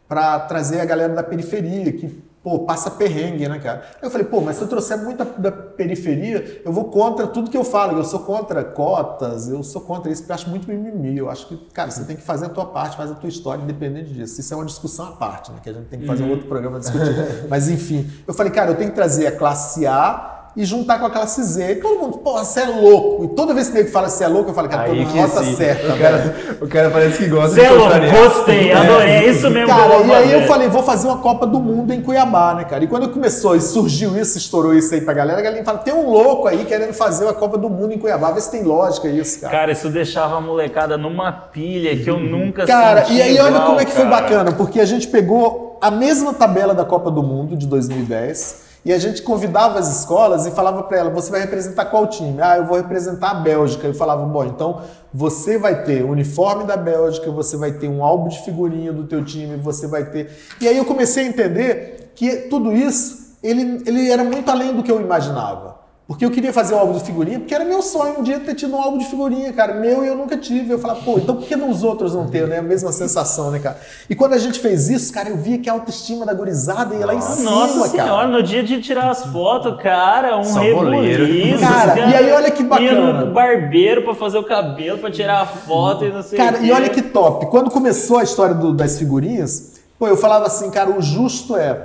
para 0.08 0.40
trazer 0.42 0.82
a 0.82 0.86
galera 0.86 1.14
da 1.14 1.24
periferia, 1.24 1.92
que 1.94 2.22
pô, 2.44 2.60
passa 2.60 2.90
perrengue, 2.90 3.48
né, 3.48 3.60
cara? 3.60 3.84
Aí 3.96 4.08
eu 4.08 4.10
falei, 4.10 4.26
pô, 4.26 4.42
mas 4.42 4.56
se 4.58 4.64
eu 4.64 4.68
trouxer 4.68 4.98
muita 4.98 5.24
da 5.24 5.52
periferia, 5.52 6.62
eu 6.66 6.74
vou 6.74 6.86
contra 6.86 7.28
tudo 7.28 7.50
que 7.50 7.58
eu 7.58 7.64
falo. 7.64 7.98
Eu 7.98 8.04
sou 8.04 8.22
contra 8.22 8.64
cotas, 8.64 9.48
eu 9.48 9.62
sou 9.64 9.82
contra 9.82 10.12
isso, 10.12 10.24
porque 10.24 10.32
eu 10.32 10.36
acho 10.36 10.50
muito 10.50 10.68
mimimi. 10.68 11.18
Eu 11.18 11.30
acho 11.30 11.48
que, 11.48 11.58
cara, 11.72 11.92
você 11.92 12.04
tem 12.04 12.16
que 12.16 12.24
fazer 12.24 12.48
a 12.48 12.50
tua 12.50 12.66
parte, 12.66 12.98
fazer 12.98 13.14
a 13.14 13.16
tua 13.16 13.30
história, 13.30 13.62
independente 13.62 14.12
disso. 14.12 14.40
Isso 14.40 14.54
é 14.54 14.58
uma 14.58 14.66
discussão 14.66 15.06
à 15.06 15.12
parte, 15.12 15.52
né? 15.52 15.60
Que 15.62 15.70
a 15.70 15.74
gente 15.74 15.86
tem 15.86 16.00
que 16.00 16.08
fazer 16.08 16.24
uhum. 16.24 16.30
um 16.30 16.32
outro 16.32 16.48
programa 16.48 16.80
discutir. 16.80 17.14
mas, 17.48 17.70
enfim, 17.70 18.10
eu 18.28 18.34
falei, 18.34 18.52
cara, 18.52 18.72
eu 18.72 18.76
tenho 18.76 18.90
que 18.90 18.96
trazer 18.96 19.28
a 19.28 19.32
classe 19.32 19.86
A 19.86 20.41
e 20.56 20.66
juntar 20.66 21.00
com 21.00 21.06
a 21.06 21.10
classe 21.10 21.42
Z. 21.44 21.72
E 21.72 21.76
todo 21.76 22.00
mundo, 22.00 22.18
pô, 22.18 22.34
você 22.38 22.62
é 22.62 22.66
louco. 22.66 23.24
E 23.26 23.28
toda 23.30 23.54
vez 23.54 23.70
que 23.70 23.78
ele 23.78 23.88
fala 23.90 24.10
você 24.10 24.24
é 24.24 24.28
louco, 24.28 24.50
eu 24.50 24.54
falo, 24.54 24.68
cara, 24.68 24.84
tô 24.84 24.92
Aí 24.92 25.06
na 25.06 25.12
que 25.12 25.20
rota 25.20 25.44
sim. 25.44 25.56
certa. 25.56 25.94
O 25.94 25.98
cara, 25.98 26.36
o 26.62 26.68
cara 26.68 26.90
parece 26.90 27.18
que 27.20 27.28
gosta 27.30 27.50
Zé 27.56 27.64
de 27.64 27.70
louco, 27.70 27.84
contrariar. 27.84 28.16
gostei, 28.16 28.72
adorei, 28.74 29.10
é 29.10 29.30
isso 29.30 29.50
mesmo 29.50 29.66
que 29.66 29.72
eu 29.72 29.76
Cara, 29.88 30.02
e 30.06 30.12
aí 30.14 30.32
eu 30.34 30.42
falei, 30.48 30.68
vou 30.68 30.84
fazer 30.84 31.08
uma 31.08 31.18
Copa 31.20 31.48
do 31.48 31.60
Mundo 31.60 31.94
em 31.94 32.02
Cuiabá, 32.02 32.54
né, 32.54 32.64
cara? 32.66 32.84
E 32.84 32.88
quando 32.88 33.10
começou 33.10 33.56
e 33.56 33.62
surgiu 33.62 34.18
isso, 34.20 34.38
estourou 34.38 34.74
isso 34.74 34.94
aí 34.94 35.02
pra 35.02 35.14
galera, 35.14 35.40
a 35.40 35.42
galera 35.42 35.64
fala, 35.64 35.78
tem 35.78 35.94
um 35.94 36.10
louco 36.10 36.48
aí 36.48 36.66
querendo 36.66 36.94
fazer 36.94 37.24
uma 37.24 37.34
Copa 37.34 37.58
do 37.58 37.70
Mundo 37.70 37.94
em 37.94 37.98
Cuiabá, 37.98 38.32
vê 38.32 38.42
se 38.42 38.52
tem 38.52 38.64
lógica 38.64 39.08
isso, 39.08 39.40
cara. 39.42 39.52
Cara, 39.52 39.72
isso 39.72 39.90
deixava 39.90 40.36
a 40.36 40.42
molecada 40.42 40.98
numa 40.98 41.32
pilha 41.32 41.96
que 41.96 42.10
eu 42.10 42.20
nunca 42.20 42.66
Cara, 42.66 43.06
senti 43.06 43.18
e 43.18 43.22
aí 43.22 43.40
olha 43.40 43.50
igual, 43.50 43.66
como 43.68 43.80
é 43.80 43.86
que 43.86 43.92
foi 43.92 44.04
cara. 44.06 44.22
bacana, 44.22 44.52
porque 44.52 44.80
a 44.80 44.86
gente 44.86 45.08
pegou 45.08 45.78
a 45.82 45.90
mesma 45.90 46.34
tabela 46.34 46.74
da 46.74 46.84
Copa 46.86 47.10
do 47.10 47.24
Mundo 47.24 47.56
de 47.56 47.66
2010 47.68 48.71
e 48.84 48.92
a 48.92 48.98
gente 48.98 49.22
convidava 49.22 49.78
as 49.78 50.00
escolas 50.00 50.48
e 50.48 50.52
falava 50.52 50.82
pra 50.84 50.98
ela, 50.98 51.10
você 51.12 51.30
vai 51.30 51.42
representar 51.42 51.86
qual 51.86 52.08
time? 52.08 52.42
Ah, 52.42 52.58
eu 52.58 52.66
vou 52.66 52.78
representar 52.78 53.30
a 53.30 53.34
Bélgica. 53.36 53.86
Eu 53.86 53.94
falava, 53.94 54.26
bom, 54.26 54.44
então 54.44 54.82
você 55.14 55.58
vai 55.58 55.84
ter 55.84 56.04
o 56.04 56.10
uniforme 56.10 56.64
da 56.64 56.76
Bélgica, 56.76 57.30
você 57.30 57.56
vai 57.58 57.74
ter 57.74 57.88
um 57.88 58.04
álbum 58.04 58.28
de 58.28 58.40
figurinha 58.40 58.92
do 58.92 59.04
teu 59.04 59.24
time, 59.24 59.56
você 59.56 59.86
vai 59.86 60.06
ter... 60.06 60.32
E 60.60 60.68
aí 60.68 60.78
eu 60.78 60.86
comecei 60.86 61.26
a 61.26 61.28
entender 61.28 62.12
que 62.16 62.48
tudo 62.50 62.72
isso, 62.72 63.38
ele, 63.44 63.84
ele 63.86 64.10
era 64.10 64.24
muito 64.24 64.50
além 64.50 64.76
do 64.76 64.82
que 64.82 64.92
eu 64.92 65.00
imaginava. 65.00 65.81
Porque 66.12 66.26
eu 66.26 66.32
queria 66.32 66.52
fazer 66.54 66.76
um 66.76 66.80
álbum 66.80 66.94
de 66.94 67.04
figurinha, 67.04 67.40
porque 67.40 67.54
era 67.54 67.64
meu 67.66 67.82
sonho 67.82 68.20
um 68.20 68.24
dia 68.24 68.40
ter 68.40 68.54
tido 68.56 68.76
um 68.76 68.82
álbum 68.82 68.98
de 68.98 69.06
figurinha, 69.06 69.52
cara. 69.54 69.74
Meu 69.76 70.04
e 70.04 70.08
eu 70.08 70.16
nunca 70.16 70.36
tive. 70.38 70.72
Eu 70.74 70.80
falava, 70.80 71.02
pô, 71.02 71.18
então 71.18 71.36
por 71.36 71.46
que 71.48 71.56
não 71.56 71.70
os 71.70 71.84
outros 71.84 72.14
não 72.14 72.28
ter, 72.28 72.48
né? 72.48 72.58
A 72.60 72.62
mesma 72.62 72.92
sensação, 72.92 73.50
né, 73.52 73.60
cara? 73.60 73.78
E 74.10 74.16
quando 74.16 74.34
a 74.34 74.38
gente 74.38 74.60
fez 74.60 74.90
isso, 74.90 75.12
cara, 75.14 75.30
eu 75.30 75.38
via 75.38 75.58
que 75.58 75.70
a 75.70 75.74
autoestima 75.74 76.26
da 76.26 76.34
gurizada 76.34 76.94
ia 76.96 77.06
lá 77.06 77.16
em 77.16 77.22
cima, 77.22 77.50
Nossa 77.52 77.88
senhora, 77.90 78.10
cara. 78.12 78.28
no 78.28 78.44
dia 78.44 78.62
de 78.64 78.82
tirar 78.82 79.10
as 79.10 79.26
fotos, 79.26 79.82
cara, 79.82 80.38
um 80.38 80.44
Só 80.44 80.60
boleiro. 80.60 81.26
rebuliço. 81.26 81.60
Cara, 81.72 81.94
os 82.08 82.12
e 82.12 82.16
aí 82.16 82.32
olha 82.32 82.52
que 82.52 82.62
Ia 82.64 82.68
bacana. 82.70 83.26
no 83.26 83.34
barbeiro 83.34 84.04
pra 84.04 84.14
fazer 84.14 84.38
o 84.38 84.44
cabelo, 84.44 84.98
pra 85.00 85.10
tirar 85.12 85.42
a 85.42 85.46
foto 85.46 86.06
e 86.06 86.10
não 86.12 86.22
sei 86.22 86.38
Cara, 86.38 86.60
o 86.60 86.66
e 86.66 86.72
olha 86.72 86.90
que 86.90 87.02
top. 87.02 87.46
Quando 87.48 87.70
começou 87.72 88.18
a 88.18 88.24
história 88.24 88.54
do- 88.54 88.74
das 88.74 88.98
figurinhas, 89.00 89.80
pô, 89.98 90.08
eu 90.08 90.18
falava 90.18 90.46
assim, 90.46 90.70
cara, 90.70 90.90
o 90.92 91.02
justo 91.02 91.56
é 91.56 91.78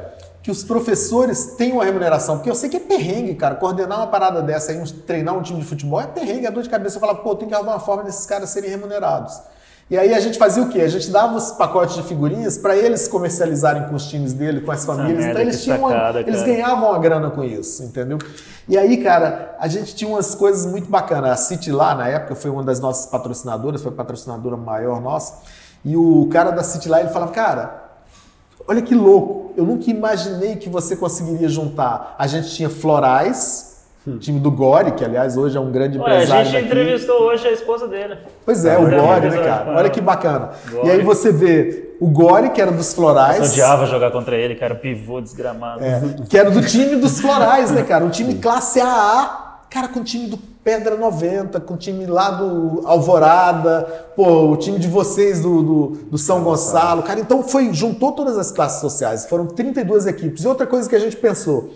que 0.47 0.51
os 0.53 0.63
professores 0.63 1.55
tenham 1.59 1.79
uma 1.79 1.85
remuneração. 1.85 2.37
Porque 2.37 2.49
eu 2.49 2.55
sei 2.55 2.71
que 2.71 2.77
é 2.77 2.81
perrengue, 2.81 3.35
cara. 3.35 3.57
Coordenar 3.57 3.99
uma 3.99 4.07
parada 4.07 4.41
dessa 4.41 4.71
aí, 4.71 4.81
treinar 5.05 5.37
um 5.37 5.43
time 5.43 5.59
de 5.59 5.67
futebol 5.67 6.01
é 6.01 6.07
perrengue, 6.07 6.47
é 6.47 6.51
dor 6.53 6.63
de 6.63 6.71
cabeça. 6.71 6.99
Eu 6.99 7.01
falava, 7.01 7.19
pô, 7.19 7.35
tem 7.35 7.49
que 7.49 7.55
arrumar 7.55 7.73
uma 7.73 7.81
forma 7.81 8.05
desses 8.05 8.25
caras 8.27 8.49
serem 8.51 8.71
remunerados. 8.71 9.41
E 9.91 9.99
aí 9.99 10.15
a 10.15 10.21
gente 10.21 10.39
fazia 10.39 10.63
o 10.63 10.69
quê? 10.69 10.83
A 10.83 10.89
gente 10.89 11.11
dava 11.11 11.35
os 11.35 11.51
pacotes 11.51 11.97
de 11.97 12.05
figurinhas 12.05 12.57
para 12.57 12.77
eles 12.77 13.09
comercializarem 13.09 13.89
com 13.89 13.97
os 13.97 14.07
times 14.07 14.33
dele, 14.35 14.61
com 14.61 14.71
as 14.71 14.85
famílias. 14.85 15.25
então 15.25 15.41
eles 15.41 15.65
tinham 15.65 15.81
uma- 15.81 15.89
sacada, 15.91 16.21
eles 16.21 16.41
cara. 16.43 16.53
ganhavam 16.53 16.91
uma 16.91 16.99
grana 17.01 17.29
com 17.31 17.43
isso, 17.43 17.83
entendeu? 17.83 18.19
E 18.69 18.79
aí, 18.79 18.99
cara, 18.99 19.57
a 19.59 19.67
gente 19.67 19.97
tinha 19.97 20.09
umas 20.09 20.33
coisas 20.33 20.65
muito 20.65 20.89
bacanas. 20.89 21.31
A 21.33 21.37
City 21.37 21.73
lá, 21.73 21.93
na 21.97 22.07
época, 22.07 22.37
foi 22.37 22.53
uma 22.53 22.63
das 22.63 22.79
nossas 22.79 23.07
patrocinadoras, 23.07 23.83
foi 23.83 23.91
a 23.91 23.95
patrocinadora 23.97 24.57
maior 24.57 25.01
nossa. 25.01 25.39
E 25.85 25.97
o 25.97 26.29
cara 26.31 26.53
da 26.53 26.63
City 26.63 26.89
lá, 26.89 27.01
ele 27.01 27.09
falava, 27.09 27.33
cara, 27.33 27.86
olha 28.69 28.83
que 28.83 28.95
louco, 28.95 29.53
eu 29.57 29.65
nunca 29.65 29.91
imaginei 29.91 30.57
que 30.57 30.69
você 30.69 30.97
conseguiria 30.97 31.49
juntar. 31.49 32.15
A 32.19 32.27
gente 32.27 32.51
tinha 32.51 32.69
Florais, 32.69 33.77
time 34.21 34.39
do 34.39 34.51
Gore, 34.51 34.93
que 34.93 35.05
aliás 35.05 35.37
hoje 35.37 35.57
é 35.57 35.61
um 35.61 35.71
grande 35.73 35.99
Ué, 35.99 36.05
a 36.05 36.15
empresário 36.15 36.45
gente 36.45 36.55
daqui. 36.55 36.67
entrevistou 36.67 37.23
hoje 37.23 37.49
a 37.49 37.53
esposa 37.53 37.89
dele. 37.89 38.19
Pois 38.45 38.65
é, 38.65 38.79
o 38.79 38.83
Grande 38.85 38.97
Gore, 39.05 39.21
né, 39.21 39.27
empresário. 39.27 39.65
cara? 39.65 39.79
Olha 39.79 39.91
que 39.91 40.01
bacana. 40.01 40.51
Gore. 40.71 40.87
E 40.87 40.91
aí 40.91 41.03
você 41.03 41.33
vê 41.33 41.97
o 42.01 42.07
Gore, 42.09 42.51
que 42.51 42.61
era 42.61 42.71
dos 42.71 42.93
Florais. 42.95 43.39
Eu 43.39 43.45
odiava 43.45 43.87
jogar 43.87 44.11
contra 44.11 44.37
ele, 44.37 44.55
cara, 44.55 44.75
pivô 44.75 45.21
desgramado. 45.21 45.83
É, 45.83 46.01
que 46.29 46.39
era 46.39 46.51
do 46.51 46.63
time 46.63 46.97
dos 46.97 47.21
Florais, 47.21 47.71
né, 47.71 47.83
cara? 47.83 48.05
Um 48.05 48.11
time 48.11 48.35
classe 48.35 48.81
AA, 48.81 49.46
cara, 49.71 49.89
com 49.89 50.01
o 50.01 50.05
time 50.05 50.27
do 50.27 50.37
Pedra 50.37 50.97
90, 50.97 51.61
com 51.61 51.75
o 51.75 51.77
time 51.77 52.07
lá 52.07 52.31
do 52.31 52.83
Alvorada, 52.87 54.11
pô, 54.17 54.51
o 54.51 54.57
time 54.57 54.79
de 54.79 54.89
vocês 54.89 55.41
do, 55.41 55.63
do, 55.63 55.87
do 56.11 56.19
São 56.19 56.43
Gonçalo, 56.43 57.03
cara. 57.03 57.21
Então 57.21 57.43
foi, 57.43 57.73
juntou 57.73 58.13
todas 58.13 58.37
as 58.37 58.51
classes 58.51 58.81
sociais, 58.81 59.27
foram 59.27 59.47
32 59.47 60.07
equipes. 60.07 60.45
E 60.45 60.49
outra 60.49 60.67
coisa 60.67 60.89
que 60.89 60.97
a 60.97 60.99
gente 60.99 61.17
pensou, 61.17 61.73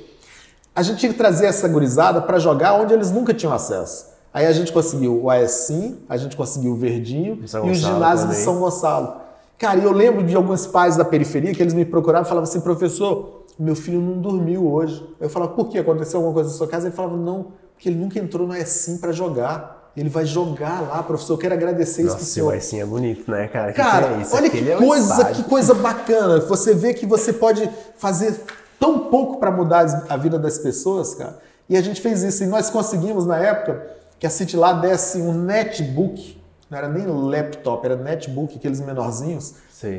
a 0.75 0.83
gente 0.83 0.99
tinha 0.99 1.13
que 1.13 1.19
trazer 1.19 1.47
essa 1.47 1.69
gurizada 1.69 2.21
para 2.21 2.39
jogar 2.39 2.75
onde 2.75 2.93
eles 2.93 3.11
nunca 3.11 3.35
tinham 3.35 3.53
acesso. 3.53 4.07
Aí 4.33 4.47
a 4.47 4.53
gente 4.53 4.73
conseguiu 4.73 5.25
o 5.25 5.31
AESIM, 5.31 5.99
a 6.09 6.17
gente 6.17 6.37
conseguiu 6.37 6.73
o 6.73 6.77
Verdinho 6.77 7.47
São 7.49 7.67
e 7.67 7.71
o 7.71 7.75
ginásio 7.75 8.29
de 8.29 8.33
também. 8.33 8.45
São 8.45 8.59
Gonçalo. 8.59 9.21
Cara, 9.59 9.79
e 9.79 9.85
eu 9.85 9.93
lembro 9.93 10.23
de 10.23 10.35
alguns 10.35 10.67
pais 10.67 10.97
da 10.97 11.05
periferia 11.05 11.53
que 11.53 11.63
eles 11.63 11.75
me 11.75 11.85
procuravam 11.85 12.27
e 12.27 12.29
falavam 12.29 12.49
assim, 12.49 12.61
professor, 12.61 13.45
meu 13.59 13.77
filho 13.77 14.01
não 14.01 14.19
dormiu 14.19 14.67
hoje. 14.73 15.07
Eu 15.21 15.29
falava, 15.29 15.53
por 15.53 15.69
quê? 15.69 15.79
Aconteceu 15.79 16.19
alguma 16.19 16.33
coisa 16.33 16.49
na 16.49 16.57
sua 16.57 16.67
casa? 16.67 16.87
Ele 16.87 16.97
falava, 16.97 17.17
não, 17.17 17.49
porque 17.81 17.89
ele 17.89 17.97
nunca 17.97 18.19
entrou 18.19 18.47
no 18.47 18.53
AESIM 18.53 18.99
para 18.99 19.11
jogar. 19.11 19.91
Ele 19.97 20.11
vai 20.11 20.27
jogar 20.27 20.83
lá, 20.83 21.03
professor. 21.03 21.33
Eu 21.33 21.39
quero 21.39 21.55
agradecer 21.55 22.03
isso 22.03 22.11
pro 22.11 22.19
Nossa, 22.21 22.31
senhor. 22.31 22.47
o 22.49 22.51
Aicinho 22.51 22.83
é 22.83 22.87
bonito, 22.87 23.31
né, 23.31 23.49
cara? 23.49 23.73
Cara, 23.73 24.09
que 24.09 24.15
é 24.15 24.21
isso? 24.21 24.37
olha 24.37 24.47
Aquele 24.49 24.65
que 24.67 24.71
é 24.71 24.77
um 24.77 24.87
coisa, 24.87 25.15
estádio. 25.15 25.35
que 25.45 25.49
coisa 25.51 25.75
bacana. 25.75 26.41
Você 26.41 26.75
vê 26.75 26.93
que 26.93 27.07
você 27.07 27.33
pode 27.33 27.69
fazer 27.97 28.39
tão 28.79 28.99
pouco 29.11 29.41
para 29.41 29.51
mudar 29.51 30.05
a 30.11 30.17
vida 30.19 30.39
das 30.39 30.59
pessoas, 30.59 31.15
cara. 31.15 31.39
E 31.71 31.75
a 31.77 31.81
gente 31.81 32.03
fez 32.03 32.23
isso. 32.23 32.45
E 32.45 32.47
nós 32.47 32.69
conseguimos, 32.69 33.25
na 33.25 33.39
época, 33.39 33.83
que 34.19 34.27
a 34.27 34.31
City 34.31 34.59
lá 34.59 34.75
desse 34.75 35.17
um 35.23 35.33
netbook, 35.33 36.39
não 36.71 36.77
era 36.77 36.87
nem 36.89 37.07
laptop, 37.07 37.85
era 37.87 37.97
netbook, 37.97 38.57
aqueles 38.57 38.81
menorzinhos, 38.83 39.55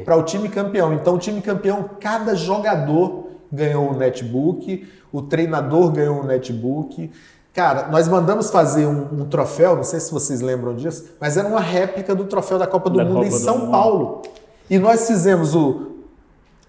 para 0.06 0.16
o 0.16 0.22
time 0.22 0.50
campeão. 0.50 0.94
Então, 0.94 1.16
o 1.16 1.18
time 1.18 1.42
campeão, 1.42 1.90
cada 2.00 2.36
jogador 2.36 3.28
ganhou 3.52 3.90
um 3.90 3.98
netbook, 3.98 4.88
o 5.12 5.24
treinador 5.24 5.92
ganhou 5.92 6.22
um 6.22 6.24
netbook. 6.24 7.12
Cara, 7.54 7.88
nós 7.92 8.08
mandamos 8.08 8.50
fazer 8.50 8.86
um, 8.86 9.08
um 9.12 9.26
troféu, 9.26 9.76
não 9.76 9.84
sei 9.84 10.00
se 10.00 10.12
vocês 10.12 10.40
lembram 10.40 10.74
disso, 10.74 11.06
mas 11.20 11.36
era 11.36 11.48
uma 11.48 11.60
réplica 11.60 12.16
do 12.16 12.24
troféu 12.24 12.58
da 12.58 12.66
Copa 12.66 12.90
do 12.90 12.98
Da 12.98 13.04
Mundo 13.04 13.16
Copa 13.16 13.28
em 13.28 13.32
São 13.32 13.58
Mundo. 13.60 13.72
Paulo. 13.72 14.22
E 14.70 14.80
nós 14.80 15.06
fizemos 15.06 15.54
o 15.54 15.88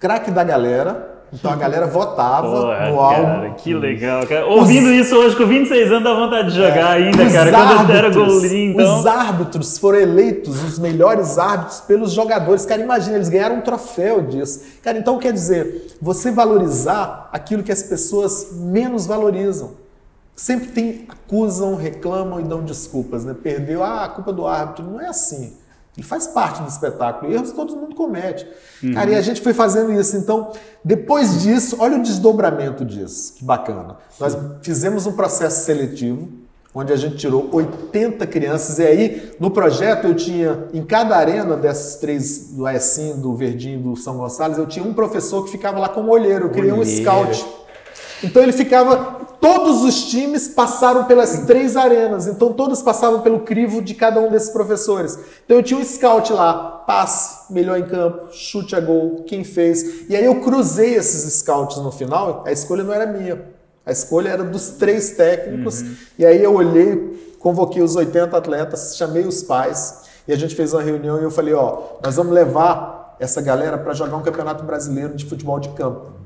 craque 0.01 0.31
da 0.31 0.43
galera. 0.43 1.11
Então 1.35 1.51
a 1.51 1.57
galera 1.57 1.87
votava 1.87 2.47
Porra, 2.47 2.91
no 2.91 2.99
cara, 2.99 3.37
álbum. 3.39 3.55
que 3.55 3.73
legal, 3.73 4.27
cara. 4.27 4.45
Ouvindo 4.45 4.91
isso 4.93 5.17
hoje 5.17 5.35
com 5.35 5.47
26 5.47 5.91
anos 5.91 6.05
dá 6.05 6.13
vontade 6.15 6.51
de 6.51 6.57
jogar 6.57 6.91
ainda, 6.91 7.23
Os 7.23 7.33
cara. 7.33 7.51
Quando 7.51 7.89
eu 7.91 7.97
era 7.97 8.07
árbitros- 8.09 8.43
golinho, 8.43 8.73
então. 8.73 8.99
Os 8.99 9.07
árbitros 9.07 9.79
foram 9.79 9.99
eleitos 10.01 10.63
os 10.63 10.79
melhores 10.79 11.39
árbitros 11.39 11.81
pelos 11.81 12.13
jogadores. 12.13 12.67
Cara, 12.67 12.83
imagina, 12.83 13.17
eles 13.17 13.31
ganharam 13.31 13.57
um 13.57 13.61
troféu 13.63 14.21
disso. 14.21 14.61
Cara, 14.83 14.99
então 14.99 15.17
quer 15.19 15.33
dizer, 15.33 15.97
você 16.03 16.31
valorizar 16.31 17.31
aquilo 17.33 17.63
que 17.63 17.73
as 17.73 17.83
pessoas 17.83 18.49
menos 18.53 19.07
valorizam. 19.07 19.81
Sempre 20.35 20.69
tem, 20.69 21.07
acusam, 21.09 21.75
reclamam 21.75 22.41
e 22.41 22.45
dão 22.45 22.65
desculpas, 22.65 23.25
né? 23.25 23.35
Perdeu, 23.35 23.83
ah, 23.85 24.05
a 24.05 24.09
culpa 24.09 24.33
do 24.33 24.47
árbitro. 24.47 24.85
Não 24.85 25.01
é 25.01 25.09
assim. 25.09 25.57
Ele 25.97 26.07
faz 26.07 26.27
parte 26.27 26.63
do 26.63 26.69
espetáculo. 26.69 27.31
Erros 27.31 27.53
todo 27.53 27.77
mundo 27.77 27.95
comete. 27.95 28.47
Cara, 28.95 29.11
e 29.11 29.15
a 29.15 29.21
gente 29.21 29.43
foi 29.43 29.53
fazendo 29.53 29.93
isso. 29.93 30.17
Então, 30.17 30.51
depois 30.83 31.43
disso, 31.43 31.77
olha 31.79 31.99
o 31.99 32.03
desdobramento 32.03 32.85
disso. 32.85 33.35
Que 33.35 33.45
bacana. 33.45 33.97
Nós 34.19 34.37
fizemos 34.63 35.07
um 35.07 35.13
processo 35.13 35.67
seletivo, 35.67 36.29
onde 36.75 36.95
a 36.95 36.97
gente 36.97 37.17
tirou 37.17 37.47
80 37.53 38.27
crianças. 38.27 38.79
E 38.79 38.87
aí, 38.87 39.33
no 39.39 39.51
projeto, 39.51 40.07
eu 40.07 40.15
tinha, 40.15 40.67
em 40.73 40.83
cada 40.83 41.15
arena 41.15 41.59
dessas 41.59 41.97
três, 41.97 42.53
do 42.55 42.67
Aecim, 42.67 43.21
do 43.21 43.37
Verdinho 43.37 43.79
e 43.79 43.83
do 43.83 43.95
São 43.95 44.17
Gonçalo, 44.17 44.55
eu 44.55 44.67
tinha 44.67 44.85
um 44.85 44.95
professor 44.95 45.45
que 45.45 45.51
ficava 45.51 45.79
lá 45.79 45.91
como 45.91 46.11
olheiro. 46.11 46.47
Eu 46.47 46.51
criei 46.51 46.73
um 46.73 46.83
scout. 46.83 47.45
Então 48.23 48.43
ele 48.43 48.53
ficava. 48.53 49.21
Todos 49.41 49.83
os 49.83 50.05
times 50.05 50.47
passaram 50.47 51.05
pelas 51.05 51.41
três 51.47 51.77
arenas, 51.77 52.29
então 52.29 52.53
todos 52.53 52.81
passavam 52.81 53.23
pelo 53.23 53.41
crivo 53.41 53.83
de 53.83 53.93
cada 53.93 54.21
um 54.21 54.31
desses 54.31 54.51
professores. 54.51 55.19
Então 55.45 55.57
eu 55.57 55.63
tinha 55.65 55.81
um 55.81 55.85
scout 55.85 56.33
lá, 56.33 56.85
passe, 56.87 57.53
melhor 57.53 57.77
em 57.77 57.85
campo, 57.85 58.33
chute 58.33 58.77
a 58.77 58.81
gol, 58.81 59.25
quem 59.27 59.43
fez. 59.43 60.09
E 60.09 60.15
aí 60.15 60.25
eu 60.25 60.41
cruzei 60.41 60.95
esses 60.95 61.41
scouts 61.41 61.79
no 61.79 61.91
final, 61.91 62.45
a 62.47 62.53
escolha 62.53 62.85
não 62.85 62.93
era 62.93 63.05
minha. 63.05 63.43
A 63.85 63.91
escolha 63.91 64.29
era 64.29 64.45
dos 64.45 64.71
três 64.71 65.11
técnicos. 65.17 65.85
E 66.17 66.25
aí 66.25 66.41
eu 66.41 66.55
olhei, 66.55 67.35
convoquei 67.41 67.83
os 67.83 67.97
80 67.97 68.37
atletas, 68.37 68.97
chamei 68.97 69.27
os 69.27 69.43
pais 69.43 70.03
e 70.27 70.33
a 70.33 70.37
gente 70.37 70.55
fez 70.55 70.73
uma 70.73 70.83
reunião 70.83 71.21
e 71.21 71.25
eu 71.25 71.31
falei, 71.31 71.53
ó, 71.53 71.97
nós 72.03 72.15
vamos 72.15 72.33
levar 72.33 73.17
essa 73.19 73.43
galera 73.43 73.77
para 73.77 73.93
jogar 73.93 74.17
um 74.17 74.23
campeonato 74.23 74.65
brasileiro 74.65 75.15
de 75.15 75.25
futebol 75.25 75.59
de 75.59 75.71
campo. 75.71 76.22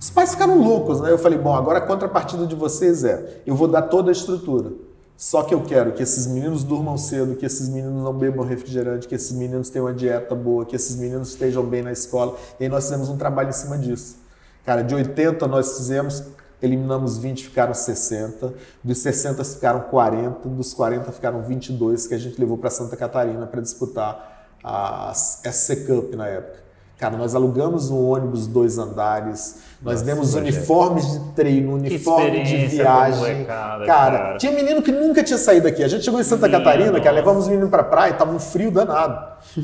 Os 0.00 0.10
pais 0.10 0.30
ficaram 0.30 0.58
loucos, 0.62 1.00
né? 1.00 1.10
Eu 1.10 1.18
falei, 1.18 1.38
bom, 1.38 1.54
agora 1.54 1.78
a 1.78 1.80
contrapartida 1.80 2.46
de 2.46 2.54
vocês 2.54 3.02
é, 3.02 3.42
eu 3.44 3.54
vou 3.56 3.66
dar 3.66 3.82
toda 3.82 4.10
a 4.10 4.12
estrutura. 4.12 4.70
Só 5.16 5.42
que 5.42 5.52
eu 5.52 5.60
quero 5.62 5.92
que 5.92 6.00
esses 6.00 6.28
meninos 6.28 6.62
durmam 6.62 6.96
cedo, 6.96 7.34
que 7.34 7.44
esses 7.44 7.68
meninos 7.68 8.04
não 8.04 8.12
bebam 8.12 8.46
refrigerante, 8.46 9.08
que 9.08 9.16
esses 9.16 9.32
meninos 9.32 9.68
tenham 9.68 9.86
uma 9.86 9.92
dieta 9.92 10.32
boa, 10.32 10.64
que 10.64 10.76
esses 10.76 10.94
meninos 10.94 11.30
estejam 11.30 11.64
bem 11.64 11.82
na 11.82 11.90
escola. 11.90 12.36
E 12.60 12.62
aí 12.62 12.68
nós 12.68 12.84
fizemos 12.84 13.08
um 13.08 13.16
trabalho 13.16 13.48
em 13.48 13.52
cima 13.52 13.76
disso. 13.76 14.16
Cara, 14.64 14.82
de 14.82 14.94
80 14.94 15.48
nós 15.48 15.76
fizemos, 15.76 16.22
eliminamos 16.62 17.18
20, 17.18 17.46
ficaram 17.46 17.74
60. 17.74 18.54
Dos 18.84 18.98
60 18.98 19.42
ficaram 19.42 19.80
40, 19.80 20.48
dos 20.50 20.72
40 20.72 21.10
ficaram 21.10 21.42
22 21.42 22.06
que 22.06 22.14
a 22.14 22.18
gente 22.18 22.38
levou 22.38 22.56
para 22.56 22.70
Santa 22.70 22.96
Catarina 22.96 23.44
para 23.44 23.60
disputar 23.60 24.46
a 24.62 25.12
SC 25.14 25.84
Cup 25.84 26.14
na 26.14 26.28
época. 26.28 26.67
Cara, 26.98 27.16
nós 27.16 27.32
alugamos 27.36 27.90
um 27.90 28.08
ônibus 28.10 28.48
dois 28.48 28.76
andares, 28.76 29.60
nós 29.80 30.00
Nossa, 30.00 30.04
demos 30.04 30.32
projeto. 30.32 30.52
uniformes 30.52 31.12
de 31.12 31.20
treino, 31.32 31.74
uniforme 31.74 32.42
de 32.42 32.66
viagem. 32.66 33.20
molecada, 33.20 33.86
cara, 33.86 34.18
cara. 34.18 34.36
tinha 34.36 34.50
menino 34.50 34.82
que 34.82 34.90
nunca 34.90 35.22
tinha 35.22 35.38
saído 35.38 35.62
daqui. 35.68 35.84
A 35.84 35.86
gente 35.86 36.04
chegou 36.04 36.18
em 36.18 36.24
Santa 36.24 36.48
Minha 36.48 36.58
Catarina, 36.58 36.86
cara, 36.90 36.98
nossa. 36.98 37.10
levamos 37.12 37.44
os 37.44 37.48
meninos 37.48 37.70
pra 37.70 37.84
praia, 37.84 38.14
tava 38.14 38.32
um 38.34 38.40
frio 38.40 38.72
danado. 38.72 39.16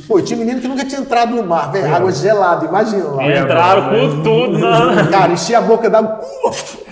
Pô, 0.06 0.20
e 0.20 0.22
tinha 0.22 0.38
menino 0.38 0.60
que 0.60 0.68
nunca 0.68 0.84
tinha 0.84 1.00
entrado 1.00 1.34
no 1.34 1.42
mar, 1.42 1.72
velho, 1.72 1.92
água 1.92 2.12
gelada, 2.12 2.66
imagina 2.66 3.04
lá. 3.08 3.26
Entraram 3.36 3.90
com 3.90 4.22
tudo, 4.22 4.58
né? 4.58 5.08
Cara, 5.10 5.32
enchia 5.32 5.58
a 5.58 5.62
boca 5.62 5.90
d'água, 5.90 6.20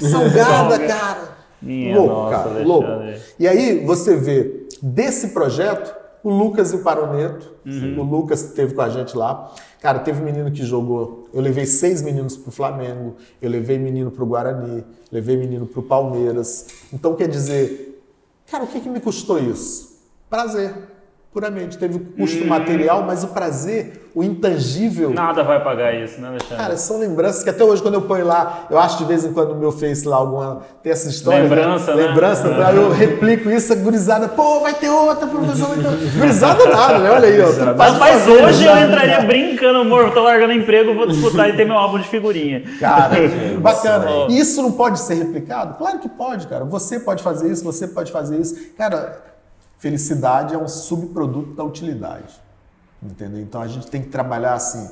salgada, 0.00 0.78
cara. 0.80 1.32
Minha 1.62 1.96
louco, 1.96 2.14
nossa, 2.14 2.30
cara, 2.30 2.50
Alexandre. 2.50 2.64
louco. 2.68 2.88
E 3.38 3.46
aí 3.46 3.84
você 3.86 4.16
vê 4.16 4.66
desse 4.82 5.28
projeto 5.28 5.94
o 6.24 6.30
Lucas 6.30 6.72
e 6.72 6.76
o 6.76 6.78
Paroneto. 6.80 7.52
Uhum. 7.66 7.96
O 7.98 8.02
Lucas 8.02 8.42
esteve 8.42 8.74
com 8.74 8.82
a 8.82 8.88
gente 8.88 9.16
lá. 9.16 9.52
Cara, 9.82 9.98
teve 9.98 10.22
menino 10.22 10.48
que 10.52 10.64
jogou. 10.64 11.28
Eu 11.34 11.42
levei 11.42 11.66
seis 11.66 12.00
meninos 12.02 12.36
pro 12.36 12.52
Flamengo, 12.52 13.16
eu 13.40 13.50
levei 13.50 13.80
menino 13.80 14.12
pro 14.12 14.24
Guarani, 14.24 14.84
levei 15.10 15.36
menino 15.36 15.66
pro 15.66 15.82
Palmeiras. 15.82 16.68
Então 16.92 17.16
quer 17.16 17.26
dizer, 17.26 18.00
cara, 18.48 18.62
o 18.62 18.68
que, 18.68 18.78
que 18.78 18.88
me 18.88 19.00
custou 19.00 19.40
isso? 19.40 20.00
Prazer, 20.30 20.72
puramente. 21.32 21.78
Teve 21.78 21.94
Uhum. 21.96 22.04
custo 22.18 22.44
material, 22.46 23.02
mas 23.04 23.24
o 23.24 23.28
prazer, 23.28 24.10
o 24.14 24.22
intangível. 24.22 25.10
Nada 25.10 25.42
vai 25.42 25.62
pagar 25.64 25.94
isso, 25.94 26.20
né, 26.20 26.28
Alexandre? 26.28 26.56
Cara, 26.56 26.76
são 26.76 26.98
lembranças 26.98 27.42
que 27.42 27.48
até 27.48 27.64
hoje, 27.64 27.80
quando 27.82 27.94
eu 27.94 28.02
ponho 28.02 28.26
lá, 28.26 28.66
eu 28.70 28.78
acho 28.78 28.98
de 28.98 29.04
vez 29.06 29.24
em 29.24 29.32
quando 29.32 29.54
no 29.54 29.58
meu 29.60 29.72
Face 29.72 30.06
lá 30.06 30.16
alguma. 30.16 30.60
Tem 30.82 30.92
essa 30.92 31.08
história. 31.08 31.42
Lembrança, 31.42 31.94
né? 31.94 32.06
Lembrança, 32.06 32.66
aí 32.66 32.76
eu 32.76 32.90
replico 32.90 33.50
isso, 33.50 33.72
a 33.72 33.76
gurizada, 33.76 34.28
pô, 34.28 34.60
vai 34.60 34.74
ter 34.74 34.90
outra, 34.90 35.26
professor, 35.26 35.68
vai 35.68 35.78
ter. 35.78 36.10
Gurizada 36.18 36.66
nada, 36.66 36.98
né? 36.98 37.10
Olha 37.10 37.28
aí, 37.28 37.40
ó. 37.40 37.50
de 37.50 37.78
Mas 37.78 37.96
família 37.98 38.46
hoje 38.46 38.64
já, 38.64 38.70
eu 38.70 38.74
né, 38.74 38.86
entraria 38.88 39.14
cara? 39.16 39.26
brincando, 39.26 39.78
amor, 39.78 40.10
tô 40.12 40.22
largando 40.22 40.52
emprego, 40.52 40.94
vou 40.94 41.06
disputar 41.06 41.48
e 41.48 41.56
ter 41.56 41.64
meu 41.64 41.76
álbum 41.78 41.98
de 41.98 42.08
figurinha. 42.08 42.62
Cara, 42.78 43.14
bacana. 43.58 44.06
E 44.28 44.38
isso 44.38 44.60
não 44.60 44.72
pode 44.72 45.00
ser 45.00 45.14
replicado? 45.14 45.78
Claro 45.78 45.98
que 45.98 46.08
pode, 46.10 46.46
cara. 46.46 46.64
Você 46.66 47.00
pode 47.00 47.22
fazer 47.22 47.50
isso, 47.50 47.64
você 47.64 47.88
pode 47.88 48.12
fazer 48.12 48.38
isso. 48.38 48.54
Cara, 48.76 49.31
felicidade 49.82 50.54
é 50.54 50.58
um 50.58 50.68
subproduto 50.68 51.54
da 51.54 51.64
utilidade. 51.64 52.40
Entendeu? 53.02 53.40
Então 53.40 53.60
a 53.60 53.66
gente 53.66 53.88
tem 53.88 54.00
que 54.00 54.08
trabalhar 54.08 54.54
assim. 54.54 54.88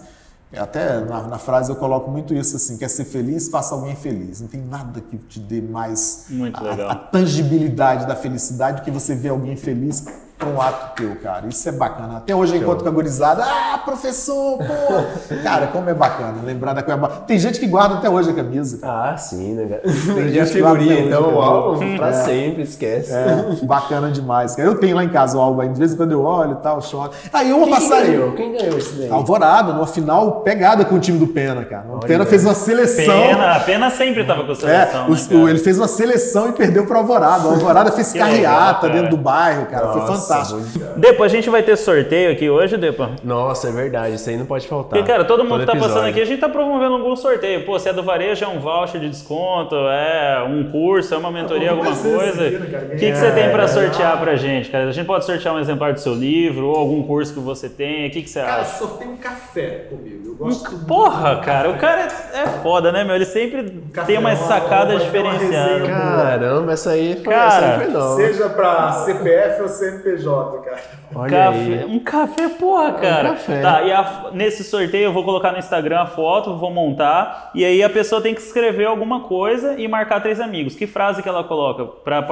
Até 0.53 0.99
na, 1.05 1.23
na 1.29 1.39
frase 1.39 1.71
eu 1.71 1.77
coloco 1.77 2.11
muito 2.11 2.35
isso 2.35 2.57
assim: 2.57 2.77
quer 2.77 2.89
ser 2.91 3.05
feliz, 3.05 3.49
faça 3.49 3.73
alguém 3.73 3.95
feliz. 3.95 4.41
Não 4.41 4.49
tem 4.49 4.61
nada 4.61 5.01
que 5.01 5.17
te 5.17 5.39
dê 5.39 5.61
mais 5.61 6.27
a- 6.59 6.91
a 6.91 6.95
tangibilidade 6.97 8.05
da 8.05 8.17
felicidade 8.17 8.83
que 8.83 8.91
você 8.91 9.15
vê 9.15 9.29
alguém 9.29 9.57
feliz 9.57 10.05
com 10.41 10.47
um 10.51 10.61
ato 10.61 10.95
teu, 10.97 11.15
cara. 11.23 11.47
Isso 11.47 11.69
é 11.69 11.73
bacana. 11.73 12.17
Até 12.19 12.35
hoje 12.35 12.57
eu 12.57 12.63
encontro 12.63 12.83
com 12.83 12.89
a 12.89 12.93
gurizada, 12.93 13.45
ah, 13.45 13.79
professor, 13.85 14.59
pô. 14.59 15.35
Cara, 15.45 15.67
como 15.69 15.89
é 15.91 15.95
bacana 15.95 16.35
lembrar 16.45 16.73
da 16.73 16.83
coisa. 16.83 17.01
Tem 17.27 17.39
gente 17.39 17.61
que 17.61 17.67
guarda 17.67 17.97
até 17.97 18.09
hoje 18.09 18.31
a 18.31 18.33
camisa. 18.33 18.79
Ah, 18.83 19.17
sim, 19.17 19.55
né, 19.55 19.67
cara? 19.67 19.83
Tem 19.83 20.15
Perdi 20.15 20.41
a 20.41 20.45
gente 20.45 20.53
que 20.53 20.59
figurinha, 20.63 21.01
então 21.01 21.23
né? 21.23 21.35
o 21.35 21.41
álbum 21.41 21.97
pra 21.97 22.09
É. 22.09 22.13
sempre, 22.13 22.63
esquece. 22.63 23.13
É, 23.13 23.65
bacana 23.65 24.11
demais. 24.11 24.55
cara. 24.57 24.69
Eu 24.69 24.77
tenho 24.79 24.97
lá 24.97 25.05
em 25.05 25.09
casa 25.09 25.37
o 25.37 25.41
álbum 25.41 25.61
aí, 25.61 25.69
de 25.69 25.79
vez 25.79 25.93
em 25.93 25.97
quando 25.97 26.13
eu 26.13 26.23
olho 26.23 26.53
e 26.53 26.63
tal, 26.63 26.81
choro. 26.81 27.11
Aí 27.33 27.53
uma 27.53 27.67
Quem 27.67 27.75
que 27.75 27.81
passagem. 27.89 28.13
ganhou? 28.13 28.33
Quem 28.33 28.53
ganhou 28.57 28.79
esse 28.79 28.93
daí? 28.95 29.11
Alvorada, 29.11 29.73
numa 29.73 29.87
final 29.87 30.41
pegada 30.41 30.85
com 30.85 30.95
o 30.95 30.99
time 31.01 31.19
do 31.19 31.27
Pena, 31.27 31.65
cara. 31.65 31.85
O 31.89 31.93
Olha. 31.97 32.01
Pena 32.07 32.25
fez 32.27 32.45
uma 32.45 32.55
seleção. 32.55 33.05
Pena, 33.05 33.57
a 33.57 33.61
Pena 33.61 33.91
sempre 33.91 34.25
tava 34.25 34.45
com 34.45 34.51
a 34.51 34.55
É, 34.55 34.57
seleção, 34.57 35.07
o- 35.07 35.11
né, 35.11 35.17
cara? 35.29 35.39
o- 35.41 35.49
ele 35.49 35.59
fez 35.59 35.79
uma 35.79 35.89
seleção 35.89 36.49
e 36.49 36.53
perdeu 36.53 36.87
pro 36.87 36.97
Alvorada. 36.99 37.47
O 37.49 37.51
Alvorada 37.53 37.93
fez 37.93 38.13
carreata 38.13 38.87
legal, 38.87 39.03
dentro 39.03 39.17
do 39.17 39.23
bairro, 39.23 39.67
cara. 39.67 39.89
Foi 39.93 40.01
Nossa, 40.01 40.13
fantástico. 40.31 40.61
muito- 40.61 40.99
Depois 41.01 41.33
a 41.33 41.35
gente 41.35 41.51
vai 41.51 41.63
ter 41.63 41.77
sorteio 41.77 42.31
aqui 42.33 42.49
hoje, 42.51 42.77
Depa. 42.77 43.11
Nossa, 43.25 43.69
é 43.69 43.73
verdade, 43.73 44.15
isso 44.15 44.29
aí 44.31 44.37
não 44.37 44.47
pode 44.47 44.67
faltar. 44.67 44.91
Porque, 44.91 45.03
cara, 45.05 45.25
todo 45.25 45.45
mundo 45.45 45.61
que 45.61 45.67
tá 45.67 45.73
passando 45.73 45.87
episódio. 45.89 46.11
aqui, 46.11 46.21
a 46.21 46.25
gente 46.25 46.41
tá 46.41 46.49
promovendo 46.49 46.95
algum 46.95 47.15
sorteio. 47.17 47.65
Pô, 47.65 47.79
se 47.79 47.89
é 47.89 47.93
do 47.93 48.03
varejo, 48.03 48.45
é 48.45 48.49
um 48.49 48.59
voucher 48.61 49.01
de 49.01 49.09
desconto, 49.09 49.75
é 49.75 50.43
um 50.49 50.71
curso, 50.71 51.15
é 51.15 51.19
uma 51.19 51.31
mentoria, 51.31 51.71
alguma 51.71 51.95
coisa. 51.95 52.51
cara? 52.71 52.87
O 52.87 52.91
que, 52.99 53.11
que 53.11 53.17
você 53.17 53.31
tem 53.33 53.51
pra 53.51 53.69
sortear 53.69 54.19
pra 54.21 54.37
gente, 54.37 54.71
cara? 54.71 54.89
A 54.89 54.93
gente 54.93 55.07
pode 55.07 55.25
sortear 55.25 55.55
um 55.55 55.59
exemplar 55.59 55.93
do 55.93 56.01
seu 56.01 56.15
livro 56.15 56.67
ou 56.69 56.77
algum 56.77 57.03
curso 57.03 57.33
que 57.35 57.41
você 57.41 57.69
tem. 57.69 58.09
O 58.09 58.11
que, 58.11 58.23
que 58.23 58.31
você 58.31 58.41
acha? 58.41 58.79
só 58.79 58.87
tem 58.89 59.09
um 59.09 59.17
café 59.17 59.87
comigo. 59.91 60.37
Eu 60.41 60.47
Um- 60.47 60.85
Porra, 60.87 61.37
cara, 61.45 61.69
o 61.71 61.77
cara 61.79 62.09
é, 62.35 62.43
é 62.43 62.47
foda, 62.63 62.91
né, 62.91 63.05
meu? 63.05 63.15
Ele 63.15 63.25
sempre 63.27 63.83
tem 64.07 64.17
umas 64.19 64.39
uma- 64.39 64.49
sacadas 64.49 65.03
diferenciadas. 65.03 65.87
Caramba, 65.87 66.73
essa 66.73 66.91
aí 66.91 67.15
foi, 67.23 67.33
Cara, 67.33 67.47
essa 67.49 67.67
aí 67.67 67.85
foi 67.85 67.93
nova. 67.93 68.17
Seja 68.17 68.49
pra 68.49 68.93
CPF 69.05 69.63
ou 69.63 69.69
CNPJ, 69.69 70.20
cara. 70.63 70.81
Olha 71.15 71.31
Café- 71.31 71.59
aí. 71.59 71.85
um 71.85 71.99
café, 71.99 72.49
porra, 72.49 72.93
cara. 72.93 73.29
café. 73.31 73.61
Tá, 73.61 73.83
e 73.83 73.93
a- 73.93 74.31
nesse 74.33 74.63
sorteio 74.65 75.05
eu 75.05 75.13
vou 75.13 75.25
colocar 75.25 75.53
no 75.53 75.59
Instagram 75.59 76.01
a 76.01 76.07
foto, 76.07 76.57
vou 76.57 76.71
montar, 76.71 77.51
e 77.55 77.65
aí 77.65 77.83
a 77.83 77.91
pessoa 77.91 78.21
tem 78.21 78.35
que 78.35 78.41
escrever 78.41 78.87
alguma 78.87 79.21
coisa 79.21 79.79
e 79.79 79.87
marcar 79.89 80.21
três 80.21 80.41
amigos. 80.41 80.75
Que 80.75 80.87
frase 80.87 81.23
que 81.23 81.29
ela 81.29 81.45
coloca 81.45 81.85
pra 81.85 82.23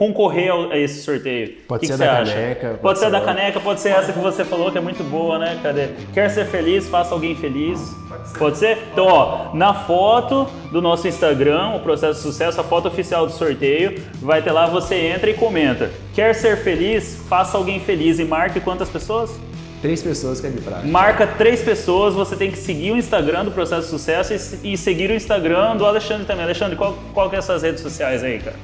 concorrer 0.00 0.50
a 0.72 0.78
esse 0.78 1.02
sorteio? 1.02 1.58
Pode 1.68 1.80
que 1.82 1.86
ser 1.88 1.92
que 1.92 1.98
da 1.98 2.06
caneca, 2.06 2.68
Pode, 2.68 2.80
pode 2.80 2.98
ser 2.98 3.04
ser 3.04 3.10
da 3.10 3.20
caneca, 3.20 3.60
pode 3.60 3.80
ser 3.82 3.88
essa 3.90 4.14
que 4.14 4.18
você 4.18 4.46
falou, 4.46 4.72
que 4.72 4.78
é 4.78 4.80
muito 4.80 5.04
boa, 5.04 5.38
né? 5.38 5.60
Cadê? 5.62 5.88
Quer 6.14 6.30
ser 6.30 6.46
feliz, 6.46 6.88
faça 6.88 7.12
alguém 7.12 7.36
feliz. 7.36 7.94
Pode 8.38 8.56
ser? 8.56 8.78
Então, 8.94 9.06
ó, 9.06 9.54
na 9.54 9.74
foto 9.74 10.46
do 10.72 10.80
nosso 10.80 11.06
Instagram, 11.06 11.74
o 11.74 11.80
processo 11.80 12.14
de 12.14 12.20
sucesso, 12.20 12.58
a 12.58 12.64
foto 12.64 12.88
oficial 12.88 13.26
do 13.26 13.32
sorteio, 13.32 14.02
vai 14.22 14.40
ter 14.40 14.52
lá, 14.52 14.64
você 14.64 14.94
entra 14.94 15.28
e 15.28 15.34
comenta. 15.34 15.90
Quer 16.14 16.34
ser 16.34 16.56
feliz? 16.56 17.22
Faça 17.28 17.58
alguém 17.58 17.78
feliz 17.78 18.18
e 18.18 18.24
marque 18.24 18.58
quantas 18.58 18.88
pessoas? 18.88 19.38
Três 19.82 20.02
pessoas 20.02 20.40
que 20.40 20.46
é 20.46 20.50
de 20.50 20.62
praxe. 20.62 20.86
Marca 20.86 21.26
três 21.26 21.62
pessoas, 21.62 22.14
você 22.14 22.36
tem 22.36 22.50
que 22.50 22.56
seguir 22.56 22.92
o 22.92 22.96
Instagram 22.96 23.44
do 23.44 23.50
Processo 23.50 23.82
de 23.82 23.88
Sucesso 23.88 24.32
e, 24.64 24.72
e 24.72 24.78
seguir 24.78 25.10
o 25.10 25.14
Instagram 25.14 25.76
do 25.76 25.84
Alexandre 25.84 26.24
também. 26.24 26.44
Alexandre, 26.44 26.74
qual, 26.74 26.96
qual 27.12 27.28
que 27.28 27.36
é 27.36 27.38
as 27.38 27.44
suas 27.44 27.62
redes 27.62 27.82
sociais 27.82 28.24
aí, 28.24 28.38
cara? 28.38 28.56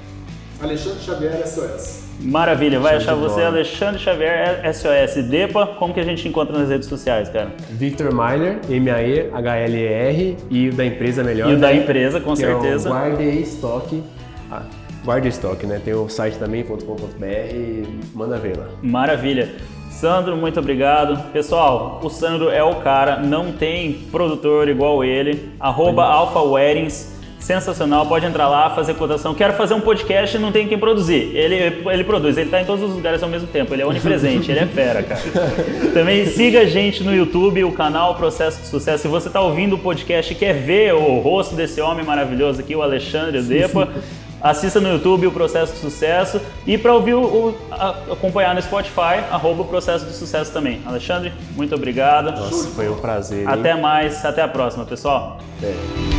Alexandre 0.60 0.98
Xavier 1.00 1.46
SOS. 1.46 2.06
Maravilha, 2.20 2.80
vai 2.80 2.96
achar 2.96 3.14
você, 3.14 3.36
bola. 3.36 3.48
Alexandre 3.48 4.00
Xavier, 4.00 4.62
SOS 4.74 5.22
Depa. 5.28 5.66
Como 5.78 5.92
que 5.92 6.00
a 6.00 6.04
gente 6.04 6.26
encontra 6.26 6.58
nas 6.58 6.70
redes 6.70 6.88
sociais, 6.88 7.28
cara? 7.28 7.50
Victor 7.70 8.12
Myler, 8.12 8.58
M-A-E-H-L-E-R, 8.68 10.36
e 10.50 10.68
o 10.68 10.72
da 10.72 10.84
empresa 10.86 11.22
melhor. 11.22 11.50
E 11.50 11.54
o 11.54 11.58
da 11.58 11.68
né? 11.68 11.76
empresa, 11.76 12.20
com 12.20 12.34
que 12.34 12.42
é 12.42 12.46
certeza. 12.46 12.88
Guarda 12.88 13.22
Stock. 13.22 14.02
Ah, 14.50 14.62
Guarda 15.04 15.28
Stock, 15.28 15.66
né? 15.66 15.80
Tem 15.84 15.94
o 15.94 16.08
site 16.08 16.38
também, 16.38 16.64
.com.br, 16.64 17.88
manda 18.14 18.38
ver 18.38 18.56
lá. 18.56 18.66
Maravilha. 18.82 19.50
Sandro, 19.90 20.36
muito 20.36 20.58
obrigado. 20.60 21.32
Pessoal, 21.32 22.00
o 22.02 22.10
Sandro 22.10 22.50
é 22.50 22.62
o 22.62 22.76
cara, 22.76 23.18
não 23.18 23.52
tem 23.52 23.94
produtor 24.10 24.68
igual 24.68 25.04
ele. 25.04 25.50
Arroba 25.60 26.04
Alpha 26.04 26.40
Weddings. 26.40 27.15
Sensacional, 27.46 28.04
pode 28.06 28.26
entrar 28.26 28.48
lá, 28.48 28.70
fazer 28.70 28.94
cotação. 28.94 29.32
Quero 29.32 29.52
fazer 29.52 29.72
um 29.74 29.80
podcast 29.80 30.36
e 30.36 30.40
não 30.40 30.50
tem 30.50 30.66
quem 30.66 30.76
produzir. 30.76 31.30
Ele, 31.32 31.54
ele 31.90 32.02
produz, 32.02 32.36
ele 32.36 32.50
tá 32.50 32.60
em 32.60 32.64
todos 32.64 32.82
os 32.82 32.92
lugares 32.96 33.22
ao 33.22 33.28
mesmo 33.28 33.46
tempo. 33.46 33.72
Ele 33.72 33.82
é 33.82 33.86
onipresente, 33.86 34.50
ele 34.50 34.58
é 34.58 34.66
fera, 34.66 35.00
cara. 35.02 35.20
Também 35.94 36.26
siga 36.26 36.62
a 36.62 36.64
gente 36.66 37.04
no 37.04 37.14
YouTube, 37.14 37.62
o 37.62 37.70
canal 37.70 38.16
Processo 38.16 38.60
de 38.62 38.66
Sucesso. 38.66 39.02
Se 39.02 39.08
você 39.08 39.30
tá 39.30 39.40
ouvindo 39.40 39.76
o 39.76 39.78
podcast 39.78 40.32
e 40.32 40.34
quer 40.36 40.54
ver 40.54 40.92
o 40.92 41.20
rosto 41.20 41.54
desse 41.54 41.80
homem 41.80 42.04
maravilhoso 42.04 42.60
aqui, 42.60 42.74
o 42.74 42.82
Alexandre 42.82 43.40
Depa, 43.42 43.88
Assista 44.42 44.80
no 44.80 44.92
YouTube 44.92 45.26
o 45.28 45.32
Processo 45.32 45.72
de 45.72 45.78
Sucesso 45.78 46.40
e 46.66 46.76
para 46.76 46.92
ouvir 46.94 47.14
o, 47.14 47.22
o- 47.22 47.54
a- 47.70 47.94
acompanhar 48.12 48.54
no 48.54 48.60
Spotify, 48.62 49.22
arroba 49.30 49.62
o 49.62 49.64
Processo 49.64 50.04
de 50.04 50.12
Sucesso 50.12 50.52
também. 50.52 50.80
Alexandre, 50.84 51.32
muito 51.56 51.74
obrigado. 51.74 52.30
Nossa, 52.32 52.68
foi 52.70 52.88
um 52.88 52.96
prazer. 52.96 53.40
hein? 53.40 53.46
Até 53.48 53.74
mais, 53.74 54.24
até 54.24 54.42
a 54.42 54.48
próxima, 54.48 54.84
pessoal. 54.84 55.38
Até. 55.58 56.15